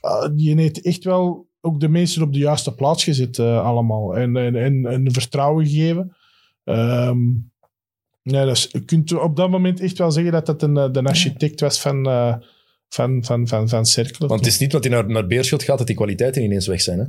ah, 0.00 0.36
die 0.36 0.60
heeft 0.60 0.80
echt 0.80 1.04
wel 1.04 1.52
ook 1.64 1.80
de 1.80 1.88
mensen 1.88 2.22
op 2.22 2.32
de 2.32 2.38
juiste 2.38 2.74
plaats 2.74 3.04
gezet 3.04 3.38
eh, 3.38 3.64
allemaal. 3.64 4.16
En, 4.16 4.36
en, 4.36 4.56
en, 4.56 4.86
en 4.86 5.12
vertrouwen 5.12 5.66
gegeven. 5.66 6.16
Ehm 6.64 7.18
nee, 8.22 8.46
dus, 8.46 8.68
je 8.70 8.84
kunt 8.84 9.12
op 9.12 9.36
dat 9.36 9.50
moment 9.50 9.80
echt 9.80 9.98
wel 9.98 10.10
zeggen 10.10 10.32
dat 10.32 10.46
dat 10.46 10.62
een, 10.62 10.76
eh, 10.76 10.92
de 10.92 11.02
architect 11.02 11.60
was 11.60 11.80
van, 11.80 12.06
eh 12.06 12.34
van, 12.88 13.24
van, 13.24 13.48
van, 13.48 13.68
van 13.68 13.86
Cercle. 13.86 14.26
Want 14.26 14.40
het 14.40 14.52
is 14.52 14.58
niet 14.58 14.70
dat 14.70 14.84
hij 14.84 14.92
naar, 14.92 15.06
naar 15.08 15.26
Beerschot 15.26 15.62
gaat 15.62 15.78
dat 15.78 15.86
die 15.86 15.96
kwaliteiten 15.96 16.42
ineens 16.42 16.66
weg 16.66 16.80
zijn. 16.80 16.98
Hè? 16.98 17.04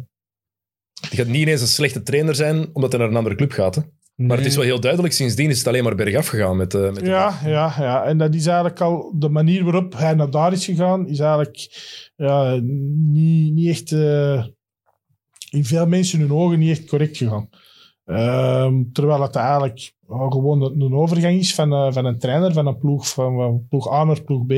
Die 1.10 1.20
gaat 1.20 1.28
niet 1.28 1.42
ineens 1.42 1.62
een 1.62 1.68
slechte 1.68 2.04
trainer 2.04 2.36
zijn 2.36 2.70
omdat 2.74 2.92
hij 2.92 3.00
naar 3.00 3.10
een 3.10 3.16
andere 3.16 3.36
club 3.36 3.52
gaat. 3.52 3.76
Hè? 3.76 3.82
Maar 4.16 4.38
het 4.38 4.46
is 4.46 4.56
wel 4.56 4.64
heel 4.66 4.80
duidelijk, 4.80 5.14
sindsdien 5.14 5.50
is 5.50 5.58
het 5.58 5.68
alleen 5.68 5.84
maar 5.84 5.96
bergaf 5.96 6.28
gegaan 6.28 6.58
met, 6.58 6.74
eh 6.74 6.82
met 6.92 6.96
de- 6.96 7.06
Ja, 7.06 7.40
ja, 7.46 7.74
ja. 7.78 8.04
En 8.04 8.18
dat 8.18 8.36
is 8.36 8.46
eigenlijk 8.46 8.82
al 8.82 9.14
de 9.16 9.30
manier 9.30 9.64
waarop 9.64 9.94
hij 9.98 10.14
naar 10.14 10.30
daar 10.32 10.52
is 10.52 10.66
gegaan, 10.66 11.08
is 11.08 11.20
eigenlijk 11.20 11.68
ja, 12.16 12.60
niet, 12.94 13.54
niet 13.54 13.68
echt, 13.70 13.92
eh, 13.92 14.46
in 15.52 15.66
veel 15.66 15.86
mensen 15.88 16.20
hun 16.20 16.32
ogen, 16.34 16.60
niet 16.60 16.70
echt 16.70 16.86
correct 16.86 17.18
gegaan. 17.18 17.50
Ehm, 18.06 18.84
terwijl 18.92 19.22
het 19.22 19.36
eigenlijk 19.36 19.94
gewoon 20.08 20.62
een, 20.62 20.82
een 20.82 20.94
overgang 20.94 21.40
is 21.40 21.56
van, 21.56 21.74
eh, 21.74 21.92
van 21.94 22.06
een 22.06 22.20
trainer, 22.20 22.54
van 22.54 22.68
een 22.68 22.78
ploeg, 22.78 23.10
van, 23.10 23.36
van 23.36 23.66
ploeg 23.70 23.92
A 23.92 24.04
naar 24.04 24.24
ploeg 24.24 24.46
B. 24.46 24.54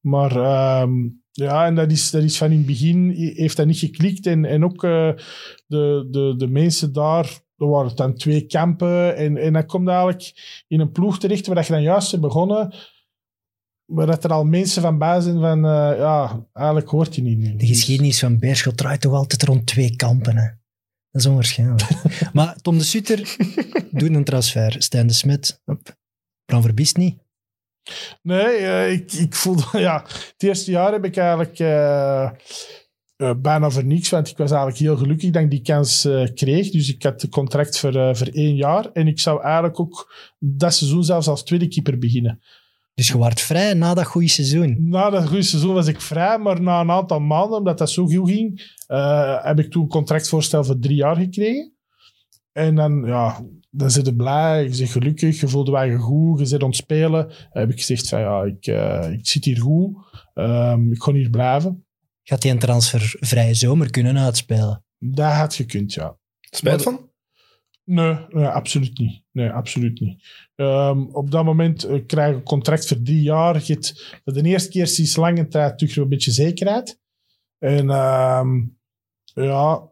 Maar 0.00 0.36
ehm, 0.36 0.92
ja, 1.32 1.66
en 1.66 1.74
dat 1.74 1.90
is, 1.90 2.10
dat 2.10 2.22
is 2.22 2.38
van 2.38 2.50
in 2.50 2.56
het 2.58 2.66
begin, 2.66 3.10
heeft 3.34 3.56
dat 3.56 3.66
niet 3.66 3.78
geklikt. 3.78 4.26
En, 4.26 4.44
en 4.44 4.64
ook 4.64 4.80
de, 4.80 6.06
de, 6.10 6.34
de 6.36 6.48
mensen 6.48 6.92
daar, 6.92 7.40
er 7.60 7.68
waren 7.68 7.96
dan 7.96 8.14
twee 8.14 8.46
kampen. 8.46 9.16
En, 9.16 9.36
en 9.36 9.52
dan 9.52 9.66
komt 9.66 9.88
eigenlijk 9.88 10.62
in 10.68 10.80
een 10.80 10.92
ploeg 10.92 11.18
terecht 11.18 11.46
waar 11.46 11.56
dat 11.56 11.66
je 11.66 11.72
dan 11.72 11.82
juist 11.82 12.10
hebt 12.10 12.22
begonnen, 12.22 12.74
waar 13.84 14.06
dat 14.06 14.24
er 14.24 14.32
al 14.32 14.44
mensen 14.44 14.82
van 14.82 14.98
bij 14.98 15.20
zijn 15.20 15.40
van, 15.40 15.64
eh, 15.64 15.98
ja, 15.98 16.46
eigenlijk 16.52 16.88
hoort 16.88 17.14
je 17.14 17.22
niet. 17.22 17.60
De 17.60 17.66
geschiedenis 17.66 18.18
van 18.18 18.38
Beerschot 18.38 18.76
draait 18.76 19.00
toch 19.00 19.14
altijd 19.14 19.42
rond 19.42 19.66
twee 19.66 19.96
kampen. 19.96 20.36
Hè? 20.36 20.46
Dat 21.10 21.20
is 21.20 21.26
onwaarschijnlijk. 21.26 21.88
maar 22.32 22.56
Tom 22.56 22.78
de 22.78 22.84
Sutter 22.84 23.36
doet 23.90 24.14
een 24.14 24.24
transfer. 24.24 24.82
Stijn 24.82 25.06
de 25.06 25.12
Smet. 25.12 25.62
Bram 26.44 26.62
Verbiest 26.62 26.96
niet. 26.96 27.18
Nee, 28.22 28.56
eh, 28.56 28.92
ik, 28.92 29.12
ik 29.12 29.34
voelde, 29.34 29.64
ja, 29.78 30.02
het 30.02 30.34
eerste 30.38 30.70
jaar 30.70 30.92
heb 30.92 31.04
ik 31.04 31.16
eigenlijk, 31.16 31.58
eh, 31.58 32.30
eh, 33.20 33.34
bijna 33.36 33.70
voor 33.70 33.84
niks, 33.84 34.08
want 34.08 34.28
ik 34.28 34.36
was 34.36 34.50
eigenlijk 34.50 34.80
heel 34.80 34.96
gelukkig 34.96 35.30
dat 35.30 35.42
ik 35.42 35.50
die 35.50 35.62
kans 35.62 36.04
eh, 36.04 36.26
kreeg. 36.34 36.70
Dus 36.70 36.88
ik 36.88 37.02
had 37.02 37.22
een 37.22 37.28
contract 37.28 37.78
voor, 37.78 37.94
eh, 37.94 38.14
voor 38.14 38.26
één 38.26 38.54
jaar. 38.54 38.90
En 38.92 39.06
ik 39.06 39.20
zou 39.20 39.42
eigenlijk 39.42 39.80
ook 39.80 40.14
dat 40.38 40.74
seizoen 40.74 41.04
zelfs 41.04 41.28
als 41.28 41.44
tweede 41.44 41.68
keeper 41.68 41.98
beginnen. 41.98 42.40
Dus 42.94 43.08
je 43.08 43.16
wordt 43.16 43.40
vrij 43.40 43.74
na 43.74 43.94
dat 43.94 44.06
goede 44.06 44.28
seizoen. 44.28 44.76
Na 44.88 45.10
dat 45.10 45.26
goede 45.26 45.42
seizoen 45.42 45.74
was 45.74 45.86
ik 45.86 46.00
vrij, 46.00 46.38
maar 46.38 46.62
na 46.62 46.80
een 46.80 46.90
aantal 46.90 47.20
maanden, 47.20 47.58
omdat 47.58 47.78
dat 47.78 47.90
zo 47.90 48.06
goed 48.06 48.30
ging, 48.30 48.76
heb 49.42 49.58
ik 49.58 49.70
toen 49.70 49.82
een 49.82 49.88
contractvoorstel 49.88 50.64
voor 50.64 50.78
drie 50.78 50.96
jaar 50.96 51.16
gekregen. 51.16 51.72
En 52.52 52.74
dan, 52.74 53.02
ja, 53.06 53.44
dan 53.70 53.90
zit 53.90 54.06
je 54.06 54.14
blij, 54.14 54.62
je 54.62 54.76
bent 54.76 54.90
gelukkig, 54.90 55.40
je 55.40 55.48
voelt 55.48 55.66
je 55.66 55.76
eigen 55.76 55.98
goed, 55.98 56.38
je 56.38 56.44
zit 56.44 56.62
aan 56.62 56.68
het 56.68 56.76
spelen. 56.76 57.28
Dan 57.28 57.62
heb 57.62 57.70
ik 57.70 57.78
gezegd 57.78 58.08
van, 58.08 58.20
ja, 58.20 58.42
ik, 58.42 58.66
ik 59.18 59.26
zit 59.26 59.44
hier 59.44 59.60
goed, 59.60 59.96
Ehm, 60.34 60.92
ik 60.92 61.02
ga 61.02 61.12
hier 61.12 61.30
blijven. 61.30 61.84
Gaat 62.22 62.42
die 62.42 62.50
een 62.50 62.58
transfervrije 62.58 63.54
zomer 63.54 63.90
kunnen 63.90 64.18
uitspelen? 64.18 64.84
Dat 64.98 65.32
had 65.32 65.54
gekund, 65.54 65.94
ja. 65.94 66.18
Spijt 66.40 66.82
van? 66.82 67.10
Nee, 67.84 68.16
nee, 68.28 68.46
absoluut 68.46 68.98
niet. 68.98 69.22
Nee, 69.32 69.50
absoluut 69.50 70.00
niet. 70.00 70.22
Ehm, 70.54 71.00
op 71.00 71.30
dat 71.30 71.44
moment 71.44 71.84
eh, 71.84 72.06
krijg 72.06 72.30
je 72.30 72.34
een 72.34 72.42
contract 72.42 72.86
voor 72.86 73.02
drie 73.02 73.22
jaar. 73.22 73.54
Je 73.64 73.72
hebt 73.72 74.20
voor 74.24 74.32
de 74.32 74.42
eerste 74.42 74.70
keer 74.70 74.86
sinds 74.86 75.16
lange 75.16 75.48
tijd 75.48 75.78
terug 75.78 75.96
een 75.96 76.08
beetje 76.08 76.30
zekerheid. 76.30 76.98
En 77.58 77.90
ehm, 77.90 78.60
ja, 79.34 79.90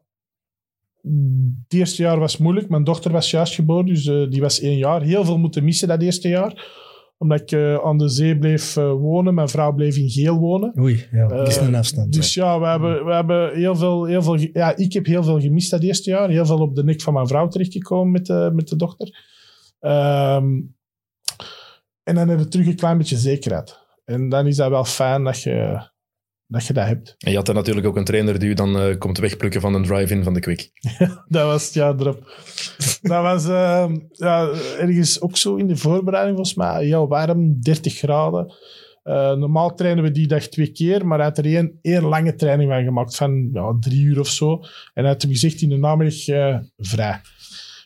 het 1.02 1.72
eerste 1.74 2.02
jaar 2.02 2.18
was 2.18 2.36
moeilijk. 2.36 2.68
Mijn 2.68 2.84
dochter 2.84 3.12
was 3.12 3.30
juist 3.30 3.54
geboren, 3.54 3.86
dus 3.86 4.06
eh, 4.06 4.30
die 4.30 4.40
was 4.40 4.60
één 4.60 4.78
jaar. 4.78 5.02
Heel 5.02 5.24
veel 5.24 5.38
moeten 5.38 5.64
missen 5.64 5.88
dat 5.88 6.02
eerste 6.02 6.28
jaar. 6.28 6.76
Omdat 7.18 7.40
ik 7.40 7.52
eh, 7.52 7.74
aan 7.74 7.98
de 7.98 8.08
zee 8.08 8.38
bleef 8.38 8.76
eh, 8.76 8.92
wonen. 8.92 9.34
Mijn 9.34 9.48
vrouw 9.48 9.72
bleef 9.72 9.96
in 9.96 10.10
Geel 10.10 10.38
wonen. 10.38 10.78
Oei, 10.78 11.06
ja, 11.10 11.26
dat 11.26 11.48
is 11.48 11.56
Eh, 11.56 11.66
een 11.66 11.74
afstand. 11.74 12.12
Dus 12.12 12.34
ja, 12.34 12.60
we 12.60 12.66
hebben, 12.66 13.04
we 13.04 13.12
hebben 13.12 13.54
heel 13.54 13.76
veel, 13.76 14.04
heel 14.04 14.22
veel... 14.22 14.36
Ja, 14.52 14.76
ik 14.76 14.92
heb 14.92 15.06
heel 15.06 15.22
veel 15.22 15.40
gemist 15.40 15.70
dat 15.70 15.82
eerste 15.82 16.10
jaar. 16.10 16.28
Heel 16.28 16.46
veel 16.46 16.58
op 16.58 16.74
de 16.74 16.84
nek 16.84 17.00
van 17.00 17.12
mijn 17.14 17.26
vrouw 17.26 17.48
terechtgekomen 17.48 18.10
met 18.12 18.26
de, 18.26 18.50
met 18.54 18.68
de 18.68 18.76
dochter. 18.76 19.26
Ehm, 19.80 20.60
en 22.02 22.14
dan 22.14 22.28
heb 22.28 22.38
je 22.38 22.48
terug 22.48 22.66
een 22.66 22.76
klein 22.76 22.98
beetje 22.98 23.16
zekerheid. 23.16 23.86
En 24.04 24.28
dan 24.28 24.46
is 24.46 24.56
dat 24.56 24.70
wel 24.70 24.84
fijn 24.84 25.24
dat 25.24 25.42
je 25.42 25.88
dat, 26.48 26.66
je 26.66 26.72
dat 26.72 26.86
hebt. 26.86 27.14
En 27.18 27.30
je 27.30 27.36
had 27.36 27.46
daar 27.46 27.54
natuurlijk 27.54 27.86
ook 27.86 27.96
een 27.96 28.04
trainer 28.04 28.38
die 28.38 28.48
u 28.48 28.54
dan 28.54 28.78
eh, 28.78 28.98
komt 28.98 29.18
wegplukken 29.18 29.60
van 29.60 29.74
een 29.74 29.82
drive-in 29.84 30.24
van 30.24 30.34
de 30.34 30.40
Quick. 30.40 30.70
Dat 31.28 31.46
was 31.46 31.64
het 31.64 31.74
jaar 31.74 31.94
erop. 32.00 32.32
dat 33.02 33.22
was 33.22 33.48
ehm, 33.48 33.98
ja, 34.12 34.48
ergens 34.78 35.20
ook 35.20 35.36
zo 35.36 35.56
in 35.56 35.66
de 35.66 35.76
voorbereiding 35.76 36.36
volgens 36.36 36.56
mij. 36.56 36.84
Heel 36.84 37.08
warm, 37.08 37.60
30 37.60 37.94
graden. 37.94 38.54
Eh, 39.02 39.32
normaal 39.32 39.74
trainen 39.74 40.04
we 40.04 40.10
die 40.10 40.26
dag 40.26 40.46
twee 40.46 40.70
keer, 40.72 41.06
maar 41.06 41.18
hij 41.18 41.26
had 41.26 41.38
er 41.38 41.44
één, 41.44 41.78
één 41.82 42.02
lange 42.02 42.34
training 42.34 42.70
van 42.70 42.84
gemaakt 42.84 43.16
van 43.16 43.48
ja, 43.52 43.76
drie 43.80 44.02
uur 44.02 44.20
of 44.20 44.28
zo. 44.28 44.52
En 44.94 45.02
hij 45.02 45.12
had 45.12 45.22
hem 45.22 45.30
gezegd 45.30 45.60
in 45.60 45.68
de 45.68 45.76
namiddag 45.76 46.28
eh, 46.28 46.58
vrij. 46.76 47.20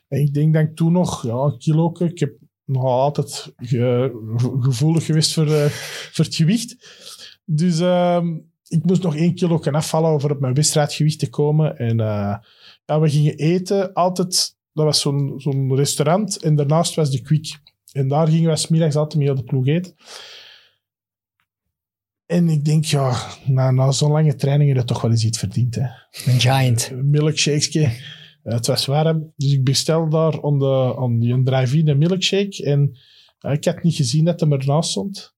En 0.09 0.21
ik 0.21 0.35
denk 0.35 0.55
dat 0.55 0.63
ik 0.63 0.77
toen 0.77 0.93
nog, 0.93 1.23
ja, 1.27 1.35
een 1.35 1.59
kilo, 1.59 1.93
ik 1.99 2.19
heb 2.19 2.33
nog 2.65 2.85
altijd 2.85 3.53
ge- 3.57 4.57
gevoelig 4.61 5.05
geweest 5.05 5.33
voor, 5.35 5.47
voor 6.13 6.25
het 6.25 6.35
gewicht. 6.35 6.77
Dus 7.45 7.81
ehm, 7.81 8.27
ik 8.73 8.85
moest 8.85 9.03
nog 9.03 9.17
één 9.17 9.35
kilo 9.35 9.59
gaan 9.59 9.75
afvallen 9.75 10.11
over 10.11 10.31
op 10.31 10.41
mijn 10.41 10.55
wedstrijdgewicht 10.55 11.19
te 11.19 11.29
komen. 11.29 11.77
En 11.79 12.01
eh, 12.01 12.37
ja, 12.85 13.01
we 13.01 13.11
gingen 13.11 13.37
eten, 13.37 13.93
altijd, 13.93 14.57
dat 14.73 14.85
was 14.85 15.01
zo'n 15.01 15.35
zo'n 15.37 15.77
restaurant, 15.77 16.43
en 16.43 16.55
daarnaast 16.55 16.95
was 16.95 17.11
de 17.11 17.21
Quick. 17.21 17.61
En 17.93 18.09
daar 18.09 18.29
gingen 18.29 18.51
we 18.51 18.57
's 18.57 18.69
middags 18.69 18.97
altijd 18.97 19.23
mee 19.23 19.31
op 19.31 19.37
de 19.37 19.45
ploeg 19.45 19.67
eten. 19.67 19.95
En 22.27 22.49
ik 22.49 22.65
denk, 22.65 22.85
ja, 22.85 23.17
na, 23.47 23.71
na 23.71 23.91
zo'n 23.91 24.11
lange 24.11 24.35
training 24.35 24.69
heb 24.71 24.79
je 24.79 24.85
toch 24.85 25.01
wel 25.01 25.11
eens 25.11 25.25
iets 25.25 25.39
verdiend. 25.39 25.75
Hè. 25.75 25.87
Een 26.33 26.41
giant. 26.41 26.91
Een 26.91 27.11
milkshake. 27.11 27.81
Eh, 28.43 28.55
het 28.55 28.67
was 28.67 28.87
warm, 28.87 29.33
dus 29.37 29.53
ik 29.53 29.65
bestel 29.65 30.09
daar 30.09 30.45
aan, 30.45 30.59
de, 30.59 30.97
aan 30.99 31.19
die 31.19 31.43
drive-in 31.43 31.89
een 31.89 31.99
milkshake. 31.99 32.65
En 32.65 32.99
eh, 33.39 33.53
ik 33.53 33.65
had 33.65 33.83
niet 33.83 33.95
gezien 33.95 34.25
dat 34.25 34.41
hem 34.41 34.53
ernaast 34.53 34.91
stond. 34.91 35.35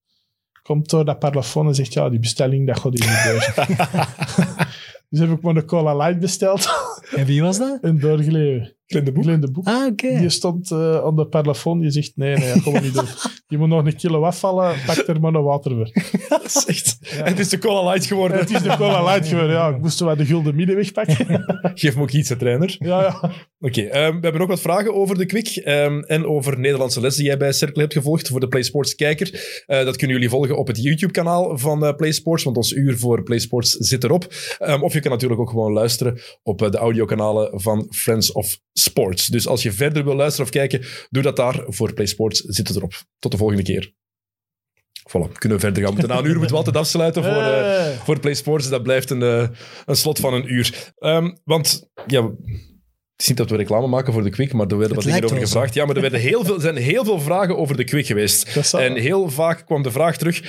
Komt 0.65 0.91
door 0.91 1.05
dat 1.05 1.19
parlofoon 1.19 1.67
en 1.67 1.75
zegt, 1.75 1.93
ja, 1.93 2.09
die 2.09 2.19
bestelling, 2.19 2.67
dat 2.67 2.81
gaat 2.81 2.99
hier 2.99 3.11
niet 3.11 3.25
door. 3.25 3.67
dus 5.11 5.21
heb 5.21 5.31
ik 5.31 5.41
maar 5.43 5.57
een 5.57 5.67
cola 5.67 5.97
light 5.97 6.21
besteld 6.21 6.69
En 7.17 7.25
wie 7.25 7.43
was 7.43 7.59
dat? 7.59 7.79
en 7.83 7.99
doorgeleven. 7.99 8.77
Kleine 8.87 9.13
boek. 9.13 9.23
Glenn 9.25 9.41
de 9.41 9.51
Boek. 9.51 9.67
Ah, 9.67 9.87
oké. 9.87 10.19
Die 10.19 10.29
stond 10.29 10.71
eh, 10.71 11.05
aan 11.05 11.17
de 11.17 11.27
parlofoon, 11.27 11.81
die 11.81 11.91
zegt, 11.91 12.13
nee, 12.15 12.37
nee, 12.37 12.53
we 12.53 12.81
niet 12.81 12.95
doen. 12.95 13.05
Je 13.47 13.59
moet 13.59 13.69
nog 13.69 13.87
een 13.87 13.97
kilo 13.97 14.23
afvallen, 14.23 14.77
pak 14.87 14.97
er 14.97 15.21
maar 15.21 15.35
een 15.35 15.43
water 15.43 15.71
voor. 15.71 15.91
Dat 16.29 16.45
is 16.45 16.65
echt... 16.67 16.99
Het 17.01 17.39
is 17.39 17.49
de 17.49 17.59
Cola 17.59 17.91
Light 17.91 18.07
geworden. 18.07 18.39
Het 18.39 18.51
is 18.51 18.63
de 18.63 18.77
cola 18.77 19.05
light 19.05 19.29
geworden, 19.29 19.53
ja. 19.53 19.69
Ik 19.75 19.81
moest 19.81 20.01
wel 20.01 20.17
de 20.17 20.25
gulden 20.25 20.55
middenweg 20.55 20.93
pakken. 20.93 21.45
Geef 21.75 21.97
me 21.97 22.03
ook 22.03 22.11
iets, 22.11 22.29
hè, 22.29 22.37
trainer. 22.37 22.77
ja, 22.79 23.03
ja. 23.03 23.33
Oké, 23.65 23.81
ehm, 23.83 24.15
we 24.15 24.21
hebben 24.21 24.41
nog 24.41 24.49
wat 24.49 24.61
vragen 24.61 24.95
over 24.95 25.19
de 25.19 25.27
Quick 25.27 25.47
ehm, 25.57 25.99
en 25.99 26.27
over 26.27 26.59
Nederlandse 26.59 27.01
les 27.01 27.17
die 27.17 27.25
jij 27.25 27.37
bij 27.37 27.53
Cirkel 27.53 27.81
hebt 27.81 27.93
gevolgd 27.93 28.29
voor 28.29 28.41
de 28.41 28.49
PlaySports 28.49 28.95
kijker. 28.95 29.63
Eh, 29.67 29.85
dat 29.85 29.97
kunnen 29.97 30.17
jullie 30.17 30.31
volgen 30.31 30.57
op 30.57 30.67
het 30.67 30.83
YouTube-kanaal 30.83 31.59
van 31.59 31.85
eh, 31.85 31.97
PlaySports, 31.97 32.45
want 32.45 32.57
ons 32.57 32.73
uur 32.73 32.99
voor 32.99 33.23
PlaySports 33.23 33.71
zit 33.71 34.05
erop. 34.05 34.27
Ehm, 34.59 34.83
of 34.83 34.93
je 34.93 35.01
kan 35.01 35.11
natuurlijk 35.11 35.41
ook 35.41 35.51
gewoon 35.51 35.73
luisteren 35.73 36.21
op 36.43 36.59
de 36.59 36.79
audiokanalen 36.79 37.61
van 37.61 37.87
Friends 37.91 38.33
of 38.33 38.59
Sports. 38.79 39.27
Dus 39.27 39.47
als 39.47 39.63
je 39.63 39.73
verder 39.73 40.05
wil 40.05 40.15
luisteren 40.15 40.47
of 40.47 40.53
kijken, 40.53 40.85
doe 41.11 41.23
dat 41.23 41.37
daar. 41.37 41.65
Voor 41.67 41.93
PlaySports 41.93 42.41
zit 42.41 42.69
het 42.69 42.77
erop. 42.77 43.03
Tot 43.19 43.31
de 43.31 43.37
volgende 43.37 43.63
keer. 43.63 43.93
Voilà, 45.09 45.33
kunnen 45.33 45.59
we 45.59 45.65
verder 45.65 45.83
gaan. 45.83 45.95
Want 45.95 46.07
na 46.07 46.19
een 46.19 46.25
uur 46.25 46.31
moeten 46.31 46.51
we 46.51 46.57
altijd 46.57 46.77
afsluiten 46.77 47.23
voor... 47.23 47.43
Eh. 47.43 48.01
voor 48.05 48.21
PlaySports. 48.21 48.69
Dat 48.69 48.83
blijft 48.83 49.11
een, 49.11 49.23
eh, 49.23 49.49
een 49.85 49.97
slot 49.97 50.19
van 50.19 50.35
een 50.35 50.53
uur. 50.53 50.93
Ehm, 50.99 51.35
want 51.45 51.91
ja, 52.07 52.23
het 52.23 53.23
is 53.23 53.29
niet 53.29 53.37
dat 53.37 53.51
we 53.51 53.57
reclame 53.57 53.87
maken 53.87 54.13
voor 54.13 54.23
de 54.23 54.31
Quick, 54.31 54.53
maar 54.53 54.67
er 54.67 54.79
werden 54.79 54.97
wat 54.97 55.05
dingen 55.05 55.25
over 55.25 55.37
zo. 55.37 55.43
gevraagd. 55.43 55.75
Ja, 55.75 55.85
maar 55.85 55.95
er 55.95 56.01
werden 56.01 56.21
heel 56.21 56.45
veel, 56.45 56.61
zijn 56.61 56.77
heel 56.77 57.05
veel 57.05 57.21
vragen 57.21 57.57
over 57.57 57.77
de 57.77 57.85
Quick 57.85 58.07
geweest. 58.07 58.73
En 58.73 58.97
heel 58.97 59.31
vaak 59.31 59.67
kwam 59.67 59.83
de 59.83 59.91
vraag 59.91 60.17
terug, 60.17 60.43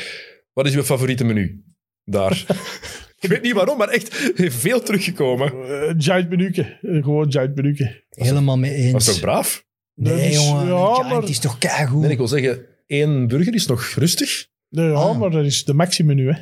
wat 0.53 0.65
is 0.65 0.75
uw 0.75 0.83
favoriete 0.83 1.23
menu? 1.23 1.63
Daar. 2.03 2.45
Ik 3.25 3.31
weet 3.31 3.41
niet 3.41 3.53
waarom, 3.53 3.77
maar 3.77 3.87
echt 3.89 4.31
veel 4.35 4.81
teruggekomen. 4.81 5.47
Eh, 5.51 5.93
giant 5.97 6.29
menuke. 6.29 6.61
Eh, 6.81 7.03
gewoon 7.03 7.31
giant 7.31 7.55
menuke. 7.55 8.03
Helemaal 8.09 8.57
mee 8.57 8.73
eens. 8.73 8.91
Dat 8.91 9.01
is 9.01 9.07
toch 9.07 9.19
braaf? 9.19 9.65
Nee, 9.95 10.31
jongen. 10.31 10.65
ja, 10.67 10.71
een 10.89 10.95
giant 10.95 11.09
maar- 11.09 11.29
is 11.29 11.39
toch 11.39 11.57
keigoed. 11.57 12.01
Nee, 12.01 12.11
ik 12.11 12.17
wil 12.17 12.27
zeggen, 12.27 12.65
één 12.87 13.27
burger 13.27 13.53
is 13.53 13.65
nog 13.67 13.85
rustig. 13.95 14.47
Nee, 14.69 14.85
ja, 14.87 14.93
Ah. 14.93 15.19
maar 15.19 15.29
dat 15.29 15.45
is 15.45 15.63
de 15.65 15.73
maxi-menu, 15.73 16.31
hè. 16.33 16.39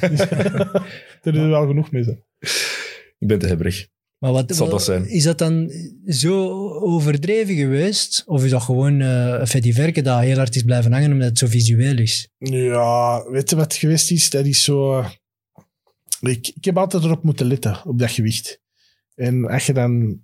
Dus, 0.08 0.20
er 1.22 1.34
is 1.34 1.48
wel 1.48 1.66
genoeg 1.66 1.90
mee, 1.90 2.04
hè. 2.04 2.12
Ik 3.18 3.28
ben 3.28 3.38
te 3.38 3.46
hebberig. 3.46 3.86
Maar 4.18 4.32
wat, 4.32 4.54
Zal 4.56 4.68
dat 4.68 4.84
zijn? 4.84 5.08
Is 5.08 5.22
dat 5.24 5.38
dan 5.38 5.70
zo 6.06 6.48
overdreven 6.80 7.54
geweest? 7.54 8.22
Of 8.26 8.44
is 8.44 8.50
dat 8.50 8.62
gewoon 8.62 9.00
eh 9.00 9.36
een 9.40 9.46
fediverke 9.46 10.02
dat 10.02 10.20
heel 10.20 10.36
hard 10.36 10.56
is 10.56 10.62
blijven 10.62 10.92
hangen 10.92 11.12
omdat 11.12 11.28
het 11.28 11.38
zo 11.38 11.46
visueel 11.46 11.98
is? 11.98 12.28
Ja, 12.38 13.24
weet 13.30 13.50
je 13.50 13.56
wat 13.56 13.64
het 13.64 13.74
geweest 13.74 14.10
is? 14.10 14.30
Dat 14.30 14.46
is 14.46 14.64
zo... 14.64 15.04
eh, 16.26 16.32
Ik, 16.32 16.52
ik 16.54 16.64
heb 16.64 16.78
altijd 16.78 17.04
erop 17.04 17.22
moeten 17.24 17.46
letten, 17.46 17.80
op 17.84 17.98
dat 17.98 18.10
gewicht. 18.10 18.60
En 19.14 19.48
als 19.50 19.66
je 19.66 19.72
dan... 19.72 20.20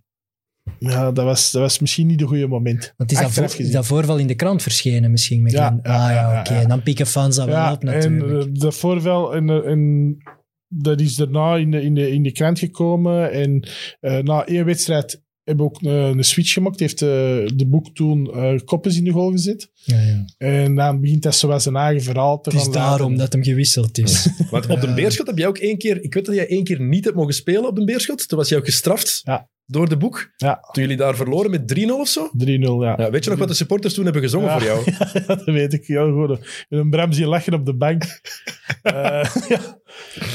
Ja, 0.79 1.13
dat 1.13 1.25
was, 1.25 1.51
dat 1.51 1.63
was 1.63 1.79
misschien 1.79 2.07
niet 2.07 2.21
het 2.21 2.29
goede 2.29 2.47
moment. 2.47 2.95
Want 2.97 3.13
is 3.13 3.19
dat, 3.19 3.31
voor- 3.33 3.61
is 3.61 3.71
dat 3.71 3.87
voorval 3.87 4.19
in 4.19 4.27
de 4.27 4.35
krant 4.35 4.63
verschenen 4.63 5.11
misschien? 5.11 5.43
Met 5.43 5.53
Ja, 5.53 5.71
een- 5.73 5.83
ah 5.83 6.11
ja, 6.11 6.41
oké. 6.41 6.55
ja. 6.61 6.67
Dan 6.67 6.83
pikken 6.83 7.07
fans 7.07 7.37
dat 7.37 7.47
wel 7.47 7.55
Ja, 7.55 7.73
op 7.73 7.81
en 7.81 7.87
natuurlijk. 7.87 8.47
eh, 8.49 8.61
dat 8.61 8.75
voorval... 8.75 9.35
En, 9.35 9.51
eh, 9.51 9.67
en 9.71 10.17
dat 10.69 11.01
is 11.01 11.15
daarna 11.17 11.57
in 11.57 11.71
de, 11.71 11.83
in 11.83 11.95
de, 11.95 12.11
in 12.11 12.23
de 12.23 12.33
krant 12.33 12.59
gekomen. 12.59 13.33
En 13.33 13.69
eh, 14.01 14.19
na 14.19 14.45
één 14.47 14.65
wedstrijd 14.65 15.23
hebben 15.51 15.67
ook 15.67 15.83
een, 15.83 16.19
een 16.19 16.25
switch 16.25 16.53
gemaakt. 16.53 16.81
Heeft 16.81 17.03
eh, 17.03 17.09
de 17.55 17.67
boek 17.67 17.95
toen 17.95 18.33
eh 18.35 18.59
koppens 18.65 18.97
in 18.97 19.05
de 19.05 19.11
goal 19.11 19.31
gezet. 19.31 19.71
ja, 19.75 20.01
ja. 20.01 20.25
En 20.39 20.75
dan 20.75 21.01
begint 21.01 21.23
dat 21.23 21.35
zo 21.35 21.59
zijn 21.59 21.77
eigen 21.77 22.03
verhaal 22.03 22.41
te 22.41 22.51
Het 22.51 22.59
is 22.59 22.65
gaan 22.65 22.73
daarom 22.73 23.01
laten. 23.11 23.17
dat 23.19 23.33
hem 23.33 23.43
gewisseld 23.43 23.99
is. 23.99 24.29
Want 24.51 24.67
op 24.69 24.81
de 24.81 24.95
Beerschot 24.95 25.27
heb 25.27 25.39
jij 25.39 25.47
ook 25.47 25.59
één 25.59 25.79
keer... 25.79 26.03
Ik 26.03 26.15
weet 26.15 26.27
dat 26.27 26.35
jij 26.35 26.49
één 26.49 26.65
keer 26.65 26.81
niet 26.81 27.05
hebt 27.05 27.17
mogen 27.17 27.35
spelen 27.35 27.67
op 27.67 27.77
de 27.77 27.85
Beerschot. 27.85 28.29
Toen 28.29 28.39
was 28.39 28.49
jij 28.49 28.59
ook 28.59 28.65
gestraft 28.65 29.21
Ja. 29.25 29.49
door 29.67 29.89
de 29.89 29.97
boek. 29.97 30.31
Ja, 30.37 30.59
Toen 30.73 30.83
jullie 30.83 30.99
daar 30.99 31.17
verloren 31.17 31.51
met 31.51 31.69
3-0 31.79 32.01
of 32.01 32.09
zo. 32.09 32.31
3-0, 32.39 32.83
ja. 32.83 32.95
Ja, 32.99 33.11
weet 33.11 33.25
je 33.25 33.31
nog 33.31 33.39
wat 33.39 33.49
de 33.49 33.55
supporters 33.55 33.95
toen 33.95 34.05
hebben 34.05 34.23
gezongen 34.23 34.49
Ja. 34.49 34.59
voor 34.59 34.67
jou? 34.67 34.83
Ja, 35.15 35.23
dat 35.27 35.45
weet 35.45 35.73
ik 35.73 35.87
heel 35.87 36.13
goed. 36.13 36.39
En 36.69 36.79
een 36.79 36.91
Bram 36.91 37.13
lachen 37.13 37.55
op 37.55 37.67
de 37.67 37.75
bank. 37.75 38.03
Eh, 38.83 39.25
ja, 39.49 39.80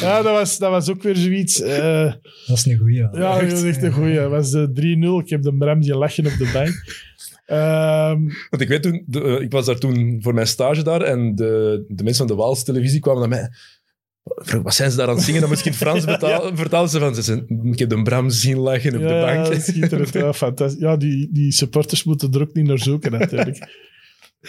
ja 0.01 0.21
dat, 0.21 0.33
was, 0.33 0.57
dat 0.57 0.69
was 0.69 0.89
ook 0.89 1.03
weer 1.03 1.15
zoiets. 1.15 1.61
eh, 1.61 2.13
dat 2.47 2.57
is 2.57 2.65
een 2.65 2.77
goeie. 2.77 2.95
ja, 2.97 3.39
dat 3.39 3.51
was 3.51 3.63
echt 3.63 3.83
een 3.83 3.91
goeie. 3.91 4.15
Dat 4.15 4.29
was 4.29 4.51
de 4.51 4.69
3-0. 5.21 5.23
Ik 5.23 5.29
heb 5.29 5.41
de 5.41 5.55
Bram 5.55 5.81
lachen 5.81 6.25
op 6.25 6.37
de 6.37 6.49
bank. 6.53 6.83
Ehm, 7.45 8.21
Want 8.49 8.61
ik 8.61 8.67
weet 8.67 8.83
toen, 8.83 9.03
de, 9.07 9.21
eh, 9.21 9.41
ik 9.41 9.51
was 9.51 9.65
daar 9.65 9.77
toen 9.77 10.19
voor 10.21 10.33
mijn 10.33 10.47
stage 10.47 10.83
daar 10.83 11.01
en 11.01 11.35
de, 11.35 11.83
de 11.87 12.03
mensen 12.03 12.27
van 12.27 12.35
de 12.35 12.41
Waals 12.43 12.63
televisie 12.63 12.99
kwamen 12.99 13.19
naar 13.19 13.39
mij. 13.39 13.49
Vroeg, 14.23 14.63
wat 14.63 14.75
zijn 14.75 14.91
ze 14.91 14.97
daar 14.97 15.07
aan 15.07 15.15
het 15.15 15.23
zingen? 15.23 15.39
Dan 15.41 15.49
moest 15.49 15.59
ik 15.61 15.65
in 15.65 15.71
het 15.71 15.81
Frans 15.81 16.05
betalen, 16.15 16.57
vertalen 16.57 16.89
ze 16.89 16.99
van, 16.99 17.15
ze 17.15 17.21
zijn, 17.21 17.45
ik 17.71 17.79
heb 17.79 17.89
de 17.89 18.01
Bram 18.01 18.29
zien 18.29 18.57
lachen 18.57 18.95
op 18.95 19.01
ja, 19.01 19.07
de 19.07 19.25
bank. 19.25 19.45
dat 19.45 19.55
is 19.55 19.65
schitterend. 19.65 20.13
Ja, 20.13 20.33
fantastisch. 20.33 20.81
Ja, 20.81 20.97
die, 20.97 21.29
die 21.31 21.51
supporters 21.51 22.03
moeten 22.03 22.31
er 22.31 22.41
ook 22.41 22.53
niet 22.53 22.67
naar 22.67 22.79
zoeken, 22.79 23.11
natuurlijk. 23.11 23.57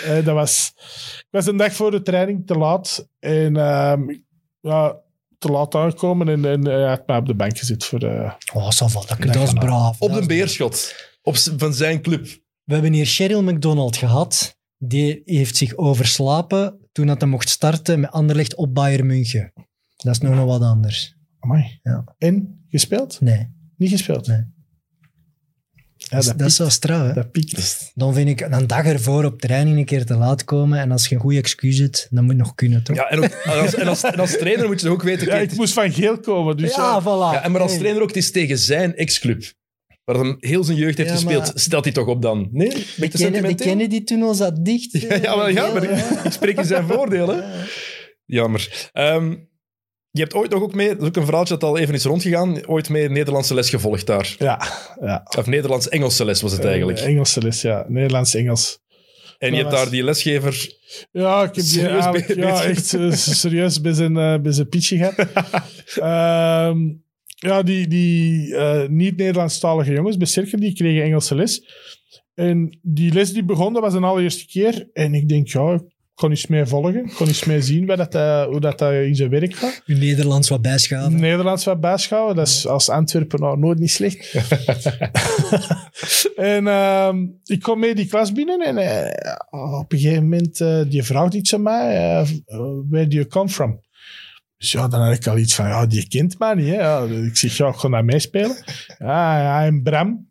Eh, 0.05 0.25
dat 0.25 0.35
was, 0.35 0.73
ik 1.19 1.27
was 1.31 1.47
een 1.47 1.57
dag 1.57 1.73
voor 1.73 1.91
de 1.91 2.03
training 2.03 2.47
te 2.47 2.55
laat. 2.55 3.09
En 3.19 3.57
ehm, 3.57 4.01
ja, 4.67 4.97
te 5.39 5.49
laat 5.49 5.75
aangekomen 5.75 6.29
en, 6.29 6.45
en 6.45 6.65
hij 6.65 6.89
had 6.89 7.07
mij 7.07 7.17
op 7.17 7.27
de 7.27 7.35
bank 7.35 7.59
gezet 7.59 7.85
voor... 7.85 7.99
eh, 8.03 8.33
Oh, 8.55 8.71
dat, 8.79 9.17
dat 9.19 9.37
is 9.43 9.53
braaf. 9.53 10.01
Op 10.01 10.13
de 10.13 10.27
beerschot. 10.27 10.95
Op, 11.23 11.37
van 11.37 11.75
zijn 11.75 12.03
club. 12.03 12.25
We 12.65 12.73
hebben 12.73 12.93
hier 12.93 13.07
Cheryl 13.07 13.43
McDonald 13.43 13.97
gehad. 13.97 14.59
Die 14.79 15.23
heeft 15.25 15.57
zich 15.57 15.77
overslapen 15.77 16.89
toen 16.93 17.07
dat 17.07 17.21
hij 17.21 17.31
mocht 17.31 17.49
starten 17.49 18.01
met 18.01 18.11
Anderlecht 18.11 18.55
op 18.55 18.75
Bayern 18.75 19.07
München. 19.07 19.53
Dat 19.97 20.13
is 20.15 20.21
nog 20.21 20.35
nog 20.35 20.45
wat 20.47 20.61
anders. 20.63 21.17
amai. 21.39 21.79
Ja. 21.83 22.05
En, 22.19 22.65
gespeeld? 22.69 23.21
Nee, 23.21 23.55
Niet 23.77 23.91
gespeeld? 23.91 24.27
Nee. 24.27 24.45
Ja, 26.11 26.17
dat, 26.17 26.25
dat, 26.27 26.39
dat 26.39 26.49
is 26.49 26.55
zo 26.57 26.69
straf. 26.69 27.07
Hè? 27.07 27.13
Dat 27.13 27.31
piekt. 27.33 27.93
Dan 27.95 28.15
vind 28.15 28.29
ik 28.29 28.41
een 28.41 28.67
dag 28.67 28.85
ervoor 28.85 29.25
op 29.25 29.41
training 29.41 29.79
een 29.79 29.85
keer 29.85 30.05
te 30.05 30.15
laat 30.17 30.45
komen. 30.45 30.79
En 30.79 30.91
als 30.93 31.07
je 31.09 31.15
een 31.15 31.21
goede 31.21 31.39
excuus 31.39 31.79
hebt, 31.79 32.07
dan 32.11 32.25
moet 32.25 32.33
het 32.33 32.43
nog 32.43 32.55
kunnen, 32.55 32.83
toch? 32.83 32.97
Ja, 32.97 33.09
en, 33.09 33.19
ook, 33.19 33.25
en, 33.25 33.61
als, 33.61 33.75
en, 33.75 33.89
als, 33.89 34.03
en 34.03 34.19
als 34.19 34.39
trainer 34.39 34.67
moet 34.67 34.81
je 34.81 34.89
ook 34.89 35.03
weten... 35.03 35.27
Ja, 35.27 35.35
ik 35.37 35.55
moest 35.57 35.73
van 35.73 35.93
geel 35.93 36.19
komen, 36.21 36.57
dus 36.57 36.75
ja. 36.75 36.83
Ja, 36.83 37.03
voilà. 37.03 37.35
Ja, 37.35 37.43
en 37.43 37.53
maar 37.53 37.61
als 37.61 37.79
trainer 37.79 38.03
ook, 38.03 38.09
het 38.09 38.17
is 38.17 38.31
tegen 38.31 38.59
zijn 38.59 38.97
ex-club. 38.97 39.43
Waar 40.05 40.17
hij 40.17 40.37
heel 40.39 40.65
zijn 40.65 40.77
jeugd 40.79 40.97
heeft 40.99 41.09
Ja, 41.11 41.15
gespeeld. 41.17 41.43
maar- 41.45 41.53
Stelt 41.55 41.85
hij 41.85 41.93
toch 41.93 42.07
op 42.07 42.23
dan? 42.23 42.49
Nee? 42.53 42.69
De, 42.69 42.85
Beetje 42.97 43.31
Ken- 43.31 43.43
de? 43.43 43.55
Kennedy-tunnel 43.55 44.35
zat 44.35 44.65
dicht. 44.65 44.93
Ja, 44.93 45.15
ja, 45.23 45.37
wel, 45.37 45.49
ja, 45.49 45.73
maar 45.73 45.83
ik 46.25 46.33
spreek 46.33 46.59
in 46.59 46.65
zijn 46.65 46.87
voordeel. 46.87 47.29
Hè? 47.29 47.41
Jammer. 48.25 48.91
Ehm, 48.93 49.35
je 50.17 50.23
hebt 50.23 50.35
ooit 50.35 50.51
nog 50.51 50.63
ook 50.63 50.75
mee, 50.75 50.89
dat 50.89 51.01
is 51.01 51.07
ook 51.07 51.17
een 51.17 51.25
verhaaltje 51.25 51.57
dat 51.57 51.71
al 51.71 51.79
even 51.79 51.95
is 51.95 52.05
rondgegaan, 52.05 52.67
ooit 52.67 52.89
mee 52.89 53.09
Nederlandse 53.09 53.55
les 53.55 53.71
gevolgd 53.71 54.07
daar. 54.07 54.35
Ja, 54.39 54.63
ja. 55.01 55.27
Of 55.39 55.47
Nederlands-Engelse 55.47 56.25
les 56.25 56.43
was 56.43 56.53
het 56.53 56.65
eigenlijk. 56.65 56.99
Eh, 56.99 57.07
Engelse 57.07 57.41
les, 57.41 57.63
ja. 57.63 57.85
Nederlands-Engels. 57.89 58.79
en 59.39 59.51
je 59.51 59.57
hebt 59.57 59.71
daar 59.71 59.91
die 59.91 60.05
lesgever... 60.05 60.75
Ja, 61.13 61.43
ik 61.43 61.55
heb 61.55 61.65
die 61.65 61.89
eigenlijk 61.89 62.35
ja, 62.35 62.63
echt 62.75 62.95
eh, 62.95 63.13
serieus 63.13 63.81
bij 63.81 63.93
zijn, 63.93 64.17
eh, 64.17 64.41
bij 64.41 64.53
zijn 64.53 64.69
pitje 64.69 64.97
gehad. 64.97 65.15
Ehm, 65.97 66.79
ja, 67.27 67.63
die, 67.63 67.89
die 67.89 68.57
eh, 68.57 68.89
niet-Nederlandstalige 68.89 69.93
jongens 69.93 70.17
bij 70.17 70.27
Cirkel, 70.27 70.59
die 70.59 70.75
kregen 70.75 71.03
Engelse 71.03 71.35
les. 71.35 71.65
En 72.35 72.79
die 72.83 73.13
les 73.13 73.33
die 73.33 73.45
begon, 73.45 73.73
dat 73.73 73.83
was 73.83 73.95
een 73.95 74.05
allereerste 74.05 74.47
keer. 74.47 74.89
En 74.93 75.15
ik 75.15 75.29
denk, 75.29 75.49
ja, 75.49 75.81
kon 76.17 76.31
eens 76.31 76.47
mee 76.47 76.67
volgen. 76.67 77.11
Kon 77.15 77.27
eens 77.27 77.45
mee 77.45 77.63
zien 77.63 77.87
dat, 77.87 78.15
eh, 78.15 78.45
hoe 78.45 78.61
dat, 78.61 78.81
eh, 78.81 79.07
in 79.07 79.15
zijn 79.15 79.31
werk 79.31 79.55
gaat. 79.55 79.83
Nederlands 79.87 80.49
wat 80.49 80.63
bijschaven. 80.63 81.21
Nederlands 81.21 81.65
wat 81.65 81.81
bijschouwen, 81.81 82.37
dat 82.37 82.47
is 82.47 82.67
als 82.67 82.89
Antwerpen 82.89 83.41
nou 83.41 83.59
nooit 83.59 83.79
niet 83.79 83.91
slecht. 83.91 84.35
en 86.37 86.69
ehm, 86.69 87.27
ik 87.45 87.63
kom 87.63 87.79
mee 87.79 87.95
die 87.95 88.07
klas 88.07 88.33
binnen 88.33 88.61
en 88.61 88.79
eh, 88.79 89.79
op 89.79 89.93
een 89.93 89.99
gegeven 89.99 90.23
moment, 90.23 90.65
die 90.91 91.03
vraagt 91.03 91.35
iets 91.35 91.55
aan 91.55 91.63
mij, 91.63 92.25
where 92.89 93.07
do 93.07 93.17
you 93.17 93.27
come 93.27 93.49
from? 93.49 93.85
Dus 94.59 94.73
ja, 94.73 94.89
dan 94.89 95.01
had 95.01 95.15
ik 95.15 95.27
al 95.27 95.39
iets 95.39 95.55
van, 95.55 95.69
ja, 95.69 95.87
die 95.87 96.09
kent 96.09 96.39
mij 96.39 96.55
niet. 96.55 96.67
Hè? 96.67 96.75
Ja, 96.75 97.05
ik 97.05 97.37
zeg, 97.37 97.57
ja, 97.57 97.69
ik 97.69 97.75
ga 97.75 97.89
naar 97.89 98.05
mij 98.05 98.19
spelen. 98.19 98.57
Ja, 98.99 99.67
I'm 99.67 99.83
Bram. 99.83 100.29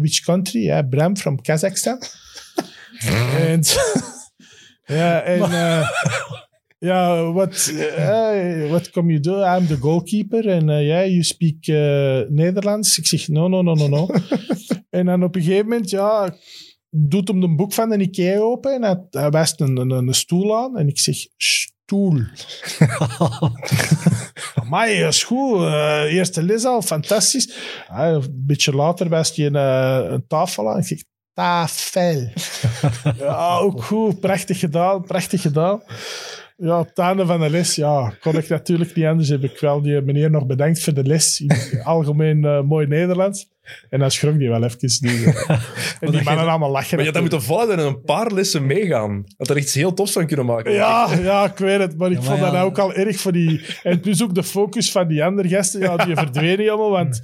Which 0.00 0.20
country? 0.20 0.62
Ja, 0.62 0.82
Bram 0.82 1.16
from 1.16 1.42
Kazakhstan. 1.42 1.98
en 3.38 3.62
ja, 4.88 5.20
en... 5.20 5.42
eh, 5.42 5.88
ja, 6.78 7.32
what, 7.32 7.72
eh, 7.76 8.68
what 8.68 8.90
come 8.90 9.08
you 9.12 9.20
do? 9.20 9.56
I'm 9.56 9.66
the 9.66 9.76
goalkeeper. 9.76 10.48
En 10.48 10.66
ja, 10.66 10.80
yeah, 10.80 11.06
you 11.06 11.22
speak 11.22 11.66
eh, 11.66 12.20
Nederlands. 12.28 12.98
Ik 12.98 13.06
zeg, 13.06 13.28
no, 13.28 13.48
no, 13.48 13.62
no, 13.62 13.74
no, 13.74 13.88
no. 13.88 14.08
en 14.90 15.06
dan 15.06 15.22
op 15.22 15.34
een 15.34 15.42
gegeven 15.42 15.68
moment, 15.68 15.90
ja, 15.90 16.36
doet 16.90 17.28
hem 17.28 17.40
de 17.40 17.54
boek 17.54 17.72
van 17.72 17.88
de 17.88 17.98
Ikea 17.98 18.38
open. 18.38 18.74
En 18.74 18.82
hij, 18.82 19.06
hij 19.10 19.30
wijst 19.30 19.60
een, 19.60 19.76
een, 19.76 19.90
een 19.90 20.14
stoel 20.14 20.56
aan. 20.56 20.78
En 20.78 20.88
ik 20.88 20.98
zeg, 20.98 21.16
stoel. 21.36 22.14
Amai, 24.54 25.00
dat 25.00 25.12
is 25.12 25.24
goed. 25.24 25.60
Eerste 26.10 26.42
les 26.42 26.64
al, 26.64 26.82
fantastisch. 26.82 27.54
Een 27.88 28.42
beetje 28.46 28.74
later 28.74 29.08
wijst 29.08 29.36
hij 29.36 29.46
een, 29.46 29.54
een 30.12 30.26
tafel 30.26 30.70
aan. 30.70 30.78
Ik 30.78 30.84
zeg, 30.86 30.98
tafel. 31.38 32.28
ja, 33.26 33.58
ook 33.58 33.82
goed. 33.82 34.20
Prachtig 34.20 34.58
gedaan, 34.58 35.04
prachtig 35.04 35.40
gedaan. 35.42 35.82
Ja, 36.56 36.78
op 36.78 36.88
het 36.88 36.98
einde 36.98 37.26
van 37.26 37.40
de 37.40 37.50
les, 37.50 37.74
ja, 37.74 38.12
kon 38.20 38.36
ik 38.36 38.48
natuurlijk 38.48 38.94
niet 38.94 39.04
anders. 39.04 39.28
Heb 39.28 39.44
ik 39.44 39.60
wel 39.60 39.82
die 39.82 40.00
meneer 40.00 40.30
nog 40.30 40.46
bedankt 40.46 40.82
voor 40.82 40.94
de 40.94 41.02
les. 41.02 41.40
In 41.40 41.50
het 41.50 41.80
algemeen 41.84 42.44
eh, 42.44 42.60
mooi 42.62 42.86
Nederlands. 42.86 43.48
En 43.90 43.98
dan 43.98 44.10
schrok 44.10 44.38
die 44.38 44.48
wel 44.48 44.62
even. 44.62 44.78
Dus, 44.78 45.00
eh, 45.00 45.26
en 46.00 46.10
die 46.10 46.22
mannen 46.22 46.48
allemaal 46.48 46.70
lachen. 46.70 46.96
Maar 46.96 47.04
je 47.06 47.12
had 47.12 47.22
dat 47.22 47.30
moeten 47.30 47.42
volgen 47.42 47.78
en 47.78 47.86
een 47.86 48.02
paar 48.02 48.32
lessen 48.32 48.66
meegaan. 48.66 49.24
Dat 49.36 49.50
er 49.50 49.58
iets 49.58 49.74
heel 49.74 49.94
tofs 49.94 50.12
van 50.12 50.26
kunnen 50.26 50.46
maken. 50.46 50.72
Ja, 50.72 51.08
ja, 51.22 51.44
ik 51.44 51.58
weet 51.58 51.78
het. 51.78 51.98
Maar 51.98 52.10
ik 52.10 52.14
Ja, 52.14 52.20
maar 52.20 52.28
vond 52.28 52.40
dat 52.40 52.52
ja. 52.52 52.62
ook 52.62 52.78
al 52.78 52.92
erg 52.92 53.16
voor 53.16 53.32
die... 53.32 53.64
En 53.82 54.00
plus 54.00 54.22
ook 54.22 54.34
de 54.34 54.42
focus 54.42 54.90
van 54.90 55.08
die 55.08 55.24
andere 55.24 55.48
gasten. 55.48 55.80
Ja, 55.80 55.96
die 55.96 56.16
verdwenen 56.26 56.58
helemaal, 56.58 56.90
want... 56.90 57.20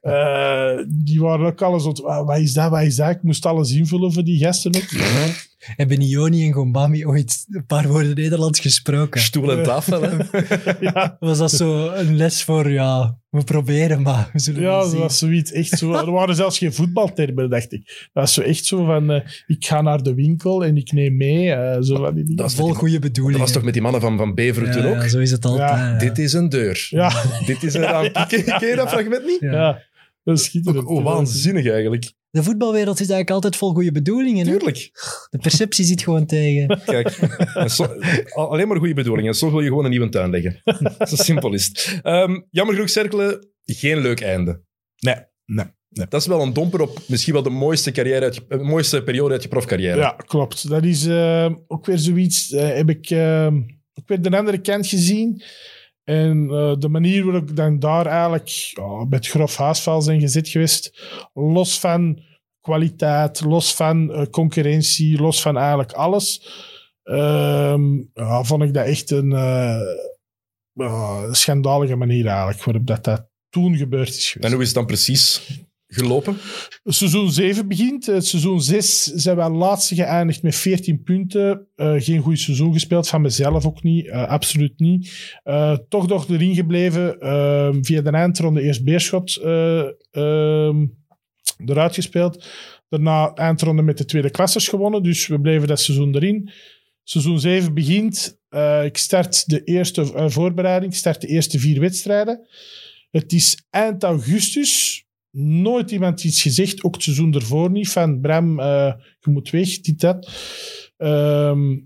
eh, 0.00 0.84
die 0.88 1.20
waren 1.20 1.46
ook 1.46 1.62
alles... 1.62 1.84
ont- 1.84 2.00
Wat 2.00 2.26
wat 2.26 2.38
is 2.38 2.52
dat, 2.52 2.70
wat 2.70 2.82
is 2.82 2.96
dat? 2.96 3.10
Ik 3.10 3.22
moest 3.22 3.46
alles 3.46 3.72
invullen 3.72 4.12
voor 4.12 4.24
die 4.24 4.38
gasten 4.38 4.74
ook. 4.76 4.88
Hebben 5.60 6.00
Ioni 6.00 6.46
en 6.46 6.52
Gombami 6.52 7.06
ooit 7.06 7.44
een 7.50 7.66
paar 7.66 7.88
woorden 7.88 8.14
Nederlands 8.14 8.60
gesproken? 8.60 9.20
Stoel 9.20 9.52
en 9.52 9.62
tafel, 9.62 10.02
hè. 10.02 10.16
Ja, 10.80 11.16
Was 11.20 11.38
dat 11.38 11.50
zo 11.50 11.88
een 11.90 12.16
les 12.16 12.42
voor, 12.44 12.70
ja, 12.70 13.18
we 13.30 13.44
proberen, 13.44 14.02
maar 14.02 14.30
we 14.32 14.38
zullen 14.38 14.62
ja 14.62 14.78
dat 14.80 14.92
was 14.94 15.18
zoiets. 15.18 15.52
Echt 15.52 15.78
zo. 15.78 15.92
Er 15.94 16.10
waren 16.12 16.34
zelfs 16.34 16.58
geen 16.58 16.72
voetbaltermen, 16.74 17.50
dacht 17.50 17.72
ik. 17.72 17.86
Dat 17.86 18.08
was 18.22 18.34
zo 18.34 18.40
echt 18.40 18.64
zo 18.64 18.84
van... 18.84 19.10
eh, 19.10 19.20
ik 19.46 19.64
ga 19.66 19.80
naar 19.82 20.02
de 20.02 20.14
winkel 20.14 20.64
en 20.64 20.76
ik 20.76 20.92
neem 20.92 21.16
mee. 21.16 21.52
eh, 21.52 21.76
zo 21.82 21.96
van 21.96 22.14
die. 22.14 22.34
Dat 22.34 22.50
is 22.50 22.54
Vol 22.56 22.74
goede 22.74 22.92
Dat 22.92 23.00
bedoelingen. 23.02 23.40
was 23.40 23.52
toch 23.52 23.62
met 23.62 23.72
die 23.72 23.82
mannen 23.82 24.00
van, 24.00 24.16
van 24.16 24.34
Beveren 24.34 24.68
ja, 24.68 24.74
toen 24.74 24.84
ook? 24.86 25.02
ja, 25.02 25.08
zo 25.08 25.18
is 25.18 25.30
het 25.30 25.44
altijd. 25.44 25.70
Ja, 25.70 25.88
ja. 25.92 25.98
Dit 25.98 26.18
is 26.18 26.32
een 26.32 26.48
deur. 26.48 26.86
Ja, 26.90 27.12
Dit 27.46 27.62
is 27.62 27.74
een 27.74 27.82
raam. 27.82 28.12
Ken, 28.28 28.44
ken 28.44 28.68
je 28.68 28.76
dat 28.76 28.88
fragment 28.88 29.24
niet? 29.24 29.40
Ja. 29.40 29.82
Dat 30.22 30.38
is 30.38 30.44
schitterend. 30.44 30.86
Oh, 30.86 31.04
waanzinnig 31.04 31.66
eigenlijk. 31.66 32.12
De 32.30 32.42
voetbalwereld 32.42 32.94
is 32.94 33.08
eigenlijk 33.08 33.30
altijd 33.30 33.56
vol 33.56 33.72
goede 33.72 33.92
bedoelingen. 33.92 34.46
Hè? 34.46 34.56
Tuurlijk. 34.56 34.90
De 35.30 35.38
perceptie 35.38 35.84
zit 35.84 36.02
gewoon 36.02 36.26
tegen. 36.26 36.80
Kijk, 36.84 37.18
alleen 38.34 38.68
maar 38.68 38.76
goede 38.78 38.94
bedoelingen. 38.94 39.34
Zo 39.34 39.50
wil 39.50 39.60
je 39.60 39.68
gewoon 39.68 39.84
een 39.84 39.90
nieuwe 39.90 40.08
tuin 40.08 40.30
leggen. 40.30 40.60
Zo 41.08 41.16
simpel 41.16 41.52
is 41.52 41.66
het. 41.66 42.00
Ehm, 42.02 42.40
jammer 42.50 42.74
genoeg, 42.74 42.90
Cerkelen, 42.90 43.48
geen 43.64 43.98
leuk 43.98 44.20
einde. 44.20 44.62
Nee, 44.98 45.16
nee. 45.46 45.64
Dat 45.88 46.20
is 46.20 46.26
wel 46.26 46.42
een 46.42 46.52
domper 46.52 46.80
op 46.80 46.98
misschien 47.06 47.32
wel 47.32 47.42
de 47.42 47.50
mooiste, 47.50 47.90
carrière 47.90 48.24
uit 48.24 48.34
je, 48.34 48.44
eh, 48.48 48.60
mooiste 48.60 49.02
periode 49.02 49.32
uit 49.32 49.42
je 49.42 49.48
profcarrière. 49.48 49.96
Ja, 49.96 50.10
klopt. 50.26 50.68
Dat 50.68 50.84
is 50.84 51.06
eh, 51.06 51.50
ook 51.66 51.86
weer 51.86 51.98
zoiets. 51.98 52.50
eh, 52.52 52.74
heb 52.74 52.88
ik 52.90 53.10
eh, 53.10 53.46
ook 53.94 54.08
weer 54.08 54.22
de 54.22 54.36
andere 54.36 54.60
kant 54.60 54.86
gezien. 54.86 55.42
En 56.10 56.50
eh, 56.50 56.74
de 56.78 56.88
manier 56.88 57.24
waarop 57.24 57.50
ik 57.50 57.56
dan 57.56 57.78
daar 57.78 58.06
eigenlijk 58.06 58.48
ja, 58.48 59.04
met 59.08 59.26
grof 59.26 59.56
haasval 59.56 60.02
zijn 60.02 60.20
gezet 60.20 60.48
geweest. 60.48 61.02
Los 61.32 61.80
van 61.80 62.20
kwaliteit, 62.60 63.40
los 63.40 63.74
van 63.74 64.12
eh, 64.12 64.26
concurrentie, 64.26 65.20
los 65.20 65.42
van 65.42 65.56
eigenlijk 65.56 65.92
alles. 65.92 66.42
ehm, 67.02 67.96
ja, 68.14 68.44
vond 68.44 68.62
ik 68.62 68.74
dat 68.74 68.86
echt 68.86 69.10
een 69.10 69.32
eh, 69.32 69.80
ja, 70.72 71.32
schandalige 71.32 71.96
manier 71.96 72.26
eigenlijk. 72.26 72.64
Waarop 72.64 72.86
dat, 72.86 73.04
dat 73.04 73.28
toen 73.48 73.76
gebeurd 73.76 74.08
is 74.08 74.30
geweest. 74.30 74.44
En 74.46 74.52
hoe 74.52 74.60
is 74.60 74.66
het 74.66 74.76
dan 74.76 74.86
precies 74.86 75.42
gelopen? 75.90 76.36
Seizoen 76.84 77.32
7 77.32 77.68
begint. 77.68 78.08
Eh, 78.08 78.20
seizoen 78.20 78.60
6 78.60 79.02
zijn 79.02 79.36
we 79.36 79.48
laatste 79.50 79.94
geëindigd 79.94 80.42
met 80.42 80.54
14 80.54 81.02
punten. 81.02 81.66
Eh, 81.76 81.94
geen 81.96 82.20
goed 82.20 82.38
seizoen 82.38 82.72
gespeeld, 82.72 83.08
van 83.08 83.20
mezelf 83.20 83.66
ook 83.66 83.82
niet. 83.82 84.08
Eh, 84.08 84.28
absoluut 84.28 84.78
niet. 84.78 85.38
Eh, 85.42 85.76
toch 85.88 86.08
nog 86.08 86.28
erin 86.28 86.54
gebleven. 86.54 87.16
via 87.84 88.00
de 88.00 88.10
eindronde 88.10 88.62
eerst 88.62 88.84
Beerschot 88.84 89.36
eh, 89.36 89.80
ehm, 90.10 90.86
eruit 91.66 91.94
gespeeld. 91.94 92.46
Daarna 92.88 93.32
eindronde 93.34 93.82
met 93.82 93.98
de 93.98 94.04
tweede 94.04 94.30
klassers 94.30 94.68
gewonnen. 94.68 95.02
Dus 95.02 95.26
we 95.26 95.40
bleven 95.40 95.68
dat 95.68 95.80
seizoen 95.80 96.14
erin. 96.14 96.50
Seizoen 97.04 97.40
7 97.40 97.74
begint. 97.74 98.38
Ik 98.84 98.96
start 98.96 99.48
de 99.48 99.64
eerste 99.64 100.30
voorbereiding. 100.30 100.92
Ik 100.92 100.98
start 100.98 101.20
de 101.20 101.26
eerste 101.26 101.58
vier 101.58 101.80
wedstrijden. 101.80 102.48
Het 103.10 103.32
is 103.32 103.66
eind 103.70 104.02
augustus 104.02 105.04
nooit 105.36 105.90
iemand 105.90 106.24
iets 106.24 106.42
gezegd, 106.42 106.82
ook 106.82 106.94
het 106.94 107.02
seizoen 107.02 107.34
ervoor 107.34 107.70
niet, 107.70 107.88
van 107.88 108.20
Bram, 108.20 108.60
eh, 108.60 108.92
je 109.20 109.30
moet 109.30 109.50
weg, 109.50 109.80
dit, 109.80 110.00
dat. 110.00 110.30
Ehm, 110.96 111.76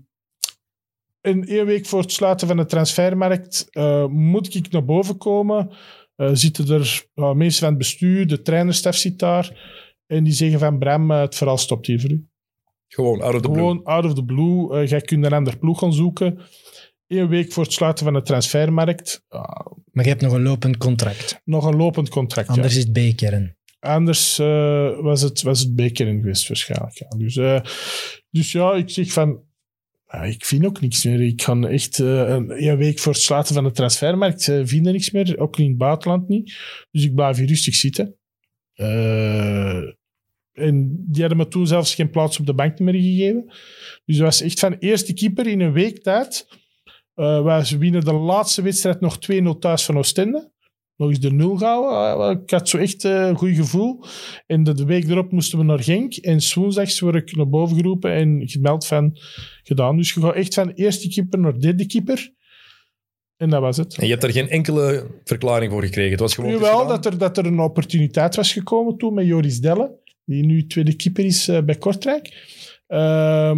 en 1.25 1.43
één 1.43 1.65
week 1.65 1.85
voor 1.85 2.01
het 2.01 2.11
sluiten 2.11 2.47
van 2.47 2.57
de 2.57 2.65
transfermarkt 2.65 3.67
eh, 3.69 4.05
moet 4.05 4.55
ik 4.55 4.71
naar 4.71 4.85
boven 4.85 5.17
komen. 5.17 5.69
Eh, 6.15 6.29
zitten 6.33 6.69
er 6.69 7.05
mensen 7.35 7.59
van 7.59 7.69
het 7.69 7.77
bestuur, 7.77 8.27
de 8.27 8.41
trainerstaf 8.41 8.95
zit 8.95 9.19
daar. 9.19 9.73
En 10.05 10.23
die 10.23 10.33
zeggen 10.33 10.59
van 10.59 10.79
Bram, 10.79 11.11
eh, 11.11 11.19
het 11.19 11.35
verhaal 11.35 11.57
stopt 11.57 11.87
hier 11.87 12.01
voor 12.01 12.11
u. 12.11 12.27
Gewoon 12.87 13.21
out 13.21 13.35
of 13.35 13.41
the 13.41 13.49
blue. 13.49 13.57
Gewoon 13.57 13.83
out 13.83 14.05
of 14.05 14.13
the 14.13 14.23
blue. 14.23 14.87
jij 14.87 15.01
kunt 15.01 15.25
een 15.25 15.33
ander 15.33 15.57
ploeg 15.57 15.79
gaan 15.79 15.93
zoeken. 15.93 16.39
Eén 17.07 17.27
week 17.27 17.51
voor 17.51 17.63
het 17.63 17.73
sluiten 17.73 18.05
van 18.05 18.13
de 18.13 18.21
transfermarkt. 18.21 19.23
Ah, 19.27 19.65
Maar 19.91 20.03
je 20.03 20.09
hebt 20.09 20.21
nog 20.21 20.33
een 20.33 20.43
lopend 20.43 20.77
contract. 20.77 21.41
nog 21.43 21.65
een 21.65 21.75
lopend 21.75 22.09
contract. 22.09 22.47
ja. 22.47 22.53
Anders 22.53 22.75
is 22.75 22.83
het 22.83 22.93
B-kern. 22.93 23.55
Anders 23.85 24.39
eh, 24.39 24.99
was, 24.99 25.21
het, 25.21 25.41
was 25.41 25.59
het 25.59 25.75
Bekeren 25.75 26.19
geweest 26.19 26.47
waarschijnlijk. 26.47 26.97
Ja. 26.97 27.17
Dus, 27.17 27.35
eh, 27.35 27.61
dus 28.29 28.51
ja, 28.51 28.73
ik 28.73 28.89
zeg 28.89 29.11
van... 29.11 29.43
Ik 30.23 30.45
vind 30.45 30.65
ook 30.65 30.81
niks 30.81 31.03
meer. 31.03 31.21
Ik 31.21 31.41
ga 31.41 31.61
echt 31.61 31.99
eh, 31.99 32.29
een, 32.29 32.77
week 32.77 32.99
voor 32.99 33.13
het 33.13 33.21
sluiten 33.21 33.53
van 33.53 33.63
de 33.63 33.71
transfermarkt 33.71 34.47
uh, 34.47 34.61
vinden 34.63 34.93
niks 34.93 35.11
meer. 35.11 35.37
Ook 35.39 35.57
in 35.57 35.67
het 35.67 35.77
buitenland 35.77 36.27
niet. 36.27 36.57
Dus 36.91 37.03
ik 37.03 37.15
blijf 37.15 37.37
hier 37.37 37.47
rustig 37.47 37.75
zitten. 37.75 38.17
En 40.53 41.05
die 41.07 41.19
hadden 41.19 41.37
me 41.37 41.47
toen 41.47 41.67
zelfs 41.67 41.95
geen 41.95 42.09
plaats 42.09 42.39
op 42.39 42.45
de 42.45 42.53
bank 42.53 42.79
meer 42.79 42.93
gegeven. 42.93 43.45
Dus 44.05 44.17
dat 44.17 44.25
was 44.25 44.41
echt 44.41 44.59
van 44.59 44.73
eerste 44.79 45.13
keeper 45.13 45.47
in 45.47 45.59
een 45.59 45.73
week 45.73 46.03
tijd. 46.03 46.47
Uh, 47.15 47.43
wij 47.43 47.65
winnen 47.79 48.05
de 48.05 48.13
laatste 48.13 48.61
wedstrijd 48.61 48.99
nog 48.99 49.17
2-0 49.31 49.59
thuis 49.59 49.85
van 49.85 49.97
Oostende. 49.97 50.53
Nog 50.97 51.09
eens 51.09 51.19
de 51.19 51.31
nul 51.31 51.57
gehouden. 51.57 52.41
ik 52.41 52.49
had 52.49 52.69
zo 52.69 52.77
echt 52.77 53.03
een 53.03 53.37
goed 53.37 53.55
gevoel. 53.55 54.03
En 54.45 54.63
de, 54.63 54.73
de, 54.73 54.85
week 54.85 55.07
erop 55.09 55.31
moesten 55.31 55.57
we 55.57 55.63
naar 55.63 55.83
Genk. 55.83 56.15
En 56.15 56.39
woensdags 56.53 56.99
word 56.99 57.15
ik 57.15 57.35
naar 57.35 57.49
boven 57.49 57.75
geroepen 57.75 58.11
en 58.11 58.41
gemeld 58.45 58.87
van 58.87 59.17
gedaan. 59.63 59.97
Dus 59.97 60.13
je 60.13 60.21
gaat 60.21 60.35
echt 60.35 60.53
van 60.53 60.69
eerste 60.69 61.09
keeper 61.09 61.39
naar 61.39 61.59
derde 61.59 61.85
keeper. 61.85 62.33
En 63.37 63.49
dat 63.49 63.61
was 63.61 63.77
het. 63.77 63.97
En 63.97 64.03
je 64.03 64.09
hebt 64.09 64.21
daar 64.21 64.31
geen 64.31 64.49
enkele 64.49 65.07
verklaring 65.23 65.71
voor 65.71 65.83
gekregen? 65.83 66.11
Het 66.11 66.19
was 66.19 66.35
gewoon 66.35 66.51
Jawel, 66.51 66.87
dat 66.87 67.05
er, 67.05 67.17
dat 67.17 67.37
er 67.37 67.45
een 67.45 67.59
opportuniteit 67.59 68.35
was 68.35 68.53
gekomen 68.53 68.97
toen 68.97 69.13
met 69.13 69.25
Joris 69.25 69.59
Delle, 69.59 69.99
die 70.25 70.45
nu 70.45 70.67
tweede 70.67 70.95
keeper 70.95 71.25
is 71.25 71.49
uh, 71.49 71.61
bij 71.61 71.75
Kortrijk. 71.75 72.53
Uh, 72.87 73.51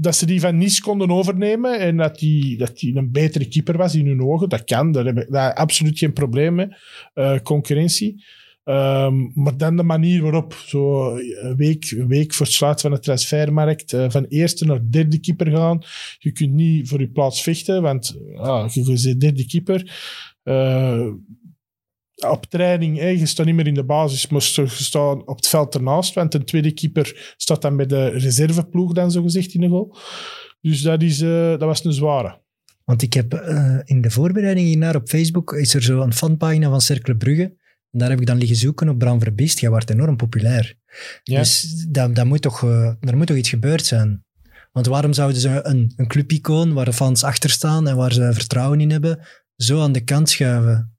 dat 0.00 0.16
ze 0.16 0.26
die 0.26 0.40
van 0.40 0.56
Nice 0.56 0.82
konden 0.82 1.10
overnemen 1.10 1.78
en 1.78 1.96
dat 1.96 2.18
die, 2.18 2.56
dat 2.56 2.78
die 2.78 2.96
een 2.96 3.12
betere 3.12 3.48
keeper 3.48 3.76
was 3.76 3.94
in 3.94 4.06
hun 4.06 4.22
ogen. 4.22 4.48
Dat 4.48 4.64
kan, 4.64 4.92
daar 4.92 5.04
heb 5.04 5.18
ik 5.18 5.30
daar 5.30 5.54
absoluut 5.54 5.98
geen 5.98 6.12
probleem 6.12 6.54
mee. 6.54 6.68
Uh, 7.14 7.38
concurrentie. 7.42 8.24
Um, 8.64 9.32
maar 9.34 9.56
dan 9.56 9.76
de 9.76 9.82
manier 9.82 10.22
waarop, 10.22 10.54
zo 10.66 11.14
een 11.16 11.56
week, 11.56 11.90
een 11.90 12.08
week 12.08 12.34
voor 12.34 12.46
het 12.46 12.54
sluiten 12.54 12.82
van 12.82 12.90
de 12.90 13.04
transfermarkt, 13.04 13.92
uh, 13.92 14.10
van 14.10 14.24
eerste 14.24 14.64
naar 14.64 14.90
derde 14.90 15.20
keeper 15.20 15.50
gaan. 15.50 15.82
Je 16.18 16.32
kunt 16.32 16.52
niet 16.52 16.88
voor 16.88 17.00
je 17.00 17.10
plaats 17.10 17.42
vechten, 17.42 17.82
want 17.82 18.16
uh, 18.34 18.64
je 18.68 18.84
bent 18.84 19.20
derde 19.20 19.46
keeper. 19.46 19.78
Op 22.28 22.46
training, 22.46 22.98
hè, 22.98 23.08
je 23.08 23.26
staat 23.26 23.46
niet 23.46 23.54
meer 23.54 23.66
in 23.66 23.74
de 23.74 23.84
basis, 23.84 24.28
maar 24.28 24.50
je 24.54 24.66
staat 24.66 25.26
op 25.26 25.36
het 25.36 25.48
veld 25.48 25.74
ernaast, 25.74 26.14
want 26.14 26.34
een 26.34 26.44
tweede 26.44 26.72
keeper 26.72 27.34
staat 27.36 27.62
dan 27.62 27.76
bij 27.76 27.86
de 27.86 28.08
reserveploeg 28.08 28.92
dan 28.92 29.10
zogezegd 29.10 29.54
in 29.54 29.60
de 29.60 29.68
goal. 29.68 29.96
Dus 30.60 30.82
dat, 30.82 31.02
is, 31.02 31.18
dat 31.18 31.60
was 31.60 31.84
een 31.84 31.92
zware. 31.92 32.40
Want 32.84 33.02
ik 33.02 33.12
heb 33.12 33.34
in 33.84 34.00
de 34.00 34.10
voorbereiding 34.10 34.66
hiernaar 34.66 34.96
op 34.96 35.08
Facebook, 35.08 35.52
is 35.52 35.74
er 35.74 35.82
zo 35.82 36.00
een 36.00 36.12
fanpagina 36.12 36.68
van 36.68 36.80
Cercle 36.80 37.16
Brugge, 37.16 37.58
en 37.90 37.98
daar 37.98 38.10
heb 38.10 38.20
ik 38.20 38.26
dan 38.26 38.38
liggen 38.38 38.56
zoeken 38.56 38.88
op 38.88 38.98
Bram 38.98 39.20
Verbiest. 39.20 39.60
Jij 39.60 39.70
wordt 39.70 39.90
enorm 39.90 40.16
populair. 40.16 40.74
Ja. 41.22 41.38
Dus 41.38 41.84
dat, 41.88 42.14
dat 42.14 42.26
moet 42.26 42.42
toch, 42.42 42.62
uh, 42.62 42.92
er 43.00 43.16
moet 43.16 43.26
toch 43.26 43.36
iets 43.36 43.48
gebeurd 43.48 43.86
zijn. 43.86 44.24
Want 44.72 44.86
waarom 44.86 45.12
zouden 45.12 45.40
ze 45.40 45.60
een, 45.62 45.92
een 45.96 46.06
clubicoon 46.06 46.72
waar 46.72 46.84
de 46.84 46.92
fans 46.92 47.24
achter 47.24 47.50
staan 47.50 47.88
en 47.88 47.96
waar 47.96 48.12
ze 48.12 48.32
vertrouwen 48.32 48.80
in 48.80 48.90
hebben, 48.90 49.26
zo 49.56 49.82
aan 49.82 49.92
de 49.92 50.04
kant 50.04 50.28
schuiven? 50.28 50.96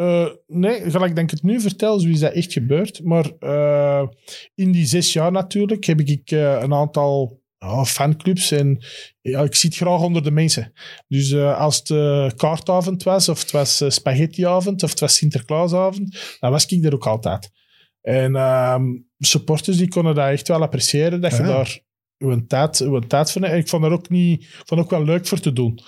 Uh, 0.00 0.26
nee, 0.46 0.90
gelijk 0.90 1.14
denk 1.14 1.32
ik 1.32 1.36
het 1.36 1.42
nu 1.42 1.60
vertel, 1.60 1.98
zo 1.98 2.08
is 2.08 2.20
dat 2.20 2.32
echt 2.32 2.52
gebeurd. 2.52 3.04
Maar 3.04 3.30
uh, 3.40 4.08
in 4.54 4.72
die 4.72 4.86
zes 4.86 5.12
jaar 5.12 5.32
natuurlijk 5.32 5.84
heb 5.84 6.00
ik 6.00 6.30
een 6.30 6.74
aantal 6.74 7.40
fanclubs. 7.84 8.50
En 8.50 8.84
ja, 9.20 9.42
ik 9.42 9.54
zit 9.54 9.76
graag 9.76 10.00
onder 10.00 10.22
de 10.22 10.30
mensen. 10.30 10.72
Dus 11.08 11.34
als 11.34 11.76
het 11.76 11.88
kaartavond 12.34 13.02
was, 13.02 13.28
of 13.28 13.40
het 13.40 13.50
was 13.50 13.84
spaghettiavond, 13.86 14.82
of 14.82 14.90
het 14.90 15.00
was 15.00 15.16
Sinterklaasavond, 15.16 16.36
dan 16.40 16.50
was 16.50 16.66
ik 16.66 16.84
er 16.84 16.94
ook 16.94 17.06
altijd. 17.06 17.50
En 18.00 18.36
um, 18.36 19.08
supporters 19.18 19.76
die 19.76 19.88
konden 19.88 20.14
dat 20.14 20.28
echt 20.28 20.48
wel 20.48 20.62
appreciëren, 20.62 21.20
dat 21.20 21.36
je 21.36 21.42
daar 21.42 21.80
uw 22.18 22.46
tijd, 22.46 22.80
uw 22.80 22.98
tijd 22.98 23.30
van 23.32 23.44
Ik 23.44 23.68
vond 23.68 23.82
dat 23.82 23.92
ook, 23.92 24.08
niet, 24.08 24.46
vond 24.64 24.80
ook 24.80 24.90
wel 24.90 25.04
leuk 25.04 25.26
voor 25.26 25.40
te 25.40 25.52
doen. 25.52 25.80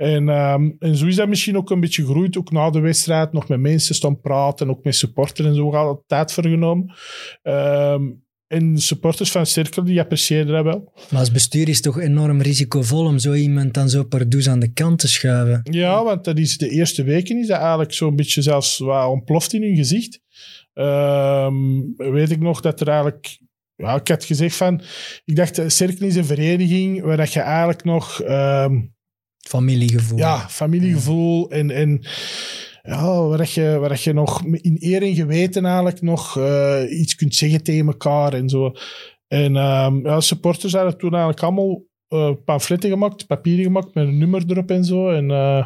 En, 0.00 0.28
um, 0.28 0.76
en 0.78 0.96
zo 0.96 1.06
is 1.06 1.16
dat 1.16 1.28
misschien 1.28 1.56
ook 1.56 1.70
een 1.70 1.80
beetje 1.80 2.04
gegroeid. 2.04 2.38
Ook 2.38 2.50
na 2.50 2.70
de 2.70 2.80
wedstrijd 2.80 3.32
nog 3.32 3.48
met 3.48 3.60
mensen 3.60 3.94
staan 3.94 4.20
praten, 4.20 4.70
ook 4.70 4.84
met 4.84 4.94
supporters 4.94 5.48
en 5.48 5.54
zo. 5.54 5.70
Al 5.70 6.04
tijd 6.06 6.32
voor 6.32 6.42
genomen. 6.42 6.94
Um, 7.42 8.24
en 8.46 8.78
supporters 8.78 9.30
van 9.30 9.46
Cirkel, 9.46 9.84
die 9.84 10.00
appreciëren 10.00 10.46
dat 10.46 10.64
wel. 10.64 10.92
Maar 11.10 11.20
als 11.20 11.32
bestuur 11.32 11.68
is 11.68 11.74
het 11.74 11.84
toch 11.84 12.00
enorm 12.00 12.40
risicovol 12.40 13.04
om 13.04 13.18
zo 13.18 13.32
iemand 13.32 13.74
dan 13.74 13.88
zo 13.88 14.04
pardoes 14.04 14.48
aan 14.48 14.58
de 14.58 14.72
kant 14.72 14.98
te 14.98 15.08
schuiven. 15.08 15.60
Ja, 15.70 16.04
want 16.04 16.24
dat 16.24 16.38
is 16.38 16.56
de 16.56 16.68
eerste 16.68 17.02
weken 17.02 17.38
is 17.38 17.46
dat 17.46 17.58
eigenlijk 17.58 17.92
zo'n 17.92 18.16
beetje 18.16 18.42
zelfs 18.42 18.78
wat 18.78 19.08
ontploft 19.08 19.52
in 19.52 19.62
hun 19.62 19.76
gezicht. 19.76 20.20
Um, 20.74 21.94
weet 21.96 22.30
ik 22.30 22.40
nog 22.40 22.60
dat 22.60 22.80
er 22.80 22.88
eigenlijk... 22.88 23.38
Ja, 23.76 23.94
ik 23.94 24.08
had 24.08 24.24
gezegd 24.24 24.56
van... 24.56 24.80
Ik 25.24 25.36
dacht, 25.36 25.62
Cirkel 25.66 26.06
is 26.06 26.16
een 26.16 26.24
vereniging 26.24 27.02
waar 27.02 27.16
dat 27.16 27.32
je 27.32 27.40
eigenlijk 27.40 27.84
nog... 27.84 28.22
Um, 28.22 28.98
familiegevoel. 29.50 30.18
Ja, 30.18 30.48
familiegevoel 30.48 31.50
en... 31.50 31.70
en 31.70 32.06
ja, 32.82 33.22
waar, 33.22 33.50
je, 33.54 33.76
waar 33.80 34.00
je 34.02 34.12
nog 34.12 34.44
in 34.44 34.76
eer 34.80 35.02
en 35.02 35.14
geweten 35.14 35.64
eigenlijk 35.64 36.02
nog 36.02 36.38
uh, 36.38 36.82
iets 37.00 37.14
kunt 37.14 37.34
zeggen 37.34 37.62
tegen 37.62 37.86
elkaar 37.86 38.32
en 38.32 38.48
zo. 38.48 38.72
En 39.28 39.56
um, 39.56 40.06
ja, 40.06 40.20
supporters 40.20 40.72
hadden 40.72 40.98
toen 40.98 41.10
eigenlijk 41.10 41.42
allemaal 41.42 41.82
uh, 42.10 42.30
pamfletten 42.44 42.90
gemaakt, 42.90 43.26
papieren 43.26 43.64
gemaakt 43.64 43.94
met 43.94 44.06
een 44.06 44.18
nummer 44.18 44.42
erop 44.46 44.70
en 44.70 44.84
zo. 44.84 45.10
En 45.10 45.24
uh, 45.24 45.64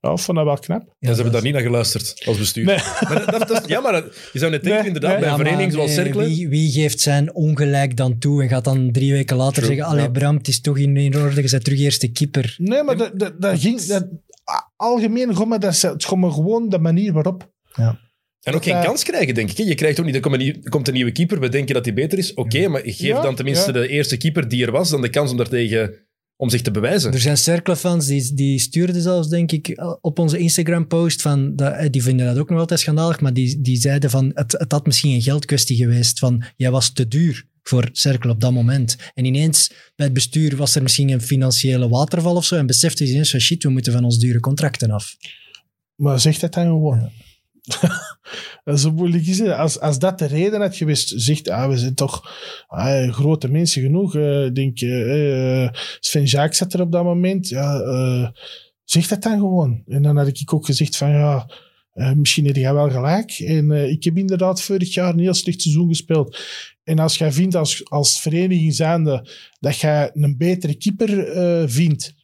ja, 0.00 0.12
ik 0.12 0.18
vond 0.18 0.36
dat 0.36 0.46
wel 0.46 0.58
knap. 0.58 0.94
Ja, 0.98 1.08
ze 1.08 1.14
hebben 1.14 1.32
daar 1.32 1.42
niet 1.42 1.52
naar 1.52 1.62
geluisterd 1.62 2.22
als 2.26 2.38
bestuur. 2.38 2.64
Nee. 2.64 2.76
Maar 3.08 3.38
dat, 3.38 3.48
dat, 3.48 3.68
ja, 3.68 3.80
maar 3.80 3.94
je 4.32 4.38
zou 4.38 4.50
net 4.50 4.62
denken, 4.62 4.80
nee, 4.80 4.86
inderdaad, 4.86 5.10
nee. 5.10 5.20
bij 5.20 5.28
een 5.28 5.36
ja, 5.36 5.42
vereniging 5.42 5.72
zoals 5.72 5.94
Cercle... 5.94 6.24
Wie, 6.24 6.48
wie, 6.48 6.70
geeft 6.70 7.00
zijn 7.00 7.34
ongelijk 7.34 7.96
dan 7.96 8.18
toe 8.18 8.42
en 8.42 8.48
gaat 8.48 8.64
dan 8.64 8.92
drie 8.92 9.12
weken 9.12 9.36
later 9.36 9.62
True, 9.62 9.66
zeggen 9.66 9.86
allee, 9.86 10.04
ja. 10.04 10.10
Bram, 10.10 10.36
het 10.36 10.48
is 10.48 10.60
toch 10.60 10.78
in 10.78 11.16
orde, 11.16 11.42
je 11.42 11.48
bent 11.50 11.64
terug 11.64 11.78
eerste 11.78 12.12
keeper. 12.12 12.54
Nee, 12.58 12.82
maar 12.82 12.96
dat, 12.96 13.18
dat, 13.18 13.40
dat 13.40 13.60
ging... 13.60 13.80
Dat, 13.80 14.08
algemeen 14.76 15.36
gewoon, 15.36 15.60
dat 15.60 15.80
het 15.80 16.04
gewoon 16.04 16.68
de 16.68 16.78
manier 16.78 17.12
waarop. 17.12 17.52
Ja. 17.74 17.98
En 18.42 18.54
ook 18.54 18.64
geen 18.64 18.76
uh, 18.76 18.82
kans 18.82 19.04
krijgen, 19.04 19.34
denk 19.34 19.50
ik. 19.50 19.56
Je 19.56 19.74
krijgt 19.74 20.00
ook 20.00 20.06
niet, 20.06 20.14
er 20.14 20.20
komt 20.20 20.40
een, 20.40 20.68
komt 20.68 20.88
een 20.88 20.94
nieuwe 20.94 21.12
keeper, 21.12 21.40
we 21.40 21.48
denken 21.48 21.74
dat 21.74 21.84
hij 21.84 21.94
beter 21.94 22.18
is. 22.18 22.34
Oké, 22.34 22.56
okay, 22.56 22.66
maar 22.66 22.80
geef 22.84 22.98
ja, 22.98 23.22
dan 23.22 23.34
tenminste 23.34 23.72
ja. 23.72 23.80
de 23.80 23.88
eerste 23.88 24.16
keeper 24.16 24.48
die 24.48 24.64
er 24.64 24.72
was, 24.72 24.90
dan 24.90 25.02
de 25.02 25.08
kans 25.08 25.30
om 25.30 25.36
daartegen 25.36 25.94
om 26.36 26.50
zich 26.50 26.62
te 26.62 26.70
bewijzen. 26.70 27.12
Er 27.12 27.20
zijn 27.20 27.36
Cercle-fans 27.36 28.06
die, 28.06 28.34
die 28.34 28.58
stuurden 28.58 29.02
zelfs, 29.02 29.28
denk 29.28 29.52
ik, 29.52 29.82
op 30.00 30.18
onze 30.18 30.38
Instagram-post 30.38 31.22
van, 31.22 31.56
dat, 31.56 31.92
die 31.92 32.02
vinden 32.02 32.26
dat 32.26 32.38
ook 32.38 32.50
nog 32.50 32.58
altijd 32.58 32.80
schandalig, 32.80 33.20
maar 33.20 33.32
die, 33.32 33.60
die 33.60 33.76
zeiden 33.76 34.10
van, 34.10 34.30
het, 34.34 34.52
het 34.52 34.72
had 34.72 34.86
misschien 34.86 35.14
een 35.14 35.22
geldkwestie 35.22 35.76
geweest, 35.76 36.18
van, 36.18 36.44
jij 36.56 36.70
was 36.70 36.92
te 36.92 37.08
duur 37.08 37.46
voor 37.62 37.88
Cercle 37.92 38.30
op 38.30 38.40
dat 38.40 38.52
moment. 38.52 38.96
En 39.14 39.24
ineens, 39.24 39.72
bij 39.96 40.06
het 40.06 40.14
bestuur, 40.14 40.56
was 40.56 40.74
er 40.74 40.82
misschien 40.82 41.10
een 41.10 41.22
financiële 41.22 41.88
waterval 41.88 42.36
of 42.36 42.44
zo, 42.44 42.56
en 42.56 42.66
besefte 42.66 43.06
ze 43.06 43.12
ineens 43.12 43.30
van, 43.30 43.40
shit, 43.40 43.62
we 43.62 43.70
moeten 43.70 43.92
van 43.92 44.04
ons 44.04 44.18
dure 44.18 44.40
contracten 44.40 44.90
af. 44.90 45.16
Maar 45.94 46.20
zeg 46.20 46.38
dat 46.38 46.54
dan 46.54 46.66
gewoon. 46.66 46.98
Ja. 46.98 47.10
dat 48.64 48.78
is 48.78 48.90
moeilijk 48.90 49.26
is. 49.26 49.40
Als, 49.42 49.80
als 49.80 49.98
dat 49.98 50.18
de 50.18 50.26
reden 50.26 50.60
had 50.60 50.76
geweest, 50.76 51.12
zegt, 51.16 51.48
ah, 51.48 51.68
we 51.68 51.78
zijn 51.78 51.94
toch 51.94 52.30
ah, 52.68 53.12
grote 53.12 53.48
mensen 53.48 53.82
genoeg. 53.82 54.14
Uh, 54.14 54.50
denk, 54.52 54.80
uh, 54.80 55.68
Sven 56.00 56.24
Jacques 56.24 56.58
zat 56.58 56.72
er 56.72 56.80
op 56.80 56.92
dat 56.92 57.04
moment. 57.04 57.48
Ja, 57.48 57.80
uh, 57.80 58.28
zeg 58.84 59.08
dat 59.08 59.22
dan 59.22 59.38
gewoon. 59.38 59.82
En 59.86 60.02
dan 60.02 60.16
had 60.16 60.26
ik 60.26 60.52
ook 60.54 60.66
gezegd 60.66 60.96
van, 60.96 61.10
ja, 61.10 61.46
misschien 62.14 62.46
heb 62.46 62.56
jij 62.56 62.74
wel 62.74 62.90
gelijk. 62.90 63.30
En 63.30 63.70
ik 63.70 64.04
heb 64.04 64.16
inderdaad 64.16 64.62
vorig 64.62 64.94
jaar 64.94 65.12
een 65.12 65.18
heel 65.18 65.34
slecht 65.34 65.62
seizoen 65.62 65.88
gespeeld. 65.88 66.38
En 66.84 66.98
als 66.98 67.18
jij 67.18 67.32
vindt 67.32 67.54
als, 67.54 67.90
als 67.90 68.20
vereniging 68.20 68.74
zijnde 68.74 69.28
dat 69.60 69.76
jij 69.76 70.10
een 70.14 70.36
betere 70.36 70.74
keeper 70.74 71.70
vindt, 71.70 72.14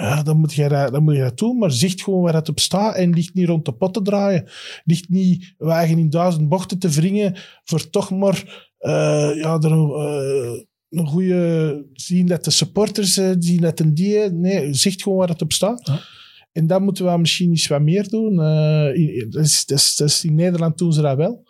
ja, 0.00 0.22
dan, 0.22 0.38
moet 0.38 0.54
je 0.54 0.68
dat, 0.68 0.92
dan 0.92 1.02
moet 1.02 1.14
je 1.14 1.20
dat 1.20 1.38
doen. 1.38 1.58
Maar 1.58 1.72
zicht 1.72 2.02
gewoon 2.02 2.22
waar 2.22 2.34
het 2.34 2.48
op 2.48 2.60
staat 2.60 2.96
en 2.96 3.14
ligt 3.14 3.34
niet 3.34 3.48
rond 3.48 3.64
de 3.64 3.72
pot 3.72 3.94
te 3.94 4.02
draaien. 4.02 4.48
Ligt 4.84 5.08
niet 5.08 5.54
wagen 5.58 5.98
in 5.98 6.10
duizend 6.10 6.48
bochten 6.48 6.78
te 6.78 6.88
wringen 6.88 7.36
voor 7.64 7.90
toch 7.90 8.10
maar 8.10 8.66
ja, 9.34 9.58
er, 9.60 9.72
een 10.90 11.06
goede... 11.06 11.86
Zien 11.92 12.26
dat 12.26 12.44
de 12.44 12.50
supporters 12.50 13.12
zien 13.38 13.60
dat 13.60 13.80
een 13.80 13.94
die... 13.94 14.18
Nee, 14.18 14.74
zicht 14.74 15.02
gewoon 15.02 15.18
waar 15.18 15.28
het 15.28 15.42
op 15.42 15.52
staat. 15.52 15.86
Ja. 15.86 16.00
En 16.52 16.66
dat 16.66 16.80
moeten 16.80 17.04
we 17.04 17.18
misschien 17.18 17.52
iets 17.52 17.66
wat 17.66 17.82
meer 17.82 18.08
doen. 18.08 18.32
Uh, 18.32 19.30
dat, 19.30 19.44
is, 19.44 19.64
dat, 19.64 19.78
is, 19.78 19.96
dat 19.96 20.08
is 20.08 20.24
in 20.24 20.34
Nederland 20.34 20.78
doen 20.78 20.92
ze 20.92 21.00
dat 21.00 21.16
wel. 21.16 21.44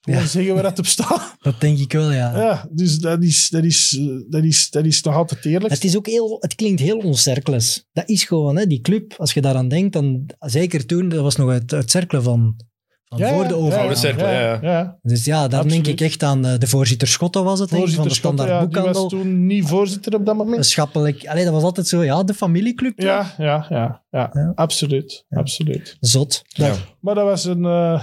Gewoon 0.00 0.20
ja. 0.20 0.26
zeggen 0.26 0.54
waar 0.54 0.62
dat 0.62 0.78
op 0.78 0.86
staat. 0.86 1.36
Dat 1.40 1.60
denk 1.60 1.78
ik 1.78 1.92
wel, 1.92 2.12
ja. 2.12 2.36
Ja, 2.36 2.68
dus 2.72 2.98
dat 2.98 3.22
is, 3.22 3.48
dat 3.48 3.64
is, 3.64 4.00
dat 4.28 4.44
is, 4.44 4.70
dat 4.70 4.84
is 4.84 5.02
nog 5.02 5.14
altijd 5.14 5.44
eerlijk. 5.44 5.72
Het, 5.74 5.84
is 5.84 5.96
ook 5.96 6.06
heel, 6.06 6.36
het 6.40 6.54
klinkt 6.54 6.80
heel 6.80 6.98
oncerkels. 6.98 7.88
Dat 7.92 8.08
is 8.08 8.24
gewoon, 8.24 8.56
hè, 8.56 8.66
die 8.66 8.80
club, 8.80 9.14
als 9.16 9.32
je 9.32 9.40
daaraan 9.40 9.68
denkt, 9.68 9.92
dan 9.92 10.26
zeker 10.38 10.86
toen, 10.86 11.08
dat 11.08 11.20
was 11.20 11.36
nog 11.36 11.50
het, 11.50 11.70
het 11.70 11.90
cirkelen 11.90 12.22
van, 12.22 12.56
van 13.04 13.18
ja, 13.18 13.34
voor 13.34 13.48
de 13.48 13.54
overname. 13.54 13.94
cirkel, 13.94 14.28
ja, 14.28 14.58
ja. 14.62 14.98
Dus 15.02 15.24
ja, 15.24 15.48
daar 15.48 15.60
Absoluut. 15.60 15.84
denk 15.84 16.00
ik 16.00 16.06
echt 16.06 16.22
aan 16.22 16.46
uh, 16.46 16.58
de 16.58 16.66
voorzitter 16.66 17.08
Schotten 17.08 17.44
was 17.44 17.58
het, 17.58 17.70
denk 17.70 17.86
ik, 17.86 17.94
van 17.94 18.08
de 18.08 18.14
Schotten, 18.14 18.38
standaard 18.38 18.48
ja, 18.48 18.58
die 18.58 18.68
boekhandel. 18.68 19.02
was 19.02 19.10
toen 19.10 19.46
niet 19.46 19.66
voorzitter 19.66 20.14
op 20.14 20.26
dat 20.26 20.36
moment. 20.36 20.66
Schappelijk. 20.66 21.26
Allee, 21.26 21.44
dat 21.44 21.52
was 21.52 21.62
altijd 21.62 21.86
zo, 21.86 22.04
ja, 22.04 22.22
de 22.22 22.34
familieclub. 22.34 22.96
toch? 22.96 23.06
Ja, 23.06 23.34
ja, 23.38 23.66
ja, 23.68 24.02
ja, 24.10 24.30
Ja. 24.32 24.52
absoluut. 24.54 25.24
Ja. 25.28 25.38
absoluut. 25.38 25.96
Zot. 26.00 26.42
Ja. 26.48 26.74
Maar 27.00 27.14
dat 27.14 27.24
was 27.24 27.44
een, 27.44 27.64
eh, 27.64 28.02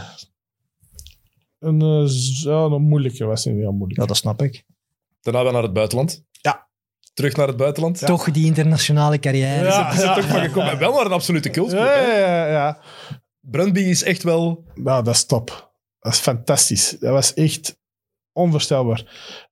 een, 1.60 1.82
eh, 1.82 2.08
ja, 2.44 2.64
een 2.64 2.82
moeilijke. 2.82 3.26
was 3.26 3.46
een 3.46 3.58
heel 3.58 3.72
moeilijk. 3.72 4.00
Ja, 4.00 4.06
dat 4.06 4.18
snap 4.18 4.42
ik. 4.42 4.64
Daarna 5.22 5.44
wel 5.44 5.52
naar 5.52 5.64
het 5.64 5.74
buitenland. 5.74 6.26
terug 7.14 7.36
naar 7.36 7.48
het 7.48 7.58
buitenland. 7.58 8.06
Toch 8.06 8.32
die 8.32 8.46
internationale 8.46 9.20
carrière. 9.20 9.66
Ja. 9.66 9.92
Is 9.94 10.02
toch 10.02 10.28
van 10.28 10.40
gekomen. 10.42 10.72
En 10.72 10.78
wel 10.78 10.94
naar 10.94 11.06
een 11.06 11.12
absolute 11.12 11.50
cultclub. 11.50 11.82
Ja, 11.82 12.02
ja, 12.02 12.18
ja, 12.18 12.48
ja. 12.48 12.82
Brøndby 13.42 13.80
is 13.80 14.04
echt 14.04 14.24
wel... 14.24 14.64
Nou, 14.76 15.04
dat 15.04 15.16
is 15.16 15.26
top. 15.26 15.72
Dat 16.00 16.14
is 16.14 16.20
fantastisch. 16.20 16.96
Dat 17.00 17.12
was 17.12 17.34
echt 17.34 17.78
onvoorstelbaar. 18.38 19.04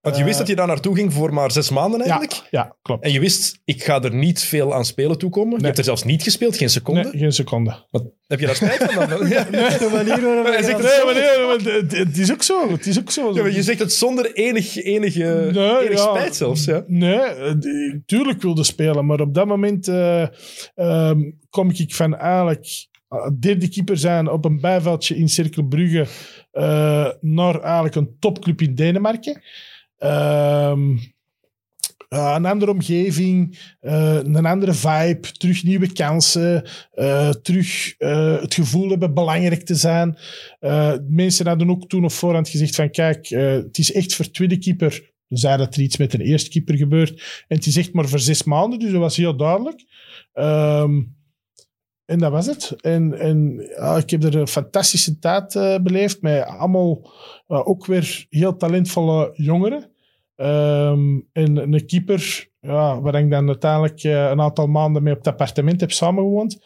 Want 0.02 0.18
je 0.18 0.24
wist 0.24 0.34
Eh, 0.34 0.40
dat 0.40 0.48
je 0.48 0.56
daar 0.56 0.68
naartoe 0.68 0.96
ging 0.96 1.14
voor 1.14 1.34
maar 1.34 1.52
zes 1.52 1.70
maanden 1.70 2.02
eigenlijk. 2.02 2.42
ja, 2.52 2.76
klopt. 2.82 3.04
En 3.04 3.12
je 3.12 3.20
wist, 3.20 3.62
ik 3.66 3.84
ga 3.84 4.02
er 4.02 4.14
niet 4.16 4.40
veel 4.44 4.74
aan 4.74 4.86
spelen 4.86 5.18
toekomen. 5.18 5.50
Je 5.52 5.56
Nee. 5.56 5.66
hebt 5.66 5.78
er 5.78 5.84
zelfs 5.84 6.04
niet 6.04 6.24
gespeeld, 6.24 6.58
geen 6.58 6.70
seconde. 6.70 7.02
Nee, 7.04 7.12
geen 7.22 7.32
seconde. 7.32 7.86
Wat, 7.92 8.04
heb 8.28 8.40
je 8.40 8.46
daar 8.46 8.56
spijt 8.56 8.84
van 8.94 9.10
dan? 9.10 9.28
Ja. 9.36 9.44
De 9.44 9.90
manier 9.94 10.22
waarop 10.22 10.46
Hij 10.46 10.54
hij 10.54 10.64
zegt 10.64 10.82
dat- 10.82 10.92
het 10.96 11.06
Nee, 11.06 11.06
maar 11.06 11.64
nee, 11.64 11.84
maar 11.84 12.00
het, 12.06 12.18
is 12.18 12.32
ook 12.32 12.44
zo. 12.44 12.72
Het 12.72 12.86
is 12.86 13.00
ook 13.00 13.12
zo. 13.12 13.34
Ja, 13.34 13.42
maar 13.42 13.52
je 13.52 13.64
zegt 13.64 13.80
het 13.80 13.94
zonder 13.94 14.34
enig, 14.34 14.76
enige, 14.84 15.50
Nee, 15.54 15.80
enig 15.88 15.98
ja. 16.00 16.16
spijt 16.16 16.36
zelfs. 16.36 16.66
Ja. 16.66 16.84
Nee, 16.88 17.16
eh, 17.20 17.54
tuurlijk 18.06 18.42
wilde 18.42 18.64
spelen, 18.64 19.06
maar 19.06 19.20
op 19.20 19.34
dat 19.34 19.46
moment 19.46 19.88
eh, 19.88 20.26
ehm, 20.76 21.20
kom 21.50 21.70
ik 21.76 21.96
van 21.96 22.16
eigenlijk 22.16 22.88
derde 23.40 23.70
keeper 23.70 23.98
zijn 23.98 24.30
op 24.30 24.46
een 24.46 24.60
bijveldje 24.60 25.18
in 25.18 25.30
Cirkel 25.30 25.64
Brugge 25.64 26.08
eh, 26.52 27.10
naar 27.22 27.62
eigenlijk 27.62 27.96
een 27.96 28.16
topclub 28.20 28.62
in 28.62 28.76
Denemarken. 28.76 29.42
Ehm, 29.98 30.98
ja, 32.10 32.36
een 32.36 32.46
andere 32.46 32.72
omgeving, 32.72 33.60
eh, 33.80 34.16
een 34.16 34.46
andere 34.46 34.74
vibe, 34.74 35.32
terug 35.32 35.64
nieuwe 35.64 35.94
kansen, 35.94 36.70
eh, 36.92 37.30
terug 37.30 37.96
eh, 37.98 38.42
het 38.42 38.54
gevoel 38.54 38.90
hebben 38.90 39.14
belangrijk 39.14 39.66
te 39.66 39.76
zijn. 39.76 40.18
Eh, 40.60 40.94
mensen 41.08 41.48
hadden 41.48 41.70
ook 41.70 41.88
toen 41.88 42.04
op 42.04 42.12
voorhand 42.12 42.50
gezegd 42.50 42.76
van 42.76 42.92
kijk, 42.92 43.30
eh, 43.30 43.52
het 43.52 43.78
is 43.78 43.92
echt 43.92 44.16
voor 44.16 44.32
tweede 44.32 44.58
keeper 44.58 45.14
zeiden 45.28 45.66
dat 45.66 45.76
er 45.76 45.82
iets 45.82 45.98
met 45.98 46.14
een 46.14 46.22
eerste 46.22 46.50
keeper 46.50 46.76
gebeurt. 46.76 47.44
En 47.48 47.58
het 47.58 47.66
is 47.66 47.78
echt 47.78 47.94
maar 47.94 48.08
voor 48.08 48.20
zes 48.20 48.44
maanden, 48.44 48.80
dus 48.80 48.92
dat 48.92 49.00
was 49.00 49.18
heel 49.18 49.38
duidelijk. 49.38 49.86
Ehm, 50.34 51.02
en 52.06 52.20
dat 52.20 52.32
was 52.32 52.46
het. 52.46 52.74
En, 52.82 53.20
en 53.20 53.68
ja, 53.78 53.98
ik 53.98 54.10
heb 54.10 54.24
er 54.24 54.36
een 54.36 54.48
fantastische 54.48 55.20
tijd 55.20 55.56
eh, 55.56 55.78
beleefd 55.80 56.22
met 56.22 56.44
allemaal 56.46 57.12
eh, 57.48 57.68
ook 57.68 57.86
weer 57.86 58.26
heel 58.30 58.58
talentvolle 58.58 59.32
jongeren. 59.34 59.90
Ehm, 60.36 61.20
en 61.34 61.58
een 61.58 61.86
keeper, 61.86 62.48
ja, 62.60 63.02
waar 63.02 63.16
ik 63.16 63.30
dan 63.32 63.48
uiteindelijk 63.48 64.04
eh, 64.04 64.30
een 64.30 64.42
aantal 64.42 64.68
maanden 64.68 65.04
mee 65.04 65.12
op 65.14 65.18
het 65.20 65.28
appartement 65.28 65.80
heb 65.82 65.92
samengewoond. 65.92 66.64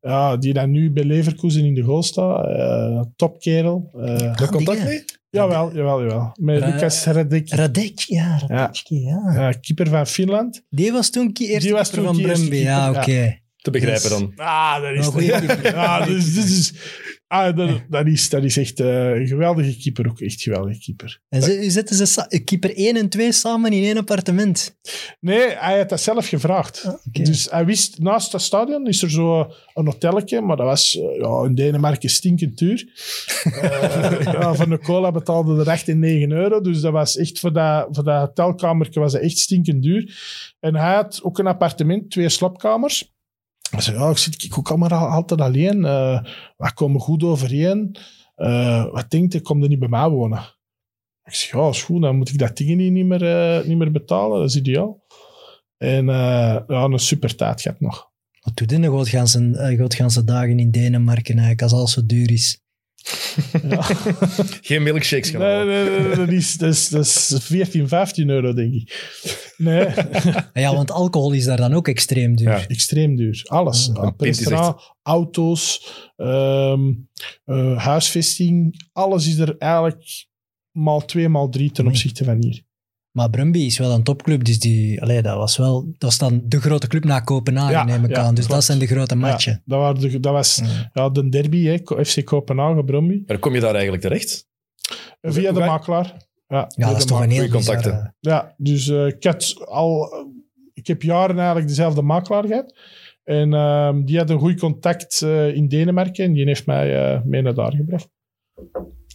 Ja, 0.00 0.36
die 0.36 0.52
dan 0.52 0.70
nu 0.70 0.90
bij 0.92 1.04
Leverkusen 1.04 1.64
in 1.64 1.74
de 1.74 1.82
goal 1.82 2.02
staat. 2.02 2.46
Eh, 2.46 3.00
topkerel. 3.16 3.90
Eh, 3.94 4.38
Nog 4.38 4.50
contact 4.50 4.84
mee? 4.84 5.04
jawel, 5.30 5.74
jawel, 5.74 6.02
jawel. 6.02 6.30
Met 6.40 6.64
Lucas 6.64 7.04
Radek. 7.04 7.48
Radek, 7.50 7.98
ja, 7.98 8.40
ja. 8.48 8.70
Ja, 9.34 9.52
keeper 9.60 9.88
van 9.88 10.06
Finland. 10.06 10.64
Die 10.70 10.92
was 10.92 11.10
toen 11.10 11.32
ki- 11.32 11.46
eerste 11.46 11.66
Die 11.68 11.76
was 11.76 11.90
keeper 11.90 12.06
toen 12.12 12.22
van 12.22 12.32
Brøndby. 12.32 12.56
Ja, 12.56 12.90
oké. 12.90 13.40
Te 13.62 13.70
begrijpen 13.70 14.10
dan. 14.10 14.32
Ah, 14.36 14.82
dat 14.82 15.16
is... 15.20 15.26
Ja, 15.62 16.04
dus, 16.04 16.34
dus, 16.34 16.44
dus- 16.46 16.72
ah, 17.26 17.56
dat, 17.56 17.82
dat, 17.88 18.06
is, 18.06 18.28
dat 18.28 18.44
is 18.44 18.56
echt 18.56 18.80
eh, 18.80 19.10
een 19.10 19.26
geweldige 19.26 19.78
keeper 19.78 20.08
ook. 20.08 20.20
Echt 20.20 20.42
geweldige 20.42 20.80
keeper. 20.80 21.20
En 21.28 21.42
ze, 21.42 21.70
zetten 21.70 21.96
ze 21.96 22.06
sa- 22.06 22.28
keeper 22.44 22.76
1 22.76 22.96
en 22.96 23.08
2 23.08 23.32
samen 23.32 23.72
in 23.72 23.82
één 23.82 23.96
appartement. 23.96 24.76
Nee, 25.20 25.48
hij 25.48 25.78
had 25.78 25.88
dat 25.88 26.00
zelf 26.00 26.28
gevraagd. 26.28 26.82
Ah, 26.86 26.94
oké. 27.06 27.22
Dus 27.22 27.50
hij 27.50 27.64
wist, 27.64 27.98
naast 27.98 28.32
dat 28.32 28.42
stadion 28.42 28.86
is 28.86 29.02
er 29.02 29.10
zo 29.10 29.52
een 29.74 29.86
hotelletje, 29.86 30.40
maar 30.40 30.56
dat 30.56 30.66
was 30.66 30.96
eh, 30.98 31.18
ja, 31.20 31.44
in 31.44 31.54
Denemarken 31.54 32.10
stinkend 32.10 32.58
duur. 32.58 32.88
Eh, 33.44 34.20
ja, 34.32 34.54
voor 34.54 34.70
een 34.70 34.78
cola 34.82 35.10
betaalde 35.10 35.60
er 35.60 35.68
echt 35.68 35.88
in 35.88 35.98
9 35.98 36.30
euro, 36.30 36.60
dus 36.60 36.80
dat 36.80 36.92
was 36.92 37.16
echt 37.16 37.38
voor 37.38 37.52
dat, 37.52 37.88
voor 37.90 38.04
dat 38.04 38.20
hotelkamertje 38.20 39.00
was 39.00 39.12
dat 39.12 39.22
echt 39.22 39.38
stinkend 39.38 39.82
duur. 39.82 40.14
En 40.60 40.74
hij 40.74 40.94
had 40.94 41.20
ook 41.22 41.38
een 41.38 41.46
appartement, 41.46 42.10
twee 42.10 42.28
slaapkamers. 42.28 43.11
Hij 43.72 43.80
zei, 43.80 43.96
ja, 43.98 44.10
ik 44.10 44.16
zit 44.16 44.44
ik 44.44 44.58
ook 44.58 44.68
allemaal 44.68 44.88
al- 44.88 45.06
altijd 45.08 45.40
alleen. 45.40 45.84
eh 45.84 46.22
we 46.56 46.72
komen 46.74 47.00
goed 47.00 47.22
overeen. 47.22 47.96
Eh, 48.34 48.92
wat 48.92 49.10
denkt 49.10 49.32
je, 49.32 49.40
kom 49.40 49.62
er 49.62 49.68
niet 49.68 49.78
bij 49.78 49.88
mij 49.88 50.08
wonen? 50.08 50.38
Ik 51.24 51.34
zeg, 51.34 51.50
ja, 51.52 51.68
is 51.68 51.82
goed, 51.82 52.02
dan 52.02 52.16
moet 52.16 52.28
ik 52.28 52.38
dat 52.38 52.56
ding 52.56 52.90
niet, 52.90 53.04
meer, 53.06 53.24
eh, 53.24 53.64
niet 53.66 53.78
meer 53.78 53.90
betalen. 53.92 54.38
Dat 54.40 54.48
is 54.48 54.56
ideaal. 54.56 55.02
En 55.76 56.06
ja, 56.06 56.64
een 56.68 56.98
super 56.98 57.36
tijd 57.36 57.60
gehad 57.60 57.80
nog. 57.80 58.10
Wat 58.40 58.56
doet 58.56 58.70
hij 58.70 58.78
nog 58.78 58.94
godganse, 58.94 59.56
eh, 59.58 59.78
godganse 59.78 60.24
dagen 60.24 60.58
in 60.58 60.70
Denemarken 60.70 61.32
eigenlijk, 61.32 61.62
als 61.62 61.72
alles 61.72 61.92
zo 61.92 62.06
duur 62.06 62.30
is? 62.32 62.60
Geen 64.68 64.82
milkshakes 64.82 65.30
gaan 65.30 65.40
Nee, 65.40 65.64
nee, 65.64 65.90
nee, 65.90 66.00
nee, 66.06 66.16
dat, 66.16 66.28
is, 66.28 66.56
dat, 66.56 66.72
is, 66.72 66.88
dat 66.88 67.04
is 67.04 67.36
14, 67.40 67.88
15 67.88 68.28
euro, 68.28 68.54
denk 68.54 68.72
ik. 68.72 69.10
Nee, 69.56 69.88
Ja, 70.62 70.74
want 70.74 70.90
alcohol 70.90 71.32
is 71.32 71.44
daar 71.44 71.56
dan 71.56 71.74
ook 71.74 71.88
extreem 71.88 72.36
duur. 72.36 72.48
Ja. 72.48 72.66
extreem 72.66 73.16
duur. 73.16 73.42
Alles. 73.44 73.88
Is 73.88 74.38
restaurant, 74.38 74.94
auto's, 75.02 75.92
ehm, 76.16 76.92
eh, 77.44 77.84
huisvesting. 77.84 78.84
Alles 78.92 79.26
is 79.26 79.38
er 79.38 79.56
eigenlijk 79.58 80.26
maal 80.70 81.04
twee, 81.04 81.28
maal 81.28 81.48
drie 81.48 81.70
ten 81.70 81.86
opzichte 81.86 82.24
van 82.24 82.42
hier. 82.42 82.62
Maar 83.12 83.30
Brumby 83.30 83.58
is 83.58 83.78
wel 83.78 83.90
een 83.92 84.02
topclub, 84.02 84.44
dus 84.44 84.58
die, 84.60 85.02
allee, 85.02 85.22
dat, 85.22 85.36
was 85.36 85.56
wel, 85.56 85.82
dat 85.84 85.96
was 85.98 86.18
dan 86.18 86.42
de 86.44 86.60
grote 86.60 86.86
club 86.86 87.04
na 87.04 87.20
Kopenhagen, 87.20 87.72
Ja, 87.72 87.84
neem 87.84 88.04
ik 88.04 88.10
ja, 88.10 88.16
aan. 88.22 88.28
Dus 88.34 88.38
klopt. 88.46 88.50
dat 88.52 88.64
zijn 88.64 88.78
de 88.78 88.86
grote 88.86 89.14
matchen. 89.16 89.52
Ja, 89.52 89.60
dat, 89.64 89.78
waren 89.78 90.00
de, 90.00 90.20
dat 90.20 90.32
was 90.32 90.56
Ja. 90.64 90.90
ja, 90.92 91.08
de 91.08 91.28
derby, 91.28 91.64
hè, 91.64 92.04
FC 92.04 92.24
Kopenhagen, 92.24 92.84
Bromby. 92.84 93.22
Maar 93.26 93.38
kom 93.38 93.54
je 93.54 93.60
daar 93.60 93.72
eigenlijk 93.72 94.02
terecht? 94.02 94.48
Via 95.20 95.52
de 95.52 95.60
makelaar. 95.60 96.16
Ja, 96.48 96.70
Ja, 96.76 96.88
dat 96.88 96.96
is 96.96 97.04
toch 97.04 97.20
een 97.22 97.30
heel 97.30 97.48
contacten. 97.48 97.90
bizarre- 97.90 98.14
Ja, 98.20 98.54
dus 98.56 98.88
eh, 98.88 99.06
ik 99.06 99.24
had 99.24 99.54
al... 99.66 100.08
Ik 100.74 100.86
heb 100.86 101.02
jaren 101.02 101.36
eigenlijk 101.36 101.68
dezelfde 101.68 102.02
makelaar 102.02 102.44
gehad. 102.46 102.74
En 103.24 103.52
ehm, 103.54 104.04
die 104.04 104.18
had 104.18 104.30
een 104.30 104.38
goed 104.38 104.58
contact 104.60 105.22
eh, 105.22 105.54
in 105.54 105.68
Denemarken. 105.68 106.24
En 106.24 106.32
die 106.32 106.44
heeft 106.44 106.66
mij 106.66 107.12
eh, 107.14 107.22
mee 107.22 107.42
naar 107.42 107.54
daar 107.54 107.72
gebracht. 107.72 108.08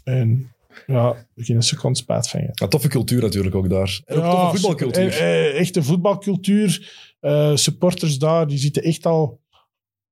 En 0.03 0.51
ja, 0.85 1.27
geen 1.35 1.61
seconde 1.61 1.97
spijt 1.97 2.29
van 2.29 2.41
je. 2.41 2.49
Een 2.53 2.69
toffe 2.69 2.87
cultuur 2.87 3.21
natuurlijk 3.21 3.55
ook 3.55 3.69
daar. 3.69 4.01
En 4.05 4.21
ook 4.21 4.31
toffe 4.31 4.57
voetbalcultuur. 4.57 5.11
Eh, 5.11 5.47
eh, 5.47 5.59
echte 5.59 5.83
voetbalcultuur. 5.83 6.91
Eh, 7.19 7.55
supporters 7.55 8.17
daar, 8.17 8.47
die 8.47 8.57
zitten 8.57 8.83
echt 8.83 9.05
al 9.05 9.41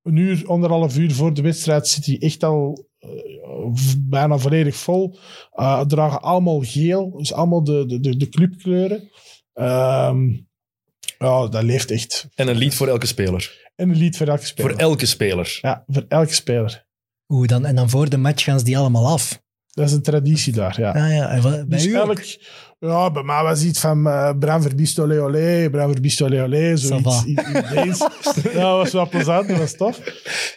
een 0.01 0.15
uur, 0.15 0.43
anderhalf 0.47 0.97
uur 0.97 1.11
voor 1.11 1.33
de 1.33 1.41
wedstrijd, 1.41 1.87
zitten 1.87 2.11
die 2.11 2.21
echt 2.21 2.43
al 2.43 2.87
bijna 3.97 4.37
volledig 4.37 4.75
vol. 4.75 5.17
Eh, 5.51 5.81
dragen 5.81 6.21
allemaal 6.21 6.61
geel, 6.61 7.11
dus 7.17 7.33
allemaal 7.33 7.63
de, 7.63 7.85
de, 7.85 7.99
de, 7.99 8.17
de 8.17 8.29
clubkleuren. 8.29 9.09
Ehm, 9.53 10.27
ja, 11.17 11.47
dat 11.47 11.63
leeft 11.63 11.91
echt. 11.91 12.27
En 12.35 12.47
een 12.47 12.57
lied 12.57 12.75
voor 12.75 12.87
elke 12.87 13.05
speler. 13.05 13.71
En 13.75 13.89
een 13.89 13.97
lied 13.97 14.17
voor 14.17 14.27
elke 14.27 14.45
speler. 14.45 14.71
Voor 14.71 14.79
elke 14.79 15.05
speler. 15.05 15.59
ja, 15.61 15.83
voor 15.87 16.05
elke 16.07 16.33
speler. 16.33 16.85
Oeh, 17.27 17.47
dan, 17.47 17.65
en 17.65 17.75
dan 17.75 17.89
voor 17.89 18.09
de 18.09 18.17
match 18.17 18.43
gaan 18.43 18.59
ze 18.59 18.65
die 18.65 18.77
allemaal 18.77 19.07
af. 19.07 19.43
Dat 19.75 19.87
is 19.87 19.93
een 19.93 20.01
traditie 20.01 20.53
daar, 20.53 20.79
ja. 20.79 20.97
Ja, 20.97 21.05
ja. 21.07 21.29
En 21.29 21.41
wat- 21.41 21.51
bij 21.51 21.65
Dus 21.77 21.85
u 21.85 21.93
elk, 21.95 22.21
ja, 22.79 23.11
bij 23.11 23.23
mij 23.23 23.43
was 23.43 23.63
iets 23.63 23.79
van 23.79 24.07
uh, 24.07 24.31
Bram 24.39 24.61
Verbiest, 24.61 24.99
olé, 24.99 25.19
olé, 25.21 25.69
Bram 25.69 25.91
Verbiest, 25.91 26.21
olé, 26.21 26.43
olé, 26.43 26.71
Ça 26.71 26.75
zoiets. 26.79 27.23
in 27.25 27.35
dat 28.53 28.53
was 28.53 28.91
wel 28.91 29.09
plezant, 29.09 29.47
dat 29.47 29.57
was 29.57 29.75
tof. 29.75 29.99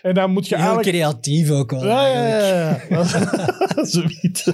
En 0.02 0.14
dan 0.14 0.30
moet 0.30 0.48
je 0.48 0.56
Heel 0.56 0.64
eigenlijk... 0.64 0.96
creatief 0.96 1.50
ook 1.50 1.70
wel. 1.70 1.86
Ja, 1.86 2.06
ja, 2.06 2.26
ja. 2.38 2.80
ja. 2.88 3.04
zoiets. 3.94 4.50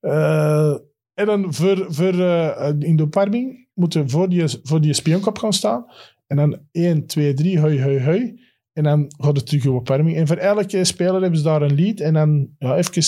Eh, 0.00 0.74
en 1.14 1.26
dan 1.26 1.54
voor, 1.54 1.86
voor, 1.88 2.20
eh, 2.20 2.72
in 2.78 2.96
de 2.96 3.02
opwarming 3.02 3.68
moeten 3.74 4.02
we 4.02 4.08
voor 4.08 4.28
die, 4.28 4.44
voor 4.62 4.80
die 4.80 4.92
spionkop 4.94 5.38
gaan 5.38 5.52
staan. 5.52 5.84
En 6.26 6.36
dan 6.36 6.58
1, 6.72 7.06
2, 7.06 7.34
3, 7.34 7.60
hoi, 7.60 7.82
hoi, 7.82 8.04
hoi. 8.04 8.40
En 8.72 8.82
dan 8.82 9.14
gaat 9.18 9.36
het 9.36 9.46
terug 9.46 9.66
op 9.66 9.74
opwarming. 9.74 10.16
En 10.16 10.26
voor 10.26 10.36
elke 10.36 10.84
speler 10.84 11.20
hebben 11.20 11.38
ze 11.38 11.44
daar 11.44 11.62
een 11.62 11.74
lied. 11.74 12.00
En 12.00 12.12
dan 12.14 12.48
ja, 12.58 12.76
even 12.76 13.02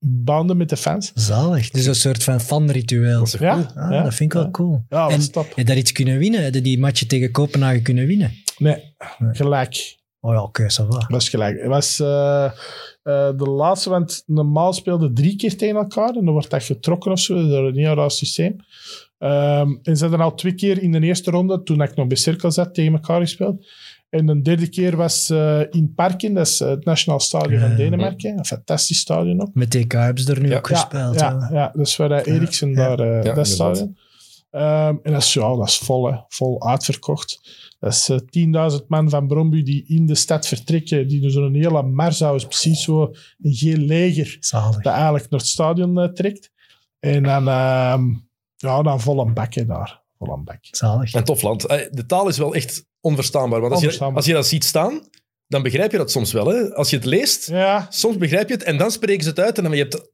banden 0.00 0.56
met 0.56 0.68
de 0.68 0.76
fans. 0.76 1.10
Zalig. 1.14 1.70
Dus 1.70 1.86
een 1.86 1.94
soort 1.94 2.22
van 2.24 2.40
fanritueel. 2.40 3.18
Dat 3.18 3.36
Ja, 3.38 3.52
cool? 3.54 3.84
Ah, 3.84 3.90
ja, 3.92 4.02
dat 4.02 4.14
vind 4.14 4.32
ik 4.34 4.38
wel 4.38 4.50
cool. 4.50 4.84
Ja, 4.88 5.02
dat 5.02 5.12
en 5.12 5.18
is 5.18 5.30
top. 5.30 5.48
heb 5.48 5.56
je 5.56 5.64
daar 5.64 5.76
iets 5.76 5.92
kunnen 5.92 6.18
winnen? 6.18 6.44
Heb 6.44 6.54
je 6.54 6.60
die 6.60 6.78
matchen 6.78 7.08
tegen 7.08 7.30
Kopenhagen 7.30 7.82
kunnen 7.82 8.06
winnen? 8.06 8.32
Nee, 8.58 8.94
Nee. 9.18 9.34
gelijk. 9.34 9.98
Oh 10.20 10.32
ja, 10.32 10.42
oké. 10.42 10.66
Dat 11.08 11.20
is 11.22 11.28
gelijk. 11.28 11.58
Het 11.58 11.68
was 11.68 12.00
eh, 12.00 12.44
eh, 12.44 12.52
de 13.36 13.50
laatste, 13.50 13.90
want 13.90 14.22
normaal 14.26 14.72
speelden 14.72 15.14
drie 15.14 15.36
keer 15.36 15.56
tegen 15.56 15.76
elkaar. 15.76 16.08
En 16.08 16.24
dan 16.24 16.32
wordt 16.32 16.50
dat 16.50 16.62
getrokken 16.64 17.12
of 17.12 17.20
zo. 17.20 17.34
Dat 17.34 17.44
is 17.62 17.68
een 17.68 17.76
heel 17.84 17.94
raar 17.94 18.10
systeem. 18.10 18.56
Ehm, 19.18 19.76
en 19.82 19.96
ze 19.96 20.02
hadden 20.02 20.20
al 20.20 20.34
twee 20.34 20.54
keer 20.54 20.82
in 20.82 20.92
de 20.92 21.00
eerste 21.00 21.30
ronde, 21.30 21.62
toen 21.62 21.82
ik 21.82 21.94
nog 21.94 22.06
bij 22.06 22.16
Cirkel 22.16 22.50
zat, 22.50 22.74
tegen 22.74 22.92
elkaar 22.92 23.20
gespeeld. 23.20 23.66
En 24.10 24.26
de 24.26 24.42
derde 24.42 24.68
keer 24.68 24.96
was 24.96 25.30
eh, 25.30 25.60
in 25.70 25.92
Parken, 25.94 26.34
dat 26.34 26.46
is 26.46 26.60
eh, 26.60 26.68
het 26.68 26.84
Nationaal 26.84 27.20
Stadion 27.20 27.60
van 27.60 27.76
Denemarken. 27.76 28.38
Een 28.38 28.44
fantastisch 28.44 28.98
stadion 28.98 29.40
ook. 29.42 29.54
Met 29.54 29.70
TK 29.70 29.92
hebben 29.92 30.22
ze 30.24 30.32
er 30.34 30.40
nu 30.40 30.48
Ja. 30.48 30.56
ook 30.56 30.66
gespeeld. 30.66 31.20
Ja, 31.20 31.48
ja, 31.52 31.70
dat 31.76 31.86
is 31.86 31.96
waar 31.96 32.10
eh, 32.10 32.34
Eriksen 32.34 32.74
daar, 32.74 32.98
eh, 33.00 33.22
Ja, 33.24 33.34
dat 33.34 33.46
stadion. 33.46 33.96
Ehm, 34.50 34.96
en 35.02 35.12
dat 35.12 35.22
is, 35.22 35.32
ja, 35.34 35.56
dat 35.56 35.68
is 35.68 35.78
vol, 35.78 36.06
hè. 36.12 36.16
vol 36.28 36.66
uitverkocht. 36.68 37.40
Dat 37.78 37.92
is 37.92 38.08
eh, 38.08 38.16
10.000 38.18 38.86
man 38.88 39.10
van 39.10 39.26
Bromby 39.26 39.62
die 39.62 39.84
in 39.86 40.06
de 40.06 40.14
stad 40.14 40.46
vertrekken. 40.46 41.08
Die 41.08 41.20
doen 41.20 41.30
zo'n 41.30 41.54
hele 41.54 41.82
mars 41.82 42.20
houden. 42.20 42.46
Precies 42.48 42.82
zo 42.82 43.02
een 43.42 43.54
geel 43.54 43.76
leger 43.76 44.36
Zalig. 44.40 44.80
dat 44.82 44.92
eigenlijk 44.92 45.30
naar 45.30 45.40
het 45.40 45.48
stadion 45.48 45.98
eh, 46.00 46.08
trekt. 46.08 46.50
En 47.00 47.22
dan, 47.22 47.48
ehm, 47.48 48.04
ja, 48.56 48.82
dan 48.82 49.00
vol 49.00 49.20
een 49.20 49.34
bakje 49.34 49.66
daar. 49.66 50.02
Hollandbek. 50.16 50.68
Zalig. 50.70 51.14
Een 51.14 51.24
tof 51.24 51.42
land. 51.42 51.66
Eh, 51.66 51.78
De 51.90 52.06
taal 52.06 52.28
is 52.28 52.38
wel 52.38 52.54
echt 52.54 52.84
onverstaanbaar. 53.00 53.60
Want 53.60 53.72
als, 53.72 53.82
Je, 53.82 54.04
als 54.04 54.26
je 54.26 54.32
dat 54.32 54.46
ziet 54.46 54.64
staan, 54.64 55.08
dan 55.46 55.62
begrijp 55.62 55.90
je 55.90 55.96
dat 55.96 56.10
soms 56.10 56.32
wel. 56.32 56.46
Hè? 56.46 56.74
Als 56.74 56.90
je 56.90 56.96
het 56.96 57.04
leest, 57.04 57.48
Ja, 57.48 57.86
soms 57.90 58.16
begrijp 58.16 58.48
je 58.48 58.54
het 58.54 58.62
en 58.62 58.76
dan 58.76 58.90
spreken 58.90 59.22
ze 59.22 59.28
het 59.28 59.40
uit 59.40 59.56
en 59.58 59.62
dan 59.64 59.72
je 59.72 59.78
hebt 59.78 60.08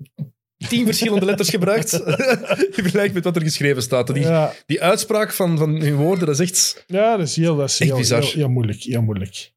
tien 0.69 0.85
verschillende 0.85 1.25
letters 1.25 1.49
gebruikt 1.49 1.93
in 2.67 2.73
vergelijking 2.73 3.15
met 3.15 3.25
wat 3.25 3.37
er 3.37 3.43
geschreven 3.43 3.83
staat. 3.83 4.15
Die, 4.15 4.23
ja, 4.23 4.53
die 4.67 4.83
uitspraak 4.83 5.33
van, 5.33 5.59
van 5.59 5.71
hun 5.75 5.95
woorden, 5.97 6.27
dat 6.27 6.41
is 6.41 6.51
echt... 6.51 6.85
ja, 6.87 7.17
dat 7.17 7.27
is 7.27 7.37
heel, 7.37 7.57
dat 7.57 7.69
is 7.69 7.79
heel, 7.79 7.97
bizar. 7.97 8.23
heel, 8.23 8.31
heel 8.33 8.49
moeilijk. 8.49 8.83
Heel 8.83 9.03
moeilijk. 9.03 9.53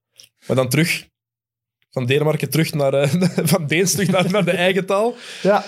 Maar 0.48 0.56
dan 0.56 0.70
terug, 0.70 1.08
van 1.90 2.06
Denemarken 2.06 2.50
terug 2.50 2.74
naar... 2.74 2.94
eh, 2.94 3.10
van 3.54 3.68
Deens 3.68 3.92
terug 3.92 4.08
naar, 4.08 4.32
naar 4.32 4.46
de 4.46 4.52
eigen 4.52 4.86
taal. 4.86 5.16
Ja, 5.42 5.66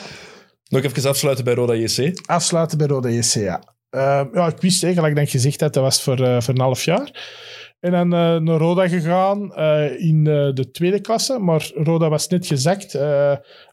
Nog 0.67 0.83
even 0.83 1.09
afsluiten 1.09 1.45
bij 1.45 1.53
Roda 1.53 1.73
JC. 1.73 2.19
afsluiten 2.25 2.77
bij 2.77 2.87
Rode 2.87 3.13
JC, 3.13 3.33
ja. 3.33 3.75
Eh, 3.91 4.21
ja, 4.33 4.47
ik 4.47 4.61
wist 4.61 4.83
eigenlijk 4.83 5.15
dat 5.15 5.23
ik 5.23 5.31
gezegd 5.31 5.61
had, 5.61 5.73
dat 5.73 5.83
was 5.83 6.01
voor, 6.01 6.19
eh, 6.23 6.41
voor 6.41 6.53
een 6.53 6.61
half 6.61 6.83
jaar. 6.83 7.29
En 7.79 7.91
dan 7.91 8.13
eh, 8.13 8.37
naar 8.37 8.57
Roda 8.57 8.87
gegaan 8.87 9.53
eh, 9.53 9.99
in 9.99 10.23
de 10.23 10.69
tweede 10.71 10.99
klasse, 10.99 11.39
maar 11.39 11.71
Roda 11.73 12.09
was 12.09 12.27
net 12.27 12.47
gezakt. 12.47 12.93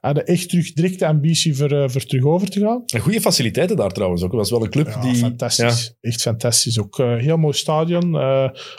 hadden 0.00 0.26
echt 0.26 0.48
terug 0.48 0.72
direct 0.72 0.98
de 0.98 1.06
ambitie 1.06 1.56
voor, 1.56 1.90
voor 1.90 2.04
terug 2.04 2.24
over 2.24 2.50
te 2.50 2.60
gaan. 2.60 2.82
En 2.86 3.00
goede 3.00 3.20
faciliteiten 3.20 3.76
daar 3.76 3.92
trouwens 3.92 4.22
ook. 4.22 4.30
Het 4.30 4.40
was 4.40 4.50
wel 4.50 4.62
een 4.62 4.70
club 4.70 4.86
Ja, 4.86 5.00
die... 5.00 5.14
fantastisch. 5.14 5.94
Echt 6.00 6.22
fantastisch. 6.22 6.80
Ook 6.80 6.96
heel 6.96 7.36
mooi 7.36 7.54
stadion. 7.54 8.14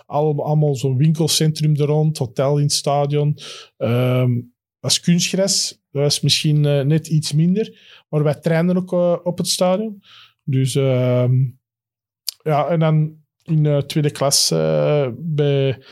al, 0.06 0.44
allemaal 0.44 0.76
zo'n 0.76 0.98
winkelcentrum 0.98 1.76
er 1.76 1.86
rond, 1.86 2.18
hotel 2.18 2.57
in 2.57 2.64
het 2.64 2.74
stadion. 2.74 3.38
Ehm 3.78 4.32
was 4.80 4.99
kunstgras. 4.99 5.80
Dat 5.91 6.02
was 6.02 6.22
misschien 6.22 6.61
net 6.61 7.07
iets 7.07 7.34
minder. 7.34 7.78
Maar 8.10 8.24
wij 8.24 8.36
trainden 8.36 8.78
ook 8.78 9.26
op 9.26 9.38
het 9.38 9.48
stadion. 9.48 10.02
Dus 10.49 10.76
ehm, 10.76 11.34
ja, 12.43 12.67
en 12.67 12.80
dan 12.80 13.17
in 13.43 13.63
de 13.63 13.84
tweede 13.88 14.11
klas 14.11 14.51
eh, 14.51 15.07
bij, 15.17 15.84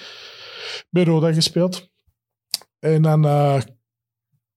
bij 0.90 1.04
Roda 1.04 1.34
gespeeld. 1.34 1.90
En 2.80 3.02
dan 3.02 3.26
eh, 3.26 3.62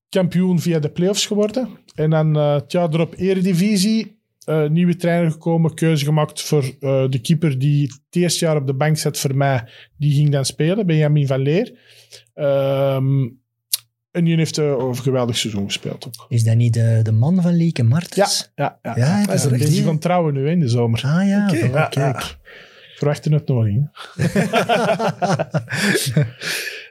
kampioen 0.09 0.59
via 0.59 0.79
de 0.79 0.91
playoffs 0.91 1.25
geworden. 1.25 1.69
En 1.95 2.09
dan 2.09 2.35
eh, 2.35 2.53
het 2.53 2.71
jaar 2.71 2.93
erop 2.93 3.13
Eredivisie. 3.17 4.19
eh, 4.45 4.69
nieuwe 4.69 4.95
trainer 4.95 5.31
gekomen, 5.31 5.73
keuze 5.73 6.05
gemaakt 6.05 6.41
voor 6.41 6.63
eh, 6.79 7.09
de 7.09 7.19
keeper 7.21 7.59
die 7.59 7.81
het 7.81 8.01
eerste 8.09 8.45
jaar 8.45 8.55
op 8.55 8.67
de 8.67 8.73
bank 8.73 8.97
zat 8.97 9.19
voor 9.19 9.35
mij. 9.35 9.67
Die 9.97 10.13
ging 10.13 10.29
dan 10.29 10.45
spelen, 10.45 10.85
Benjamin 10.85 11.27
van 11.27 11.39
Leer. 11.39 11.79
Ehm, 12.33 13.27
en 14.11 14.23
die 14.23 14.35
heeft 14.35 14.57
eh, 14.57 14.65
een 14.65 14.95
geweldig 14.95 15.37
seizoen 15.37 15.65
gespeeld 15.65 16.05
ook. 16.07 16.25
Is 16.29 16.43
dat 16.43 16.55
niet 16.55 16.73
de, 16.73 16.99
de 17.03 17.11
man 17.11 17.41
van 17.41 17.53
Lieke 17.53 17.81
Ja, 17.81 17.87
Martens? 17.87 18.51
ja, 18.55 18.79
ja. 18.81 18.93
Ja, 18.97 19.31
is 19.33 19.43
er 19.43 19.49
die. 19.49 19.57
bezig 19.67 19.83
van 19.85 19.99
trouwen 19.99 20.33
nu 20.33 20.49
in 20.49 20.59
de 20.59 20.67
zomer. 20.67 21.01
Ah 21.05 21.27
ja, 21.27 21.53
voilà, 21.55 21.71
Ja, 21.73 21.85
kijk. 21.85 22.19
ja. 22.21 22.23
Verwachten 22.95 23.31
het 23.33 23.47
nog 23.47 23.65
niet. 23.65 23.87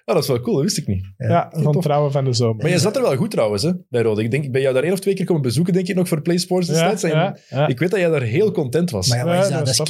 Ah, 0.05 0.15
dat 0.15 0.23
is 0.23 0.29
wel 0.29 0.41
cool, 0.41 0.55
dat 0.55 0.65
wist 0.65 0.77
ik 0.79 0.87
niet. 0.87 1.05
Ja, 1.17 1.29
Ja, 1.29 1.49
van 1.63 1.73
tof. 1.73 1.83
trouwen 1.83 2.13
van 2.13 2.25
de 2.25 2.33
zomer. 2.33 2.63
Maar 2.63 2.71
je 2.71 2.79
zat 2.79 2.97
er 2.97 3.03
wel 3.03 3.17
goed 3.17 3.31
trouwens, 3.31 3.63
hè, 3.63 3.71
bij 3.89 4.03
Roda. 4.03 4.23
Ik 4.23 4.31
denk, 4.31 4.45
ik 4.45 4.53
ben 4.53 4.61
jou 4.61 4.75
daar 4.75 4.83
één 4.83 4.93
of 4.93 5.01
twee 5.01 5.15
keer 5.15 5.25
komen 5.27 5.43
bezoeken, 5.43 5.73
denk 5.73 5.89
ik, 5.89 5.95
nog 5.97 6.09
voor 6.09 6.23
PlaySports 6.23 6.67
destijds. 6.67 7.03
Ja, 7.03 7.37
ja. 7.49 7.67
Ik 7.67 7.79
weet 7.79 7.91
dat 7.91 8.01
jij 8.01 8.09
daar 8.09 8.23
heel 8.23 8.51
content 8.53 8.91
was. 8.91 9.09
Maar 9.09 9.19
ja, 9.19 9.25
wat 9.25 9.35
is 9.35 9.41
dat 9.41 9.51
dat? 9.51 9.59
Dat 9.59 9.69
is 9.69 9.77
top. 9.77 9.87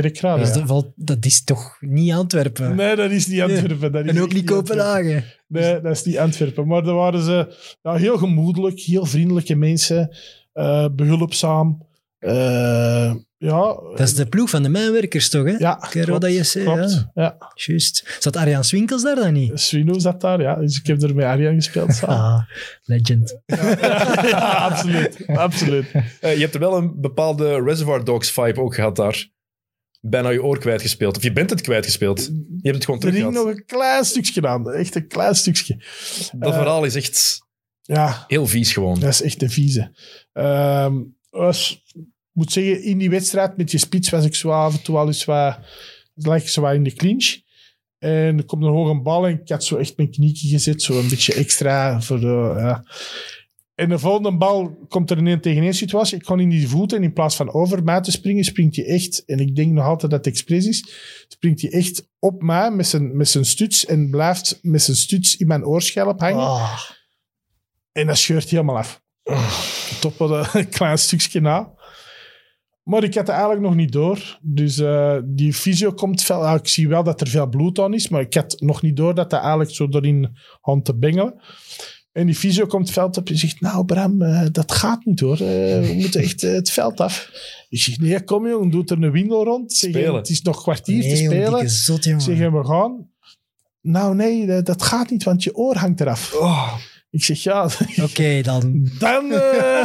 Kerkrade. 0.00 0.42
Dat 0.52 0.62
valt- 0.66 0.92
dat 0.96 1.24
is 1.24 1.44
toch 1.44 1.76
niet 1.80 2.12
Antwerpen? 2.12 2.76
Nee, 2.76 2.96
dat 2.96 3.10
is 3.10 3.26
niet 3.26 3.40
Antwerpen. 3.40 3.92
Dat 3.92 4.04
is 4.04 4.10
en 4.10 4.20
ook 4.22 4.32
niet. 4.32 4.44
Kopenhagen. 4.44 5.24
Nee, 5.48 5.80
dat 5.80 5.92
is 5.92 6.02
niet 6.04 6.18
Antwerpen. 6.18 6.66
Maar 6.66 6.82
daar 6.82 6.94
waren 6.94 7.22
ze 7.22 7.54
ja, 7.82 7.94
heel 7.94 8.18
gemoedelijk, 8.18 8.80
heel 8.80 9.04
vriendelijke 9.06 9.54
mensen, 9.54 10.16
eh, 10.52 10.86
behulpzaam. 10.92 11.84
Eh, 12.18 13.14
ja, 13.38 13.62
Dat 13.90 14.00
is 14.00 14.14
de 14.14 14.26
ploeg 14.26 14.50
van 14.50 14.62
de 14.62 14.68
mijnwerkers 14.68 15.28
toch, 15.28 15.44
hè? 15.44 15.50
ja, 15.58 15.78
Roda 15.92 16.28
klopt, 16.28 16.52
JC, 16.52 16.62
klopt. 16.64 16.90
ja. 16.90 17.10
Ja. 17.14 17.36
Juist. 17.54 18.16
Zat 18.18 18.36
Arjan 18.36 18.64
Swinkels 18.64 19.02
daar 19.02 19.14
dan 19.16 19.32
niet? 19.32 19.60
Swino 19.60 19.98
zat 19.98 20.20
daar, 20.20 20.40
ja. 20.40 20.54
Dus 20.54 20.78
ik 20.78 20.86
heb 20.86 21.02
er 21.02 21.14
met 21.14 21.24
Arjan 21.24 21.54
gespeeld 21.54 21.94
samen. 21.94 22.16
Ah, 22.16 22.42
legend. 22.82 23.40
ja, 23.46 24.40
absoluut. 24.70 25.26
absoluut. 25.26 25.86
Eh, 26.20 26.34
je 26.34 26.40
hebt 26.40 26.54
er 26.54 26.60
wel 26.60 26.76
een 26.76 27.00
bepaalde 27.00 27.62
Reservoir 27.62 28.04
Dogs 28.04 28.30
vibe 28.30 28.60
ook 28.60 28.74
gehad 28.74 28.96
daar. 28.96 29.28
Bijna 30.08 30.28
je 30.28 30.42
oor 30.42 30.58
kwijtgespeeld. 30.58 31.16
Of 31.16 31.22
je 31.22 31.32
bent 31.32 31.50
het 31.50 31.60
kwijtgespeeld. 31.60 32.20
Je 32.26 32.58
hebt 32.62 32.74
het 32.74 32.84
gewoon 32.84 33.00
Er 33.00 33.12
hing 33.12 33.18
terug 33.18 33.44
nog 33.44 33.54
een 33.54 33.64
klein 33.64 34.04
stukje 34.04 34.48
aan. 34.48 34.70
Echt 34.70 34.94
een 34.94 35.08
klein 35.08 35.34
stukje. 35.34 35.76
Dat 36.32 36.52
eh, 36.52 36.58
verhaal 36.58 36.84
is 36.84 36.94
echt 36.94 37.38
Ja, 37.82 38.24
heel 38.26 38.46
vies 38.46 38.72
gewoon. 38.72 39.00
Dat 39.00 39.10
is 39.10 39.22
echt 39.22 39.42
een 39.42 39.50
vieze. 39.50 39.96
Ehm, 40.32 41.02
was, 41.30 41.82
ik 41.94 42.04
moet 42.32 42.52
zeggen, 42.52 42.82
in 42.82 42.98
die 42.98 43.10
wedstrijd 43.10 43.56
met 43.56 43.70
je 43.70 43.78
spits 43.78 44.10
was 44.10 44.24
ik 44.24 44.34
zo 44.34 44.50
af 44.50 44.76
en 44.76 44.82
toe 44.82 44.96
al 44.96 45.06
eens 45.06 45.24
wat, 45.24 45.58
lag 46.14 46.40
ik 46.40 46.48
zo 46.48 46.60
wat 46.60 46.74
in 46.74 46.82
de 46.82 46.92
clinch. 46.92 47.44
En 47.98 48.38
er 48.38 48.44
komt 48.44 48.62
een 48.62 48.68
hoge 48.68 49.00
bal 49.00 49.26
en 49.26 49.40
ik 49.40 49.48
had 49.48 49.64
zo 49.64 49.76
echt 49.76 49.96
mijn 49.96 50.10
knietje 50.10 50.48
gezet, 50.48 50.82
zo 50.82 50.98
een 50.98 51.08
beetje 51.08 51.34
extra 51.34 52.00
voor 52.00 52.20
de... 52.20 52.82
En 53.76 53.88
de 53.88 53.98
volgende 53.98 54.36
bal 54.36 54.86
komt 54.88 55.10
er 55.10 55.18
in 55.18 55.26
een 55.26 55.40
tegen 55.40 55.62
één 55.62 55.74
situatie. 55.74 56.18
Ik 56.18 56.26
ga 56.26 56.36
in 56.36 56.48
die 56.48 56.68
voeten 56.68 56.98
en 56.98 57.04
in 57.04 57.12
plaats 57.12 57.36
van 57.36 57.52
over 57.52 57.84
mij 57.84 58.00
te 58.00 58.10
springen, 58.10 58.44
springt 58.44 58.76
hij 58.76 58.84
echt, 58.84 59.24
en 59.24 59.38
ik 59.38 59.56
denk 59.56 59.72
nog 59.72 59.84
altijd 59.84 60.10
dat 60.10 60.24
het 60.24 60.34
expres 60.34 60.66
is, 60.66 60.88
springt 61.28 61.60
hij 61.60 61.70
echt 61.70 62.08
op 62.18 62.42
mij 62.42 62.70
met 62.70 62.86
zijn, 62.86 63.16
met 63.16 63.28
zijn 63.28 63.44
stuts 63.44 63.86
en 63.86 64.10
blijft 64.10 64.58
met 64.62 64.82
zijn 64.82 64.96
stuts 64.96 65.36
in 65.36 65.46
mijn 65.46 65.64
oorschelp 65.64 66.20
hangen. 66.20 66.38
Ah, 66.38 66.80
En 67.92 68.06
dat 68.06 68.18
scheurt 68.18 68.50
helemaal 68.50 68.76
af. 68.76 69.02
Top 70.00 70.16
wat 70.16 70.54
een 70.54 70.68
klein 70.78 70.98
stukje 70.98 71.40
na. 71.40 71.74
Maar 72.82 73.02
ik 73.02 73.14
had 73.14 73.26
het 73.26 73.36
eigenlijk 73.36 73.60
nog 73.60 73.74
niet 73.74 73.92
door. 73.92 74.38
Dus 74.42 74.78
eh, 74.78 75.18
die 75.24 75.52
fysio 75.52 75.92
komt 75.92 76.22
veel... 76.22 76.46
ah, 76.46 76.54
ik 76.54 76.68
zie 76.68 76.88
wel 76.88 77.04
dat 77.04 77.20
er 77.20 77.28
veel 77.28 77.48
bloed 77.48 77.78
aan 77.78 77.94
is, 77.94 78.08
maar 78.08 78.20
ik 78.20 78.34
had 78.34 78.60
nog 78.60 78.82
niet 78.82 78.96
door 78.96 79.14
dat 79.14 79.30
dat 79.30 79.40
eigenlijk 79.40 79.70
zo 79.70 79.86
erin 79.90 80.36
aan 80.60 80.82
te 80.82 80.96
bengelen. 80.96 81.40
En 82.16 82.26
die 82.26 82.34
fysio 82.34 82.66
komt 82.66 82.84
het 82.84 82.92
veld 82.92 83.16
op 83.16 83.28
en 83.28 83.38
zegt, 83.38 83.60
nou 83.60 83.84
Bram, 83.84 84.22
eh, 84.22 84.46
dat 84.52 84.72
gaat 84.72 85.04
niet 85.04 85.20
hoor. 85.20 85.40
Eh, 85.40 85.86
we 85.86 85.92
moeten 86.02 86.20
echt 86.20 86.42
eh, 86.42 86.52
het 86.52 86.70
veld 86.70 87.00
af. 87.00 87.30
Ik 87.68 87.80
zeg, 87.80 87.98
nee, 87.98 88.24
kom 88.24 88.48
jongen, 88.48 88.70
doe 88.70 88.84
er 88.84 89.02
een 89.02 89.10
windel 89.10 89.44
rond. 89.44 89.72
Zeg, 89.72 89.90
Spelen. 89.90 90.14
het 90.14 90.28
is 90.28 90.42
nog 90.42 90.62
kwartier 90.62 91.02
te 91.02 91.06
nee, 91.08 91.22
jong, 91.22 91.44
spelen. 91.44 91.70
zot, 91.70 92.06
Ik 92.06 92.20
zeg, 92.20 92.38
we 92.38 92.64
gaan. 92.64 93.10
Nou 93.80 94.14
nee, 94.14 94.46
dat, 94.46 94.66
dat 94.66 94.82
gaat 94.82 95.10
niet, 95.10 95.24
want 95.24 95.42
je 95.42 95.56
oor 95.56 95.76
hangt 95.76 96.00
eraf. 96.00 96.34
Oh, 96.34 96.74
Ik 97.10 97.24
zeg, 97.24 97.42
ja, 97.42 97.68
Oké, 98.08 98.42
dan... 98.42 98.90
dan, 98.98 99.28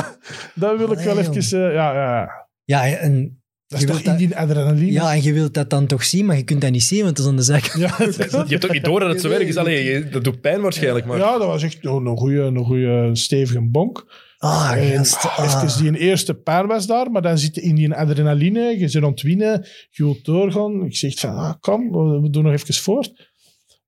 dan 0.62 0.78
wil 0.78 0.92
ik 0.92 1.00
wel 1.00 1.18
even... 1.18 1.60
ja, 1.60 1.94
ja, 1.94 2.48
Ja, 2.64 2.98
en, 2.98 3.41
dat 3.72 3.80
Je 3.82 3.86
is 3.88 3.92
toch 3.92 4.02
dat- 4.02 4.20
Indian 4.20 4.40
adrenaline? 4.40 4.92
ja, 4.92 5.14
en 5.14 5.24
je 5.24 5.34
wilt 5.34 5.54
dat 5.54 5.70
dan 5.70 5.86
toch 5.88 6.04
zien, 6.04 6.26
maar 6.26 6.36
je 6.38 6.44
kunt 6.44 6.62
dat 6.62 6.72
niet 6.72 6.84
zien, 6.84 7.04
want 7.04 7.10
het 7.18 7.20
is 7.26 7.26
aan 7.32 7.36
de 7.36 7.42
zijkant. 7.42 7.78
Ja, 7.80 7.96
je 8.48 8.54
hebt 8.54 8.66
ook 8.66 8.72
niet 8.74 8.84
door 8.84 9.00
dat 9.00 9.10
het 9.10 9.22
zo 9.22 9.30
werkt. 9.30 9.48
is. 9.50 9.58
Allee, 9.58 10.10
dat 10.10 10.24
doet 10.24 10.42
pijn 10.42 10.62
waarschijnlijk, 10.62 11.06
maar... 11.06 11.18
ja, 11.18 11.38
dat 11.38 11.48
was 11.48 11.64
echt 11.64 11.78
een 11.82 12.06
een 12.06 12.18
goede, 12.18 12.42
een 12.42 12.64
goede 12.66 13.10
stevige 13.14 13.62
bonk. 13.62 14.06
Ah, 14.38 14.72
en, 14.76 14.98
gast. 14.98 15.16
ah, 15.16 15.40
ah. 15.40 15.64
even 15.64 15.80
die 15.82 15.88
een 15.88 15.96
eerste 15.96 16.34
pijn 16.34 16.68
was 16.68 16.88
daar, 16.88 17.12
maar 17.12 17.22
dan 17.22 17.38
zit 17.38 17.56
je 17.56 17.62
in 17.62 17.76
die 17.76 17.94
adrenaline, 17.94 18.80
je 18.80 18.88
zit 18.88 19.04
ontwinnen, 19.04 19.66
je 19.90 20.04
wilt 20.04 20.26
doorgaan. 20.26 20.86
Ik 20.86 20.96
zeg 20.96 21.14
van, 21.20 21.36
ah, 21.36 21.54
kom, 21.60 21.92
we, 21.92 22.20
we 22.22 22.30
doen 22.30 22.44
nog 22.44 22.52
even 22.54 22.74
voort. 22.74 23.31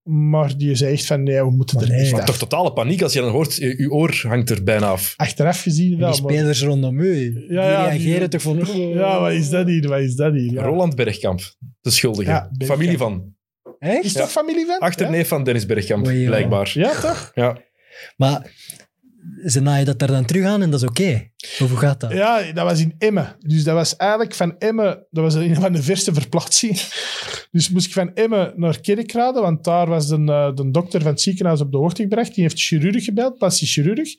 Maar 0.03 0.57
die 0.57 0.75
zei 0.75 0.93
echt 0.93 1.05
van, 1.05 1.23
nee, 1.23 1.43
we 1.43 1.51
moeten 1.51 1.75
Maar 1.77 1.85
er 1.85 1.91
nee. 1.91 2.01
echt 2.01 2.11
Maar 2.11 2.19
af. 2.21 2.25
toch 2.27 2.37
totale 2.37 2.73
paniek 2.73 3.01
als 3.01 3.13
je 3.13 3.19
dan 3.19 3.31
hoort, 3.31 3.55
je, 3.55 3.77
je 3.77 3.91
oor 3.91 4.19
hangt 4.27 4.49
er 4.49 4.63
bijna 4.63 4.87
af. 4.87 5.13
Achteraf 5.17 5.61
gezien 5.61 5.93
En 5.93 5.99
wel, 5.99 6.11
die 6.11 6.21
maar- 6.21 6.31
spelers 6.31 6.63
rondom 6.63 6.99
u, 6.99 7.13
die 7.33 7.53
ja, 7.53 7.85
reageren 7.85 8.19
die- 8.19 8.29
toch 8.29 8.41
van... 8.41 8.77
Ja, 8.89 9.19
wat 9.21 9.31
is 9.31 9.49
dat 9.49 9.67
hier? 9.67 9.87
Wat 9.87 9.99
is 9.99 10.15
dat 10.15 10.33
hier? 10.33 10.51
Ja. 10.51 10.63
Roland 10.63 10.95
Bergkamp, 10.95 11.41
de 11.81 11.89
schuldige. 11.89 12.29
Ja, 12.29 12.49
Bergkamp. 12.51 12.79
Familie 12.79 12.97
van. 12.97 13.35
Echt? 13.79 14.03
Is 14.03 14.13
dat 14.13 14.31
familie 14.31 14.65
van? 14.65 14.79
Achterneef 14.79 15.27
van 15.27 15.43
Dennis 15.43 15.65
Bergkamp, 15.65 16.03
blijkbaar. 16.03 16.71
Ja, 16.73 16.81
Ja, 16.91 16.99
toch? 17.01 17.31
Ja. 17.35 17.57
Maar 18.17 18.51
ze 19.45 19.59
naaien 19.61 19.85
dat 19.85 20.01
er 20.01 20.07
dan 20.07 20.25
terug 20.25 20.45
aan 20.45 20.61
en 20.61 20.69
dat 20.71 20.81
is 20.81 20.87
oké. 20.89 21.29
Hoe 21.57 21.67
gaat 21.77 21.99
dat? 21.99 22.11
Ja, 22.11 22.51
dat 22.51 22.65
was 22.65 22.79
in 22.79 22.95
Emmen. 22.97 23.35
Dus 23.39 23.63
dat 23.63 23.73
was 23.73 23.95
eigenlijk 23.95 24.33
van 24.33 24.57
Emmen... 24.57 25.05
Dat 25.09 25.23
was 25.23 25.33
een 25.33 25.55
van 25.55 25.73
de 25.73 25.83
verste 25.83 26.13
verplaatsingen. 26.13 26.77
Dus 27.51 27.69
moest 27.69 27.85
ik 27.85 27.93
van 27.93 28.13
Emmen 28.13 28.53
naar 28.55 28.79
Kerkrade, 28.81 29.39
want 29.41 29.63
daar 29.63 29.87
was 29.87 30.07
de, 30.07 30.15
eh, 30.15 30.55
de 30.55 30.71
dokter 30.71 31.01
van 31.01 31.11
het 31.11 31.21
ziekenhuis 31.21 31.61
op 31.61 31.71
de 31.71 31.77
hoogte 31.77 32.01
gebracht. 32.01 32.35
Die 32.35 32.43
heeft 32.43 32.59
chirurg 32.61 33.03
gebeld, 33.03 33.37
plastisch 33.37 33.73
chirurg. 33.73 34.09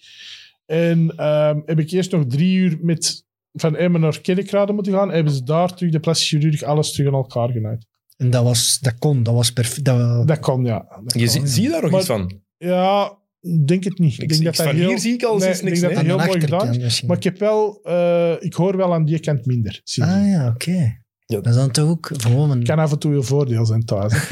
En 0.67 1.13
ehm, 1.17 1.61
heb 1.67 1.79
ik 1.79 1.91
eerst 1.91 2.11
nog 2.13 2.25
drie 2.29 2.57
uur 2.57 2.79
met 2.81 3.25
van 3.53 3.77
Emmen 3.77 4.01
naar 4.01 4.21
Kerkrade 4.21 4.73
moeten 4.73 4.93
gaan. 4.93 5.11
Hebben 5.13 5.33
ze 5.33 5.43
daar 5.43 5.75
terug, 5.75 5.93
de 5.93 6.01
plastisch 6.01 6.29
chirurg, 6.29 6.63
alles 6.63 6.93
terug 6.93 7.09
aan 7.09 7.15
elkaar 7.15 7.51
genaaid. 7.51 7.87
En 8.17 8.31
dat, 8.31 8.45
was, 8.45 8.79
dat 8.81 8.99
kon, 8.99 9.23
dat 9.23 9.35
was 9.35 9.53
perfect. 9.53 9.85
Dat, 9.85 10.29
Dat 10.29 10.39
kon, 10.39 10.65
ja. 10.65 10.79
Dat 11.05 11.13
Je 11.13 11.19
kon. 11.19 11.29
zie, 11.29 11.47
zie 11.47 11.63
je 11.63 11.69
daar 11.69 11.83
nog 11.83 11.91
Maar- 11.91 12.01
iets 12.01 12.09
van? 12.09 12.41
Ja, 12.57 13.19
denk 13.67 13.85
het 13.85 13.99
niet. 13.99 14.13
Ik 14.15 14.21
Ik- 14.23 14.29
denk 14.29 14.41
ik- 14.41 14.47
dat 14.47 14.57
dat 14.57 14.67
van 14.67 14.75
heel, 14.75 14.89
hier 14.89 14.99
zie 14.99 15.13
ik 15.13 15.23
al 15.23 15.39
nee, 15.39 15.49
ik 15.49 15.63
niks, 15.63 15.81
denk 15.81 15.95
dat 15.95 16.03
nee. 16.05 16.17
heel 16.17 16.27
mooi 16.27 16.41
gedaan 16.41 16.75
is. 16.75 17.03
Maar 17.03 17.17
ik 17.17 17.23
heb 17.25 17.39
wel... 17.39 17.81
eh, 17.83 18.33
ik 18.39 18.55
hoor 18.55 18.77
wel 18.77 18.95
aan 18.95 19.05
die 19.05 19.21
kant 19.21 19.47
minder. 19.47 19.81
Ah 20.01 20.29
ja, 20.29 20.49
oké. 20.55 21.03
Ja. 21.27 21.37
Dat 21.41 21.47
is 21.47 21.55
dan 21.55 21.71
toch 21.71 21.89
ook 21.89 22.11
gewoon 22.17 22.51
een... 22.51 22.65
kan 22.65 22.79
af 22.79 22.93
en 22.93 22.99
toe 22.99 23.15
je 23.15 23.23
voordeel 23.23 23.67
zijn 23.67 23.85
thuis. 23.85 24.13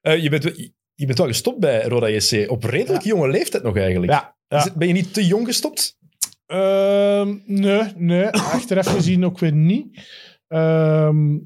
Eh, 0.00 0.22
je, 0.22 0.30
bent, 0.30 0.42
je 0.94 1.06
bent 1.06 1.18
wel 1.18 1.26
gestopt 1.26 1.58
bij 1.60 1.82
Roda 1.82 2.08
JC. 2.08 2.50
Op 2.50 2.64
redelijk 2.64 3.04
jonge 3.04 3.28
leeftijd 3.28 3.62
nog 3.62 3.76
eigenlijk. 3.76 4.12
Ja, 4.12 4.36
ja. 4.48 4.58
Is 4.58 4.64
het- 4.64 4.74
ben 4.74 4.86
je 4.88 4.92
niet 4.94 5.14
te 5.14 5.26
jong 5.26 5.46
gestopt? 5.46 5.98
Ehm, 6.46 7.34
nee, 7.46 7.82
nee, 7.96 8.26
achteraf 8.26 8.86
gezien 8.86 9.24
ook 9.24 9.38
weer 9.38 9.52
niet. 9.52 9.98
Ehm, 10.48 11.36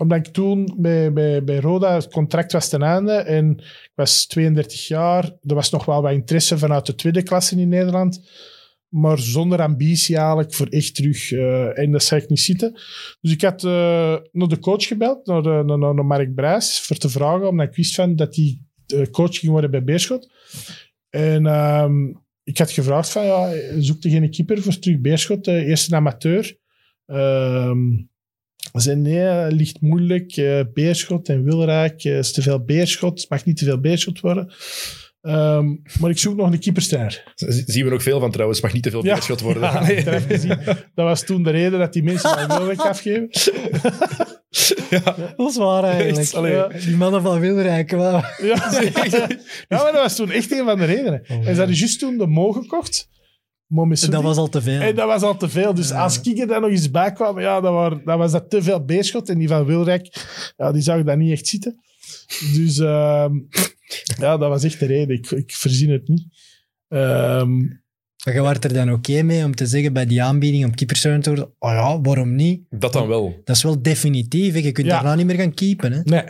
omdat 0.00 0.26
ik 0.26 0.32
toen 0.32 0.74
bij, 0.76 1.12
bij, 1.12 1.44
bij 1.44 1.60
Roda, 1.60 1.94
het 1.94 2.08
contract 2.08 2.52
was 2.52 2.68
ten 2.68 2.82
einde 2.82 3.12
en 3.12 3.58
ik 3.58 3.92
was 3.94 4.26
32 4.26 4.88
jaar. 4.88 5.24
Er 5.24 5.54
was 5.54 5.70
nog 5.70 5.84
wel 5.84 6.02
wat 6.02 6.12
interesse 6.12 6.58
vanuit 6.58 6.86
de 6.86 6.94
tweede 6.94 7.22
klasse 7.22 7.56
in 7.56 7.68
Nederland. 7.68 8.28
Maar 8.88 9.18
zonder 9.18 9.62
ambitie 9.62 10.16
eigenlijk 10.16 10.54
voor 10.54 10.66
echt 10.66 10.94
terug. 10.94 11.32
eh, 11.32 11.78
en 11.78 11.90
dat 11.90 12.02
zou 12.02 12.20
ik 12.20 12.28
niet 12.28 12.40
zitten. 12.40 12.72
Dus 13.20 13.32
ik 13.32 13.40
had 13.40 13.64
eh, 13.64 14.16
naar 14.32 14.48
de 14.48 14.58
coach 14.58 14.86
gebeld, 14.86 15.26
naar, 15.26 15.42
de, 15.42 15.62
naar, 15.66 15.78
naar 15.78 16.06
Mark 16.06 16.34
Brijs, 16.34 16.80
voor 16.80 16.96
te 16.96 17.08
vragen, 17.08 17.48
omdat 17.48 17.66
ik 17.66 17.74
wist 17.74 17.94
van 17.94 18.16
dat 18.16 18.36
hij 18.36 18.60
eh, 18.86 19.06
coach 19.10 19.38
ging 19.38 19.52
worden 19.52 19.70
bij 19.70 19.84
Beerschot. 19.84 20.30
En 21.10 21.46
ehm, 21.46 22.08
ik 22.42 22.58
had 22.58 22.70
gevraagd 22.70 23.10
van, 23.10 23.24
ja, 23.24 23.52
zoek 23.78 23.96
geen 24.00 24.30
keeper 24.30 24.62
voor 24.62 24.78
terug 24.78 25.00
Beerschot, 25.00 25.46
eh, 25.46 25.68
eerst 25.68 25.90
een 25.90 25.96
amateur. 25.96 26.58
Ehm 27.06 28.08
ze 28.72 28.80
zei, 28.80 28.96
nee, 28.96 29.16
het 29.18 29.52
ligt 29.52 29.80
moeilijk, 29.80 30.36
eh, 30.36 30.60
Beerschot 30.74 31.28
en 31.28 31.44
Wilrijk, 31.44 32.04
eh, 32.04 32.18
is 32.18 32.32
te 32.32 32.42
veel 32.42 32.64
Beerschot, 32.64 33.20
het 33.20 33.30
mag 33.30 33.44
niet 33.44 33.56
te 33.56 33.64
veel 33.64 33.80
Beerschot 33.80 34.20
worden. 34.20 34.52
Ehm, 35.20 35.66
maar 36.00 36.10
ik 36.10 36.18
zoek 36.18 36.36
nog 36.36 36.52
een 36.52 36.58
keeperster. 36.60 37.32
Zien 37.66 37.84
we 37.84 37.90
nog 37.90 38.02
veel 38.02 38.20
van 38.20 38.30
trouwens. 38.30 38.60
Mag 38.60 38.72
niet 38.72 38.82
te 38.82 38.90
veel 38.90 39.04
Ja. 39.04 39.14
beerschot 39.14 39.40
worden. 39.40 39.62
Ja, 39.72 39.80
Nee. 39.86 40.04
Dat 40.94 41.06
was 41.06 41.24
toen 41.24 41.42
de 41.42 41.50
reden 41.50 41.78
dat 41.78 41.92
die 41.92 42.02
mensen 42.02 42.36
aan 42.36 42.58
Wilrijk 42.58 42.80
afgeven. 42.80 43.28
Ja. 44.90 45.00
Dat 45.36 45.50
is 45.50 45.56
waar 45.56 45.84
eigenlijk. 45.84 46.72
Echt, 46.72 46.84
Die 46.86 46.96
mannen 46.96 47.22
van 47.22 47.40
Wilrijk. 47.40 47.90
Ja. 47.90 48.24
ja, 48.40 49.26
maar 49.68 49.92
dat 49.92 50.02
was 50.02 50.16
toen 50.16 50.30
echt 50.30 50.52
een 50.52 50.64
van 50.64 50.78
de 50.78 50.84
redenen. 50.84 51.22
Oh, 51.28 51.36
en 51.36 51.54
ze 51.54 51.58
hadden 51.58 51.76
juist 51.76 51.98
toen 51.98 52.18
de 52.18 52.26
Mo 52.26 52.52
gekocht. 52.52 53.08
Dat 54.10 54.22
was 54.22 54.36
al 54.36 54.48
te 54.48 54.62
veel. 54.62 54.80
En 54.80 54.94
dat 54.94 55.06
was 55.06 55.22
al 55.22 55.36
te 55.36 55.48
veel. 55.48 55.74
Dus 55.74 55.88
Ja. 55.88 56.02
als 56.02 56.20
ik 56.20 56.38
er 56.38 56.46
dan 56.46 56.60
nog 56.60 56.70
eens 56.70 56.90
bij 56.90 57.12
kwam, 57.12 57.40
ja, 57.40 57.60
dan, 57.60 57.74
waren, 57.74 58.02
dan 58.04 58.18
was 58.18 58.32
dat 58.32 58.50
te 58.50 58.62
veel 58.62 58.84
beerschot. 58.84 59.28
En 59.28 59.38
die 59.38 59.48
van 59.48 59.64
Wilrijk, 59.64 60.26
ja, 60.56 60.72
die 60.72 60.82
zag 60.82 61.02
daar 61.02 61.16
niet 61.16 61.32
echt 61.32 61.46
zitten. 61.46 61.80
Dus 62.54 62.78
ehm, 62.78 63.34
ja, 64.18 64.36
dat 64.36 64.48
was 64.48 64.64
echt 64.64 64.80
de 64.80 64.86
reden. 64.86 65.16
Ik, 65.16 65.30
ik 65.30 65.52
verzin 65.52 65.90
het 65.90 66.08
niet. 66.08 66.24
Ehm, 66.88 67.58
Maar 68.24 68.34
je 68.34 68.42
werd 68.42 68.64
er 68.64 68.72
dan 68.72 68.92
oké 68.92 69.22
mee 69.22 69.44
om 69.44 69.54
te 69.54 69.66
zeggen 69.66 69.92
bij 69.92 70.06
die 70.06 70.22
aanbieding 70.22 70.64
om 70.64 70.74
keepersteun 70.74 71.20
te 71.20 71.28
worden, 71.28 71.52
oh 71.58 71.70
ja, 71.70 72.00
waarom 72.00 72.34
niet? 72.34 72.62
Dat 72.70 72.92
dan 72.92 73.08
wel. 73.08 73.40
Dat 73.44 73.56
is 73.56 73.62
wel 73.62 73.82
definitief. 73.82 74.52
hè. 74.54 74.58
Je 74.58 74.72
kunt 74.72 74.86
Ja. 74.86 74.92
daarna 74.94 75.14
niet 75.14 75.26
meer 75.26 75.36
gaan 75.36 75.54
keepen. 75.54 75.92
Hè? 75.92 76.00
nee. 76.04 76.24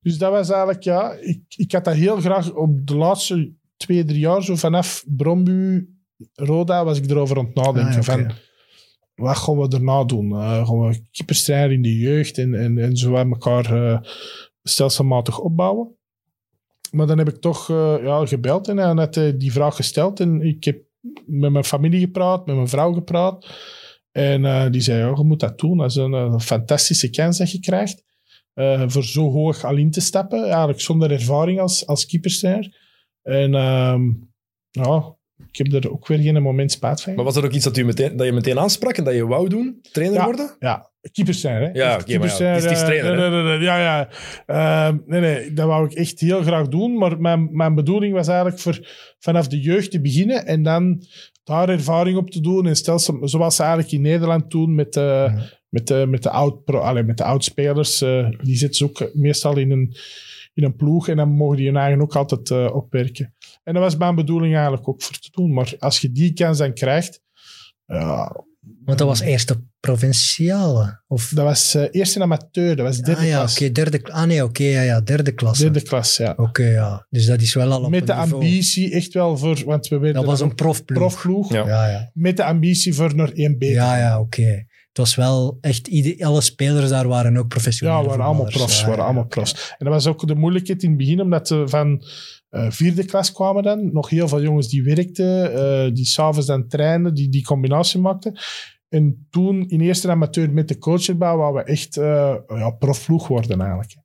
Dus 0.00 0.18
dat 0.18 0.30
was 0.30 0.50
eigenlijk, 0.50 0.82
ja, 0.82 1.12
ik, 1.20 1.40
ik 1.56 1.72
had 1.72 1.84
dat 1.84 1.94
heel 1.94 2.16
graag 2.20 2.52
op 2.54 2.86
de 2.86 2.94
laatste 2.96 3.52
twee, 3.76 4.04
drie 4.04 4.18
jaar, 4.18 4.42
zo 4.42 4.56
vanaf 4.56 5.04
Brombu, 5.06 5.88
Roda, 6.34 6.84
was 6.84 6.98
ik 6.98 7.10
erover 7.10 7.38
aan 7.38 7.44
het 7.44 7.54
nadenken. 7.54 7.98
Ah, 7.98 8.02
van, 8.02 8.32
wat 9.14 9.36
gaan 9.36 9.58
we 9.58 9.68
daarna 9.68 10.04
doen? 10.04 10.32
Eh, 10.32 10.66
gaan 10.66 10.80
we 10.80 11.02
keeperstrainer 11.10 11.72
in 11.72 11.82
de 11.82 11.96
jeugd 11.96 12.38
en, 12.38 12.54
en, 12.54 12.78
en 12.78 12.96
zo 12.96 13.16
aan 13.16 13.30
elkaar 13.30 13.74
eh, 13.74 14.00
stelselmatig 14.62 15.38
opbouwen? 15.38 15.96
Maar 16.90 17.06
dan 17.06 17.18
heb 17.18 17.28
ik 17.28 17.40
toch 17.40 17.70
eh, 17.70 17.96
ja, 18.02 18.26
gebeld 18.26 18.68
en 18.68 18.76
hij 18.76 18.94
had 18.94 19.16
eh, 19.16 19.32
die 19.36 19.52
vraag 19.52 19.76
gesteld. 19.76 20.20
En 20.20 20.40
ik 20.42 20.64
heb 20.64 20.82
met 21.26 21.50
mijn 21.50 21.64
familie 21.64 22.00
gepraat, 22.00 22.46
met 22.46 22.54
mijn 22.54 22.68
vrouw 22.68 22.92
gepraat. 22.92 23.46
En 24.12 24.72
die 24.72 24.80
zei, 24.80 24.98
ja, 24.98 25.12
je 25.16 25.24
moet 25.24 25.40
dat 25.40 25.58
doen. 25.58 25.76
Dat 25.76 25.90
is 25.90 25.96
een, 25.96 26.12
een 26.12 26.40
fantastische 26.40 27.10
kans 27.10 27.38
dat 27.38 27.50
je 27.50 27.60
krijgt. 27.60 28.04
voor 28.86 29.04
zo 29.04 29.30
hoog 29.30 29.64
al 29.64 29.76
in 29.76 29.90
te 29.90 30.00
stappen. 30.00 30.42
Eigenlijk 30.44 30.80
zonder 30.80 31.10
ervaring 31.10 31.60
als, 31.60 31.86
als 31.86 32.06
keeperstrainer. 32.06 32.76
En 33.22 33.54
ehm, 33.54 34.02
ja, 34.70 35.17
ik 35.52 35.56
heb 35.72 35.84
er 35.84 35.90
ook 35.92 36.06
weer 36.06 36.18
geen 36.18 36.42
moment 36.42 36.72
spijt 36.72 37.02
van. 37.02 37.14
Maar 37.14 37.24
was 37.24 37.36
er 37.36 37.44
ook 37.44 37.52
iets 37.52 37.64
dat, 37.64 37.76
u 37.76 37.84
meteen, 37.84 38.16
dat 38.16 38.26
je 38.26 38.32
meteen 38.32 38.58
aansprak 38.58 38.96
en 38.96 39.04
dat 39.04 39.14
je 39.14 39.26
wou 39.26 39.48
doen? 39.48 39.78
Trainer 39.92 40.18
Ja. 40.18 40.24
worden? 40.24 40.56
Ja, 40.58 40.90
keeperstrainer, 41.12 41.62
hè? 41.68 41.78
Ja, 41.78 41.94
oké, 41.94 42.18
maar 42.18 42.28
ja, 42.38 42.44
het 42.44 42.64
is- 42.64 42.80
eh, 42.80 42.84
trainer, 42.86 43.16
nee, 43.16 43.30
nee, 43.30 43.42
nee, 43.42 43.56
nee, 43.56 43.60
ja, 43.66 43.78
ja. 43.78 44.08
Ehm, 44.46 44.96
nee, 45.06 45.20
nee, 45.20 45.52
dat 45.52 45.66
wou 45.66 45.84
ik 45.86 45.92
echt 45.92 46.20
heel 46.20 46.42
graag 46.42 46.68
doen. 46.68 46.98
Maar 46.98 47.20
mijn, 47.20 47.48
mijn 47.52 47.74
bedoeling 47.74 48.12
was 48.14 48.28
eigenlijk 48.28 48.58
voor 48.60 48.88
vanaf 49.18 49.48
de 49.48 49.60
jeugd 49.60 49.90
te 49.90 50.00
beginnen 50.00 50.46
en 50.46 50.62
dan 50.62 51.02
daar 51.44 51.68
ervaring 51.68 52.16
op 52.16 52.30
te 52.30 52.40
doen. 52.40 52.66
En 52.66 52.76
stelsel, 52.76 53.18
zoals 53.28 53.56
ze 53.56 53.62
eigenlijk 53.62 53.92
in 53.92 54.00
Nederland 54.00 54.50
doen 54.50 54.74
met, 54.74 54.92
de 54.92 55.30
met, 55.68 55.86
de, 55.86 56.04
met, 56.08 56.22
de 56.22 56.30
oud 56.30 56.64
pro, 56.64 56.78
allee, 56.78 57.02
met 57.02 57.16
de 57.16 57.24
oudspelers. 57.24 57.98
die 58.42 58.56
zitten 58.56 58.74
ze 58.74 58.84
ook 58.84 59.10
meestal 59.14 59.56
in 59.56 59.70
een, 59.70 59.96
in 60.58 60.64
een 60.64 60.76
ploeg 60.76 61.08
en 61.08 61.16
dan 61.16 61.28
mogen 61.28 61.56
die 61.56 61.66
hun 61.66 61.76
eigen 61.76 62.00
ook 62.00 62.16
altijd 62.16 62.50
eh, 62.50 62.74
opwerken. 62.74 63.34
En 63.62 63.74
dat 63.74 63.82
was 63.82 63.96
mijn 63.96 64.14
bedoeling 64.14 64.54
eigenlijk 64.54 64.88
ook 64.88 65.02
voor 65.02 65.18
te 65.18 65.28
doen. 65.30 65.52
Maar 65.52 65.72
als 65.78 66.00
je 66.00 66.12
die 66.12 66.32
kans 66.32 66.58
dan 66.58 66.72
krijgt, 66.74 67.20
ja, 67.86 68.44
Want 68.84 68.98
dat 68.98 69.06
was 69.08 69.20
eerst 69.20 69.48
de 69.48 69.56
provinciale. 69.80 71.02
Of, 71.06 71.28
dat 71.34 71.44
was 71.44 71.74
eh, 71.74 71.84
eerst 71.90 72.16
een 72.16 72.22
amateur, 72.22 72.76
dat 72.76 72.86
was 72.86 72.96
derde 72.98 73.20
ah 73.20 73.26
ja, 73.26 73.36
klas. 73.38 73.52
oké, 73.60 73.72
derde 73.72 73.98
klas. 73.98 74.16
Ah 74.16 74.26
nee, 74.26 74.44
oké, 74.44 74.64
ja, 74.64 74.80
ja, 74.82 75.00
derde 75.00 75.32
klas. 75.32 75.58
Derde 75.58 75.82
klas, 75.82 76.16
ja. 76.16 76.34
Oké, 76.36 76.64
ja. 76.64 77.06
Dus 77.10 77.26
dat 77.26 77.40
is 77.40 77.54
wel 77.54 77.72
al 77.72 77.82
op 77.82 77.90
Met 77.90 78.06
de 78.06 78.12
niveau. 78.14 78.32
ambitie 78.32 78.92
echt 78.92 79.12
wel 79.12 79.36
voor... 79.36 79.62
Want 79.64 79.88
we 79.88 79.98
werden 79.98 80.14
Dat 80.16 80.24
was 80.24 80.40
een 80.40 80.54
profploeg. 80.54 80.98
profploeg. 80.98 81.52
Ja. 81.52 81.66
Ja, 81.66 81.90
ja. 81.90 82.10
Met 82.14 82.36
de 82.36 82.44
ambitie 82.44 82.94
voor 82.94 83.14
naar 83.14 83.30
1B. 83.30 83.58
Ja, 83.58 83.96
ja, 83.98 84.20
oké. 84.20 84.64
Het 84.98 85.06
was 85.06 85.16
wel 85.16 85.58
echt... 85.60 85.86
ieder- 85.86 86.26
alle 86.26 86.40
spelers 86.40 86.88
daar 86.88 87.08
waren 87.08 87.36
ook 87.36 87.48
professioneel. 87.48 87.94
Ja, 87.94 88.04
waren 88.04 88.24
allemaal 88.24 88.44
profs. 88.44 88.84
waren 88.84 89.04
allemaal 89.04 89.26
profs. 89.26 89.74
En 89.78 89.84
dat 89.84 89.94
was 89.94 90.06
ook 90.06 90.26
de 90.26 90.34
moeilijkheid 90.34 90.82
in 90.82 90.88
het 90.88 90.98
begin, 90.98 91.20
omdat 91.20 91.48
ze 91.48 91.62
van 91.66 92.02
eh, 92.48 92.70
vierde 92.70 93.04
klas 93.04 93.32
kwamen 93.32 93.62
dan. 93.62 93.92
Nog 93.92 94.08
heel 94.08 94.28
veel 94.28 94.42
jongens 94.42 94.68
die 94.68 94.82
werkten, 94.82 95.52
eh, 95.54 95.94
die 95.94 96.04
s'avonds 96.04 96.46
dan 96.46 96.68
trainden, 96.68 97.14
die 97.14 97.28
die 97.28 97.44
combinatie 97.44 98.00
maakten. 98.00 98.38
En 98.88 99.26
toen, 99.30 99.68
in 99.68 99.80
eerste 99.80 100.10
amateur 100.10 100.52
met 100.52 100.68
de 100.68 100.78
coach 100.78 101.08
erbij, 101.08 101.36
waren 101.36 101.54
we 101.54 101.62
echt 101.62 101.96
eh 101.96 102.34
ja, 102.48 102.70
profploeg 102.70 103.28
worden 103.28 103.60
eigenlijk. 103.60 103.96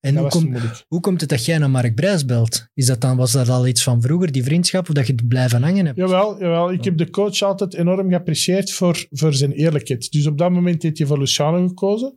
En 0.00 0.16
hoe, 0.16 0.52
hoe 0.88 1.00
komt 1.00 1.20
het 1.20 1.30
dat 1.30 1.44
jij 1.44 1.58
naar 1.58 1.70
Mark 1.70 1.94
Brijs 1.94 2.24
belt? 2.24 2.66
Is 2.74 2.86
dat 2.86 3.00
dan, 3.00 3.16
was 3.16 3.32
dat 3.32 3.48
al 3.48 3.66
iets 3.66 3.82
van 3.82 4.02
vroeger, 4.02 4.32
die 4.32 4.44
vriendschap, 4.44 4.88
of 4.88 4.94
dat 4.94 5.06
je 5.06 5.12
het 5.12 5.28
blijven 5.28 5.62
hangen 5.62 5.86
hebt? 5.86 5.98
Jawel, 5.98 6.40
jawel, 6.40 6.72
ik 6.72 6.84
heb 6.84 6.96
de 6.96 7.10
coach 7.10 7.42
altijd 7.42 7.74
enorm 7.74 8.08
geapprecieerd 8.08 8.72
voor, 8.72 9.06
voor 9.10 9.34
zijn 9.34 9.52
eerlijkheid. 9.52 10.12
Dus 10.12 10.26
op 10.26 10.38
dat 10.38 10.50
moment 10.50 10.82
heeft 10.82 10.98
hij 10.98 11.06
voor 11.06 11.18
Luciano 11.18 11.68
gekozen. 11.68 12.14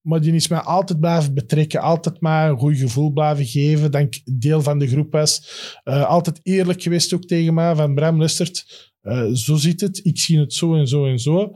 Maar 0.00 0.20
die 0.20 0.34
is 0.34 0.48
mij 0.48 0.58
altijd 0.58 1.00
blijven 1.00 1.34
betrekken, 1.34 1.80
altijd 1.80 2.20
mij 2.20 2.48
een 2.48 2.58
goed 2.58 2.76
gevoel 2.76 3.12
blijven 3.12 3.44
geven, 3.44 3.90
dat 3.90 4.00
ik 4.00 4.20
deel 4.24 4.62
van 4.62 4.78
de 4.78 4.88
groep 4.88 5.12
was. 5.12 5.42
Eh, 5.84 6.06
altijd 6.06 6.40
eerlijk 6.42 6.82
geweest 6.82 7.14
ook 7.14 7.24
tegen 7.24 7.54
mij, 7.54 7.74
van 7.74 7.94
Bram, 7.94 8.18
luistert, 8.18 8.92
eh, 9.00 9.32
zo 9.32 9.56
zit 9.56 9.80
het, 9.80 10.00
ik 10.02 10.18
zie 10.18 10.38
het 10.38 10.54
zo 10.54 10.74
en 10.74 10.88
zo 10.88 11.06
en 11.06 11.18
zo. 11.18 11.52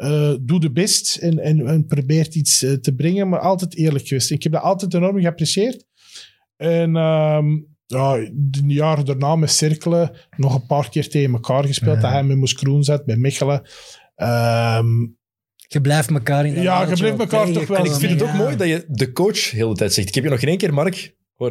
Eh, 0.00 0.34
doe 0.40 0.60
de 0.60 0.70
best 0.72 1.16
en, 1.16 1.38
en, 1.38 1.66
en 1.66 1.86
probeert 1.86 2.34
iets 2.34 2.62
eh, 2.62 2.72
te 2.72 2.94
brengen, 2.94 3.28
maar 3.28 3.40
altijd 3.40 3.76
eerlijk 3.76 4.06
geweest. 4.06 4.30
Ik 4.30 4.42
heb 4.42 4.52
dat 4.52 4.62
altijd 4.62 4.94
enorm 4.94 5.20
geapprecieerd. 5.20 5.84
En 6.56 6.96
ehm, 6.96 7.48
ja, 7.86 8.16
de 8.32 8.62
jaren 8.66 9.04
daarna 9.04 9.36
met 9.36 9.50
cirkelen 9.50 10.10
nog 10.36 10.54
een 10.54 10.66
paar 10.66 10.90
keer 10.90 11.08
tegen 11.08 11.32
elkaar 11.32 11.64
gespeeld. 11.64 11.94
Ja. 11.96 12.00
Dat 12.02 12.10
hij 12.10 12.22
met 12.24 12.36
Moes 12.36 12.54
Kroen 12.54 12.84
zat, 12.84 13.04
bij 13.04 13.16
Mechelen. 13.16 13.62
Ehm, 14.14 14.86
Je 15.68 15.80
blijft 15.80 16.10
elkaar 16.10 16.46
in 16.46 16.62
Ja, 16.62 16.80
je 16.88 16.96
blijft 16.96 17.18
elkaar 17.18 17.50
toch 17.52 17.66
wel- 17.66 17.76
En 17.78 17.84
ik 17.84 17.92
vind 17.92 18.12
het 18.12 18.22
ook 18.22 18.28
ja. 18.28 18.36
mooi 18.36 18.56
dat 18.56 18.68
je 18.68 18.84
de 18.88 19.12
coach 19.12 19.50
heel 19.50 19.68
de 19.68 19.74
tijd 19.76 19.92
zegt. 19.92 20.08
Ik 20.08 20.14
heb 20.14 20.24
je 20.24 20.30
nog 20.30 20.40
geen 20.40 20.58
keer 20.58 20.74
Mark. 20.74 21.14
Nee, 21.36 21.48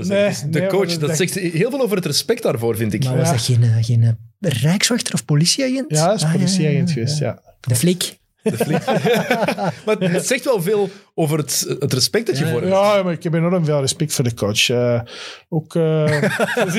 de 0.49 0.59
nee, 0.59 0.67
coach. 0.67 0.87
Dat, 0.97 0.99
dat- 0.99 1.17
zegt 1.17 1.33
heel 1.33 1.69
veel 1.69 1.81
over 1.81 1.95
het 1.95 2.05
respect 2.05 2.43
daarvoor, 2.43 2.75
vind 2.75 2.93
ik. 2.93 3.03
Maar 3.03 3.17
was 3.17 3.25
Ja. 3.25 3.31
dat 3.31 3.41
geen, 3.41 3.63
eh, 3.63 3.75
geen 3.81 4.17
rijkswachter 4.39 5.13
of 5.13 5.25
politieagent? 5.25 5.91
ja, 5.91 6.07
dat 6.07 6.15
is 6.15 6.23
Ah, 6.23 6.31
politieagent 6.31 6.87
ja, 6.87 6.93
geweest, 6.93 7.19
ja. 7.19 7.41
De 7.59 7.75
flik. 7.75 8.18
De 8.43 8.65
maar 9.85 9.97
het 9.99 10.25
zegt 10.27 10.45
wel 10.45 10.61
veel 10.61 10.89
over 11.13 11.37
het, 11.37 11.75
het 11.79 11.93
respect 11.93 12.27
dat 12.27 12.37
je 12.37 12.45
Ja, 12.45 12.51
voor 12.51 12.61
hem 12.61 12.69
Ja, 12.69 13.03
maar 13.03 13.13
ik 13.13 13.23
heb 13.23 13.33
enorm 13.33 13.65
veel 13.65 13.79
respect 13.79 14.13
voor 14.13 14.23
de 14.23 14.33
coach. 14.33 14.69
Eh, 14.69 15.01
ook... 15.49 15.75
eh, 15.75 15.81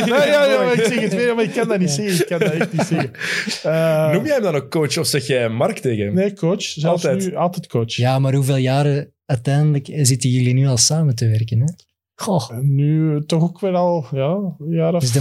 ja, 0.07 0.25
ja, 0.25 0.45
ja, 0.45 0.63
maar 0.65 0.73
ik 0.73 0.85
zeg 0.85 1.01
het 1.01 1.15
weer, 1.15 1.35
maar 1.35 1.45
ik 1.45 1.53
kan 1.53 1.69
dat 1.69 1.79
niet 1.79 1.91
zeggen. 1.91 2.21
Ik 2.21 2.27
kan 2.27 2.39
dat 2.39 2.51
echt 2.51 2.73
niet 2.73 2.87
zeggen. 2.87 3.13
Eh, 3.63 4.13
Noem 4.13 4.25
jij 4.25 4.35
hem 4.35 4.43
dan 4.43 4.55
ook 4.55 4.71
coach 4.71 4.99
of 4.99 5.07
zeg 5.07 5.27
jij 5.27 5.49
Mark 5.49 5.79
tegen 5.79 6.05
hem? 6.05 6.15
Nee, 6.15 6.33
coach. 6.35 6.63
Zelfs 6.63 7.05
Altijd. 7.07 7.27
nu 7.27 7.37
altijd 7.37 7.67
coach. 7.67 7.95
Ja, 7.97 8.19
maar 8.19 8.35
hoeveel 8.35 8.57
jaren 8.57 9.13
uiteindelijk 9.27 9.89
zitten 10.03 10.31
jullie 10.31 10.55
nu 10.55 10.67
al 10.67 10.77
samen 10.77 11.15
te 11.15 11.29
werken? 11.29 11.61
Hè? 11.61 11.67
Goh. 12.15 12.51
En 12.53 12.75
nu 12.75 13.25
toch 13.27 13.43
ook 13.43 13.61
weer 13.61 13.75
al, 13.75 14.07
ja, 14.11 14.55
een 14.59 14.75
jaar 14.75 14.95
of 14.95 15.01
Dus 15.01 15.13
de, 15.13 15.21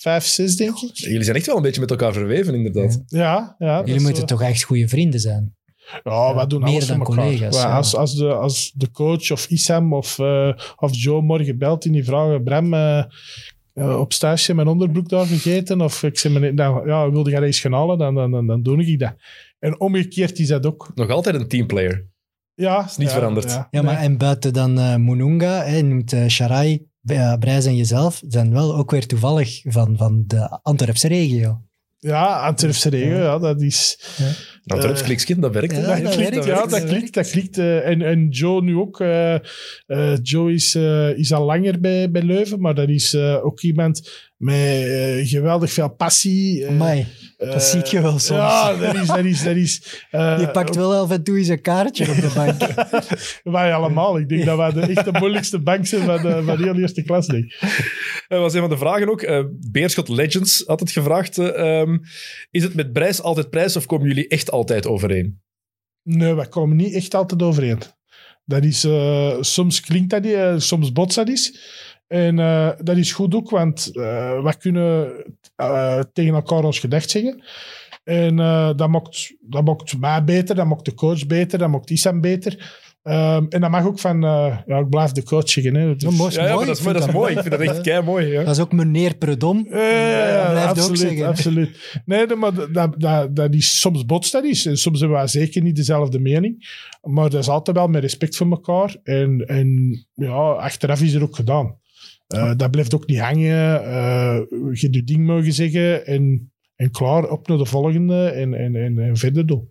vijf, 0.00 0.24
zes, 0.24 0.56
denk 0.56 0.78
ik. 0.78 0.90
Jullie 0.92 1.22
zijn 1.22 1.36
echt 1.36 1.46
wel 1.46 1.56
een 1.56 1.62
beetje 1.62 1.80
met 1.80 1.90
elkaar 1.90 2.12
verweven, 2.12 2.54
inderdaad. 2.54 3.02
Ja, 3.06 3.54
ja. 3.58 3.82
jullie 3.84 4.00
moeten 4.00 4.26
toch 4.26 4.42
echt 4.42 4.62
goede 4.62 4.88
vrienden 4.88 5.20
zijn? 5.20 5.56
Ja, 6.02 6.34
wij 6.34 6.46
doen 6.46 6.60
meer 6.60 6.68
alles 6.70 6.86
voor 6.86 6.96
elkaar. 6.96 7.16
collega's, 7.16 7.56
Wij- 7.56 7.70
ja. 7.70 7.76
als, 7.76 7.96
als, 7.96 8.14
de, 8.14 8.34
als 8.34 8.72
de 8.74 8.90
coach 8.90 9.30
of 9.30 9.46
Isam 9.48 9.92
of, 9.94 10.18
eh, 10.18 10.52
of 10.76 10.90
Joe 10.94 11.22
morgen 11.22 11.58
belt 11.58 11.84
en 11.84 11.92
die 11.92 12.04
vragen... 12.04 12.42
Bram, 12.42 12.74
eh, 12.74 12.98
eh, 13.74 13.98
op 14.00 14.12
stage 14.12 14.54
mijn 14.54 14.68
onderbroek 14.68 15.08
daar 15.08 15.26
vergeten? 15.26 15.80
Of 15.80 16.02
ik 16.02 16.18
zeg, 16.18 16.32
maar, 16.32 16.54
dan, 16.54 16.82
ja, 16.86 17.10
wilde 17.10 17.30
jij 17.30 17.42
eens 17.42 17.60
gaan 17.60 17.72
halen? 17.72 17.98
Dan, 17.98 18.14
dan, 18.14 18.30
dan, 18.30 18.46
dan 18.46 18.62
doe 18.62 18.84
ik 18.86 18.98
dat. 18.98 19.14
En 19.58 19.80
omgekeerd 19.80 20.38
is 20.38 20.48
dat 20.48 20.66
ook. 20.66 20.90
Nog 20.94 21.10
altijd 21.10 21.34
een 21.34 21.48
teamplayer. 21.48 22.06
Ja, 22.54 22.84
Is 22.84 22.96
niet 22.96 23.08
ja, 23.08 23.14
veranderd. 23.14 23.50
Ja, 23.50 23.68
Ja, 23.70 23.82
maar 23.82 23.94
Nee. 23.94 24.04
en 24.04 24.18
buiten 24.18 24.52
dan 24.52 24.78
eh 24.78 24.96
Mununga, 24.96 25.62
hè, 25.64 25.82
noemt 25.82 26.12
eh 26.12 26.26
Sharai, 26.26 26.86
uh, 27.04 27.34
Brijs 27.38 27.66
en 27.66 27.76
jezelf, 27.76 28.22
zijn 28.28 28.52
wel 28.52 28.76
ook 28.76 28.90
weer 28.90 29.06
toevallig 29.06 29.60
van, 29.64 29.96
van 29.96 30.24
de 30.26 30.58
Antwerpse 30.62 31.08
regio. 31.08 31.60
Ja, 31.98 32.46
Antwerpse 32.46 32.88
regio, 32.88 33.16
ja, 33.16 33.38
dat 33.38 33.60
is... 33.60 33.98
Nou, 34.18 34.32
Eh, 34.66 35.02
klikskin, 35.02 35.40
dat 35.40 35.52
werkt. 35.52 35.76
ja, 35.76 35.80
dat 35.86 36.02
dat 36.02 36.14
klikt, 36.14 36.44
ja, 36.44 36.60
dat 36.60 36.70
dat 36.70 36.84
klikt. 36.84 37.14
Dat 37.14 37.30
klikt 37.30 37.58
eh, 37.58 37.88
en, 37.88 38.02
en 38.02 38.28
Joe 38.28 38.62
nu 38.62 38.76
ook. 38.76 39.00
eh, 39.00 40.16
Joe 40.22 40.52
is, 40.52 40.74
is 41.16 41.32
al 41.32 41.44
langer 41.44 41.80
bij, 41.80 42.10
bij 42.10 42.22
Leuven, 42.22 42.60
maar 42.60 42.74
dat 42.74 42.88
is 42.88 43.16
ook 43.16 43.60
iemand 43.60 44.30
met 44.42 44.86
eh, 44.86 45.28
geweldig 45.28 45.72
veel 45.72 45.88
passie. 45.94 46.64
eh, 46.64 46.68
Amai, 46.70 47.06
eh, 47.36 47.50
dat 47.52 47.62
zie 47.62 47.78
ik 47.80 47.86
je 47.86 48.00
wel 48.00 48.18
soms. 48.18 48.28
Ja, 48.40 48.76
dat 48.76 48.94
is... 48.94 49.06
Dat 49.06 49.24
is, 49.24 49.42
dat 49.42 49.56
is 49.56 50.02
eh, 50.10 50.36
je 50.40 50.50
pakt 50.50 50.74
wel 50.76 50.94
af 50.94 51.10
en 51.10 51.22
toe 51.22 51.38
eens 51.38 51.48
een 51.48 51.60
kaartje 51.60 52.10
op 52.10 52.16
de 52.16 52.32
bank. 52.34 52.60
Wij 53.56 53.74
allemaal. 53.74 54.18
Ik 54.18 54.28
denk 54.28 54.44
dat 54.44 54.56
wij 54.56 54.72
de 54.72 54.80
echt 54.80 55.04
de 55.04 55.18
moeilijkste 55.18 55.58
bank 55.58 55.86
zijn 55.86 56.02
van 56.04 56.22
de, 56.22 56.42
van 56.44 56.56
de 56.56 56.80
eerste 56.80 57.02
klas. 57.02 57.26
Denk. 57.26 57.52
Dat 58.28 58.40
was 58.40 58.54
een 58.54 58.60
van 58.60 58.70
de 58.70 58.76
vragen 58.78 59.10
ook. 59.10 59.22
Eh, 59.22 59.44
Beerschot 59.70 60.08
Legends 60.08 60.62
had 60.66 60.80
het 60.80 60.90
gevraagd. 60.90 61.38
eh, 61.38 61.80
ehm, 61.80 61.98
is 62.50 62.62
het 62.62 62.74
met 62.74 62.92
prijs 62.92 63.22
altijd 63.22 63.50
prijs 63.50 63.76
of 63.76 63.86
komen 63.86 64.08
jullie 64.08 64.28
echt 64.28 64.50
altijd 64.50 64.86
overeen? 64.86 65.40
Nee, 66.02 66.34
wij 66.34 66.48
komen 66.48 66.76
niet 66.76 66.94
echt 66.94 67.14
altijd 67.14 67.42
overeen. 67.42 67.78
Dat 68.44 68.64
is, 68.64 68.84
eh, 68.84 69.36
soms 69.40 69.80
klinkt 69.80 70.10
dat 70.10 70.22
niet, 70.22 70.32
eh, 70.32 70.54
soms 70.58 70.92
botst 70.92 71.16
dat 71.16 71.28
is. 71.28 71.58
En 72.12 72.38
eh, 72.38 72.68
dat 72.82 72.96
is 72.96 73.12
goed 73.12 73.34
ook, 73.34 73.50
want 73.50 73.90
eh 73.96 74.42
wij 74.42 74.54
kunnen 74.58 75.12
eh, 75.56 76.00
tegen 76.12 76.34
elkaar 76.34 76.64
ons 76.64 76.78
gedacht 76.78 77.10
zeggen. 77.10 77.42
En 78.04 78.38
eh, 78.38 78.70
dat, 78.76 78.88
maakt, 78.88 79.34
dat 79.40 79.64
maakt 79.64 79.98
mij 79.98 80.24
beter, 80.24 80.54
dat 80.54 80.66
maakt 80.66 80.84
de 80.84 80.94
coach 80.94 81.26
beter, 81.26 81.58
dat 81.58 81.68
maakt 81.68 81.90
Isam 81.90 82.20
beter. 82.20 82.80
Ehm, 83.02 83.44
en 83.48 83.60
dat 83.60 83.70
mag 83.70 83.86
ook 83.86 83.98
van, 83.98 84.24
eh, 84.24 84.58
ja, 84.66 84.78
ik 84.78 84.88
blijf 84.88 85.12
de 85.12 85.22
coach 85.22 85.48
zeggen. 85.48 85.74
Hè. 85.74 85.94
Dus- 85.96 86.02
Ja, 86.02 86.16
mooi. 86.16 86.32
Ja, 86.32 86.40
ja, 86.40 86.46
maar 86.46 86.54
mooi, 86.54 86.66
dat 86.66 86.78
is, 86.78 86.78
ik 86.78 86.84
vind 86.84 86.98
dat 86.98 87.08
is 87.08 87.14
mooi. 87.14 87.28
Ik 87.28 87.34
mooi. 87.34 87.48
vind 87.48 87.60
dat 87.60 87.74
echt 87.74 87.84
kei 87.88 88.02
mooi. 88.02 88.26
Ja. 88.26 88.44
Dat 88.44 88.54
is 88.56 88.62
ook 88.62 88.72
meneer 88.72 89.14
Predom. 89.14 89.66
Ja, 89.70 89.78
ja, 89.78 90.62
ook 90.62 90.68
absoluut, 90.68 90.98
zeggen. 90.98 91.26
absoluut. 91.26 92.00
Nee, 92.04 92.26
nee, 92.26 92.36
maar 92.36 92.72
dat, 92.72 92.94
dat, 93.00 93.36
dat 93.36 93.54
is 93.54 93.80
soms 93.80 94.04
botst 94.06 94.32
dat 94.32 94.44
is. 94.44 94.66
En 94.66 94.76
soms 94.76 95.00
hebben 95.00 95.18
wij 95.18 95.26
zeker 95.26 95.62
niet 95.62 95.76
dezelfde 95.76 96.18
mening. 96.18 96.68
Maar 97.02 97.30
dat 97.30 97.40
is 97.40 97.48
altijd 97.48 97.76
wel 97.76 97.88
met 97.88 98.02
respect 98.02 98.36
voor 98.36 98.50
elkaar. 98.50 98.96
En, 99.02 99.44
en 99.46 99.98
ja, 100.14 100.50
achteraf 100.52 101.02
is 101.02 101.14
er 101.14 101.22
ook 101.22 101.36
gedaan. 101.36 101.80
Eh, 102.32 102.52
Dat 102.56 102.70
blijft 102.70 102.94
ook 102.94 103.06
niet 103.06 103.18
hangen. 103.18 103.84
Eh, 103.84 104.40
je 104.72 104.88
je 104.90 105.04
ding 105.04 105.26
mogen 105.26 105.52
zeggen. 105.52 106.06
En, 106.06 106.52
en 106.76 106.90
klaar, 106.90 107.30
op 107.30 107.48
naar 107.48 107.58
de 107.58 107.66
volgende. 107.66 108.24
En, 108.28 108.54
en, 108.54 108.76
en, 108.76 108.98
en 108.98 109.16
verder 109.16 109.46
doen. 109.46 109.68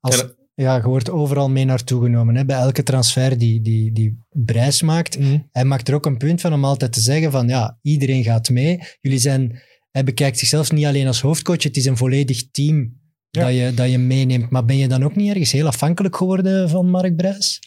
Als, 0.00 0.34
ja, 0.54 0.76
je 0.76 0.82
wordt 0.82 1.10
overal 1.10 1.50
mee 1.50 1.64
naartoe 1.64 2.02
genomen. 2.02 2.34
Hè? 2.34 2.44
Bij 2.44 2.56
elke 2.58 2.82
transfer 2.82 3.38
die, 3.38 3.60
die, 3.60 3.92
die 3.92 4.18
Brijs 4.30 4.82
maakt. 4.82 5.18
Hij 5.52 5.64
maakt 5.64 5.88
er 5.88 5.94
ook 5.94 6.06
een 6.06 6.16
punt 6.16 6.40
van 6.40 6.52
om 6.52 6.64
altijd 6.64 6.92
te 6.92 7.00
zeggen 7.00 7.30
van 7.30 7.48
ja, 7.48 7.78
iedereen 7.82 8.24
gaat 8.24 8.50
mee. 8.50 8.80
Jullie 9.00 9.18
zijn, 9.18 9.60
hij 9.90 10.04
bekijkt 10.04 10.38
zichzelf 10.38 10.72
niet 10.72 10.84
alleen 10.84 11.06
als 11.06 11.20
hoofdcoach, 11.20 11.62
het 11.62 11.76
is 11.76 11.84
een 11.84 11.96
volledig 11.96 12.50
team 12.50 13.00
Ja. 13.30 13.42
dat, 13.44 13.54
je, 13.54 13.72
dat 13.74 13.90
je 13.90 13.98
meeneemt. 13.98 14.50
Maar 14.50 14.64
ben 14.64 14.76
je 14.76 14.88
dan 14.88 15.02
ook 15.02 15.16
niet 15.16 15.28
ergens 15.28 15.52
heel 15.52 15.66
afhankelijk 15.66 16.16
geworden 16.16 16.68
van 16.68 16.90
Mark 16.90 17.16
Brijs? 17.16 17.60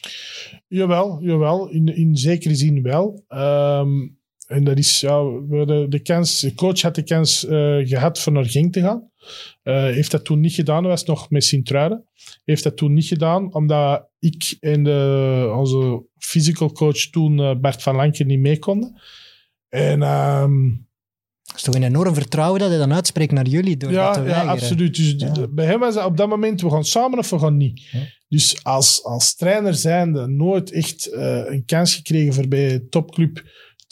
Jawel, 0.67 1.17
jawel. 1.23 1.69
In, 1.69 1.95
in 1.95 2.15
zekere 2.17 2.55
zin 2.55 2.81
wel. 2.81 3.23
Ehm, 3.27 3.89
en 4.47 4.63
dat 4.63 4.77
is, 4.77 4.99
ja, 4.99 5.23
hadden 5.49 5.89
de, 5.89 5.99
kans, 5.99 6.39
de 6.39 6.53
coach 6.53 6.81
had 6.81 6.95
de 6.95 7.03
kans 7.03 7.45
eh, 7.45 7.77
gehad 7.83 8.19
voor 8.19 8.33
naar 8.33 8.45
Genk 8.45 8.73
te 8.73 8.81
gaan. 8.81 9.09
Eh, 9.63 9.83
heeft 9.83 10.11
dat 10.11 10.25
toen 10.25 10.39
niet 10.39 10.53
gedaan, 10.53 10.81
dat 10.83 10.91
was 10.91 11.03
nog 11.05 11.29
met 11.29 11.43
Sint-Truiden. 11.43 12.05
Heeft 12.43 12.63
dat 12.63 12.77
toen 12.77 12.93
niet 12.93 13.05
gedaan, 13.05 13.53
omdat 13.53 14.07
ik 14.19 14.57
en 14.59 14.83
de, 14.83 15.51
onze 15.57 16.03
physical 16.17 16.71
coach 16.71 16.97
toen, 16.97 17.39
eh, 17.39 17.55
Bart 17.55 17.81
van 17.81 17.95
Lanken, 17.95 18.27
niet 18.27 18.39
mee 18.39 18.59
konden. 18.59 19.01
En 19.69 20.01
ehm, 20.01 20.67
Dat 21.43 21.55
is 21.55 21.61
toch 21.61 21.75
een 21.75 21.83
enorm 21.83 22.13
vertrouwen 22.13 22.59
dat 22.59 22.69
hij 22.69 22.77
dan 22.77 22.93
uitspreekt 22.93 23.31
naar 23.31 23.47
jullie 23.47 23.77
door 23.77 23.91
dat 23.91 23.99
ja, 23.99 24.11
te 24.13 24.19
ja, 24.19 24.25
weigeren. 24.25 24.51
absoluut. 24.51 24.95
Dus 24.95 25.13
Ja. 25.17 25.31
d- 25.31 25.53
bij 25.55 25.65
hem 25.65 25.79
was 25.79 25.95
het 25.95 26.05
op 26.05 26.17
dat 26.17 26.27
moment, 26.29 26.61
we 26.61 26.69
gaan 26.69 26.85
samen 26.85 27.19
of 27.19 27.29
we 27.29 27.39
gaan 27.39 27.57
niet. 27.57 27.81
Ja. 27.81 27.99
Dus 28.27 28.63
als, 28.63 29.03
als 29.03 29.35
trainer 29.35 29.73
zijnde 29.73 30.27
nooit 30.27 30.71
echt 30.71 31.11
een 31.11 31.63
kans 31.65 31.95
gekregen 31.95 32.33
voor 32.33 32.47
bij 32.47 32.73
een 32.73 32.89
topclub 32.89 33.43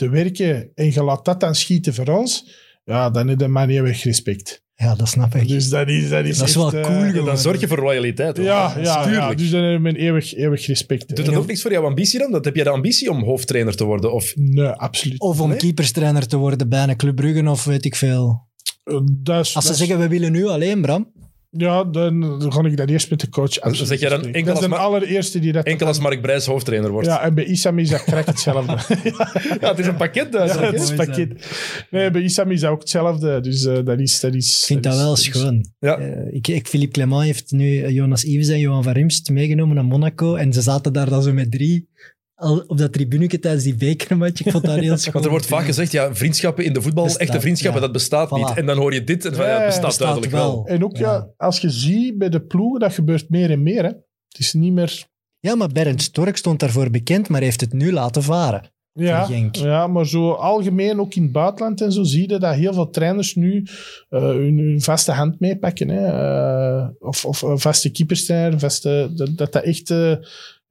te 0.03 0.09
werken 0.09 0.71
en 0.75 0.93
je 0.93 1.03
laat 1.03 1.25
dat 1.25 1.39
dan 1.39 1.55
schieten 1.55 1.93
voor 1.93 2.07
ons, 2.07 2.47
ja, 2.85 3.09
dan 3.09 3.27
heb 3.27 3.39
je 3.39 3.47
maar 3.47 3.67
niet 3.67 3.79
respect. 4.03 4.61
Ja, 4.75 4.95
dat 4.95 5.07
snap 5.07 5.35
ik. 5.35 5.47
Dus 5.47 5.69
dat 5.69 5.87
is, 5.87 6.09
dat 6.09 6.25
is, 6.25 6.37
Dat 6.37 6.47
is 6.47 6.55
echt, 6.55 6.73
wel 6.73 6.81
eh, 6.81 7.11
cool 7.11 7.25
dan 7.25 7.37
zorg 7.37 7.59
je 7.59 7.67
voor 7.67 7.79
loyaliteit. 7.81 8.37
hoor. 8.37 8.45
Ja, 8.45 8.73
ja, 8.81 9.33
dus 9.33 9.49
dan 9.49 9.63
heb 9.63 9.81
je 9.81 9.89
een 9.89 9.95
eeuwig, 9.95 10.33
eeuwig 10.35 10.65
respect. 10.65 11.15
Doet 11.15 11.25
dat 11.25 11.35
ook 11.35 11.47
niks 11.47 11.61
voor 11.61 11.71
jouw 11.71 11.85
ambitie 11.85 12.19
dan? 12.19 12.31
Dat 12.31 12.45
heb 12.45 12.55
jij 12.55 12.63
de 12.63 12.69
ambitie 12.69 13.09
om 13.11 13.23
hoofdtrainer 13.23 13.75
te 13.75 13.83
worden? 13.83 14.13
Of 14.13 14.33
Nee, 14.35 14.65
absoluut. 14.65 15.19
Of 15.19 15.39
om 15.39 15.49
Nee? 15.49 15.57
keeperstrainer 15.57 16.27
te 16.27 16.37
worden 16.37 16.69
bij 16.69 16.83
een 16.83 16.95
Club 16.97 17.15
Brugge 17.15 17.49
of 17.49 17.63
weet 17.63 17.85
ik 17.85 17.95
veel. 17.95 18.47
Eh, 18.83 18.99
dat 19.11 19.45
is- 19.45 19.55
Als 19.55 19.65
ze 19.65 19.71
dat 19.71 19.71
is- 19.71 19.77
zeggen, 19.77 19.99
we 19.99 20.07
willen 20.07 20.31
nu 20.31 20.45
alleen, 20.47 20.81
Bram. 20.81 21.11
Ja, 21.57 21.83
dan, 21.83 22.19
dan 22.39 22.53
ga 22.53 22.63
ik 22.63 22.77
dat 22.77 22.89
eerst 22.89 23.09
met 23.09 23.19
de 23.19 23.29
coach 23.29 23.51
zeg 23.71 23.99
jij 23.99 24.09
dan 24.09 24.23
enkel 24.25 24.53
Dat 24.53 24.63
is 24.63 24.69
de 24.69 24.75
allereerste 24.75 25.39
die 25.39 25.51
dat... 25.51 25.65
enkel 25.65 25.87
als 25.87 25.99
Mark 25.99 26.21
Brijs 26.21 26.45
hoofdtrainer 26.45 26.91
wordt? 26.91 27.07
Ja, 27.07 27.21
en 27.21 27.33
bij 27.33 27.43
Isam 27.45 27.79
is 27.79 27.89
dat 27.89 28.03
correct 28.03 28.27
hetzelfde. 28.27 28.71
Ja, 29.61 29.69
het 29.69 29.79
is 29.79 29.87
een 29.87 29.95
pakket. 29.95 30.23
Ja, 30.25 30.29
duidelijk, 30.29 30.71
het 30.71 30.81
is 30.81 30.93
mooi 30.95 31.07
pakket. 31.07 31.47
Nee, 31.89 32.11
bij 32.11 32.21
Isam 32.21 32.51
is 32.51 32.59
dat 32.61 32.71
ook 32.71 32.79
hetzelfde. 32.79 33.39
Dus 33.41 33.65
eh, 33.65 33.77
dat 33.83 33.99
is... 33.99 34.19
Dat 34.19 34.33
is 34.35 34.59
Ik 34.59 34.65
vind 34.65 34.83
dat 34.83 34.95
wel 34.97 35.13
is- 35.13 35.23
schoon. 35.23 35.65
Ja. 35.79 35.97
Eh, 35.97 36.33
ik, 36.35 36.47
ik, 36.47 36.67
Philippe 36.67 36.93
Clement 36.93 37.23
heeft 37.23 37.51
nu 37.51 37.79
eh, 37.81 37.89
Jonas 37.89 38.23
Ives 38.23 38.47
en 38.47 38.59
Johan 38.59 38.83
van 38.83 38.93
Rimst 38.93 39.29
meegenomen 39.29 39.75
naar 39.75 39.85
Monaco. 39.85 40.35
En 40.35 40.53
ze 40.53 40.61
zaten 40.61 40.93
daar 40.93 41.09
dan 41.09 41.21
zo 41.23 41.33
met 41.33 41.51
drie 41.51 41.87
al 42.35 42.63
op 42.67 42.77
dat 42.77 42.93
tribuneke 42.93 43.39
tijdens 43.39 43.63
die 43.63 43.75
bekermatch. 43.75 44.45
Ik 44.45 44.51
vond 44.51 44.65
dat 44.65 44.79
heel 44.79 44.97
schoon. 45.03 45.13
Want 45.13 45.25
er 45.25 45.31
wordt 45.31 45.45
vaak 45.45 45.65
gezegd, 45.65 45.91
ja, 45.91 46.15
vriendschappen 46.15 46.65
in 46.65 46.73
de 46.73 46.81
voetbal, 46.81 47.03
Bestaat, 47.03 47.21
echte 47.21 47.39
vriendschappen, 47.39 47.79
ja. 47.81 47.85
dat 47.85 47.95
bestaat 47.95 48.27
Voilà. 48.27 48.33
niet. 48.33 48.57
En 48.57 48.65
dan 48.65 48.77
hoor 48.77 48.93
je 48.93 49.03
dit 49.03 49.25
en 49.25 49.35
van, 49.35 49.45
ja, 49.45 49.51
het 49.51 49.65
bestaat 49.65 49.85
bestaat 49.85 49.99
duidelijk 49.99 50.31
wel. 50.31 50.55
wel. 50.55 50.67
En 50.67 50.83
ook, 50.83 50.97
ja. 50.97 51.13
Ja. 51.13 51.27
als 51.37 51.59
je 51.59 51.69
ziet 51.69 52.17
bij 52.17 52.29
de 52.29 52.41
ploegen, 52.41 52.79
dat 52.79 52.93
gebeurt 52.93 53.29
meer 53.29 53.51
en 53.51 53.63
meer. 53.63 53.83
Hè. 53.83 53.89
Het 54.27 54.39
is 54.39 54.53
niet 54.53 54.73
meer... 54.73 55.05
Ja, 55.39 55.55
maar 55.55 55.67
Bernd 55.67 56.01
Stork 56.01 56.37
stond 56.37 56.59
daarvoor 56.59 56.89
bekend, 56.89 57.29
maar 57.29 57.41
heeft 57.41 57.61
het 57.61 57.73
nu 57.73 57.91
laten 57.91 58.23
varen. 58.23 58.71
Ja, 58.95 59.27
ja, 59.51 59.87
maar 59.87 60.07
zo 60.07 60.31
algemeen, 60.31 60.99
ook 60.99 61.13
in 61.13 61.23
het 61.23 61.31
buitenland 61.31 61.81
en 61.81 61.91
zo, 61.91 62.03
zie 62.03 62.29
je 62.29 62.39
dat 62.39 62.55
heel 62.55 62.73
veel 62.73 62.89
trainers 62.89 63.35
nu 63.35 63.65
eh, 64.09 64.21
hun, 64.21 64.57
hun 64.57 64.81
vaste 64.81 65.11
hand 65.11 65.39
meepakken. 65.39 65.89
Hè. 65.89 66.05
Eh, 66.05 66.87
of, 66.99 67.25
of 67.25 67.41
een 67.41 67.59
vaste 67.59 67.91
keeperstrainer, 67.91 68.59
vaste, 68.59 69.11
dat, 69.15 69.37
dat 69.37 69.53
dat 69.53 69.63
echt 69.63 69.89
eh, 69.89 70.15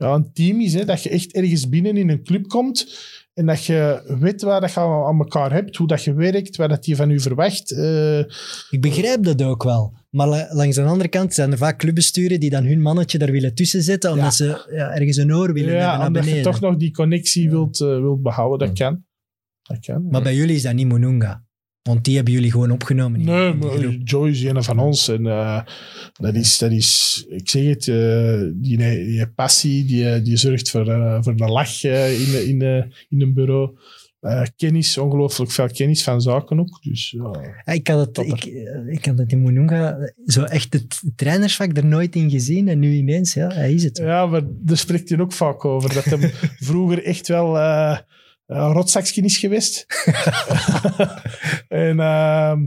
ja, 0.02 0.14
een 0.14 0.32
team 0.32 0.60
is. 0.60 0.74
Hè. 0.74 0.84
Dat 0.84 1.02
je 1.02 1.08
echt 1.08 1.32
ergens 1.32 1.68
binnen 1.68 1.96
in 1.96 2.08
een 2.10 2.24
club 2.24 2.48
komt 2.48 2.98
en 3.34 3.46
dat 3.46 3.64
je 3.64 4.02
weet 4.20 4.42
waar 4.42 4.60
dat 4.60 4.72
je 4.72 4.80
aan 4.80 5.18
elkaar 5.18 5.52
hebt, 5.52 5.76
hoe 5.76 5.86
dat 5.86 6.04
je 6.04 6.14
werkt, 6.14 6.56
wat 6.56 6.68
dat 6.70 6.84
die 6.84 6.96
van 6.96 7.10
u 7.10 7.20
verwacht. 7.20 7.70
Eh, 7.70 8.18
Ik 8.70 8.80
begrijp 8.80 9.22
dat 9.24 9.42
ook 9.42 9.62
wel. 9.62 9.94
Maar 10.10 10.28
la- 10.28 10.48
langs 10.50 10.76
de 10.76 10.82
andere 10.82 11.08
kant 11.08 11.34
zijn 11.34 11.52
er 11.52 11.58
vaak 11.58 11.78
clubbesturen 11.78 12.40
die 12.40 12.50
dan 12.50 12.64
hun 12.64 12.80
mannetje 12.82 13.18
daar 13.18 13.30
willen 13.30 13.54
tussen 13.54 13.82
zetten, 13.82 14.12
omdat 14.12 14.34
ze 14.34 14.66
ja, 14.70 14.90
ergens 14.94 15.16
een 15.16 15.34
oor 15.34 15.52
willen 15.52 15.68
hebben 15.68 15.86
ja, 15.88 15.96
naar 15.96 16.06
omdat 16.06 16.24
je 16.24 16.40
toch 16.40 16.60
nog 16.60 16.76
die 16.76 16.90
connectie 16.92 17.50
wilt, 17.50 17.80
eh, 17.80 17.86
wilt 17.88 18.22
behouden, 18.22 18.68
dat 18.68 18.78
kan. 18.78 19.04
Dat 19.62 19.78
kan. 19.80 20.06
Maar 20.10 20.22
bij 20.22 20.34
jullie 20.34 20.54
is 20.56 20.62
dat 20.62 20.74
niet 20.74 20.86
Mununga. 20.86 21.44
Want 21.82 22.04
die 22.04 22.14
hebben 22.14 22.32
jullie 22.32 22.50
gewoon 22.50 22.70
opgenomen. 22.70 23.20
in- 23.20 23.26
Nee, 23.26 23.52
maar. 23.54 23.88
Joy 24.04 24.28
is 24.30 24.42
een 24.42 24.62
van 24.64 24.78
ons. 24.78 25.08
En 25.08 25.26
eh, 25.26 25.60
dat, 26.12 26.34
is, 26.34 26.58
dat 26.58 26.70
is, 26.72 27.24
ik 27.28 27.48
zeg 27.48 27.64
het, 27.64 27.88
eh, 27.88 28.40
die, 28.54 28.76
die 28.76 29.28
passie, 29.28 29.84
die, 29.84 30.22
die 30.22 30.36
zorgt 30.36 30.70
voor, 30.70 30.88
eh, 30.88 31.18
voor 31.22 31.32
een 31.36 31.50
lach 31.50 31.84
eh, 31.84 32.20
in, 32.20 32.30
de- 32.30 32.48
in, 32.48 32.58
de- 32.58 32.86
in 33.08 33.22
een 33.22 33.34
bureau. 33.34 33.78
Eh, 34.20 34.42
kennis, 34.56 34.98
ongelooflijk 34.98 35.50
veel 35.50 35.68
kennis 35.68 36.02
van 36.02 36.20
zaken 36.20 36.60
ook. 36.60 36.82
Dus 36.82 37.16
Ik 37.64 37.88
had, 37.88 37.98
het, 38.00 38.14
Topper. 38.14 38.34
ik, 38.36 38.44
eh, 38.44 38.92
ik 38.94 39.04
had 39.04 39.18
het 39.18 39.32
in 39.32 39.42
Mununga 39.42 40.12
zo 40.26 40.42
echt 40.42 40.72
het 40.72 41.02
trainersvak 41.16 41.76
er 41.76 41.86
nooit 41.86 42.14
in 42.16 42.30
gezien. 42.30 42.68
En 42.68 42.78
nu 42.78 42.92
ineens, 42.94 43.34
ja, 43.34 43.48
hij 43.52 43.72
is 43.72 43.84
het. 43.84 43.96
ja, 43.98 44.26
maar 44.26 44.42
daar 44.46 44.76
spreekt 44.76 45.08
hij 45.08 45.18
ook 45.18 45.32
vaak 45.32 45.64
over. 45.64 45.94
Dat 45.94 46.04
hem 46.04 46.20
vroeger 46.68 47.04
echt 47.04 47.28
wel 47.28 47.58
eh 47.58 47.98
een 48.46 48.72
rotzakje 48.72 49.22
is 49.22 49.36
geweest. 49.38 49.86
en 51.72 52.00
ehm, 52.00 52.66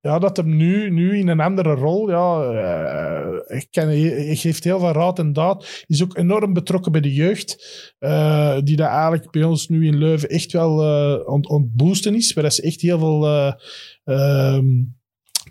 ja, 0.00 0.18
dat 0.18 0.36
hem 0.36 0.56
nu, 0.56 0.90
nu 0.90 1.18
in 1.18 1.28
een 1.28 1.40
andere 1.40 1.74
rol, 1.74 2.10
ja, 2.10 2.42
eh, 2.42 3.56
ik 3.58 3.66
ken, 3.70 3.88
hij 3.88 4.36
geeft 4.36 4.64
heel 4.64 4.78
veel 4.78 4.92
raad 4.92 5.18
en 5.18 5.32
daad. 5.32 5.84
Is 5.86 6.02
ook 6.02 6.16
enorm 6.16 6.52
betrokken 6.52 6.92
bij 6.92 7.00
de 7.00 7.14
jeugd, 7.14 7.56
eh, 7.98 8.58
die 8.62 8.76
dat 8.76 8.88
eigenlijk 8.88 9.30
bij 9.30 9.42
ons 9.42 9.68
nu 9.68 9.86
in 9.86 9.96
Leuven 9.96 10.28
echt 10.28 10.52
wel 10.52 10.82
eh 10.82 11.28
ont, 11.28 11.48
ontboosten 11.48 12.14
is, 12.14 12.32
waar 12.32 12.52
ze 12.52 12.62
echt 12.62 12.80
heel 12.80 12.98
veel 12.98 13.26
eh, 13.26 13.52
ehm, 14.04 14.66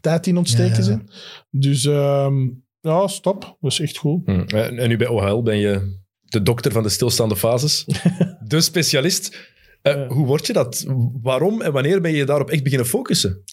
tijd 0.01 0.27
in 0.27 0.37
ontsteken 0.37 0.71
Ja, 0.71 0.77
ja. 0.77 0.83
zijn. 0.83 1.09
Dus 1.49 1.85
ehm, 1.85 2.49
ja, 2.81 3.07
stop. 3.07 3.57
Dat 3.59 3.71
is 3.71 3.79
echt 3.79 3.97
goed. 3.97 4.21
Hm. 4.25 4.55
En 4.55 4.79
en 4.79 4.89
nu 4.89 4.97
bij 4.97 5.07
OHL 5.07 5.41
ben 5.41 5.57
je 5.57 6.01
de 6.21 6.41
dokter 6.41 6.71
van 6.71 6.83
de 6.83 6.89
stilstaande 6.89 7.35
fases. 7.35 7.85
de 8.47 8.61
specialist. 8.61 9.52
Eh, 9.83 9.93
Ja. 9.93 10.07
Hoe 10.07 10.25
word 10.25 10.47
je 10.47 10.53
dat? 10.53 10.85
Waarom 11.21 11.61
en 11.61 11.71
wanneer 11.71 12.01
ben 12.01 12.11
je 12.13 12.25
daarop 12.25 12.49
echt 12.49 12.63
beginnen 12.63 12.87
focussen? 12.87 13.43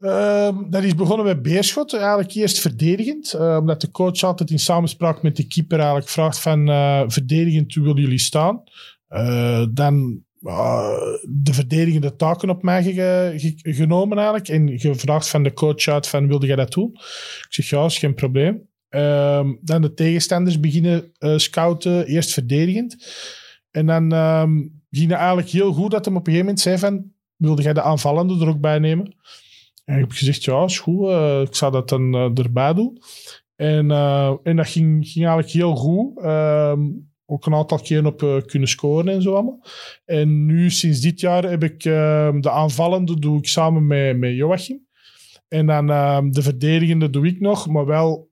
Ehm, 0.00 0.70
dat 0.70 0.82
is 0.82 0.94
begonnen 0.94 1.24
bij 1.24 1.40
Beerschot, 1.40 1.94
eigenlijk 1.94 2.34
eerst 2.34 2.58
verdedigend. 2.58 3.32
eh, 3.32 3.56
omdat 3.60 3.80
de 3.80 3.90
coach 3.90 4.22
altijd 4.22 4.50
in 4.50 4.58
samenspraak 4.58 5.22
met 5.22 5.36
de 5.36 5.46
keeper 5.46 5.78
eigenlijk 5.78 6.08
vraagt 6.08 6.38
van 6.38 6.68
eh, 6.68 7.02
verdedigend, 7.06 7.74
hoe 7.74 7.84
willen 7.84 8.00
jullie 8.02 8.18
staan? 8.18 8.62
Eh, 9.08 9.64
dan 9.70 10.22
uh, 10.42 10.90
de 11.28 11.54
verdedigende 11.54 12.16
taken 12.16 12.50
op 12.50 12.62
mij 12.62 12.82
ge, 12.82 13.32
ge, 13.36 13.54
genomen 13.72 14.16
eigenlijk. 14.18 14.48
En 14.48 14.78
gevraagd 14.78 15.28
van 15.28 15.42
de 15.42 15.52
coach 15.52 15.86
uit 15.88 16.06
van, 16.06 16.28
wilde 16.28 16.46
jij 16.46 16.56
dat 16.56 16.72
doen? 16.72 16.90
Ik 16.92 17.46
zeg, 17.48 17.68
ja, 17.68 17.84
is 17.84 17.98
geen 17.98 18.14
probleem. 18.14 18.68
Um, 18.90 19.58
dan 19.60 19.82
de 19.82 19.94
tegenstanders 19.94 20.60
beginnen 20.60 21.12
uh, 21.18 21.36
scouten, 21.38 22.06
eerst 22.06 22.32
verdedigend. 22.32 22.96
En 23.70 23.86
dan 23.86 24.12
um, 24.12 24.73
ging 24.96 25.10
het 25.10 25.18
eigenlijk 25.18 25.48
heel 25.48 25.72
goed 25.72 25.90
dat 25.90 26.04
hem 26.04 26.16
op 26.16 26.26
een 26.26 26.32
gegeven 26.32 26.46
moment 26.46 26.60
zei 26.60 26.78
van, 26.78 27.12
wilde 27.36 27.62
jij 27.62 27.72
de 27.72 27.82
aanvallende 27.82 28.40
er 28.40 28.48
ook 28.48 28.60
bij 28.60 28.78
nemen? 28.78 29.14
En 29.84 29.94
ik 29.94 30.00
heb 30.00 30.12
gezegd, 30.12 30.44
ja, 30.44 30.64
is 30.64 30.78
goed. 30.78 31.08
Uh, 31.08 31.40
ik 31.40 31.54
zou 31.54 31.72
dat 31.72 31.88
dan 31.88 32.14
uh, 32.14 32.38
erbij 32.38 32.74
doen. 32.74 33.02
En, 33.56 33.90
uh, 33.90 34.34
en 34.42 34.56
dat 34.56 34.68
ging, 34.68 35.08
ging 35.08 35.26
eigenlijk 35.26 35.50
heel 35.50 35.74
goed. 35.74 36.24
Um, 36.24 37.12
ook 37.26 37.46
een 37.46 37.54
aantal 37.54 37.78
keer 37.78 38.06
op 38.06 38.42
kunnen 38.46 38.68
scoren 38.68 39.08
en 39.08 39.22
zo 39.22 39.32
allemaal. 39.32 39.66
En 40.04 40.46
nu, 40.46 40.70
sinds 40.70 41.00
dit 41.00 41.20
jaar, 41.20 41.50
heb 41.50 41.62
ik 41.62 41.84
uh, 41.84 42.28
de 42.40 42.50
aanvallende 42.50 43.18
doe 43.18 43.38
ik 43.38 43.48
samen 43.48 43.86
met, 43.86 44.18
met 44.18 44.34
Joachim. 44.34 44.86
En 45.48 45.66
dan 45.66 45.90
uh, 45.90 46.18
de 46.30 46.42
verdedigende 46.42 47.10
doe 47.10 47.26
ik 47.26 47.40
nog, 47.40 47.68
maar 47.68 47.86
wel 47.86 48.28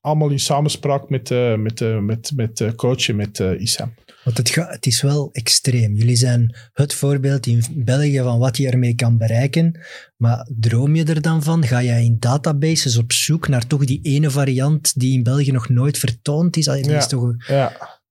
allemaal 0.00 0.30
in 0.30 0.40
samenspraak 0.40 1.08
met, 1.08 1.30
met, 1.58 2.00
met, 2.00 2.32
met 2.34 2.72
coach 2.76 3.12
met 3.12 3.38
Issam. 3.38 3.94
Want 4.24 4.36
het, 4.36 4.50
ga, 4.50 4.66
het 4.68 4.86
is 4.86 5.02
wel 5.02 5.28
extreem. 5.32 5.94
Jullie 5.94 6.16
zijn 6.16 6.54
het 6.72 6.94
voorbeeld 6.94 7.46
in 7.46 7.64
België 7.70 8.18
van 8.18 8.38
wat 8.38 8.56
je 8.56 8.70
ermee 8.70 8.94
kan 8.94 9.18
bereiken. 9.18 9.80
Maar 10.16 10.48
droom 10.58 10.96
je 10.96 11.04
er 11.04 11.22
dan 11.22 11.42
van? 11.42 11.66
Ga 11.66 11.82
jij 11.82 12.04
in 12.04 12.16
databases 12.18 12.96
op 12.96 13.12
zoek 13.12 13.48
naar 13.48 13.66
toch 13.66 13.84
die 13.84 14.00
ene 14.02 14.30
variant 14.30 15.00
die 15.00 15.12
in 15.12 15.22
België 15.22 15.50
nog 15.50 15.68
nooit 15.68 15.98
vertoond 15.98 16.56
is? 16.56 16.64
Dat 16.64 16.86
ja, 16.86 16.96
is 16.96 17.06
toch, 17.06 17.34
ja. 17.46 18.02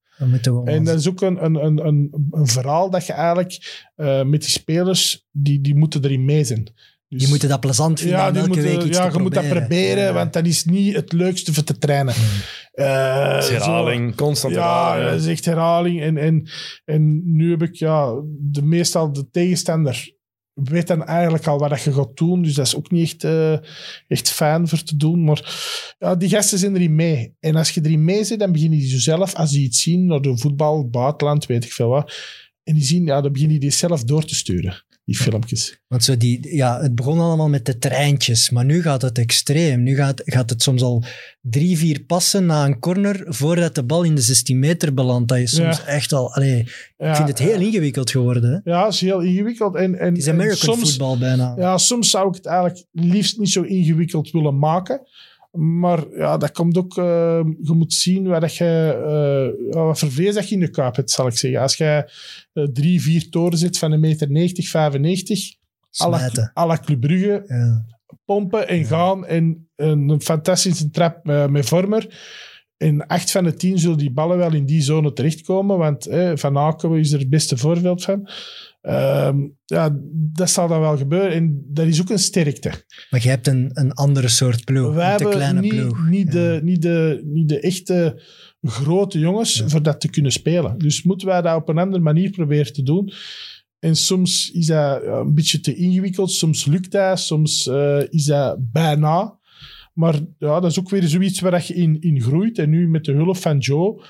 En 0.64 0.84
dat 0.84 0.98
is 0.98 1.08
ook 1.08 1.20
een, 1.20 1.44
een, 1.44 1.54
een, 1.64 1.86
een, 1.86 2.28
een 2.30 2.46
verhaal 2.46 2.90
dat 2.90 3.06
je 3.06 3.12
eigenlijk 3.12 3.86
uh, 3.96 4.22
met 4.22 4.40
die 4.40 4.50
spelers, 4.50 5.26
die, 5.30 5.60
die 5.60 5.74
moeten 5.74 6.04
erin 6.04 6.24
mee 6.24 6.44
zijn. 6.44 6.64
Dus, 7.08 7.22
die 7.22 7.28
moeten 7.28 7.48
dat 7.48 7.60
plezant 7.60 8.00
vinden 8.00 8.18
ja, 8.18 8.34
elke 8.34 8.60
week 8.60 8.82
iets 8.82 8.96
Ja, 8.96 9.08
te 9.08 9.16
je 9.16 9.22
moet 9.22 9.34
dat 9.34 9.48
proberen, 9.48 10.04
ja. 10.04 10.12
want 10.12 10.32
dat 10.32 10.46
is 10.46 10.64
niet 10.64 10.94
het 10.94 11.12
leukste 11.12 11.54
voor 11.54 11.64
te 11.64 11.78
trainen. 11.78 12.14
Mm. 12.16 12.40
Uh, 12.74 12.86
herhaling, 12.86 14.10
zo, 14.10 14.24
constant 14.24 14.54
ja, 14.54 14.60
herhaling. 14.60 15.10
dat 15.10 15.20
is 15.20 15.26
echt 15.26 15.44
herhaling. 15.44 16.00
En, 16.00 16.16
en, 16.16 16.48
en 16.84 17.22
nu 17.36 17.50
heb 17.50 17.62
ik 17.62 17.74
ja, 17.74 18.14
de, 18.38 18.62
meestal 18.62 19.12
de 19.12 19.30
tegenstander 19.30 20.12
weet 20.54 20.86
dan 20.86 21.04
eigenlijk 21.04 21.46
al 21.46 21.58
wat 21.58 21.82
je 21.82 21.92
gaat 21.92 22.16
doen. 22.16 22.42
Dus 22.42 22.54
dat 22.54 22.66
is 22.66 22.76
ook 22.76 22.90
niet 22.90 23.04
echt, 23.04 23.24
uh, 23.24 23.58
echt 24.08 24.30
fijn 24.30 24.68
voor 24.68 24.82
te 24.82 24.96
doen. 24.96 25.24
Maar 25.24 25.54
ja, 25.98 26.14
die 26.14 26.28
gasten 26.28 26.58
zijn 26.58 26.74
erin 26.74 26.94
mee. 26.94 27.34
En 27.40 27.56
als 27.56 27.70
je 27.70 27.80
erin 27.84 28.04
mee 28.04 28.24
zit, 28.24 28.38
dan 28.38 28.52
beginnen 28.52 28.78
die 28.78 29.00
zelf, 29.00 29.34
als 29.34 29.50
die 29.50 29.64
iets 29.64 29.82
zien, 29.82 30.06
naar 30.06 30.20
de 30.20 30.38
voetbal, 30.38 30.88
buitenland, 30.88 31.46
weet 31.46 31.64
ik 31.64 31.72
veel 31.72 31.88
wat. 31.88 32.14
En 32.62 32.74
die 32.74 32.84
zien, 32.84 33.04
ja, 33.04 33.20
dan 33.20 33.32
beginnen 33.32 33.60
die 33.60 33.70
zelf 33.70 34.04
door 34.04 34.24
te 34.24 34.34
sturen, 34.34 34.84
die 35.04 35.16
filmpjes. 35.16 35.78
Want 35.88 36.04
zo 36.04 36.16
die, 36.16 36.56
ja, 36.56 36.80
het 36.80 36.94
begon 36.94 37.18
allemaal 37.18 37.48
met 37.48 37.66
de 37.66 37.78
treintjes, 37.78 38.50
maar 38.50 38.64
nu 38.64 38.82
gaat 38.82 39.02
het 39.02 39.18
extreem. 39.18 39.82
Nu 39.82 39.94
gaat, 39.94 40.22
gaat 40.24 40.50
het 40.50 40.62
soms 40.62 40.82
al 40.82 41.04
drie, 41.40 41.78
vier 41.78 42.04
passen 42.04 42.46
na 42.46 42.64
een 42.64 42.78
corner 42.78 43.24
voordat 43.26 43.74
de 43.74 43.84
bal 43.84 44.02
in 44.02 44.14
de 44.14 44.20
16 44.20 44.58
meter 44.58 44.94
belandt. 44.94 45.28
Dat 45.28 45.38
is 45.38 45.54
soms 45.54 45.76
ja. 45.76 45.84
echt 45.86 46.12
al... 46.12 46.34
Allee, 46.34 46.68
ja, 46.96 47.10
ik 47.10 47.16
vind 47.16 47.28
het 47.28 47.38
heel 47.38 47.60
ingewikkeld 47.60 48.10
geworden. 48.10 48.62
Hè? 48.62 48.70
Ja, 48.70 48.84
het 48.84 48.94
is 48.94 49.00
heel 49.00 49.20
ingewikkeld. 49.20 49.74
En, 49.74 49.98
en, 49.98 50.08
het 50.08 50.18
is 50.18 50.28
American 50.28 51.18
bijna. 51.18 51.54
Ja, 51.56 51.78
soms 51.78 52.10
zou 52.10 52.28
ik 52.28 52.34
het 52.34 52.46
eigenlijk 52.46 52.86
liefst 52.92 53.38
niet 53.38 53.50
zo 53.50 53.62
ingewikkeld 53.62 54.30
willen 54.30 54.58
maken. 54.58 55.00
Maar 55.56 56.04
ja, 56.16 56.36
dat 56.36 56.52
komt 56.52 56.78
ook... 56.78 56.96
Uh, 56.96 57.04
je 57.62 57.72
moet 57.72 57.92
zien 57.92 58.26
wat, 58.26 58.56
je, 58.56 59.54
uh, 59.70 59.74
wat 59.74 59.98
voor 59.98 60.10
vlees 60.10 60.34
dat 60.34 60.48
je 60.48 60.54
in 60.54 60.60
de 60.60 60.70
kuip 60.70 60.96
hebt, 60.96 61.10
zal 61.10 61.26
ik 61.26 61.36
zeggen. 61.36 61.60
Als 61.60 61.76
je 61.76 62.10
uh, 62.54 62.64
drie, 62.64 63.02
vier 63.02 63.30
toren 63.30 63.58
zit 63.58 63.78
van 63.78 63.92
een 63.92 64.00
meter 64.00 64.30
90, 64.30 64.68
95... 64.68 65.54
à 66.58 66.66
la 66.66 66.78
Club 66.78 67.00
Brugge, 67.00 67.44
ja. 67.46 67.84
pompen 68.24 68.68
en 68.68 68.78
ja. 68.78 68.84
gaan. 68.84 69.26
En 69.26 69.68
een 69.76 70.20
fantastische 70.20 70.90
trap 70.90 71.24
met 71.24 71.66
Vormer. 71.66 72.08
In 72.76 73.06
acht 73.06 73.30
van 73.30 73.44
de 73.44 73.54
tien 73.54 73.78
zullen 73.78 73.98
die 73.98 74.10
ballen 74.10 74.36
wel 74.36 74.52
in 74.52 74.66
die 74.66 74.82
zone 74.82 75.12
terechtkomen. 75.12 75.78
Want 75.78 76.06
eh, 76.06 76.32
Van 76.34 76.58
Aken 76.58 76.98
is 76.98 77.12
er 77.12 77.18
het 77.18 77.28
beste 77.28 77.56
voorbeeld 77.56 78.04
van. 78.04 78.28
Um, 78.86 79.56
ja, 79.64 79.98
dat 80.12 80.50
zal 80.50 80.68
dan 80.68 80.80
wel 80.80 80.96
gebeuren. 80.96 81.32
En 81.32 81.64
dat 81.66 81.86
is 81.86 82.00
ook 82.00 82.10
een 82.10 82.18
sterkte. 82.18 82.72
Maar 83.10 83.22
je 83.22 83.28
hebt 83.28 83.46
een, 83.46 83.70
een 83.72 83.92
andere 83.92 84.28
soort 84.28 84.64
ploeg. 84.64 84.94
Wij 84.94 85.12
een 85.12 85.18
te 85.18 85.28
kleine 85.28 85.60
niet, 85.60 85.74
ploeg. 85.74 86.08
Niet, 86.08 86.32
ja. 86.32 86.32
de, 86.32 86.60
niet, 86.62 86.82
de, 86.82 87.22
niet 87.24 87.48
de 87.48 87.60
echte 87.60 88.22
grote 88.62 89.18
jongens 89.18 89.54
ja. 89.58 89.68
voor 89.68 89.82
dat 89.82 90.00
te 90.00 90.10
kunnen 90.10 90.32
spelen. 90.32 90.78
Dus 90.78 91.02
moeten 91.02 91.26
wij 91.26 91.42
dat 91.42 91.56
op 91.56 91.68
een 91.68 91.78
andere 91.78 92.02
manier 92.02 92.30
proberen 92.30 92.72
te 92.72 92.82
doen. 92.82 93.12
En 93.78 93.96
soms 93.96 94.50
is 94.50 94.66
dat 94.66 95.02
een 95.02 95.34
beetje 95.34 95.60
te 95.60 95.74
ingewikkeld. 95.74 96.30
Soms 96.30 96.66
lukt 96.66 96.90
dat. 96.90 97.20
Soms 97.20 97.66
uh, 97.66 98.02
is 98.08 98.24
dat 98.24 98.72
bijna. 98.72 99.38
Maar 99.94 100.14
ja, 100.38 100.60
dat 100.60 100.70
is 100.70 100.78
ook 100.78 100.90
weer 100.90 101.02
zoiets 101.02 101.40
waar 101.40 101.64
je 101.66 101.74
in, 101.74 102.00
in 102.00 102.22
groeit. 102.22 102.58
En 102.58 102.70
nu 102.70 102.88
met 102.88 103.04
de 103.04 103.12
hulp 103.12 103.36
van 103.36 103.58
Joe 103.58 104.02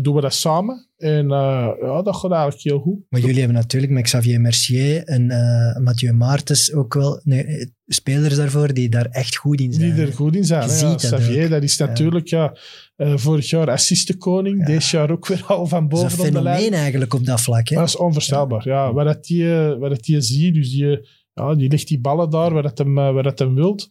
doen 0.00 0.14
we 0.14 0.20
dat 0.20 0.34
samen. 0.34 0.88
En 0.96 1.24
uh, 1.24 1.68
ja, 1.80 2.02
dat 2.02 2.16
gaat 2.16 2.30
eigenlijk 2.30 2.62
heel 2.62 2.78
goed. 2.78 3.00
Maar 3.08 3.20
jullie 3.20 3.38
hebben 3.38 3.56
natuurlijk 3.56 3.92
met 3.92 4.02
Xavier 4.02 4.40
Mercier 4.40 5.04
en 5.04 5.30
uh, 5.30 5.84
Mathieu 5.84 6.12
Maartens 6.12 6.72
ook 6.72 6.94
wel 6.94 7.20
nee, 7.24 7.74
spelers 7.86 8.36
daarvoor 8.36 8.74
die 8.74 8.88
daar 8.88 9.06
echt 9.06 9.36
goed 9.36 9.60
in 9.60 9.72
zijn. 9.72 9.94
Die 9.94 10.06
er 10.06 10.12
goed 10.12 10.36
in 10.36 10.44
zijn. 10.44 10.68
Ja. 10.68 10.80
dat 10.80 10.96
Xavier, 10.96 11.44
ook. 11.44 11.50
dat 11.50 11.62
is 11.62 11.76
natuurlijk 11.76 12.28
ja. 12.28 12.56
Uh, 12.96 13.16
vorig 13.16 13.50
jaar 13.50 13.70
assistenkoning. 13.70 14.60
Ja. 14.60 14.66
Deze 14.66 14.96
jaar 14.96 15.10
ook 15.10 15.26
weer 15.26 15.44
al 15.46 15.66
van 15.66 15.88
Dat 15.88 15.98
is 15.98 16.04
boven 16.04 16.20
een 16.20 16.26
op 16.26 16.34
de 16.34 16.42
lijn. 16.42 16.56
fenomeen 16.56 16.80
eigenlijk 16.80 17.14
op 17.14 17.24
dat 17.24 17.40
vlak. 17.40 17.68
Hè? 17.68 17.76
Dat 17.76 17.88
is 17.88 17.96
onvoorstelbaar. 17.96 18.68
Ja. 18.68 18.84
Ja. 18.84 18.92
Wat, 18.92 19.04
dat 19.06 19.24
die, 19.24 19.46
wat 19.54 19.90
dat 19.90 20.02
die 20.04 20.20
ziet, 20.20 20.54
dus 20.54 20.70
die, 20.70 21.08
ja, 21.34 21.54
die 21.54 21.70
legt 21.70 21.88
die 21.88 22.00
ballen 22.00 22.30
daar 22.30 22.52
waar 22.52 22.62
dat 22.62 22.78
hem, 22.78 22.94
waar 22.94 23.22
dat 23.22 23.38
hem 23.38 23.54
wilt. 23.54 23.88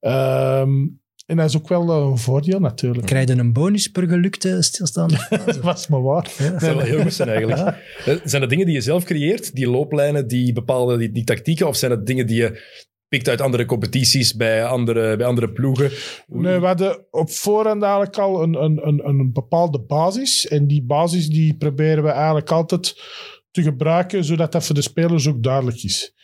Um, 0.00 1.00
en 1.26 1.36
dat 1.36 1.48
is 1.48 1.56
ook 1.56 1.68
wel 1.68 1.90
een 1.90 2.18
voordeel 2.18 2.60
natuurlijk. 2.60 3.06
Krijg 3.06 3.28
je 3.28 3.34
een 3.34 3.52
bonus 3.52 3.88
per 3.88 4.08
gelukte 4.08 4.62
stilstaande 4.62 5.16
fase? 5.28 5.44
dat 5.44 5.56
was 5.56 5.88
maar 5.88 6.02
waar. 6.02 6.32
Ja. 6.38 6.50
Dat 6.50 6.60
zou 6.60 6.76
wel 6.76 6.84
heel 6.84 7.02
goed 7.02 7.12
zijn 7.14 7.28
eigenlijk. 7.28 7.58
Ja. 8.04 8.18
Zijn 8.24 8.40
dat 8.40 8.50
dingen 8.50 8.66
die 8.66 8.74
je 8.74 8.80
zelf 8.80 9.04
creëert? 9.04 9.54
Die 9.54 9.68
looplijnen, 9.68 10.28
die 10.28 10.52
bepaalde 10.52 10.96
die, 10.96 11.12
die 11.12 11.24
tactieken? 11.24 11.68
Of 11.68 11.76
zijn 11.76 11.90
het 11.90 12.06
dingen 12.06 12.26
die 12.26 12.36
je 12.36 12.62
pikt 13.08 13.28
uit 13.28 13.40
andere 13.40 13.64
competities 13.64 14.34
bij 14.34 14.64
andere, 14.64 15.16
bij 15.16 15.26
andere 15.26 15.52
ploegen? 15.52 15.90
Nee, 16.26 16.58
we 16.58 16.66
hadden 16.66 17.06
op 17.10 17.30
voorhand 17.30 17.82
eigenlijk 17.82 18.18
al 18.18 18.42
een, 18.42 18.54
een, 18.54 18.86
een, 18.86 19.08
een 19.08 19.32
bepaalde 19.32 19.80
basis. 19.80 20.48
En 20.48 20.66
die 20.66 20.84
basis 20.84 21.28
die 21.28 21.56
proberen 21.56 22.02
we 22.02 22.10
eigenlijk 22.10 22.50
altijd 22.50 23.02
te 23.50 23.62
gebruiken, 23.62 24.24
zodat 24.24 24.52
dat 24.52 24.66
voor 24.66 24.74
de 24.74 24.82
spelers 24.82 25.28
ook 25.28 25.42
duidelijk 25.42 25.82
is. 25.82 26.14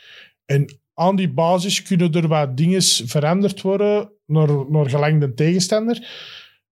En 0.44 0.81
aan 0.94 1.16
die 1.16 1.32
basis 1.32 1.82
kunnen 1.82 2.12
er 2.12 2.28
wat 2.28 2.56
dingen 2.56 2.82
veranderd 2.82 3.60
worden 3.60 4.12
naar, 4.26 4.70
naar 4.70 4.90
gelang 4.90 5.20
de 5.20 5.34
tegenstander. 5.34 6.08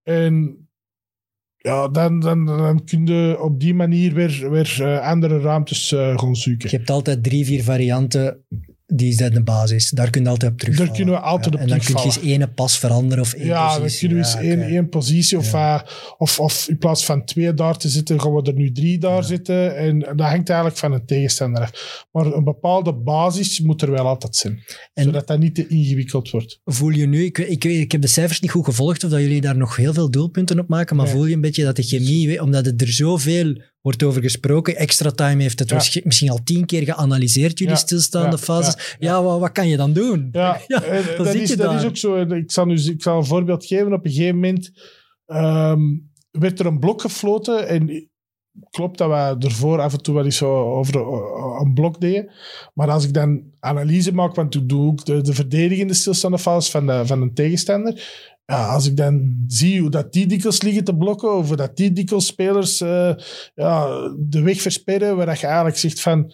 En 0.02 0.64
ja, 1.56 1.88
dan, 1.88 2.20
dan, 2.20 2.46
dan 2.46 2.84
kun 2.84 3.06
je 3.06 3.40
op 3.40 3.60
die 3.60 3.74
manier 3.74 4.14
weer, 4.14 4.50
weer 4.50 4.76
uh, 4.80 5.00
andere 5.00 5.40
ruimtes 5.40 5.92
uh, 5.92 6.18
gaan 6.18 6.36
zoeken. 6.36 6.70
Je 6.70 6.76
hebt 6.76 6.90
altijd 6.90 7.22
drie, 7.22 7.44
vier 7.44 7.62
varianten. 7.62 8.44
Die 8.92 9.12
zijn 9.12 9.32
de 9.32 9.42
basis. 9.42 9.90
Daar 9.90 10.10
kun 10.10 10.22
je 10.22 10.28
altijd 10.28 10.52
op 10.52 10.58
terugvallen. 10.58 10.88
Daar 10.92 11.00
kunnen 11.02 11.14
we 11.20 11.26
altijd 11.26 11.54
ja, 11.54 11.60
op 11.60 11.66
En 11.66 11.68
dan 11.70 11.78
kun 11.78 11.86
je 11.88 11.94
terugvallen. 11.94 12.28
eens 12.30 12.40
één 12.40 12.54
pas 12.54 12.78
veranderen 12.78 13.24
of 13.24 13.32
één 13.32 13.46
Ja, 13.46 13.72
dan 13.72 13.82
positie. 13.82 14.08
kunnen 14.08 14.24
we 14.26 14.32
eens 14.32 14.48
één, 14.48 14.62
één 14.62 14.88
positie. 14.88 15.38
Of, 15.38 15.52
uh, 15.54 15.80
of, 16.18 16.40
of 16.40 16.68
in 16.68 16.78
plaats 16.78 17.04
van 17.04 17.24
twee 17.24 17.54
daar 17.54 17.76
te 17.76 17.88
zitten, 17.88 18.20
gaan 18.20 18.34
we 18.34 18.42
er 18.42 18.54
nu 18.54 18.72
drie 18.72 18.98
daar 18.98 19.24
zitten. 19.24 19.76
En 19.76 19.98
dat 19.98 20.20
hangt 20.20 20.48
eigenlijk 20.48 20.78
van 20.78 20.92
een 20.92 21.06
tegenstander 21.06 21.62
af. 21.62 22.06
Maar 22.12 22.26
een 22.26 22.44
bepaalde 22.44 22.94
basis 22.94 23.60
moet 23.60 23.82
er 23.82 23.90
wel 23.90 24.06
altijd 24.06 24.36
zijn. 24.36 24.62
En- 24.94 25.04
zodat 25.04 25.26
dat 25.26 25.38
niet 25.38 25.54
te 25.54 25.66
ingewikkeld 25.66 26.30
wordt. 26.30 26.60
Voel 26.64 26.90
je 26.90 27.06
nu, 27.06 27.24
ik, 27.24 27.38
ik, 27.38 27.64
ik 27.64 27.92
heb 27.92 28.00
de 28.00 28.06
cijfers 28.08 28.40
niet 28.40 28.50
goed 28.50 28.64
gevolgd 28.64 29.04
of 29.04 29.10
dat 29.10 29.20
jullie 29.20 29.40
daar 29.40 29.56
nog 29.56 29.76
heel 29.76 29.92
veel 29.92 30.10
doelpunten 30.10 30.58
op 30.58 30.68
maken, 30.68 30.96
maar 30.96 31.04
Nee. 31.06 31.14
voel 31.14 31.26
je 31.26 31.34
een 31.34 31.40
beetje 31.40 31.64
dat 31.64 31.76
de 31.76 31.82
chemie, 31.82 32.42
omdat 32.42 32.64
het 32.64 32.80
er 32.80 32.92
zoveel 32.92 33.62
wordt 33.80 34.02
over 34.02 34.22
gesproken, 34.22 34.76
extra 34.76 35.10
time 35.10 35.42
heeft 35.42 35.58
het 35.58 35.68
Ja. 35.70 36.00
misschien 36.04 36.30
al 36.30 36.40
tien 36.44 36.66
keer 36.66 36.82
geanalyseerd, 36.84 37.58
jullie 37.58 37.74
Ja, 37.74 37.80
stilstaande 37.80 38.36
ja, 38.36 38.42
fases. 38.42 38.96
Ja, 38.98 39.22
wat, 39.22 39.40
wat 39.40 39.52
kan 39.52 39.68
je 39.68 39.76
dan 39.76 39.92
doen? 39.92 40.28
Ja, 40.32 40.60
Ja, 40.66 40.82
eh, 40.82 41.06
dan 41.06 41.24
dat, 41.24 41.34
zit 41.34 41.42
is, 41.42 41.56
dat 41.56 41.74
is 41.74 41.84
ook 41.84 41.96
zo. 41.96 42.16
Ik 42.16 42.50
zal, 42.50 42.64
nu, 42.64 42.74
ik 42.74 43.02
zal 43.02 43.16
een 43.16 43.24
voorbeeld 43.24 43.66
geven. 43.66 43.92
Op 43.92 44.04
een 44.04 44.10
gegeven 44.10 44.34
moment 44.34 44.70
ehm, 45.26 45.80
werd 46.30 46.60
er 46.60 46.66
een 46.66 46.78
blok 46.78 47.00
gefloten. 47.00 47.68
En 47.68 48.08
klopt 48.70 48.98
dat 48.98 49.08
we 49.08 49.46
ervoor 49.46 49.80
af 49.80 49.92
en 49.92 50.02
toe 50.02 50.14
wel 50.14 50.24
eens 50.24 50.36
zo 50.36 50.74
over 50.74 50.94
eh, 50.94 51.60
een 51.64 51.74
blok 51.74 52.00
deden. 52.00 52.30
Maar 52.74 52.90
als 52.90 53.04
ik 53.04 53.14
dan 53.14 53.42
analyse 53.60 54.14
maak, 54.14 54.34
want 54.34 54.54
ik 54.54 54.68
doe 54.68 54.86
ook 54.86 55.04
de, 55.04 55.20
de 55.20 55.34
verdedigende 55.34 55.94
stilstaande 55.94 56.38
fase 56.38 56.70
van, 56.70 56.86
de, 56.86 57.06
van 57.06 57.22
een 57.22 57.34
tegenstander. 57.34 58.02
Ja, 58.50 58.66
als 58.66 58.86
ik 58.86 58.96
dan 58.96 59.44
zie 59.46 59.80
hoe 59.80 59.90
dat 59.90 60.12
die 60.12 60.26
dikwijls 60.26 60.62
liggen 60.62 60.84
te 60.84 60.96
blokken, 60.96 61.36
of 61.36 61.46
hoe 61.46 61.56
dat 61.56 61.76
die 61.76 61.92
dikwijls 61.92 62.26
spelers 62.26 62.80
eh, 62.80 63.14
ja, 63.54 63.88
de 64.18 64.42
weg 64.42 64.60
versperren, 64.60 65.16
waar 65.16 65.26
dat 65.26 65.40
je 65.40 65.46
eigenlijk 65.46 65.76
zegt 65.76 66.00
van... 66.00 66.32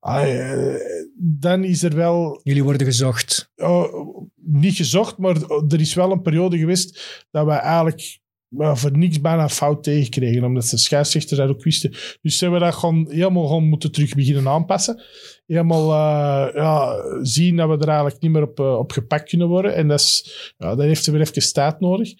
ah, 0.00 0.22
eh, 0.22 0.80
dan 1.16 1.64
is 1.64 1.82
er 1.82 1.94
wel 1.94 2.40
Jullie 2.42 2.64
worden 2.64 2.86
gezocht. 2.86 3.52
oh, 3.56 4.26
niet 4.34 4.74
gezocht, 4.74 5.18
maar 5.18 5.36
er 5.68 5.80
is 5.80 5.94
wel 5.94 6.12
een 6.12 6.22
periode 6.22 6.58
geweest 6.58 7.24
dat 7.30 7.46
we 7.46 7.52
eigenlijk 7.52 8.20
maar 8.48 8.78
voor 8.78 8.98
niks 8.98 9.20
bijna 9.20 9.48
fout 9.48 9.82
tegenkregen, 9.82 10.44
omdat 10.44 10.68
de 10.68 10.78
scheidsrechters 10.78 11.38
dat 11.38 11.48
ook 11.48 11.62
wisten. 11.62 11.90
Dus 12.22 12.38
ze 12.38 12.44
hebben 12.44 12.60
dat 12.60 12.74
gewoon 12.74 13.06
helemaal 13.10 13.46
gewoon 13.46 13.68
moeten 13.68 13.92
terug 13.92 14.14
beginnen 14.14 14.48
aanpassen. 14.48 15.02
Helemaal 15.46 15.92
eh, 15.92 16.54
ja, 16.54 16.96
zien 17.22 17.56
dat 17.56 17.68
we 17.68 17.76
er 17.78 17.88
eigenlijk 17.88 18.20
niet 18.22 18.30
meer 18.32 18.42
op, 18.42 18.60
eh, 18.60 18.78
op 18.78 18.92
gepakt 18.92 19.28
kunnen 19.28 19.48
worden. 19.48 19.74
En 19.74 19.88
dat, 19.88 20.00
is, 20.00 20.54
ja, 20.58 20.68
dat 20.74 20.84
heeft 20.86 21.06
weer 21.06 21.20
even 21.20 21.52
tijd 21.52 21.80
nodig. 21.80 22.12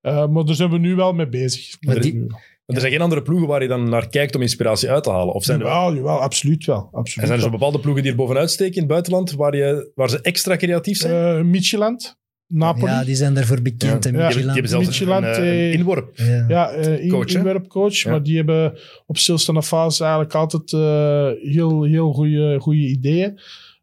Eh, 0.00 0.26
maar 0.28 0.44
daar 0.44 0.54
zijn 0.54 0.70
we 0.70 0.78
nu 0.78 0.94
wel 0.94 1.12
mee 1.12 1.28
bezig. 1.28 1.76
Maar 1.80 2.00
die- 2.00 2.26
er 2.66 2.80
zijn 2.80 2.92
geen 2.92 3.00
andere 3.00 3.22
ploegen 3.22 3.48
waar 3.48 3.62
je 3.62 3.68
dan 3.68 3.88
naar 3.88 4.08
kijkt 4.08 4.34
om 4.34 4.42
inspiratie 4.42 4.90
uit 4.90 5.02
te 5.04 5.10
halen. 5.10 5.34
Of 5.34 5.44
zijn 5.44 5.60
er, 5.60 5.66
Jawel, 5.66 5.94
jawel, 5.94 6.18
absoluut 6.20 6.64
wel. 6.64 6.76
en 6.76 6.98
Absoluut 6.98 7.28
zijn 7.28 7.30
er 7.38 7.44
zo 7.44 7.50
wel. 7.50 7.58
bepaalde 7.58 7.80
ploegen 7.80 8.02
die 8.02 8.10
er 8.12 8.18
bovenuit 8.18 8.50
steken 8.50 8.74
in 8.74 8.78
het 8.80 8.88
buitenland, 8.90 9.32
waar, 9.32 9.56
je, 9.56 9.90
waar 9.94 10.10
ze 10.10 10.20
extra 10.20 10.56
creatief 10.56 10.96
zijn? 10.98 11.36
Eh, 11.38 11.42
Midtjylland, 11.44 12.18
Napoli. 12.54 12.92
Ja, 12.92 13.04
die 13.04 13.14
zijn 13.14 13.34
daarvoor 13.34 13.62
bekend. 13.62 13.82
Ja, 13.82 13.88
hè, 13.90 13.98
die, 14.00 14.20
hebben, 14.20 14.32
die 14.32 14.44
Midtjylland. 14.44 14.52
hebben 14.54 14.70
zelfs 14.70 14.86
Midtjylland, 14.86 15.24
een, 15.36 15.44
een 15.44 15.72
inworp. 15.72 16.16
Ja. 16.16 16.44
Ja, 16.48 16.70
eh 16.70 17.02
in, 17.02 17.08
Coach, 17.08 17.32
hè? 17.32 17.38
inwerpcoach. 17.38 17.94
Ja. 17.96 18.10
Maar 18.10 18.22
die 18.22 18.36
hebben 18.36 18.78
op 19.06 19.18
stilstaande 19.18 19.62
fase 19.62 20.02
eigenlijk 20.02 20.34
altijd 20.34 20.72
eh, 20.72 21.50
heel, 21.52 21.82
heel 21.82 22.12
goede 22.58 22.86
ideeën. 22.88 23.38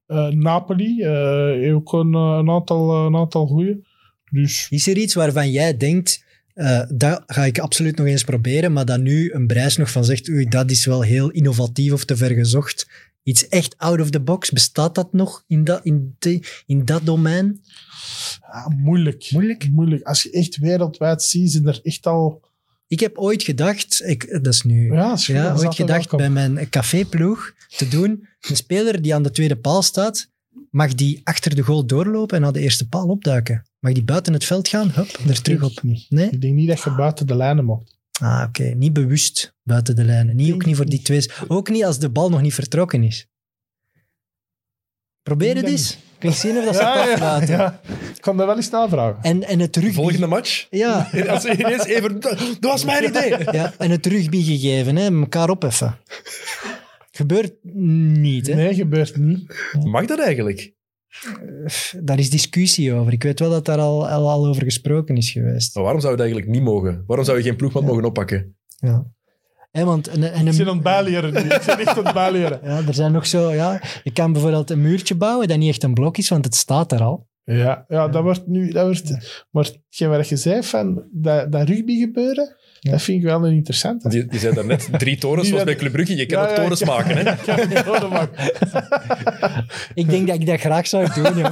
Eh, 0.08 0.28
Napoli 0.28 1.02
eh, 1.02 1.46
heeft 1.60 1.74
ook 1.74 1.94
een, 1.94 2.14
een 2.14 2.50
aantal, 2.50 3.06
een 3.06 3.16
aantal 3.16 3.48
goede. 3.48 3.80
Dus 4.32 4.68
Is 4.70 4.88
er 4.88 4.98
iets 4.98 5.14
waarvan 5.14 5.52
jij 5.52 5.78
denkt, 5.78 6.24
eh, 6.54 6.82
dat 6.94 7.24
ga 7.28 7.46
ik 7.46 7.60
absoluut 7.60 7.98
nog 7.98 8.08
eens 8.08 8.24
proberen, 8.24 8.74
maar 8.74 8.86
dat 8.86 9.00
nu 9.00 9.32
een 9.34 9.48
prijs 9.48 9.78
nog 9.78 9.92
van 9.92 10.06
zegt, 10.06 10.30
oei, 10.30 10.46
dat 10.50 10.72
is 10.72 10.86
wel 10.86 11.02
heel 11.02 11.30
innovatief 11.30 11.92
of 11.94 12.06
te 12.06 12.16
ver 12.18 12.32
gezocht. 12.32 12.90
Iets 13.24 13.48
echt 13.48 13.78
out 13.78 14.00
of 14.02 14.10
the 14.10 14.20
box, 14.20 14.50
bestaat 14.52 14.96
dat 14.96 15.14
nog 15.14 15.44
in 15.48 15.64
dat, 15.64 15.80
in 15.86 16.16
de- 16.20 16.44
in 16.66 16.86
dat 16.86 17.06
domein? 17.06 17.62
Ja, 18.42 18.76
moeilijk. 18.78 19.32
Moeilijk? 19.32 19.70
Moeilijk. 19.70 20.04
Als 20.04 20.24
je 20.24 20.32
echt 20.32 20.58
wereldwijd 20.58 21.24
ziet, 21.24 21.52
zijn 21.52 21.68
er 21.68 21.80
echt 21.84 22.06
al... 22.08 22.42
Ik 22.88 23.00
heb 23.00 23.18
ooit 23.18 23.44
gedacht, 23.44 24.02
ik, 24.06 24.30
dat 24.44 24.54
is 24.54 24.62
nu... 24.62 24.94
Ja, 24.94 25.14
is 25.14 25.26
goed, 25.26 25.36
Ja, 25.36 25.56
ooit 25.56 25.76
gedacht 25.76 26.16
bij 26.16 26.30
mijn 26.30 26.70
caféploeg 26.70 27.54
te 27.78 27.88
doen. 27.88 28.28
Een 28.40 28.56
speler 28.56 29.02
die 29.02 29.16
aan 29.16 29.24
de 29.24 29.32
tweede 29.32 29.56
paal 29.56 29.82
staat, 29.82 30.30
mag 30.70 30.96
die 30.96 31.22
achter 31.24 31.56
de 31.56 31.62
goal 31.62 31.86
doorlopen 31.86 32.36
en 32.36 32.42
naar 32.42 32.52
de 32.52 32.60
eerste 32.60 32.88
paal 32.88 33.08
opduiken. 33.08 33.66
Mag 33.80 33.94
die 33.94 34.04
buiten 34.04 34.34
het 34.34 34.46
veld 34.46 34.68
gaan? 34.68 34.92
Hup, 34.92 35.18
er 35.28 35.42
terug 35.42 35.64
op. 35.64 35.82
Nee? 36.10 36.30
Ik 36.30 36.42
denk 36.42 36.54
niet 36.54 36.68
dat 36.68 36.82
je 36.82 36.96
buiten 36.96 37.28
de 37.28 37.36
lijnen 37.36 37.66
mocht. 37.66 38.00
Ah, 38.22 38.44
oké. 38.48 38.64
Niet 38.64 38.94
bewust 38.94 39.56
buiten 39.64 39.96
de 39.96 40.04
lijnen. 40.04 40.36
Niet, 40.36 40.54
ook 40.54 40.66
niet 40.66 40.76
voor 40.76 40.90
die 40.90 41.02
twee. 41.02 41.30
Ook 41.48 41.70
niet 41.70 41.84
als 41.84 42.00
de 42.00 42.10
bal 42.10 42.30
nog 42.30 42.42
niet 42.42 42.54
vertrokken 42.54 43.04
is. 43.04 43.28
Probeer 45.24 45.56
het 45.56 45.66
eens. 45.66 45.98
Kun 46.22 46.30
je 46.30 46.36
zien 46.36 46.58
of 46.58 46.66
dat 46.66 46.76
ze 46.76 46.84
het 46.86 47.12
aflaten. 47.14 47.48
ja. 47.58 47.80
Ik 48.16 48.22
kan 48.22 48.38
dat 48.38 48.46
wel 48.46 48.56
eens 48.56 48.70
navragen. 48.70 49.18
En, 49.22 49.44
en 49.44 49.60
het 49.60 49.76
rugby... 49.76 49.94
Volgende 49.94 50.28
match? 50.28 50.68
Ja, 50.70 51.10
Als 51.30 51.42
ze 51.42 51.58
ineens 51.58 51.86
even... 51.86 52.20
Dat 52.20 52.58
was 52.60 52.86
mijn 52.86 53.04
idee! 53.04 53.30
ja, 53.52 53.74
en 53.78 53.92
het 53.92 54.06
rugby 54.06 54.44
gegeven, 54.44 54.96
hè. 54.96 55.20
Elkaar 55.20 55.50
opheffen. 55.50 55.98
Gebeurt 57.12 57.54
niet, 57.64 58.48
hè. 58.48 58.54
Nee, 58.56 58.74
gebeurt 58.74 59.18
niet. 59.18 59.56
Mag 59.84 60.06
dat 60.06 60.20
eigenlijk? 60.20 60.74
Daar 62.02 62.20
is 62.20 62.30
discussie 62.30 62.94
over. 62.94 63.14
Ik 63.14 63.24
weet 63.24 63.40
wel 63.40 63.50
dat 63.50 63.66
daar 63.66 63.80
al, 63.80 64.08
al, 64.10 64.30
al 64.30 64.48
over 64.48 64.64
gesproken 64.64 65.16
is 65.18 65.32
geweest. 65.32 65.76
Maar 65.76 65.84
waarom 65.84 66.02
zou 66.02 66.14
het 66.14 66.22
eigenlijk 66.22 66.52
niet 66.52 66.64
mogen? 66.64 67.04
Waarom 67.08 67.26
zou 67.26 67.38
je 67.38 67.44
geen 67.44 67.56
ploegman 67.56 67.84
mogen 67.86 68.06
oppakken? 68.06 68.56
Ja. 68.78 69.06
Hè, 69.72 69.84
want 69.86 70.08
en, 70.08 70.34
en 70.34 70.48
Ik 70.48 70.54
zit 70.54 70.62
een, 70.62 70.68
aan 70.68 70.74
het 70.74 70.84
bijleren 70.84 71.34
nu. 71.34 71.40
Ik 71.40 71.62
zit 71.62 71.80
echt 71.80 71.98
aan 71.98 72.04
het 72.06 72.14
bijleren. 72.14 72.60
ja, 72.70 72.82
er 72.88 72.94
zijn 72.94 73.12
nog 73.12 73.28
zo... 73.28 73.52
Ja, 73.54 73.82
je 74.04 74.12
kan 74.12 74.32
bijvoorbeeld 74.32 74.70
een 74.70 74.82
muurtje 74.82 75.16
bouwen 75.16 75.48
dat 75.48 75.58
niet 75.58 75.70
echt 75.70 75.84
een 75.84 75.94
blok 75.94 76.18
is, 76.18 76.30
want 76.30 76.46
het 76.46 76.56
staat 76.56 76.92
er 76.92 77.02
al. 77.02 77.28
Ja, 77.44 77.86
ja 77.88 78.08
dat 78.08 78.24
wordt 78.24 78.48
nu... 78.48 78.72
Dat 78.72 78.86
wordt, 78.86 79.10
maar 79.52 79.64
hetgeen 79.66 80.10
wat 80.10 80.30
je 80.30 80.36
zei 80.36 80.64
van 80.64 81.04
dat, 81.12 81.52
dat 81.52 81.68
rugby 81.68 82.00
gebeuren, 82.00 82.56
Ja. 82.80 82.92
dat 82.92 83.02
vind 83.02 83.18
ik 83.18 83.24
wel 83.24 83.46
een 83.46 83.54
interessante. 83.54 84.10
Die, 84.10 84.26
die 84.26 84.40
zijn 84.40 84.54
daar 84.56 84.66
net 84.66 84.90
drie 84.98 85.18
torens, 85.18 85.48
zoals 85.48 85.64
bij 85.64 85.76
Club 85.76 85.92
Brugge. 85.92 86.16
Je 86.16 86.26
kan 86.26 86.44
Ja, 86.44 86.50
ook 86.50 86.56
torens 86.56 86.84
maken, 86.84 87.18
hè? 87.18 87.32
ik 87.64 88.10
maar- 88.10 88.30
Ik 89.94 90.10
denk 90.10 90.28
dat 90.28 90.36
ik 90.36 90.46
dat 90.46 90.60
graag 90.60 90.88
zou 90.88 91.08
doen. 91.14 91.46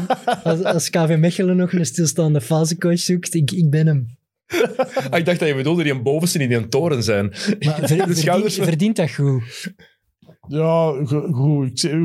Als, 0.44 0.64
als 0.64 0.90
KV 0.90 1.16
Mechelen 1.20 1.56
nog 1.56 1.74
een 1.74 1.86
stilstaande 1.86 2.42
fasecoach 2.42 3.00
zoekt, 3.00 3.34
ik, 3.34 3.52
ik 3.52 3.70
ben 3.70 3.88
hem. 3.88 4.18
Ah, 5.10 5.20
ik 5.20 5.26
dacht 5.26 5.40
dat 5.40 5.48
je 5.48 5.56
bedoelde 5.56 5.84
die 5.84 5.92
een 5.92 6.04
bovenste 6.04 6.40
in 6.40 6.48
die 6.50 6.58
een 6.58 6.70
toren 6.70 7.04
zijn. 7.04 7.26
Maar 7.26 7.40
ver- 7.76 7.88
verdient, 7.88 8.18
schouders- 8.18 8.56
verdient 8.56 8.96
dat 8.96 9.12
goed? 9.12 9.74
Ja, 10.48 10.94
go- 11.06 11.32
goed. 11.32 11.70
Ik 11.70 11.78
zeg. 11.78 11.92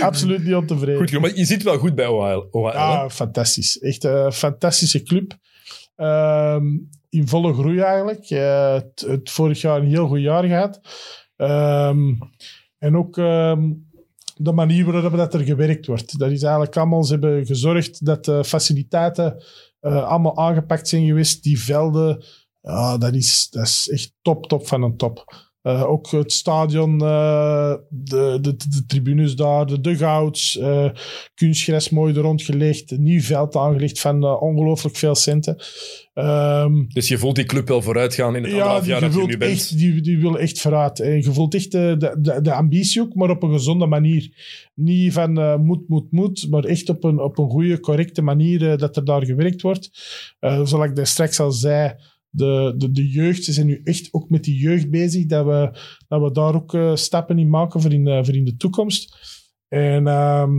Absoluut 0.00 0.44
niet 0.44 0.54
ontevreden. 0.54 1.08
Goed, 1.08 1.20
maar 1.20 1.36
je 1.36 1.44
zit 1.44 1.62
wel 1.62 1.78
goed 1.78 1.94
bij 1.94 2.06
OHL. 2.06 2.46
OHL 2.50 3.00
hè? 3.02 3.10
Fantastisch. 3.10 3.78
Echt 3.78 4.04
een 4.04 4.32
fantastische 4.32 5.02
club. 5.02 5.38
Ehm, 5.96 6.66
in 7.10 7.28
volle 7.28 7.52
groei 7.52 7.78
eigenlijk. 7.80 8.30
Eh, 8.30 8.74
het, 8.74 9.04
het 9.06 9.30
vorig 9.30 9.60
jaar 9.60 9.80
een 9.80 9.86
heel 9.88 10.06
goed 10.06 10.20
jaar 10.20 10.44
gehad. 10.44 10.80
Ehm, 11.36 12.12
en 12.78 12.96
ook 12.96 13.18
ehm, 13.18 13.62
de 14.34 14.52
manier 14.52 14.92
waarop 14.92 15.16
dat 15.16 15.34
er 15.34 15.40
gewerkt 15.40 15.86
wordt. 15.86 16.18
Dat 16.18 16.30
is 16.30 16.42
eigenlijk 16.42 16.76
allemaal, 16.76 17.04
ze 17.04 17.12
hebben 17.12 17.46
gezorgd 17.46 18.04
dat 18.04 18.24
de 18.24 18.44
faciliteiten 18.44 19.42
eh, 19.80 20.04
allemaal 20.04 20.36
aangepakt 20.36 20.88
zijn 20.88 21.06
geweest. 21.06 21.42
Die 21.42 21.60
velden, 21.60 22.24
ja, 22.60 22.98
dat, 22.98 23.14
is, 23.14 23.48
dat 23.50 23.62
is 23.62 23.88
echt 23.88 24.12
top, 24.22 24.46
top 24.46 24.66
van 24.66 24.82
een 24.82 24.96
top. 24.96 25.43
Eh, 25.64 25.90
ook 25.90 26.10
het 26.10 26.32
stadion, 26.32 27.00
eh, 27.00 27.74
de, 27.88 28.38
de, 28.40 28.56
de 28.56 28.84
tribunes 28.86 29.36
daar, 29.36 29.66
de 29.66 29.80
dugouts, 29.80 30.58
eh, 30.58 30.90
kunstgras 31.34 31.90
mooi 31.90 32.14
er 32.14 32.20
rond 32.20 32.42
gelegd, 32.42 32.90
een 32.90 33.02
nieuw 33.02 33.20
veld 33.20 33.56
aangelegd 33.56 34.00
van 34.00 34.24
ongelooflijk 34.40 34.96
veel 34.96 35.14
centen. 35.14 35.56
Ehm, 36.14 36.84
Dus 36.88 37.08
je 37.08 37.18
voelt 37.18 37.36
die 37.36 37.44
club 37.44 37.68
wel 37.68 37.82
vooruit 37.82 38.14
gaan 38.14 38.36
in 38.36 38.42
het 38.42 38.52
anderhalf 38.52 38.82
die, 38.82 38.90
jaar 38.90 39.00
dat 39.00 39.14
je 39.14 39.26
nu 39.26 39.36
bent. 39.36 39.52
echt, 39.52 39.78
die, 39.78 40.00
die 40.00 40.18
willen 40.18 40.40
echt 40.40 40.60
vooruit. 40.60 41.00
En 41.00 41.16
je 41.16 41.32
voelt 41.32 41.54
echt 41.54 41.72
de, 41.72 41.96
de, 42.18 42.40
de, 42.42 42.54
ambitie 42.54 43.00
ook, 43.00 43.14
maar 43.14 43.30
op 43.30 43.42
een 43.42 43.52
gezonde 43.52 43.86
manier. 43.86 44.30
Niet 44.74 45.12
van 45.12 45.60
moet, 45.64 45.88
moet, 45.88 46.12
moet, 46.12 46.46
maar 46.50 46.64
echt 46.64 46.88
op 46.88 47.04
een, 47.04 47.20
op 47.20 47.38
een 47.38 47.50
goede, 47.50 47.80
correcte 47.80 48.22
manier 48.22 48.78
dat 48.78 48.96
er 48.96 49.04
daar 49.04 49.24
gewerkt 49.24 49.62
wordt. 49.62 49.90
Zoals 50.40 50.72
ik 50.72 50.96
daar 50.96 51.06
straks 51.06 51.40
al 51.40 51.52
zei, 51.52 51.94
de, 52.34 52.74
de, 52.76 52.90
de 52.90 53.08
jeugd, 53.08 53.44
ze 53.44 53.52
zijn 53.52 53.66
nu 53.66 53.80
echt 53.84 54.08
ook 54.12 54.30
met 54.30 54.44
die 54.44 54.56
jeugd 54.56 54.90
bezig, 54.90 55.26
dat 55.26 55.44
we, 55.46 55.78
dat 56.08 56.22
we 56.22 56.32
daar 56.32 56.54
ook 56.54 56.74
eh, 56.74 56.94
stappen 56.94 57.38
in 57.38 57.50
maken 57.50 57.80
voor 57.80 57.92
in, 57.92 58.06
eh, 58.06 58.24
voor 58.24 58.34
in 58.34 58.44
de 58.44 58.56
toekomst. 58.56 59.16
En 59.68 60.06
ehm, 60.06 60.56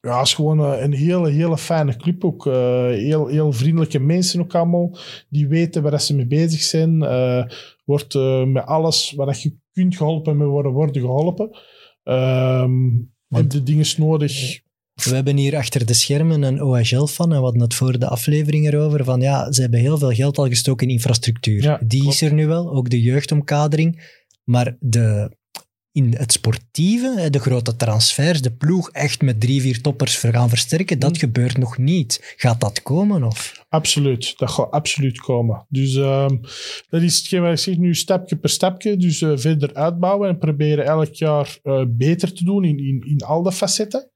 ja, 0.00 0.18
het 0.18 0.26
is 0.26 0.34
gewoon 0.34 0.60
eh, 0.60 0.82
een 0.82 0.92
hele, 0.92 1.30
hele 1.30 1.58
fijne 1.58 1.96
club 1.96 2.24
ook. 2.24 2.46
Eh, 2.46 2.86
heel, 2.86 3.26
heel 3.26 3.52
vriendelijke 3.52 3.98
mensen 3.98 4.40
ook 4.40 4.54
allemaal. 4.54 4.98
Die 5.28 5.48
weten 5.48 5.82
waar 5.82 6.00
ze 6.00 6.14
mee 6.14 6.26
bezig 6.26 6.60
zijn. 6.60 6.98
Wordt 7.84 8.14
met 8.46 8.66
alles 8.66 9.12
waar 9.12 9.26
dat 9.26 9.42
je 9.42 9.56
kunt 9.72 9.96
geholpen 9.96 10.36
mee 10.36 10.46
worden, 10.46 10.72
worden 10.72 11.02
geholpen. 11.02 11.50
Ehm 12.02 12.90
heb 13.36 13.50
de 13.50 13.62
dingen 13.62 13.86
nodig. 13.96 14.60
We 14.94 15.14
hebben 15.14 15.36
hier 15.36 15.56
achter 15.56 15.86
de 15.86 15.94
schermen 15.94 16.42
een 16.42 16.62
OHL-fan 16.62 17.30
en 17.32 17.36
we 17.38 17.42
hadden 17.44 17.62
het 17.62 17.74
voor 17.74 17.98
de 17.98 18.08
aflevering 18.08 18.66
erover 18.66 19.04
van 19.04 19.20
ja, 19.20 19.52
ze 19.52 19.60
hebben 19.60 19.80
heel 19.80 19.98
veel 19.98 20.12
geld 20.12 20.38
al 20.38 20.48
gestoken 20.48 20.86
in 20.86 20.92
infrastructuur. 20.92 21.62
Ja, 21.62 21.80
Die 21.84 22.00
klopt. 22.00 22.14
is 22.14 22.22
er 22.22 22.32
nu 22.34 22.46
wel, 22.46 22.70
ook 22.72 22.90
de 22.90 23.02
jeugdomkadering. 23.02 24.20
Maar 24.44 24.76
de, 24.80 25.36
in 25.92 26.14
het 26.16 26.32
sportieve, 26.32 27.28
de 27.30 27.38
grote 27.38 27.76
transfers, 27.76 28.40
de 28.42 28.52
ploeg 28.52 28.90
echt 28.90 29.22
met 29.22 29.40
drie, 29.40 29.60
vier 29.60 29.80
toppers 29.80 30.16
gaan 30.16 30.48
versterken, 30.48 30.98
dat 30.98 31.10
Mm. 31.12 31.18
gebeurt 31.18 31.56
nog 31.58 31.78
niet. 31.78 32.34
Gaat 32.36 32.60
dat 32.60 32.82
komen? 32.82 33.24
Of? 33.24 33.64
Absoluut, 33.68 34.38
dat 34.38 34.50
gaat 34.50 34.70
absoluut 34.70 35.20
komen. 35.20 35.66
Dus 35.68 35.94
ehm, 35.96 36.36
dat 36.88 37.02
is 37.02 37.16
hetgeen 37.16 37.42
wat 37.42 37.52
ik 37.52 37.58
zeg, 37.58 37.76
nu 37.76 37.94
stapje 37.94 38.36
per 38.36 38.50
stapje. 38.50 38.96
Dus 38.96 39.22
eh, 39.22 39.32
verder 39.34 39.74
uitbouwen 39.74 40.28
en 40.28 40.38
proberen 40.38 40.84
elk 40.84 41.14
jaar 41.14 41.58
eh, 41.62 41.82
beter 41.88 42.32
te 42.32 42.44
doen 42.44 42.64
in, 42.64 42.78
in, 42.78 43.02
in 43.06 43.18
al 43.20 43.42
de 43.42 43.52
facetten. 43.52 44.10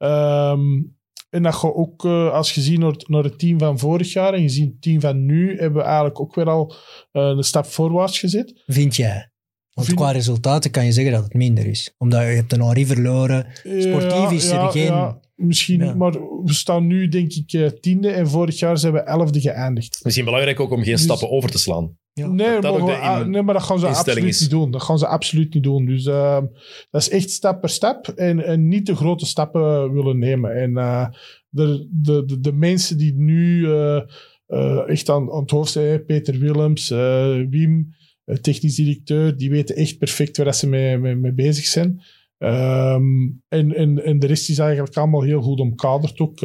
Ehm, 0.00 0.82
en 1.30 1.42
dat 1.42 1.54
gaat 1.54 1.74
ook, 1.74 2.04
eh, 2.04 2.32
als 2.32 2.52
je 2.54 2.60
ziet 2.60 2.78
naar, 2.78 2.90
het- 2.90 3.08
naar 3.08 3.22
het 3.24 3.38
team 3.38 3.58
van 3.58 3.78
vorig 3.78 4.12
jaar 4.12 4.34
en 4.34 4.42
je 4.42 4.48
ziet 4.48 4.70
het 4.72 4.82
team 4.82 5.00
van 5.00 5.26
nu, 5.26 5.48
hebben 5.58 5.78
we 5.82 5.86
eigenlijk 5.86 6.20
ook 6.20 6.34
weer 6.34 6.48
al 6.48 6.74
eh, 7.12 7.22
een 7.22 7.42
stap 7.42 7.66
voorwaarts 7.66 8.18
gezet. 8.18 8.62
Vind 8.66 8.96
jij? 8.96 9.30
Want 9.72 9.86
Vind- 9.86 9.98
qua 10.00 10.10
resultaten 10.10 10.70
kan 10.70 10.84
je 10.84 10.92
zeggen 10.92 11.12
dat 11.12 11.24
het 11.24 11.34
minder 11.34 11.66
is. 11.66 11.94
Omdat 11.98 12.20
je 12.20 12.26
hebt 12.26 12.52
een 12.52 12.62
Henri 12.62 12.86
verloren. 12.86 13.46
Sportief 13.78 14.30
is 14.30 14.50
er 14.50 14.70
geen- 14.70 15.18
misschien, 15.34 15.84
Ja. 15.84 15.94
maar 15.94 16.12
we 16.44 16.52
staan 16.52 16.86
nu 16.86 17.08
denk 17.08 17.32
ik 17.32 17.52
eh, 17.52 17.66
tiende 17.66 18.10
en 18.10 18.28
vorig 18.28 18.58
jaar 18.58 18.78
zijn 18.78 18.92
we 18.92 18.98
elfde 19.00 19.40
geëindigd. 19.40 20.00
Misschien 20.02 20.24
belangrijk 20.24 20.60
ook 20.60 20.70
om 20.70 20.82
geen 20.82 20.92
Dus- 20.92 21.02
stappen 21.02 21.30
over 21.30 21.50
te 21.50 21.58
slaan. 21.58 21.98
Ja. 22.20 22.28
Nee, 22.28 22.60
Dat 22.60 22.78
maar, 22.78 23.00
ah, 23.00 23.26
nee, 23.26 23.42
maar 23.42 23.54
dat 23.54 23.62
gaan 23.62 23.78
ze 23.78 23.86
absoluut 23.86 24.24
is. 24.24 24.40
niet 24.40 24.50
doen. 24.50 24.70
Dat 24.70 24.82
gaan 24.82 24.98
ze 24.98 25.06
absoluut 25.06 25.54
niet 25.54 25.62
doen. 25.62 25.86
Dus 25.86 26.06
ehm, 26.06 26.44
dat 26.90 27.00
is 27.00 27.10
echt 27.10 27.30
stap 27.30 27.60
per 27.60 27.68
stap 27.68 28.08
en, 28.08 28.44
en 28.44 28.68
niet 28.68 28.86
de 28.86 28.96
grote 28.96 29.26
stappen 29.26 29.92
willen 29.92 30.18
nemen. 30.18 30.54
En 30.54 30.76
eh, 30.76 31.06
de, 31.48 31.88
de, 31.90 32.24
de, 32.24 32.40
de 32.40 32.52
mensen 32.52 32.98
die 32.98 33.14
nu 33.14 33.66
eh, 33.66 34.00
eh, 34.46 34.88
echt 34.88 35.08
aan, 35.08 35.32
aan 35.32 35.40
het 35.40 35.50
hoofd 35.50 35.72
zijn, 35.72 36.04
Peter 36.04 36.38
Willems, 36.38 36.90
eh, 36.90 37.40
Wim, 37.50 37.94
technisch 38.40 38.74
directeur, 38.74 39.36
die 39.36 39.50
weten 39.50 39.76
echt 39.76 39.98
perfect 39.98 40.36
waar 40.36 40.46
dat 40.46 40.56
ze 40.56 40.68
mee, 40.68 40.98
mee, 40.98 41.14
mee 41.14 41.32
bezig 41.32 41.64
zijn. 41.64 42.02
Ehm, 42.38 43.28
en, 43.48 43.74
en, 43.74 44.04
en 44.04 44.18
de 44.18 44.26
rest 44.26 44.50
is 44.50 44.58
eigenlijk 44.58 44.96
allemaal 44.96 45.22
heel 45.22 45.40
goed 45.40 45.60
omkaderd 45.60 46.18
ook. 46.18 46.38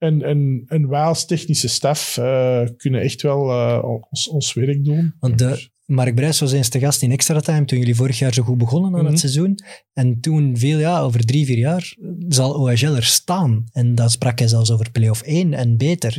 En, 0.00 0.22
en, 0.22 0.62
en 0.66 0.88
wij 0.88 1.02
als 1.02 1.26
technische 1.26 1.68
staf 1.68 2.16
eh, 2.16 2.62
kunnen 2.76 3.00
echt 3.00 3.22
wel 3.22 3.50
eh, 3.50 3.84
ons, 4.10 4.28
ons 4.28 4.52
werk 4.54 4.84
doen. 4.84 5.14
Want 5.20 5.38
de, 5.38 5.68
Mark 5.86 6.14
Brijs 6.14 6.40
was 6.40 6.52
eens 6.52 6.68
te 6.68 6.78
gast 6.78 7.02
in 7.02 7.12
Extra 7.12 7.40
Time 7.40 7.64
toen 7.64 7.78
jullie 7.78 7.94
vorig 7.94 8.18
jaar 8.18 8.34
zo 8.34 8.42
goed 8.42 8.58
begonnen 8.58 8.94
aan 8.94 9.00
Mhm. 9.00 9.10
het 9.10 9.18
seizoen. 9.20 9.58
En 9.92 10.20
toen, 10.20 10.56
veel 10.56 10.78
ja, 10.78 11.00
over 11.00 11.24
drie, 11.24 11.46
vier 11.46 11.58
jaar, 11.58 11.96
zal 12.28 12.54
OHL 12.54 12.94
er 12.94 13.04
staan. 13.04 13.64
En 13.72 13.94
dan 13.94 14.10
sprak 14.10 14.38
hij 14.38 14.48
zelfs 14.48 14.70
over 14.70 14.90
play-off 14.90 15.22
1 15.22 15.54
en 15.54 15.76
beter. 15.76 16.16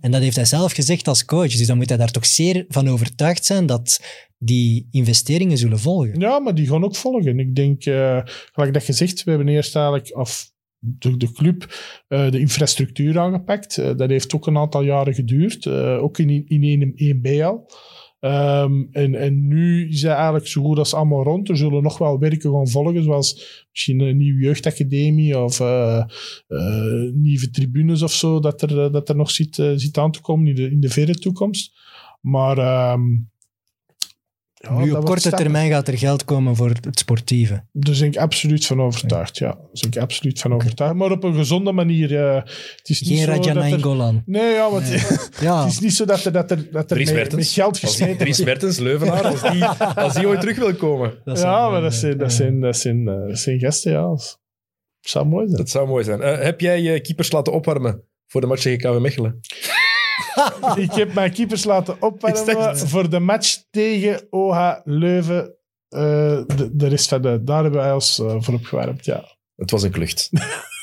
En 0.00 0.10
dat 0.10 0.20
heeft 0.20 0.36
hij 0.36 0.44
zelf 0.44 0.72
gezegd 0.72 1.08
als 1.08 1.24
coach. 1.24 1.56
Dus 1.56 1.66
dan 1.66 1.76
moet 1.76 1.88
hij 1.88 1.98
daar 1.98 2.10
toch 2.10 2.26
zeer 2.26 2.64
van 2.68 2.88
overtuigd 2.88 3.44
zijn 3.44 3.66
dat 3.66 4.00
die 4.38 4.88
investeringen 4.90 5.58
zullen 5.58 5.78
volgen. 5.78 6.20
Ja, 6.20 6.38
maar 6.38 6.54
die 6.54 6.68
gaan 6.68 6.84
ook 6.84 6.96
volgen. 6.96 7.38
Ik 7.38 7.54
denk, 7.54 7.84
eh, 7.84 8.20
gelijk 8.52 8.72
dat 8.72 8.86
je 8.86 8.92
zegt, 8.92 9.24
we 9.24 9.30
hebben 9.30 9.48
eerst 9.48 9.76
eigenlijk, 9.76 10.16
of 10.16 10.50
de, 10.78 11.32
club, 11.32 11.74
eh, 12.08 12.30
de 12.30 12.40
infrastructuur 12.40 13.18
aangepakt. 13.18 13.78
Eh, 13.78 13.96
dat 13.96 14.10
heeft 14.10 14.34
ook 14.34 14.46
een 14.46 14.58
aantal 14.58 14.82
jaren 14.82 15.14
geduurd, 15.14 15.66
eh, 15.66 16.02
ook 16.02 16.18
in, 16.18 16.46
in 16.48 16.92
1B 16.96 17.42
al. 17.42 17.70
Ehm, 18.20 18.84
en, 18.90 19.14
en 19.14 19.46
nu 19.46 19.88
is 19.88 20.02
eigenlijk 20.02 20.46
zo 20.46 20.62
goed 20.62 20.78
als 20.78 20.94
allemaal 20.94 21.22
rond. 21.22 21.48
Er 21.48 21.56
zullen 21.56 21.82
nog 21.82 21.98
wel 21.98 22.18
werken 22.18 22.50
gaan 22.52 22.68
volgen, 22.68 23.02
zoals 23.02 23.64
misschien 23.70 24.00
een 24.00 24.16
nieuwe 24.16 24.42
jeugdacademie 24.42 25.38
of 25.38 25.58
nieuwe 27.14 27.50
tribunes 27.50 28.02
of 28.02 28.12
zo, 28.12 28.40
dat 28.40 28.62
er, 28.62 28.92
dat 28.92 29.08
er 29.08 29.16
nog 29.16 29.30
zit, 29.30 29.54
zit 29.54 29.98
aan 29.98 30.10
te 30.10 30.20
komen 30.20 30.46
in 30.46 30.54
de, 30.54 30.70
in 30.70 30.80
de 30.80 30.88
verre 30.88 31.14
toekomst. 31.14 31.72
Maar 32.20 32.58
ehm, 32.58 33.02
ja, 34.70 34.78
nu 34.84 34.90
op 34.92 35.04
korte 35.04 35.30
termijn 35.30 35.70
gaat 35.70 35.88
er 35.88 35.98
geld 35.98 36.24
komen 36.24 36.56
voor 36.56 36.68
het 36.68 36.98
sportieve. 36.98 37.64
Daar 37.72 37.94
ben 37.98 38.04
ik 38.08 38.16
absoluut 38.16 38.66
van 38.66 38.80
overtuigd, 38.82 39.38
ja. 39.38 39.46
Daar 39.46 39.58
ben 39.80 39.90
ik 39.90 39.98
absoluut 39.98 40.40
van 40.40 40.52
overtuigd. 40.54 40.94
Maar 40.94 41.10
op 41.10 41.24
een 41.24 41.34
gezonde 41.34 41.72
manier. 41.72 42.16
eh, 42.28 42.34
het 42.76 42.88
is 42.88 43.00
niet 43.00 43.08
Geen 43.08 43.18
zo 43.18 43.26
dat 43.26 43.36
Raja 43.36 43.48
er- 43.48 43.54
Nainggolan. 43.68 44.22
Nee, 44.26 44.52
ja, 44.54 44.68
maar 44.68 44.80
het, 44.82 45.30
Ja, 45.40 45.62
het 45.62 45.72
is 45.72 45.80
niet 45.80 45.94
zo 45.94 46.04
dat 46.04 46.24
er, 46.24 46.32
dat 46.32 46.50
er, 46.50 46.70
dat 46.72 46.90
er 46.90 46.96
met, 46.96 47.06
geld 47.52 47.80
Dries 47.80 47.98
wordt. 47.98 48.44
Mertens, 48.44 48.78
Leuvenaar, 48.78 49.24
als 49.26 49.42
die, 49.52 49.64
als 50.04 50.14
die 50.14 50.26
ooit 50.28 50.40
terug 50.40 50.56
wil 50.56 50.74
komen. 50.74 51.14
dat 51.24 51.38
Ja, 51.40 51.68
maar 51.68 51.80
dat 51.80 51.94
zijn. 51.94 52.00
zijn, 52.00 52.18
dat 52.18 52.32
zijn, 52.32 52.60
dat 52.60 52.76
zijn, 52.76 53.08
eh, 53.08 53.28
dat 53.28 53.38
zijn 53.38 53.58
gasten, 53.58 53.92
ja. 53.92 54.00
Dat 54.00 54.38
zou 55.00 55.26
mooi 55.26 55.46
zijn. 55.46 55.58
Dat 55.58 55.70
zou 55.70 55.88
mooi 55.88 56.04
zijn. 56.04 56.20
Eh, 56.22 56.38
heb 56.44 56.60
jij 56.60 56.80
je 56.82 57.00
keepers 57.00 57.32
laten 57.32 57.52
opwarmen 57.52 58.02
voor 58.26 58.40
de 58.40 58.46
match 58.46 58.62
tegen 58.62 58.78
KW 58.78 59.00
Mechelen? 59.00 59.40
ik 60.84 60.92
heb 60.92 61.14
mijn 61.14 61.32
keepers 61.32 61.64
laten 61.64 62.02
opwarmen 62.02 62.78
voor 62.78 63.10
de 63.10 63.18
match 63.18 63.62
tegen 63.70 64.26
OH 64.30 64.74
Leuven. 64.84 65.54
Eh, 65.88 66.00
de, 66.46 66.70
de 66.72 66.86
rest 66.86 67.08
van 67.08 67.22
de... 67.22 67.42
Daar 67.44 67.62
hebben 67.62 67.80
wij 67.80 67.92
ons 67.92 68.18
eh, 68.18 68.36
voor 68.38 68.54
opgewarmd, 68.54 69.04
ja. 69.04 69.36
Het 69.56 69.70
was 69.70 69.82
een 69.82 69.90
klucht. 69.90 70.30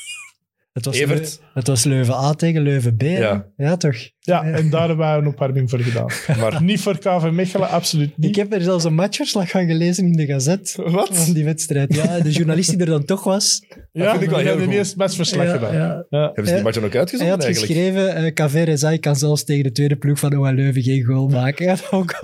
Het 0.74 0.84
was, 0.84 0.96
Evert. 0.98 1.38
Leu- 1.40 1.48
het 1.54 1.66
was 1.66 1.84
Leuven 1.84 2.14
A 2.14 2.32
tegen 2.34 2.62
Leuven 2.62 2.96
B. 2.96 3.02
Ja. 3.02 3.46
ja 3.56 3.76
toch? 3.76 3.96
Ja, 4.18 4.44
en 4.44 4.70
daar 4.70 4.86
hebben 4.86 5.06
wij 5.06 5.16
een 5.16 5.26
opwarming 5.26 5.70
voor 5.70 5.78
gedaan. 5.78 6.10
Maar 6.40 6.62
niet 6.62 6.80
voor 6.80 6.98
KV 6.98 7.30
Mechelen, 7.32 7.68
absoluut 7.68 8.16
niet. 8.18 8.28
Ik 8.28 8.36
heb 8.36 8.52
er 8.52 8.60
zelfs 8.62 8.84
een 8.84 8.94
matchverslag 8.94 9.50
van 9.50 9.66
gelezen 9.66 10.04
in 10.06 10.12
de 10.12 10.26
Gazette. 10.26 10.90
wat? 10.90 11.08
Van 11.12 11.32
die 11.34 11.44
wedstrijd. 11.44 11.94
Ja, 11.94 12.20
de 12.20 12.30
journalist 12.30 12.70
die 12.70 12.78
er 12.78 12.86
dan 12.86 13.04
toch 13.04 13.24
was. 13.24 13.64
Ja, 13.92 14.10
vind 14.10 14.22
ik 14.22 14.28
wel 14.30 14.38
we 14.38 14.62
heel 14.62 14.70
eerst 14.70 14.96
matchverslag 14.96 15.44
Ja, 15.46 15.52
gedaan. 15.52 15.74
ja. 15.74 16.06
Ja. 16.10 16.24
Hebben 16.24 16.46
ze 16.46 16.54
die 16.54 16.62
match 16.62 16.74
dan 16.74 16.84
ook 16.84 16.90
Hij 16.90 17.00
uitgezonden 17.00 17.34
had 17.34 17.44
eigenlijk? 17.44 17.72
geschreven, 17.72 18.14
eh 18.14 18.32
KV 18.34 18.98
kan 19.00 19.16
zelfs 19.16 19.44
tegen 19.44 19.62
de 19.64 19.72
tweede 19.72 19.96
ploeg 19.96 20.18
van 20.18 20.36
OL 20.36 20.52
Leuven 20.52 20.82
geen 20.82 21.02
goal 21.04 21.28
maken. 21.28 21.64
Ja, 21.66 21.76
ook. 21.90 22.18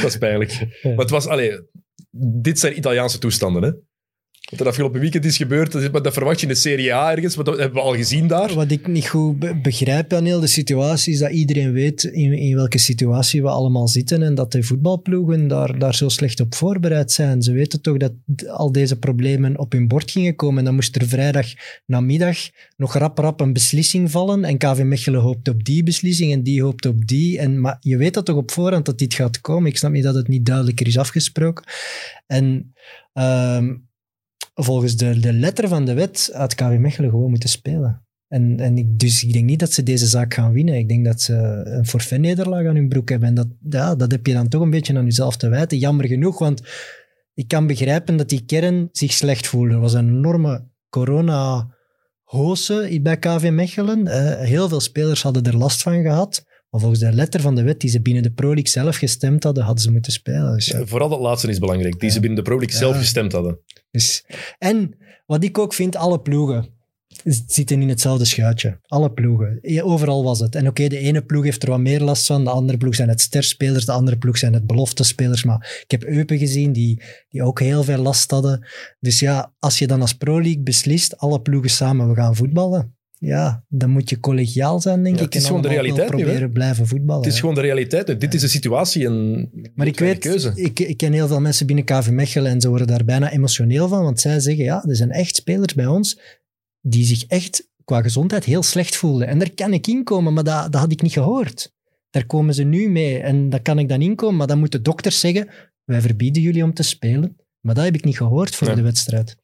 Dat 0.00 0.04
is 0.04 0.18
pijnlijk. 0.18 0.66
Maar 0.82 0.92
het 0.96 1.10
was, 1.10 1.26
allee, 1.26 1.60
dit 2.42 2.58
zijn 2.58 2.76
Italiaanse 2.78 3.18
toestanden, 3.18 3.62
hè? 3.62 3.70
Wat 4.50 4.60
er 4.60 4.66
afgelopen 4.66 5.00
weekend 5.00 5.24
is 5.24 5.36
gebeurd, 5.36 5.72
dat, 5.72 6.04
dat 6.04 6.12
verwacht 6.12 6.40
je 6.40 6.46
in 6.46 6.52
de 6.52 6.58
Serie 6.58 6.94
A 6.94 7.10
ergens, 7.10 7.36
maar 7.36 7.44
dat 7.44 7.58
hebben 7.58 7.74
we 7.82 7.88
al 7.88 7.94
gezien 7.94 8.26
daar. 8.26 8.54
Wat 8.54 8.70
ik 8.70 8.86
niet 8.86 9.08
goed 9.08 9.38
be- 9.38 9.60
begrijp 9.62 10.12
aan 10.12 10.24
heel 10.24 10.40
de 10.40 10.46
situatie 10.46 11.12
is 11.12 11.18
dat 11.18 11.30
iedereen 11.30 11.72
weet 11.72 12.04
in, 12.04 12.32
in 12.32 12.54
welke 12.54 12.78
situatie 12.78 13.42
we 13.42 13.48
allemaal 13.48 13.88
zitten 13.88 14.22
en 14.22 14.34
dat 14.34 14.52
de 14.52 14.62
voetbalploegen 14.62 15.48
daar, 15.48 15.78
daar 15.78 15.94
zo 15.94 16.08
slecht 16.08 16.40
op 16.40 16.54
voorbereid 16.54 17.12
zijn. 17.12 17.42
Ze 17.42 17.52
weten 17.52 17.80
toch 17.82 17.96
dat 17.96 18.12
al 18.46 18.72
deze 18.72 18.98
problemen 18.98 19.58
op 19.58 19.72
hun 19.72 19.88
bord 19.88 20.10
gingen 20.10 20.36
komen 20.36 20.58
en 20.58 20.64
dan 20.64 20.74
moest 20.74 20.96
er 20.96 21.08
vrijdag 21.08 21.46
namiddag 21.86 22.36
nog 22.76 22.94
rap 22.94 23.18
rap 23.18 23.40
een 23.40 23.52
beslissing 23.52 24.10
vallen 24.10 24.44
en 24.44 24.58
KV 24.58 24.82
Mechelen 24.82 25.20
hoopt 25.20 25.48
op 25.48 25.64
die 25.64 25.82
beslissing 25.82 26.32
en 26.32 26.42
die 26.42 26.62
hoopt 26.62 26.86
op 26.86 27.06
die. 27.06 27.38
En, 27.38 27.60
maar 27.60 27.76
je 27.80 27.96
weet 27.96 28.14
dat 28.14 28.24
toch 28.24 28.36
op 28.36 28.50
voorhand 28.50 28.86
dat 28.86 28.98
dit 28.98 29.14
gaat 29.14 29.40
komen. 29.40 29.70
Ik 29.70 29.76
snap 29.76 29.92
niet 29.92 30.02
dat 30.04 30.14
het 30.14 30.28
niet 30.28 30.46
duidelijker 30.46 30.86
is 30.86 30.98
afgesproken. 30.98 31.64
En... 32.26 32.74
ehm, 33.12 33.72
volgens 34.54 34.96
de, 34.96 35.20
de 35.20 35.32
letter 35.32 35.68
van 35.68 35.84
de 35.84 35.94
wet 35.94 36.30
had 36.32 36.54
KV 36.54 36.76
Mechelen 36.78 37.10
gewoon 37.10 37.30
moeten 37.30 37.48
spelen. 37.48 38.02
En, 38.28 38.60
en 38.60 38.78
ik, 38.78 38.98
dus 38.98 39.24
ik 39.24 39.32
denk 39.32 39.44
niet 39.44 39.58
dat 39.58 39.72
ze 39.72 39.82
deze 39.82 40.06
zaak 40.06 40.34
gaan 40.34 40.52
winnen. 40.52 40.74
Ik 40.74 40.88
denk 40.88 41.04
dat 41.04 41.20
ze 41.20 41.34
een 41.64 41.86
forfait-nederlaag 41.86 42.66
aan 42.66 42.74
hun 42.74 42.88
broek 42.88 43.08
hebben. 43.08 43.28
En 43.28 43.34
dat, 43.34 43.48
ja, 43.68 43.94
dat 43.94 44.10
heb 44.10 44.26
je 44.26 44.32
dan 44.32 44.48
toch 44.48 44.62
een 44.62 44.70
beetje 44.70 44.96
aan 44.96 45.04
jezelf 45.04 45.36
te 45.36 45.48
wijten. 45.48 45.78
Jammer 45.78 46.06
genoeg, 46.06 46.38
want 46.38 46.62
ik 47.34 47.48
kan 47.48 47.66
begrijpen 47.66 48.16
dat 48.16 48.28
die 48.28 48.44
kern 48.44 48.88
zich 48.92 49.12
slecht 49.12 49.46
voelde. 49.46 49.74
Er 49.74 49.80
was 49.80 49.92
een 49.92 50.08
enorme 50.08 50.68
corona-hoose 50.88 51.68
bij 53.02 53.18
KV 53.18 53.50
Mechelen. 53.52 54.08
Heel 54.44 54.68
veel 54.68 54.80
spelers 54.80 55.22
hadden 55.22 55.44
er 55.44 55.56
last 55.56 55.82
van 55.82 56.02
gehad. 56.02 56.44
Maar 56.74 56.82
volgens 56.82 57.02
de 57.02 57.12
letter 57.12 57.40
van 57.40 57.54
de 57.54 57.62
wet 57.62 57.80
die 57.80 57.90
ze 57.90 58.00
binnen 58.00 58.22
de 58.22 58.32
Pro 58.32 58.46
League 58.46 58.68
zelf 58.68 58.96
gestemd 58.96 59.42
hadden, 59.42 59.64
hadden 59.64 59.82
ze 59.82 59.90
moeten 59.90 60.12
spelen. 60.12 60.54
Dus, 60.54 60.66
ja. 60.66 60.86
Vooral 60.86 61.08
dat 61.08 61.20
laatste 61.20 61.48
is 61.48 61.58
belangrijk, 61.58 62.00
die 62.00 62.10
ze 62.10 62.20
binnen 62.20 62.38
de 62.38 62.44
Pro 62.44 62.58
League 62.58 62.76
zelf 62.76 62.96
gestemd 62.96 63.32
hadden. 63.32 63.58
Dus, 63.90 64.24
en 64.58 64.96
wat 65.26 65.44
ik 65.44 65.58
ook 65.58 65.74
vind, 65.74 65.96
alle 65.96 66.20
ploegen 66.20 66.68
zitten 67.46 67.82
in 67.82 67.88
hetzelfde 67.88 68.24
schuitje. 68.24 68.78
Alle 68.82 69.12
ploegen. 69.12 69.58
Overal 69.82 70.24
was 70.24 70.40
het. 70.40 70.54
En 70.54 70.68
oké, 70.68 70.88
de 70.88 70.98
ene 70.98 71.24
ploeg 71.24 71.44
heeft 71.44 71.62
er 71.62 71.70
wat 71.70 71.80
meer 71.80 72.00
last 72.00 72.26
van, 72.26 72.44
de 72.44 72.50
andere 72.50 72.78
ploeg 72.78 72.94
zijn 72.94 73.08
het 73.08 73.20
sterspelers, 73.20 73.84
de 73.84 73.92
andere 73.92 74.18
ploeg 74.18 74.38
zijn 74.38 74.52
het 74.52 74.66
beloftespelers. 74.66 75.44
Maar 75.44 75.82
ik 75.82 75.90
heb 75.90 76.04
Eupen 76.04 76.38
gezien 76.38 76.72
die, 76.72 77.02
die 77.28 77.42
ook 77.42 77.60
heel 77.60 77.84
veel 77.84 77.98
last 77.98 78.30
hadden. 78.30 78.66
Dus 79.00 79.18
ja, 79.18 79.54
als 79.58 79.78
je 79.78 79.86
dan 79.86 80.00
als 80.00 80.12
Pro 80.12 80.40
League 80.42 80.62
beslist, 80.62 81.16
alle 81.18 81.40
ploegen 81.40 81.70
samen, 81.70 82.08
we 82.08 82.14
gaan 82.14 82.36
voetballen. 82.36 82.96
Ja, 83.24 83.64
dan 83.68 83.90
moet 83.90 84.08
je 84.10 84.20
collegiaal 84.20 84.80
zijn, 84.80 85.02
denk 85.02 85.16
Ja, 85.16 85.22
ik. 85.22 85.26
het 85.26 85.34
is 85.34 85.40
en 85.40 85.46
gewoon 85.46 85.62
de 85.62 85.68
realiteit 85.68 86.10
nu, 86.10 86.16
proberen 86.22 86.52
blijven 86.52 86.86
voetballen. 86.86 87.22
Het 87.22 87.26
is 87.30 87.34
ja. 87.34 87.40
gewoon 87.40 87.54
de 87.54 87.60
realiteit. 87.60 88.06
nu. 88.06 88.16
Dit 88.16 88.34
is 88.34 88.40
de 88.40 88.48
situatie 88.48 89.06
en 89.06 89.50
Maar 89.74 89.86
ik 89.86 89.98
weet, 89.98 90.18
keuze. 90.18 90.52
ik, 90.54 90.78
ik 90.78 90.96
ken 90.96 91.12
heel 91.12 91.26
veel 91.26 91.40
mensen 91.40 91.66
binnen 91.66 91.84
KV 91.84 92.08
Mechelen 92.10 92.50
en 92.50 92.60
ze 92.60 92.68
worden 92.68 92.86
daar 92.86 93.04
bijna 93.04 93.32
emotioneel 93.32 93.88
van, 93.88 94.02
want 94.02 94.20
zij 94.20 94.40
zeggen, 94.40 94.64
ja, 94.64 94.84
er 94.88 94.96
zijn 94.96 95.10
echt 95.10 95.36
spelers 95.36 95.74
bij 95.74 95.86
ons 95.86 96.18
die 96.80 97.04
zich 97.04 97.24
echt 97.26 97.68
qua 97.84 98.02
gezondheid 98.02 98.44
heel 98.44 98.62
slecht 98.62 98.96
voelden. 98.96 99.28
En 99.28 99.38
daar 99.38 99.50
kan 99.54 99.72
ik 99.72 99.86
inkomen, 99.86 100.32
maar 100.32 100.44
dat, 100.44 100.72
dat 100.72 100.80
had 100.80 100.92
ik 100.92 101.02
niet 101.02 101.12
gehoord. 101.12 101.72
Daar 102.10 102.26
komen 102.26 102.54
ze 102.54 102.62
nu 102.62 102.88
mee 102.88 103.18
en 103.18 103.50
daar 103.50 103.62
kan 103.62 103.78
ik 103.78 103.88
dan 103.88 104.02
inkomen, 104.02 104.36
maar 104.36 104.46
dan 104.46 104.58
moeten 104.58 104.82
dokters 104.82 105.20
zeggen, 105.20 105.48
wij 105.84 106.00
verbieden 106.00 106.42
jullie 106.42 106.64
om 106.64 106.74
te 106.74 106.82
spelen. 106.82 107.36
Maar 107.60 107.74
dat 107.74 107.84
heb 107.84 107.94
ik 107.94 108.04
niet 108.04 108.16
gehoord 108.16 108.54
voor 108.54 108.74
de 108.74 108.82
wedstrijd. 108.82 109.36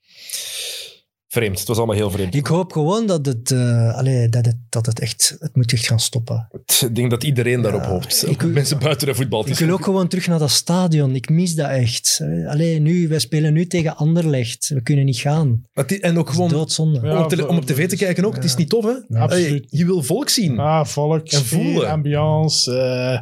Vreemd. 1.33 1.59
Het 1.59 1.69
was 1.69 1.77
allemaal 1.77 1.97
heel 1.97 2.11
vreemd. 2.11 2.35
Ik 2.35 2.47
hoop 2.47 2.73
gewoon 2.73 3.07
dat 3.07 3.27
het, 3.27 3.51
eh, 3.51 3.95
allee, 3.95 4.29
dat 4.29 4.47
het, 4.47 4.57
dat 4.69 4.87
het 4.87 5.01
echt, 5.01 5.37
het 5.39 5.57
moet 5.57 5.73
echt 5.73 5.87
gaan 5.87 6.01
stoppen. 6.01 6.49
Ik 6.81 6.95
denk 6.95 7.11
dat 7.11 7.25
iedereen 7.25 7.63
daarop 7.63 7.83
Ja, 7.83 7.89
hoopt. 7.89 8.25
ik- 8.29 8.45
Mensen 8.53 8.79
buiten 8.79 9.07
de 9.07 9.15
voetbal. 9.15 9.49
Ik 9.49 9.55
wil 9.59 9.71
ook 9.71 9.85
gewoon 9.85 10.09
terug 10.09 10.27
naar 10.27 10.39
dat 10.39 10.51
stadion. 10.51 11.15
Ik 11.15 11.29
mis 11.29 11.55
dat 11.55 11.69
echt. 11.69 12.21
Alleen 12.47 12.83
nu, 12.83 13.09
wij 13.09 13.19
spelen 13.19 13.53
nu 13.53 13.67
tegen 13.67 13.97
Anderlecht. 13.97 14.69
We 14.69 14.83
kunnen 14.83 15.05
niet 15.05 15.17
gaan. 15.19 15.63
En 16.01 16.19
ook 16.19 16.31
gewoon 16.31 16.49
doodzonde. 16.51 17.01
Ja, 17.03 17.25
om, 17.25 17.41
op 17.41 17.49
om 17.49 17.65
tv 17.65 17.89
te 17.89 17.97
kijken 17.97 18.25
ook. 18.25 18.35
Het 18.35 18.45
is 18.45 18.57
niet 18.57 18.69
tof, 18.69 18.85
hè? 18.85 19.19
Absoluut. 19.19 19.67
Je 19.71 19.85
wil 19.85 20.03
volk 20.03 20.29
zien. 20.29 20.59
Ah, 20.59 20.85
volk, 20.85 21.29
En 21.29 21.45
voelen. 21.45 21.91
ambiance. 21.91 22.73
eh, 22.77 23.19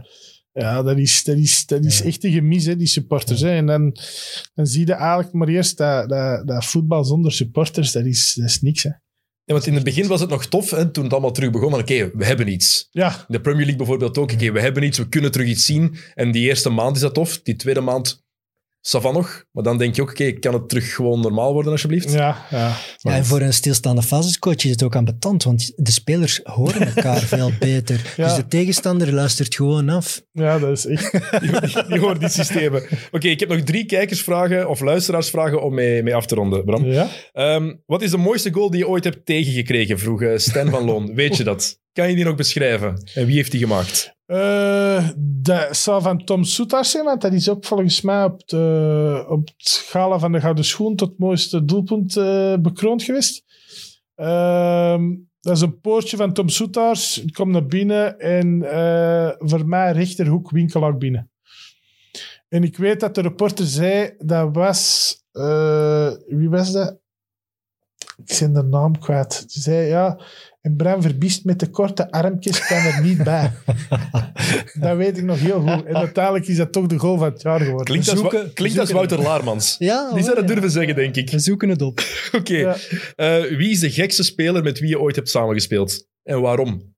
ja, 0.53 0.83
dat 0.83 0.99
is, 0.99 1.25
dat 1.25 1.37
is, 1.37 1.67
dat 1.67 1.85
is 1.85 2.03
echt 2.03 2.25
een 2.25 2.33
gemis, 2.33 2.65
hè, 2.65 2.77
die 2.77 2.87
supporters. 2.87 3.41
Hè. 3.41 3.51
En 3.51 3.67
dan, 3.67 3.97
dan 4.55 4.67
zie 4.67 4.87
je 4.87 4.93
eigenlijk 4.93 5.33
maar 5.33 5.49
eerst 5.49 5.77
dat, 5.77 6.09
dat, 6.09 6.47
dat 6.47 6.65
voetbal 6.65 7.05
zonder 7.05 7.33
supporters, 7.33 7.93
dat 7.93 8.05
is, 8.05 8.35
dat 8.35 8.49
is 8.49 8.61
niks. 8.61 8.83
Hè. 8.83 8.91
Ja, 9.49 9.55
want 9.55 9.67
in 9.67 9.75
het 9.75 9.85
begin 9.85 10.07
was 10.07 10.21
het 10.21 10.31
nog 10.31 10.47
tof, 10.47 10.71
hè, 10.71 10.91
toen 10.91 11.05
het 11.05 11.13
allemaal 11.13 11.33
terug 11.33 11.51
begon. 11.51 11.75
Oké, 11.75 12.11
we 12.15 12.25
hebben 12.25 12.49
iets. 12.49 12.89
Ja, 12.91 13.11
In 13.11 13.25
de 13.29 13.41
Premier 13.41 13.61
League 13.61 13.77
bijvoorbeeld 13.77 14.19
ook. 14.19 14.33
Oké, 14.33 14.53
we 14.53 14.61
hebben 14.61 14.83
iets, 14.83 14.99
we 14.99 15.09
kunnen 15.09 15.31
terug 15.31 15.49
iets 15.49 15.65
zien. 15.65 15.97
En 16.15 16.33
die 16.33 16.49
eerste 16.49 16.69
maand 16.71 16.97
is 16.97 17.03
dat 17.03 17.15
tof. 17.15 17.43
Die 17.43 17.57
tweede 17.57 17.81
maand, 17.81 18.25
savan 18.89 19.15
nog. 19.15 19.45
Maar 19.53 19.65
dan 19.65 19.79
denk 19.79 19.97
je 19.97 20.03
ook, 20.03 20.11
oké, 20.11 20.33
kan 20.33 20.53
het 20.53 20.69
terug 20.69 20.95
gewoon 20.95 21.21
normaal 21.21 21.53
worden 21.53 21.73
alsjeblieft? 21.73 22.13
ja, 22.13 22.47
ja. 22.51 22.77
Ja, 22.97 23.13
en 23.13 23.25
voor 23.25 23.41
een 23.41 23.53
stilstaande 23.53 24.03
fasescoach 24.03 24.65
is 24.65 24.71
het 24.71 24.83
ook 24.83 24.97
ambetant, 24.97 25.45
want 25.45 25.73
de 25.77 25.91
spelers 25.91 26.41
horen 26.43 26.95
elkaar 26.95 27.21
veel 27.37 27.53
beter. 27.59 28.13
Ja. 28.17 28.25
Dus 28.25 28.37
de 28.37 28.47
tegenstander 28.47 29.13
luistert 29.13 29.55
gewoon 29.55 29.89
af. 29.89 30.23
ja 30.33 30.59
dat 30.59 30.71
is 30.71 30.87
echt... 30.87 31.13
Die, 31.89 31.99
horen 31.99 32.19
die 32.19 32.29
systemen. 32.29 32.83
Oké, 33.11 33.29
ik 33.29 33.41
heb 33.41 33.49
nog 33.49 33.61
drie 33.61 33.85
kijkersvragen 33.87 34.69
of 34.69 34.81
luisteraarsvragen 34.81 35.63
om 35.63 35.75
mee, 35.75 36.03
mee 36.03 36.15
af 36.15 36.27
te 36.27 36.35
ronden, 36.35 36.65
Bram. 36.65 36.85
Ja. 36.85 37.09
Ehm, 37.33 37.75
wat 37.87 38.03
is 38.03 38.11
de 38.11 38.17
mooiste 38.17 38.53
goal 38.53 38.71
die 38.71 38.79
je 38.79 38.89
ooit 38.89 39.05
hebt 39.05 39.27
tegengekregen? 39.27 39.99
vroeg 39.99 40.23
eh, 40.23 40.37
Stan 40.37 40.71
van 40.71 40.85
Loon. 40.85 41.15
Weet 41.15 41.37
je 41.37 41.45
dat? 41.45 41.81
Kan 41.99 42.09
je 42.09 42.15
die 42.15 42.25
nog 42.25 42.35
beschrijven? 42.35 43.03
En 43.15 43.27
wie 43.27 43.35
heeft 43.35 43.51
die 43.51 43.61
gemaakt? 43.61 44.17
Eh, 44.27 45.09
dat 45.19 45.77
zou 45.77 46.03
van 46.03 46.25
Tom 46.25 46.45
Soetars 46.45 46.91
zijn, 46.91 47.05
want 47.05 47.21
dat 47.21 47.33
is 47.33 47.49
ook 47.49 47.65
volgens 47.65 48.01
mij 48.01 48.25
op, 48.25 48.49
de, 48.49 49.25
op 49.29 49.49
het 49.57 49.85
gala 49.89 50.19
van 50.19 50.33
de 50.33 50.41
Gouden 50.41 50.65
Schoen 50.65 50.97
tot 50.97 51.19
mooiste 51.19 51.65
doelpunt 51.65 52.17
eh, 52.17 52.55
bekroond 52.61 53.03
geweest. 53.03 53.45
Ehm, 54.15 55.15
dat 55.41 55.57
is 55.57 55.63
een 55.63 55.81
poortje 55.81 56.17
van 56.17 56.33
Tom 56.33 56.49
Soetaars. 56.49 57.19
Ik 57.19 57.33
kom 57.33 57.51
naar 57.51 57.67
binnen 57.67 58.19
en 58.19 58.63
eh, 58.63 59.31
voor 59.39 59.67
mij 59.67 59.93
rechterhoek 59.93 60.51
winkelak 60.51 60.99
binnen. 60.99 61.31
En 62.49 62.63
ik 62.63 62.77
weet 62.77 63.01
dat 63.01 63.15
de 63.15 63.21
reporter 63.21 63.67
zei, 63.67 64.15
dat 64.19 64.49
was... 64.53 65.13
wie 66.27 66.49
was 66.49 66.73
dat? 66.73 66.99
Ik 68.25 68.39
ben 68.39 68.53
de 68.53 68.63
naam 68.63 68.99
kwijt. 68.99 69.45
Ze 69.49 69.61
zei, 69.61 69.87
ja... 69.87 70.21
En 70.69 70.77
Bram 70.77 71.03
Verbiest 71.03 71.45
met 71.45 71.61
de 71.61 71.67
korte 71.71 72.11
armpjes 72.11 72.61
kwam 72.61 72.79
er 72.85 73.03
niet 73.03 73.23
bij. 73.25 73.53
dat 74.81 74.97
weet 74.97 75.19
ik 75.19 75.25
nog 75.25 75.39
heel 75.39 75.61
goed. 75.61 75.85
En 75.85 75.97
uiteindelijk 75.97 76.47
is 76.47 76.57
dat 76.57 76.73
toch 76.73 76.87
de 76.87 76.99
goal 76.99 77.19
van 77.19 77.27
het 77.33 77.43
jaar 77.43 77.59
geworden. 77.61 77.85
Klinkt, 77.85 78.09
als, 78.11 78.19
zoeken- 78.19 78.43
Wa- 78.43 78.51
klinkt 78.55 78.79
als 78.79 78.91
Wouter 78.91 79.19
Laarmans. 79.23 79.77
Ja, 79.79 80.13
Die 80.15 80.23
zou 80.23 80.35
dat 80.37 80.49
ja. 80.49 80.55
durven 80.55 80.71
zeggen, 80.71 80.95
denk 80.95 81.17
ik. 81.17 81.31
We 81.31 81.39
zoeken 81.39 81.69
het 81.69 81.83
op. 81.83 82.01
Oké. 82.39 82.57
Ja. 82.57 82.77
Eh, 83.17 83.57
wie 83.57 83.71
is 83.71 83.81
de 83.81 83.91
gekste 83.91 84.23
speler 84.23 84.63
met 84.63 84.79
wie 84.79 84.89
je 84.89 85.01
ooit 85.01 85.17
hebt 85.17 85.29
samengespeeld? 85.31 86.07
En 86.23 86.41
waarom? 86.41 86.97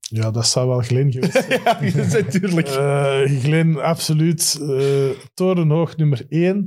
Ja, 0.00 0.30
dat 0.30 0.46
zou 0.46 0.68
wel 0.68 0.80
Glenn 0.80 1.12
geweest 1.12 1.32
zijn. 1.32 1.60
ja, 1.64 1.78
natuurlijk. 2.20 2.68
Eh, 2.68 3.20
Glenn, 3.42 3.80
absoluut. 3.82 4.58
eh 4.60 5.08
torenhoog 5.34 5.96
nummer 5.96 6.26
één. 6.28 6.66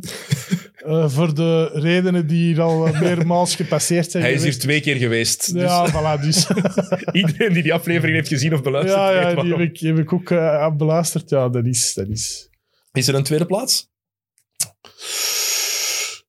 Eh, 0.86 1.10
voor 1.10 1.34
de 1.34 1.70
redenen 1.74 2.28
die 2.28 2.46
hier 2.46 2.62
al 2.62 2.88
meermaals 3.00 3.56
gepasseerd 3.56 4.12
zijn 4.12 4.24
Hij 4.24 4.34
is 4.34 4.44
hier 4.44 4.60
twee 4.60 4.82
keer 4.82 4.96
geweest. 4.96 5.54
Dus 5.54 5.62
Ja, 5.62 5.92
voilà, 5.92 6.22
dus. 6.22 6.48
iedereen 7.22 7.54
die 7.54 7.64
die 7.64 7.74
aflevering 7.74 8.16
heeft 8.16 8.28
gezien 8.28 8.54
of 8.54 8.62
beluisterd, 8.62 9.00
ja, 9.00 9.12
ja, 9.12 9.42
die 9.42 9.52
heb 9.52 9.60
ik, 9.60 9.80
heb 9.80 9.98
ik 9.98 10.14
ook 10.14 10.30
uh, 10.30 10.76
beluisterd. 10.76 11.30
Ja, 11.30 11.50
dat 11.50 11.66
is... 11.66 11.94
Dat 11.94 12.08
is. 12.08 12.50
Is 12.92 13.08
er 13.08 13.16
een 13.16 13.24
tweede 13.24 13.46
plaats? 13.46 13.90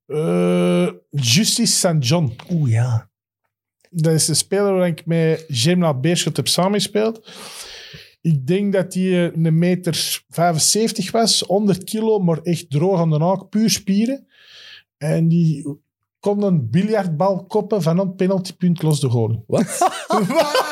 Eh, 0.06 0.88
Justice 1.10 1.76
St. 1.76 2.08
John. 2.08 2.36
Oeh, 2.50 2.70
ja. 2.70 3.10
Dat 3.90 4.12
is 4.12 4.24
de 4.24 4.34
speler 4.34 4.72
waar 4.72 4.86
ik 4.86 5.06
met 5.06 5.44
Germinal 5.48 6.00
Beerschot 6.00 6.36
heb 6.36 6.48
samengespeeld. 6.48 7.30
Ik 8.20 8.46
denk 8.46 8.72
dat 8.72 8.94
hij 8.94 9.32
een 9.34 9.58
meter 9.58 10.22
75 10.28 11.10
was, 11.10 11.40
100 11.40 11.84
kilo, 11.84 12.18
maar 12.18 12.38
echt 12.42 12.70
droog 12.70 13.00
aan 13.00 13.10
de 13.10 13.18
haak, 13.18 13.48
puur 13.48 13.70
spieren. 13.70 14.26
En 15.02 15.28
die 15.28 15.78
kon 16.18 16.42
een 16.42 16.70
biljartbal 16.70 17.44
koppen 17.46 17.82
van 17.82 17.98
een 17.98 18.14
penaltypunt 18.14 18.82
los 18.82 19.00
de 19.00 19.08
goal. 19.08 19.44
Wat? 19.46 19.78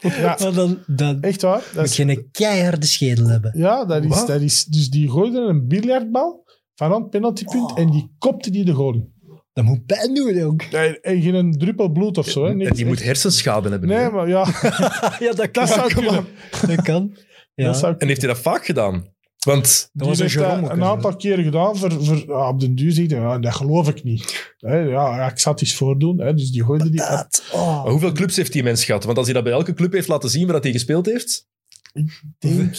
Ja, 0.00 0.36
dan, 0.36 0.78
dan 0.86 1.22
echt 1.22 1.42
waar. 1.42 1.62
Dat 1.74 1.84
moet 1.84 1.96
je 1.96 2.02
een 2.02 2.28
keiharde 2.32 2.86
schedel 2.86 3.26
hebben. 3.26 3.52
ja, 3.54 3.84
dat 3.84 4.04
is, 4.04 4.08
Wat? 4.08 4.26
dat 4.26 4.40
is... 4.40 4.64
Dus 4.64 4.90
die 4.90 5.10
gooide 5.10 5.38
een 5.38 5.66
biljartbal 5.66 6.44
van 6.74 6.92
een 6.92 7.08
penaltypunt 7.08 7.76
en 7.76 7.90
die 7.90 8.14
kopte 8.18 8.50
die 8.50 8.64
de 8.64 8.72
goal. 8.72 9.12
Dat 9.52 9.64
moet 9.64 9.86
pijn 9.86 10.14
doen 10.14 10.42
ook. 10.42 10.62
En, 10.62 11.00
en 11.00 11.22
geen 11.22 11.52
druppel 11.58 11.88
bloed 11.88 12.18
of 12.18 12.28
zo. 12.28 12.44
Hè. 12.44 12.50
En 12.50 12.74
die 12.74 12.86
moet 12.86 13.02
hersenschade 13.02 13.68
hebben. 13.68 13.88
Nee, 13.88 13.98
hè? 13.98 14.10
maar 14.10 14.28
ja, 14.28 14.46
ja, 15.26 15.32
dat 15.32 15.50
kan. 15.50 15.66
dat 15.66 15.68
zou 15.68 15.94
kunnen. 15.94 16.26
Dat 16.66 16.82
kan. 16.82 17.16
Ja. 17.54 17.96
En 17.98 18.06
heeft 18.08 18.20
hij 18.20 18.30
dat 18.30 18.40
vaak 18.40 18.64
gedaan? 18.64 19.04
Want 19.46 19.90
Dat 19.92 20.08
was 20.08 20.18
die 20.18 20.44
een 20.44 20.60
dat 20.60 20.70
een 20.70 20.84
aantal 20.84 21.16
keren 21.16 21.44
gedaan. 21.44 21.76
Voor, 21.76 22.04
voor, 22.04 22.24
ja, 22.26 22.48
op 22.48 22.60
den 22.60 22.74
duur 22.74 22.92
zegt 22.92 23.10
hij, 23.10 23.20
ja, 23.20 23.38
dat 23.38 23.54
geloof 23.54 23.88
ik 23.88 24.04
niet. 24.04 24.54
Hè, 24.58 24.76
ja, 24.76 25.30
ik 25.30 25.38
zat 25.38 25.60
eens 25.60 25.74
voordoen. 25.74 26.20
Hè, 26.20 26.34
dus 26.34 26.50
die 26.50 26.64
gooide 26.64 26.90
die... 26.90 27.00
Dat, 27.00 27.42
oh. 27.52 27.84
hoeveel 27.84 28.12
clubs 28.12 28.36
heeft 28.36 28.52
die 28.52 28.62
mens 28.62 28.84
gehad? 28.84 29.04
Want 29.04 29.16
als 29.16 29.26
hij 29.26 29.34
dat 29.34 29.44
bij 29.44 29.52
elke 29.52 29.74
club 29.74 29.92
heeft 29.92 30.08
laten 30.08 30.30
zien 30.30 30.44
waar 30.44 30.54
dat 30.54 30.62
hij 30.62 30.72
gespeeld 30.72 31.06
heeft... 31.06 31.48
denk, 32.38 32.70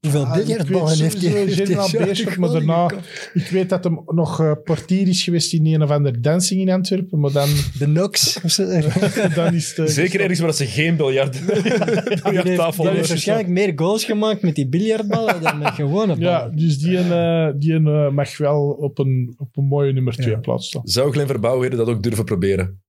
Hoeveel 0.00 0.24
Ah, 0.24 0.36
ik 0.36 0.44
biljartballen 0.44 0.88
weet 0.88 0.98
heeft 0.98 1.22
hij? 1.22 1.30
hij 1.76 2.04
Beerschot, 2.04 2.36
maar 2.36 2.50
daarna- 2.50 2.90
ik 3.34 3.46
weet 3.46 3.68
dat 3.68 3.84
hem 3.84 4.02
nog 4.06 4.40
eh, 4.40 4.52
portier 4.64 5.08
is 5.08 5.22
geweest 5.22 5.52
in 5.52 5.66
een 5.66 5.82
of 5.82 5.90
ander 5.90 6.22
dancing 6.22 6.60
in 6.60 6.70
Antwerpen. 6.70 7.20
Maar 7.20 7.32
dan, 7.32 7.48
De 7.78 7.86
Nox. 7.86 8.38
dan 9.34 9.54
is 9.54 9.74
eh, 9.74 9.84
Zeker 9.86 10.20
ergens 10.20 10.40
waar 10.40 10.54
ze 10.54 10.66
geen 10.66 10.96
biljart, 10.96 11.40
biljarttafel 11.46 12.34
die 12.34 12.44
heeft 12.44 12.74
hebben. 12.82 13.08
waarschijnlijk 13.08 13.48
meer 13.48 13.72
goals 13.76 14.04
gemaakt 14.04 14.42
met 14.42 14.54
die 14.54 14.68
biljartballen 14.68 15.42
dan 15.42 15.58
met 15.58 15.72
gewone 15.74 16.16
Ja, 16.18 16.38
ballen. 16.40 16.56
dus 16.56 16.78
die, 16.78 16.98
eh, 16.98 17.48
die 17.56 17.74
eh, 17.74 18.10
mag 18.10 18.36
wel 18.36 18.62
op 18.70 18.98
een, 18.98 19.34
op 19.38 19.56
een 19.56 19.64
mooie 19.64 19.92
nummer 19.92 20.12
2 20.14 20.28
Ja. 20.30 20.38
plaats 20.38 20.66
staan. 20.66 20.82
Zou 20.84 21.12
Glenn 21.12 21.28
Verbouwheden 21.28 21.78
dat 21.78 21.88
ook 21.88 22.02
durven 22.02 22.24
proberen? 22.24 22.82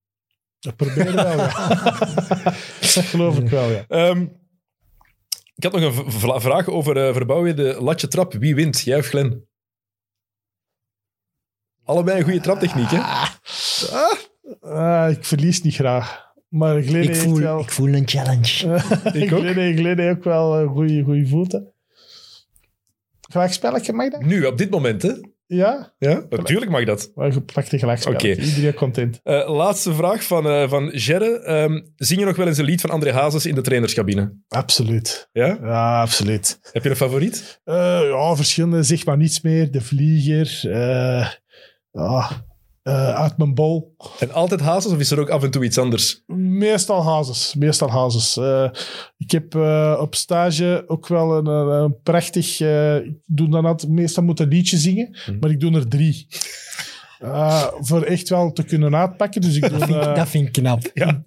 Dat 0.59 0.75
proberen 0.75 1.15
wel, 1.15 1.37
ja. 1.37 1.69
dat 2.79 3.03
geloof 3.05 3.39
ik 3.39 3.49
wel, 3.49 3.69
ja. 3.71 3.85
Ehm, 3.87 4.25
ik 5.63 5.71
had 5.71 5.81
nog 5.81 5.97
een 6.05 6.11
v- 6.11 6.41
vraag 6.41 6.67
over 6.67 7.07
uh, 7.07 7.13
Verbouwheden. 7.13 7.83
Latje 7.83 8.07
trap, 8.07 8.33
wie 8.33 8.55
wint? 8.55 8.81
Jij 8.81 8.97
of 8.99 9.07
Glenn? 9.07 9.47
Allebei 11.83 12.17
een 12.17 12.23
goede 12.23 12.39
traptechniek, 12.41 12.89
hè? 12.89 12.99
Ah, 14.61 15.09
ik 15.11 15.25
verlies 15.25 15.61
niet 15.61 15.75
graag. 15.75 16.29
Maar 16.49 16.81
Glenn 16.81 17.01
Ik 17.03 17.07
heeft 17.07 17.21
voel, 17.21 17.39
wel... 17.39 17.59
ik 17.59 17.71
voel 17.71 17.93
een 17.93 18.07
challenge. 18.07 18.65
Ik 19.23 19.31
ook. 19.33 19.39
Glenn, 19.39 19.77
Glenn 19.77 19.99
heeft 19.99 20.17
ook 20.17 20.23
wel 20.23 20.59
eh, 20.59 20.71
goede 20.71 21.03
goede 21.03 21.27
voeten. 21.27 21.73
Gelijk 23.29 23.53
spelletje, 23.53 23.93
mag 23.93 24.09
dat? 24.09 24.21
Nu, 24.21 24.45
op 24.45 24.57
dit 24.57 24.69
moment, 24.69 25.01
hè? 25.01 25.13
Ja? 25.55 25.93
Ja, 25.97 26.25
natuurlijk 26.29 26.71
mag 26.71 26.83
dat. 26.85 27.11
Maar 27.15 27.25
een 27.35 27.43
gelijkspelletje. 27.79 28.31
Oké. 28.31 28.41
Iedereen 28.41 28.73
content. 28.73 29.19
Eh, 29.23 29.49
laatste 29.55 29.93
vraag 29.93 30.23
van, 30.23 30.47
eh 30.47 30.69
van 30.69 30.89
Gerre. 30.93 31.39
Ehm, 31.39 31.81
zing 31.95 32.19
je 32.19 32.25
nog 32.25 32.35
wel 32.35 32.47
eens 32.47 32.57
een 32.57 32.65
lied 32.65 32.81
van 32.81 32.89
André 32.89 33.11
Hazes 33.11 33.45
in 33.45 33.55
de 33.55 33.61
trainerscabine? 33.61 34.33
Absoluut. 34.47 35.29
Ja? 35.31 35.57
Ja, 35.61 36.01
absoluut. 36.01 36.59
Heb 36.71 36.83
je 36.83 36.89
een 36.89 36.95
favoriet? 36.95 37.61
Eh, 37.63 37.75
ja, 38.09 38.35
verschillende, 38.35 38.83
zeg 38.83 39.05
maar 39.05 39.17
niets 39.17 39.41
meer. 39.41 39.71
De 39.71 39.81
Vlieger. 39.81 40.71
eh, 40.71 41.27
ja, 41.91 42.45
eh, 42.81 43.13
uit 43.13 43.37
mijn 43.37 43.53
bol. 43.53 43.95
En 44.19 44.31
altijd 44.31 44.61
Hazes 44.61 44.91
of 44.91 44.99
is 44.99 45.11
er 45.11 45.19
ook 45.19 45.29
af 45.29 45.43
en 45.43 45.51
toe 45.51 45.63
iets 45.63 45.77
anders? 45.77 46.23
Meestal 46.35 47.03
hazes. 47.03 47.55
Meestal 47.55 47.89
hazes. 47.89 48.37
Eh, 48.37 48.69
ik 49.17 49.31
heb 49.31 49.55
eh, 49.55 49.97
op 50.01 50.15
stage 50.15 50.83
ook 50.87 51.07
wel 51.07 51.37
een, 51.37 51.45
een, 51.45 52.01
prachtig... 52.03 52.59
ik 53.05 53.17
doe 53.25 53.49
dan 53.49 53.65
altijd... 53.65 53.91
Meestal 53.91 54.23
moet 54.23 54.39
een 54.39 54.47
liedje 54.47 54.77
zingen, 54.77 55.09
Mhm. 55.25 55.39
maar 55.39 55.49
ik 55.49 55.59
doe 55.59 55.73
er 55.75 55.87
drie. 55.87 56.27
Eh, 57.21 57.67
voor 57.79 58.01
echt 58.01 58.29
wel 58.29 58.51
te 58.51 58.63
kunnen 58.63 58.95
uitpakken. 58.95 59.41
Dus 59.41 59.55
ik 59.55 59.61
doe... 59.69 59.71
Dat 59.79 59.87
vind, 59.87 59.95
ik- 60.01 60.07
eh, 60.07 60.15
dat 60.15 60.29
vind 60.29 60.47
ik 60.47 60.51
knap. 60.53 60.79
Ja. 60.93 61.23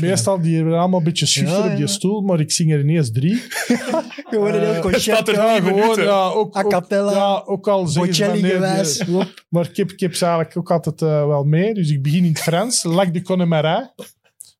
Meestal 0.00 0.40
die 0.40 0.56
hebben 0.56 0.78
allemaal 0.78 0.98
een 0.98 1.04
beetje 1.04 1.26
schuchter 1.26 1.58
Ja, 1.58 1.64
op 1.64 1.70
die 1.70 1.78
ja. 1.78 1.86
stoel, 1.86 2.20
maar 2.20 2.40
ik 2.40 2.50
zing 2.52 2.72
er 2.72 2.80
ineens 2.80 3.10
drie. 3.12 3.36
Gewoon 4.30 4.54
een 4.54 4.60
heel 4.60 4.72
Eh, 4.74 4.80
concert. 4.80 5.28
er 5.28 5.34
Ja, 5.34 5.60
gewoon, 5.60 6.00
ja, 6.02 6.28
ook, 6.28 6.56
A 6.56 6.62
cappella. 6.62 7.12
ja, 7.12 7.42
ook 7.46 7.68
al 7.68 7.86
zeggen 7.86 8.42
nee, 8.42 8.50
gewijs. 8.50 9.04
Maar 9.48 9.68
ik 9.68 9.76
heb, 9.76 9.90
ik 9.92 10.00
heb 10.00 10.14
ze 10.14 10.24
eigenlijk 10.24 10.56
ook 10.56 10.70
altijd 10.70 11.00
wel 11.00 11.44
mee. 11.44 11.74
Dus 11.74 11.90
ik 11.90 12.02
begin 12.02 12.24
in 12.24 12.30
het 12.30 12.40
Frans. 12.40 12.82
Lac 12.84 13.12
de 13.14 13.22
Connemara. 13.22 13.92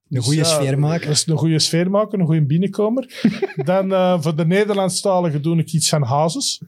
Een 0.08 0.22
goede 0.22 0.38
Dus, 0.38 0.48
ja, 0.50 0.54
sfeer 0.54 0.78
maken. 0.78 1.14
Een 1.26 1.36
goede 1.38 1.58
sfeer 1.58 1.90
maken, 1.90 2.20
een 2.20 2.26
goede 2.26 2.46
binnenkomer. 2.46 3.20
Dan 3.64 4.22
voor 4.22 4.36
de 4.36 4.46
Nederlandstaligen 4.46 5.42
doe 5.42 5.58
ik 5.58 5.72
iets 5.72 5.88
van 5.88 6.02
Hazes. 6.02 6.62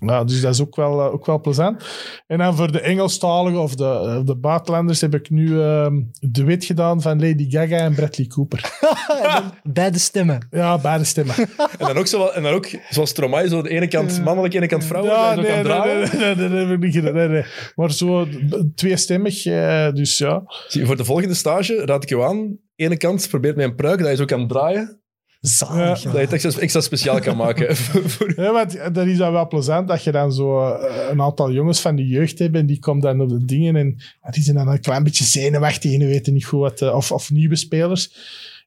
Nou, 0.00 0.26
dus 0.26 0.40
dat 0.40 0.54
is 0.54 0.60
ook 0.60 0.76
wel, 0.76 1.00
eh, 1.00 1.12
ook 1.12 1.26
wel 1.26 1.40
plezant. 1.40 1.84
En 2.26 2.38
dan 2.38 2.56
voor 2.56 2.72
de 2.72 2.80
Engelstaligen 2.80 3.60
of 3.60 3.74
de, 3.74 4.16
of 4.18 4.24
de 4.24 4.36
buitenlanders 4.36 5.00
heb 5.00 5.14
ik 5.14 5.30
nu 5.30 5.60
eh, 5.62 5.86
de 6.20 6.44
wit 6.44 6.64
gedaan 6.64 7.02
van 7.02 7.20
Lady 7.20 7.50
Gaga 7.50 7.76
en 7.76 7.94
Bradley 7.94 8.26
Cooper. 8.26 8.70
Beide 9.62 9.98
stemmen. 9.98 10.46
Ja, 10.50 10.78
beide 10.78 11.04
stemmen. 11.04 11.34
En 11.78 11.86
dan 11.86 11.96
ook, 11.96 12.06
zo, 12.06 12.18
wel- 12.18 12.34
en 12.34 12.42
dan 12.42 12.52
ook 12.52 12.68
zoals 12.90 13.10
Stromae, 13.10 13.48
zo 13.48 13.62
de 13.62 13.68
ene 13.68 13.88
kant 13.88 14.24
mannelijk, 14.24 14.52
de 14.52 14.58
ene 14.58 14.66
kant 14.68 14.84
vrouwelijk. 14.84 15.20
Ja, 15.20 15.34
nee, 15.34 15.50
nee, 15.52 15.62
draaien. 15.62 15.98
nee, 16.18 16.20
nee, 16.20 16.34
nee, 16.34 16.48
dat 16.48 16.58
heb 16.68 16.70
ik 16.70 16.84
niet 16.84 16.94
gedaan. 16.94 17.14
Nee, 17.14 17.28
nee. 17.28 17.44
Maar 17.74 17.92
zo 17.92 18.26
tweestemmig, 18.74 19.46
eh, 19.46 19.92
dus 19.92 20.18
ja. 20.18 20.42
Zie, 20.68 20.86
Voor 20.86 20.96
de 20.96 21.04
volgende 21.04 21.34
stage 21.34 21.84
raad 21.84 22.02
ik 22.02 22.08
jou 22.08 22.22
aan. 22.24 22.58
Ene 22.76 22.96
kant 22.96 23.28
probeert 23.28 23.56
met 23.56 23.64
een 23.64 23.74
pruik 23.74 23.98
dat 23.98 24.08
je 24.08 24.16
zo 24.16 24.24
kan 24.24 24.48
draaien. 24.48 25.00
Zalig. 25.40 26.02
Dat 26.02 26.12
je 26.12 26.18
het 26.18 26.32
extra, 26.32 26.60
extra 26.60 26.80
speciaal 26.80 27.20
kan 27.20 27.36
maken. 27.36 27.76
Ja, 28.36 28.52
want 28.52 28.94
dat 28.94 29.06
is 29.06 29.16
dan 29.16 29.32
wel 29.32 29.48
plezant 29.48 29.88
dat 29.88 30.04
je 30.04 30.12
dan 30.12 30.32
zo 30.32 30.68
eh, 30.68 31.10
een 31.10 31.20
aantal 31.20 31.52
jongens 31.52 31.80
van 31.80 31.96
de 31.96 32.06
jeugd 32.06 32.38
hebt 32.38 32.56
en 32.56 32.66
die 32.66 32.78
komen 32.78 33.02
dan 33.02 33.20
op 33.20 33.28
de 33.28 33.44
dingen 33.44 33.76
en 33.76 33.94
ja, 34.22 34.30
die 34.30 34.42
zijn 34.42 34.56
dan 34.56 34.68
een 34.68 34.80
klein 34.80 35.04
beetje 35.04 35.24
zenuwachtig 35.24 35.92
en 35.92 36.06
weten 36.06 36.32
niet 36.32 36.44
goed 36.44 36.60
wat, 36.60 36.80
eh, 36.80 36.94
of, 36.94 37.12
of 37.12 37.30
nieuwe 37.30 37.56
spelers. 37.56 38.14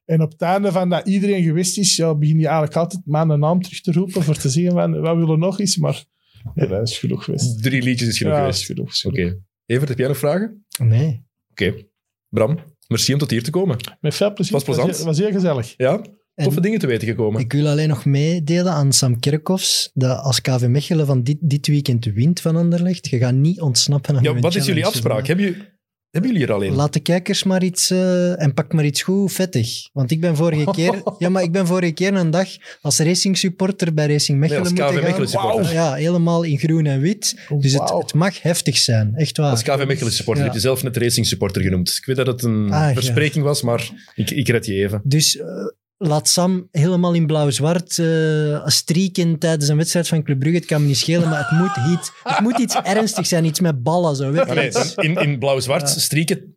En 0.04 0.22
op 0.22 0.30
het 0.30 0.42
einde 0.42 0.72
van 0.72 0.88
dat 0.88 1.08
iedereen 1.08 1.42
gewist 1.42 1.78
is, 1.78 1.96
ja, 1.96 2.14
begin 2.14 2.38
je 2.38 2.44
eigenlijk 2.44 2.76
altijd 2.76 3.02
maar 3.04 3.28
een 3.28 3.40
naam 3.40 3.62
terug 3.62 3.80
te 3.80 3.92
roepen 3.92 4.22
voor 4.22 4.36
te 4.36 4.48
zeggen 4.48 4.72
van, 4.72 5.00
wat 5.00 5.16
willen 5.16 5.38
nog 5.38 5.60
eens, 5.60 5.76
maar 5.76 6.04
ja, 6.54 6.66
dat 6.66 6.88
is 6.88 6.98
genoeg 6.98 7.24
geweest. 7.24 7.62
Drie 7.62 7.82
liedjes 7.82 8.08
is 8.08 8.18
genoeg 8.18 8.34
ja, 8.34 8.44
dat 8.44 8.54
is 8.54 8.64
geweest. 8.64 9.00
genoeg. 9.00 9.14
Oké. 9.14 9.28
genoeg. 9.28 9.42
Evert, 9.66 9.88
heb 9.88 9.98
jij 9.98 10.08
nog 10.08 10.18
vragen? 10.18 10.64
Nee. 10.78 11.24
Oké. 11.50 11.74
Bram, 12.28 12.58
merci 12.88 13.12
om 13.12 13.18
tot 13.18 13.30
hier 13.30 13.42
te 13.42 13.50
komen. 13.50 13.76
Met 14.00 14.14
veel 14.14 14.32
plezier. 14.32 14.52
Was 14.52 14.64
plezant. 14.64 14.98
Was, 14.98 15.18
heel 15.18 15.32
gezellig. 15.32 15.74
Ja, 15.76 16.00
toffe 16.44 16.60
dingen 16.60 16.78
te 16.78 16.86
weten 16.86 17.08
gekomen. 17.08 17.40
ik 17.40 17.52
wil 17.52 17.68
alleen 17.68 17.88
nog 17.88 18.04
meedelen 18.04 18.72
aan 18.72 18.92
Sam 18.92 19.20
Kerkhoffs 19.20 19.90
dat 19.94 20.18
als 20.18 20.40
KV 20.40 20.66
Mechelen 20.66 21.06
van 21.06 21.22
dit, 21.22 21.36
dit 21.40 21.66
weekend 21.66 22.04
wint 22.04 22.40
van 22.40 22.56
Anderlecht, 22.56 23.08
je 23.08 23.18
gaat 23.18 23.34
niet 23.34 23.60
ontsnappen 23.60 24.16
aan 24.16 24.22
Ja, 24.22 24.34
wat 24.38 24.54
is 24.54 24.66
jullie 24.66 24.86
afspraak? 24.86 25.26
Heb 25.26 25.38
je... 25.38 25.78
Hebben 26.10 26.30
jullie 26.32 26.46
er 26.46 26.52
al 26.52 26.64
een? 26.64 26.74
Laat 26.74 26.92
de 26.92 27.00
kijkers 27.00 27.42
maar 27.44 27.62
iets 27.62 27.90
eh, 27.90 28.42
en 28.42 28.54
pak 28.54 28.72
maar 28.72 28.84
iets 28.84 29.02
goed 29.02 29.32
vettig. 29.32 29.68
Want 29.92 30.10
ik 30.10 30.20
ben 30.20 30.36
vorige 30.36 30.70
keer, 30.76 31.02
ja, 31.18 31.28
maar 31.28 31.42
ik 31.42 31.52
ben 31.52 31.66
vorige 31.66 31.92
keer 31.92 32.14
een 32.14 32.30
dag 32.30 32.48
als 32.80 32.98
racing 32.98 33.38
supporter 33.38 33.94
bij 33.94 34.06
Racing 34.06 34.38
Nee, 34.38 34.48
Mechelen 34.50 34.62
als 34.62 34.72
KV 34.72 34.92
moeten 34.92 35.02
Mechelen 35.04 35.28
gaan. 35.28 35.40
supporter. 35.50 35.72
Ja, 35.72 35.94
helemaal 35.94 36.42
in 36.42 36.58
groen 36.58 36.86
en 36.86 37.00
wit. 37.00 37.36
Dus 37.58 37.72
het, 37.72 38.14
mag 38.14 38.42
heftig 38.42 38.76
zijn, 38.78 39.14
echt 39.14 39.36
waar. 39.36 39.50
Als 39.50 39.62
KV 39.62 39.84
Mechelen 39.86 40.12
supporter. 40.12 40.44
Ja. 40.44 40.50
Je 40.50 40.50
hebt 40.50 40.54
jezelf 40.54 40.82
net 40.82 40.96
racing 40.96 41.26
supporter 41.26 41.62
genoemd. 41.62 41.88
Ik 41.96 42.04
weet 42.06 42.16
dat 42.16 42.26
het 42.26 42.42
een 42.42 42.64
Ah, 42.64 42.70
ja. 42.70 42.92
verspreking 42.92 43.44
was, 43.44 43.62
maar 43.62 43.90
ik, 44.14 44.30
ik 44.30 44.48
red 44.48 44.66
je 44.66 44.74
even. 44.74 45.00
Dus 45.04 45.36
eh, 45.38 45.46
laat 46.02 46.28
Sam 46.28 46.68
helemaal 46.70 47.12
in 47.14 47.26
blauw-zwart 47.26 47.98
uh, 47.98 48.66
strieken 48.66 49.38
tijdens 49.38 49.68
een 49.68 49.76
wedstrijd 49.76 50.08
van 50.08 50.22
Club 50.22 50.38
Brugge. 50.38 50.58
Het 50.58 50.66
kan 50.66 50.80
me 50.80 50.86
niet 50.86 50.96
schelen, 50.96 51.28
maar 51.28 51.48
het 51.48 51.58
moet, 51.58 51.98
iets, 51.98 52.10
het 52.22 52.40
moet 52.40 52.58
iets 52.58 52.74
ernstigs 52.74 53.28
zijn. 53.28 53.44
Iets 53.44 53.60
met 53.60 53.82
ballen, 53.82 54.16
zo. 54.16 54.30
Weet 54.30 54.54
nee, 54.54 54.70
in, 54.96 55.16
in 55.16 55.38
blauw-zwart 55.38 55.80
Ja. 55.94 56.00
strieken 56.00 56.56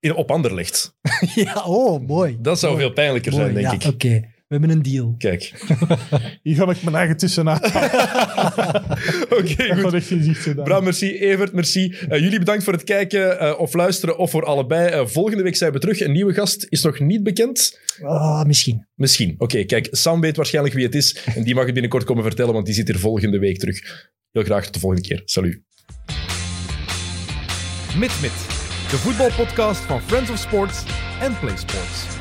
in, 0.00 0.14
op 0.14 0.30
Anderlecht. 0.30 0.96
ja, 1.34 1.64
oh, 1.64 2.06
mooi. 2.06 2.36
Dat 2.40 2.58
zou 2.58 2.72
Mooi. 2.72 2.84
veel 2.84 2.94
pijnlijker 2.94 3.32
Mooi, 3.32 3.44
zijn, 3.44 3.54
denk 3.54 3.82
ja, 3.82 3.88
ik. 3.88 3.94
Oké, 3.94 4.34
hebben 4.48 4.70
een 4.70 4.82
deal. 4.82 5.14
Kijk. 5.18 5.52
Hier 6.42 6.54
ga 6.54 6.70
ik 6.70 6.82
mijn 6.82 6.96
eigen 6.96 7.16
tussenuit. 7.16 7.64
Oké, 9.38 9.80
goed. 9.80 9.94
echt. 9.94 10.54
Bram, 10.54 10.84
merci. 10.84 11.18
Evert, 11.18 11.52
merci. 11.52 11.94
Eh, 12.08 12.20
jullie 12.20 12.38
bedankt 12.38 12.64
voor 12.64 12.72
het 12.72 12.84
kijken 12.84 13.40
eh, 13.40 13.60
of 13.60 13.74
luisteren 13.74 14.18
of 14.18 14.30
voor 14.30 14.44
allebei. 14.44 14.88
Eh, 14.88 15.06
volgende 15.06 15.42
week 15.42 15.56
zijn 15.56 15.72
we 15.72 15.78
terug. 15.78 16.00
Een 16.00 16.12
nieuwe 16.12 16.32
gast 16.32 16.66
is 16.68 16.82
nog 16.82 16.98
niet 16.98 17.22
bekend. 17.22 17.80
Ah, 18.02 18.44
misschien. 18.44 18.86
Misschien. 18.94 19.34
Oké, 19.38 19.64
kijk, 19.64 19.88
Sam 19.90 20.20
weet 20.20 20.36
waarschijnlijk 20.36 20.74
wie 20.74 20.84
het 20.84 20.94
is. 20.94 21.24
En 21.34 21.42
die 21.42 21.54
mag 21.54 21.64
het 21.64 21.72
binnenkort 21.72 22.04
komen 22.04 22.22
vertellen, 22.22 22.52
want 22.52 22.66
die 22.66 22.74
zit 22.74 22.86
hier 22.86 22.98
volgende 22.98 23.38
week 23.38 23.58
terug. 23.58 24.08
Heel 24.32 24.44
graag 24.44 24.64
tot 24.64 24.74
de 24.74 24.80
volgende 24.80 25.08
keer. 25.08 25.22
Salut. 25.24 25.60
Mit 27.98 28.20
Mit, 28.20 28.32
de 28.90 28.96
voetbalpodcast 28.96 29.80
van 29.80 30.02
Friends 30.02 30.30
of 30.30 30.38
Sports 30.38 30.82
en 31.20 31.38
Play 31.38 31.56
Sports. 31.56 32.15